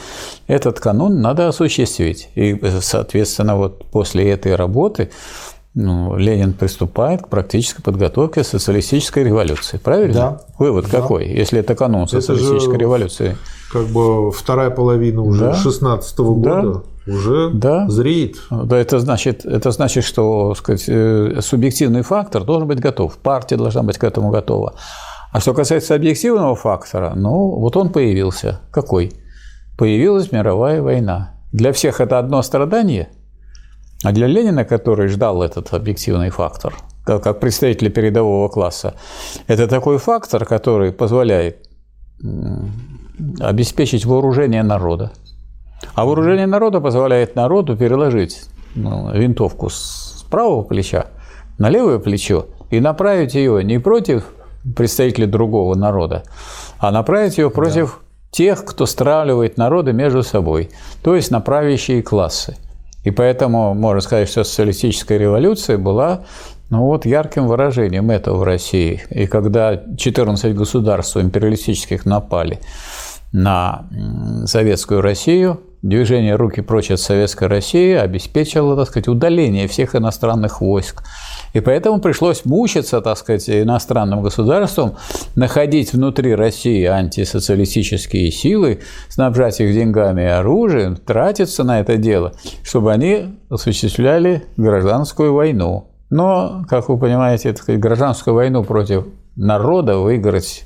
этот 0.48 0.80
канун 0.80 1.22
надо 1.22 1.48
осуществить. 1.48 2.30
И, 2.36 2.60
соответственно, 2.82 3.56
вот 3.56 3.86
после 3.86 4.30
этой 4.30 4.56
работы 4.56 5.10
ну, 5.80 6.18
Ленин 6.18 6.54
приступает 6.54 7.22
к 7.22 7.28
практической 7.28 7.84
подготовке 7.84 8.44
социалистической 8.44 9.24
революции. 9.24 9.78
Правильно? 9.78 10.14
Да. 10.14 10.42
Вывод 10.58 10.86
да. 10.92 11.02
какой, 11.02 11.28
если 11.28 11.60
это 11.60 11.76
канун 11.76 12.08
социалистической 12.08 12.74
это 12.74 12.82
революции? 12.82 13.38
Как 13.72 13.86
бы 13.86 14.32
вторая 14.32 14.72
половина 14.72 15.22
уже 15.22 15.46
да. 15.46 15.54
16 15.54 16.20
-го 16.20 16.34
года 16.34 16.84
да. 17.06 17.14
уже 17.14 17.52
да. 17.52 17.88
зреет. 17.90 18.38
Да, 18.50 18.76
это 18.76 18.98
значит, 18.98 19.46
это 19.46 19.70
значит, 19.70 20.04
что 20.04 20.56
сказать, 20.56 20.86
э, 20.88 21.42
субъективный 21.42 22.02
фактор 22.02 22.44
должен 22.44 22.68
быть 22.68 22.80
готов. 22.80 23.16
Партия 23.18 23.58
должна 23.58 23.84
быть 23.84 24.00
к 24.00 24.04
этому 24.04 24.32
готова. 24.32 24.74
А 25.32 25.40
что 25.40 25.54
касается 25.54 25.94
объективного 25.94 26.56
фактора, 26.56 27.14
ну, 27.16 27.60
вот 27.60 27.78
он 27.78 27.90
появился. 27.90 28.62
Какой? 28.72 29.12
Появилась 29.78 30.32
мировая 30.32 30.82
война. 30.82 31.36
Для 31.52 31.72
всех 31.72 32.02
это 32.02 32.18
одно 32.18 32.42
страдание– 32.42 33.10
а 34.04 34.12
для 34.12 34.28
Ленина, 34.28 34.66
который 34.66 35.08
ждал 35.08 35.42
этот 35.42 35.74
объективный 35.74 36.30
фактор, 36.30 36.76
как 37.04 37.40
представителя 37.40 37.90
передового 37.90 38.48
класса, 38.50 38.96
это 39.48 39.68
такой 39.68 39.98
фактор, 39.98 40.46
который 40.46 40.92
позволяет 40.92 41.68
обеспечить 43.40 44.06
вооружение 44.06 44.64
народа. 44.64 45.12
А 45.96 46.06
вооружение 46.06 46.48
народа 46.48 46.82
позволяет 46.82 47.36
народу 47.36 47.78
переложить 47.78 48.46
ну, 48.76 49.12
винтовку 49.14 49.70
с 49.70 50.26
правого 50.30 50.64
плеча 50.64 51.08
на 51.58 51.70
левое 51.70 52.00
плечо 52.00 52.48
и 52.70 52.80
направить 52.80 53.34
ее 53.34 53.64
не 53.64 53.80
против 53.80 54.24
представителей 54.76 55.28
другого 55.28 55.76
народа, 55.76 56.24
а 56.80 56.92
направить 56.92 57.38
ее 57.38 57.50
против 57.50 58.00
да. 58.02 58.28
тех, 58.32 58.66
кто 58.66 58.86
стравливает 58.86 59.58
народы 59.58 59.94
между 59.94 60.24
собой, 60.24 60.70
то 61.04 61.16
есть 61.16 61.32
на 61.32 61.40
правящие 61.40 62.04
классы. 62.04 62.58
И 63.08 63.12
поэтому 63.12 63.74
можно 63.74 64.02
сказать, 64.02 64.28
что 64.28 64.44
социалистическая 64.44 65.18
революция 65.18 65.78
была 65.78 66.26
ну 66.70 66.82
вот 66.82 67.06
ярким 67.06 67.48
выражением 67.48 68.12
этого 68.12 68.40
в 68.40 68.44
России. 68.44 69.02
И 69.10 69.28
когда 69.28 69.82
14 69.98 70.54
государств 70.54 71.16
империалистических 71.16 72.06
напали 72.06 72.60
на 73.32 73.88
советскую 74.46 75.00
Россию, 75.00 75.62
движение 75.82 76.36
«Руки 76.36 76.62
прочь 76.62 76.92
от 76.92 77.00
советской 77.00 77.48
России» 77.48 77.94
обеспечило, 77.94 78.76
так 78.76 78.88
сказать, 78.88 79.08
удаление 79.08 79.68
всех 79.68 79.96
иностранных 79.96 80.62
войск 80.62 81.04
и 81.54 81.60
поэтому 81.60 82.00
пришлось 82.00 82.46
мучиться, 82.46 83.02
так 83.02 83.18
сказать, 83.18 83.50
иностранным 83.50 84.22
государствам, 84.22 84.96
находить 85.36 85.94
внутри 85.94 86.36
России 86.36 86.86
антисоциалистические 86.86 88.32
силы, 88.32 88.82
снабжать 89.10 89.60
их 89.60 89.74
деньгами 89.74 90.22
и 90.22 90.26
оружием, 90.26 90.96
тратиться 90.98 91.64
на 91.64 91.80
это 91.80 91.98
дело, 91.98 92.34
чтобы 92.64 92.92
они 92.92 93.38
осуществляли 93.50 94.44
гражданскую 94.58 95.34
войну. 95.34 95.88
Но, 96.10 96.64
как 96.70 96.90
вы 96.90 96.98
понимаете, 96.98 97.52
так 97.52 97.64
сказать, 97.64 97.82
гражданскую 97.82 98.36
войну 98.36 98.64
против 98.64 99.06
народа 99.36 99.98
выиграть 99.98 100.64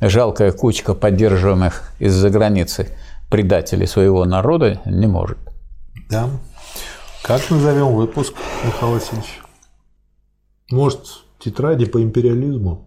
жалкая 0.00 0.52
кучка 0.52 0.94
поддерживаемых 0.94 1.90
из-за 1.98 2.30
границы 2.30 2.88
предателей 3.34 3.88
своего 3.88 4.24
народа 4.24 4.80
не 4.86 5.08
может. 5.08 5.38
Да. 6.08 6.30
Как 7.24 7.50
назовем 7.50 7.92
выпуск, 7.92 8.32
Михаил 8.64 8.92
Васильевич? 8.92 9.40
Может, 10.70 11.00
тетради 11.40 11.84
по 11.84 12.00
империализму? 12.00 12.86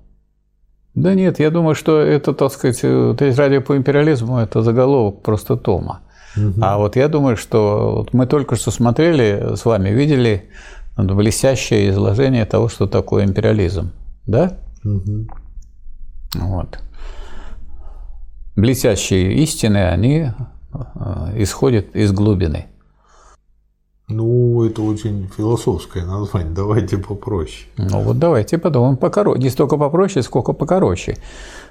Да 0.96 1.16
нет, 1.16 1.40
я 1.40 1.52
думаю, 1.52 1.76
что 1.76 2.00
это, 2.00 2.34
так 2.34 2.54
сказать, 2.54 2.80
тетради 2.80 3.60
по 3.60 3.76
империализму– 3.76 4.38
это 4.40 4.62
заголовок 4.62 5.22
просто 5.22 5.58
тома. 5.58 6.00
Угу. 6.38 6.62
А 6.62 6.78
вот 6.78 6.96
я 6.96 7.10
думаю, 7.10 7.36
что 7.36 7.96
вот 7.98 8.14
мы 8.14 8.26
только 8.26 8.56
что 8.56 8.72
смотрели 8.72 9.54
с 9.58 9.66
вами, 9.66 9.90
видели 9.90 10.50
блестящее 10.96 11.90
изложение 11.90 12.46
того, 12.46 12.70
что 12.70 12.88
такое 12.88 13.26
империализм. 13.26 13.92
Да? 14.26 14.60
Угу. 14.86 15.28
Вот. 16.36 16.80
Блестящие 18.58 19.34
истины, 19.44 19.88
они 19.88 20.32
э, 20.74 21.44
исходят 21.44 21.96
из 21.96 22.12
глубины. 22.12 22.66
Ну, 24.08 24.64
это 24.64 24.82
очень 24.82 25.30
философское 25.38 26.04
название. 26.04 26.52
Давайте 26.54 26.98
попроще. 26.98 27.68
Ну 27.78 28.02
вот 28.02 28.18
давайте 28.18 28.58
подумаем 28.58 28.98
покороче. 28.98 29.44
Не 29.44 29.52
столько 29.52 29.78
попроще, 29.78 30.24
сколько 30.24 30.54
покороче. 30.54 31.18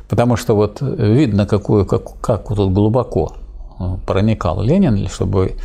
Потому 0.09 0.37
что 0.37 0.55
вот 0.55 0.81
видно, 0.81 1.45
какую, 1.45 1.87
как, 1.87 2.21
как 2.21 2.47
тут 2.55 2.73
глубоко 2.73 3.33
э, 3.81 3.97
проникал 4.07 4.63
Ленин, 4.63 5.09
чтобы 5.09 5.57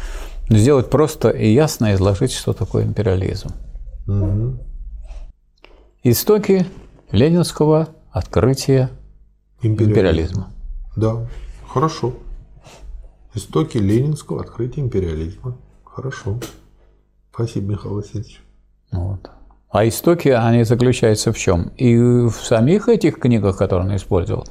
сделать 0.49 0.89
просто 0.89 1.30
и 1.30 1.53
ясно 1.53 1.93
изложить, 1.93 2.31
что 2.31 2.53
такое 2.53 2.84
империализм. 2.84 3.49
Угу. 4.07 4.57
Истоки 6.02 6.65
ленинского 7.11 7.89
открытия 8.11 8.89
империализма. 9.61 9.91
империализма. 9.91 10.48
Да, 10.96 11.26
хорошо. 11.68 12.14
Истоки 13.34 13.78
ленинского 13.78 14.42
открытия 14.42 14.82
империализма. 14.82 15.58
Хорошо. 15.86 16.38
Спасибо, 17.34 17.72
Михаил 17.72 17.96
Васильевич. 17.96 18.42
Вот. 18.92 19.30
А 19.70 19.88
истоки, 19.88 20.28
они 20.28 20.64
заключаются 20.64 21.32
в 21.32 21.38
чем? 21.38 21.72
И 21.78 21.96
в 21.98 22.34
самих 22.34 22.90
этих 22.90 23.20
книгах, 23.20 23.58
которые 23.58 23.88
он 23.88 23.96
использовал, 23.96 24.46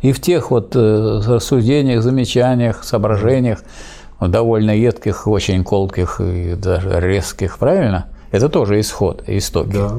и 0.00 0.12
в 0.12 0.20
тех 0.20 0.50
вот 0.50 0.74
э, 0.74 1.20
рассуждениях, 1.26 2.02
замечаниях, 2.02 2.82
соображениях, 2.82 3.62
довольно 4.18 4.70
едких, 4.70 5.26
очень 5.26 5.62
колких 5.62 6.20
и 6.20 6.54
даже 6.54 7.00
резких, 7.00 7.58
правильно? 7.58 8.08
Это 8.30 8.48
тоже 8.48 8.80
исход, 8.80 9.22
истоки. 9.26 9.72
Да, 9.74 9.98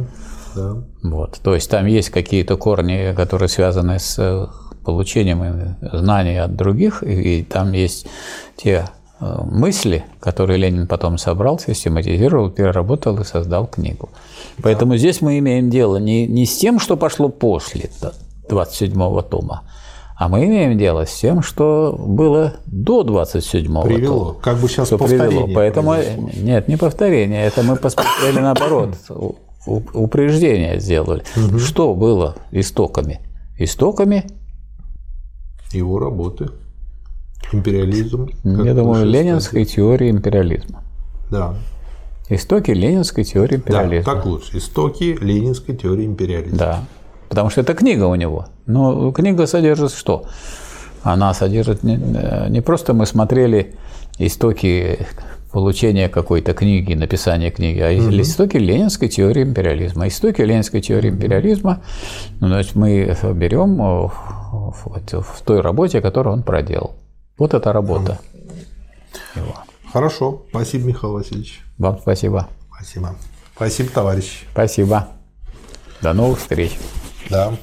да. 0.56 0.76
Вот. 1.03 1.40
То 1.44 1.53
есть 1.53 1.70
там 1.70 1.86
есть 1.86 2.10
какие-то 2.10 2.57
корни, 2.57 3.14
которые 3.15 3.49
связаны 3.49 3.99
с 3.99 4.18
э, 4.18 4.48
получением 4.84 5.76
знаний 5.81 6.38
от 6.38 6.55
других, 6.55 7.03
и 7.03 7.43
там 7.43 7.72
есть 7.72 8.07
те 8.55 8.85
Э, 9.23 9.41
мысли, 9.45 10.03
которые 10.19 10.57
Ленин 10.57 10.85
потом 10.85 11.18
собрал, 11.18 11.57
систематизировал, 11.57 12.49
переработал 12.49 13.18
и 13.19 13.23
создал 13.23 13.68
книгу. 13.68 14.10
Поэтому 14.61 14.93
да. 14.93 14.97
здесь 14.97 15.22
мы 15.22 15.39
имеем 15.39 15.69
дело 15.69 15.95
не, 15.95 16.27
не 16.27 16.45
с 16.45 16.57
тем, 16.57 16.77
что 16.77 16.97
пошло 16.97 17.30
после 17.30 17.89
27-го 18.49 19.22
тома, 19.22 19.64
а 20.18 20.27
мы 20.27 20.45
имеем 20.45 20.77
дело 20.77 21.05
с 21.05 21.14
тем, 21.14 21.41
что 21.41 21.95
было 21.97 22.55
до 22.65 23.03
27-го 23.03 23.84
Привело. 23.84 24.19
тома. 24.19 24.39
Как 24.41 24.57
бы 24.57 24.68
сейчас 24.68 24.89
повторение 24.89 25.30
привело. 25.30 25.47
Поэтому 25.53 25.95
нет, 26.34 26.68
не 26.68 26.76
повторение, 26.76 27.45
это 27.45 27.64
мы 27.64 27.77
посмотрели 27.77 28.39
наоборот, 28.39 28.89
упреждение 29.65 30.81
сделали. 30.81 31.23
Угу. 31.38 31.60
Что 31.60 31.93
было 31.93 32.35
истоками? 32.51 33.22
Истоками 33.57 34.26
его 35.73 35.99
работы 35.99 36.49
Империализм. 37.51 38.29
Я 38.43 38.73
думаю, 38.73 39.05
ленинской 39.05 39.65
теории 39.65 40.09
империализма. 40.09 40.81
Да. 41.29 41.55
Истоки 42.29 42.71
ленинской 42.71 43.23
теории 43.23 43.57
империализма. 43.57 44.05
Да, 44.05 44.15
так 44.15 44.25
лучше. 44.25 44.57
Истоки 44.57 45.17
ленинской 45.19 45.75
теории 45.75 46.05
империализма. 46.05 46.57
Да. 46.57 46.83
Потому 47.29 47.49
что 47.49 47.61
это 47.61 47.73
книга 47.73 48.05
у 48.05 48.15
него. 48.15 48.47
Но 48.65 49.11
книга 49.11 49.45
содержит 49.45 49.91
что? 49.91 50.25
Она 51.03 51.33
содержит 51.33 51.83
не, 51.83 51.99
не 52.49 52.61
просто 52.61 52.93
мы 52.93 53.05
смотрели 53.05 53.75
истоки 54.17 55.05
получения 55.53 56.09
какой-то 56.09 56.53
книги, 56.53 56.95
написания 56.95 57.51
книги, 57.51 57.80
а 57.80 57.91
угу. 57.93 58.19
истоки 58.19 58.57
ленинской 58.57 59.07
теории 59.07 59.43
империализма. 59.43 60.07
Истоки 60.07 60.41
ленинской 60.41 60.81
теории 60.81 61.11
империализма, 61.11 61.84
ну, 62.41 62.47
значит, 62.47 62.75
мы 62.75 63.15
берем 63.35 63.77
в, 63.77 64.11
в 64.81 65.41
той 65.45 65.61
работе, 65.61 66.01
которую 66.01 66.34
он 66.34 66.43
проделал. 66.43 66.95
Вот 67.38 67.53
эта 67.53 67.71
работа. 67.71 68.19
Его. 69.35 69.55
Хорошо. 69.91 70.41
Спасибо, 70.49 70.88
Михаил 70.88 71.13
Васильевич. 71.13 71.61
Вам 71.77 71.99
спасибо. 71.99 72.47
Спасибо. 72.73 73.15
Спасибо, 73.55 73.89
товарищ. 73.89 74.45
Спасибо. 74.51 75.07
До 76.01 76.13
новых 76.13 76.39
встреч. 76.39 76.71
Да. 77.30 77.53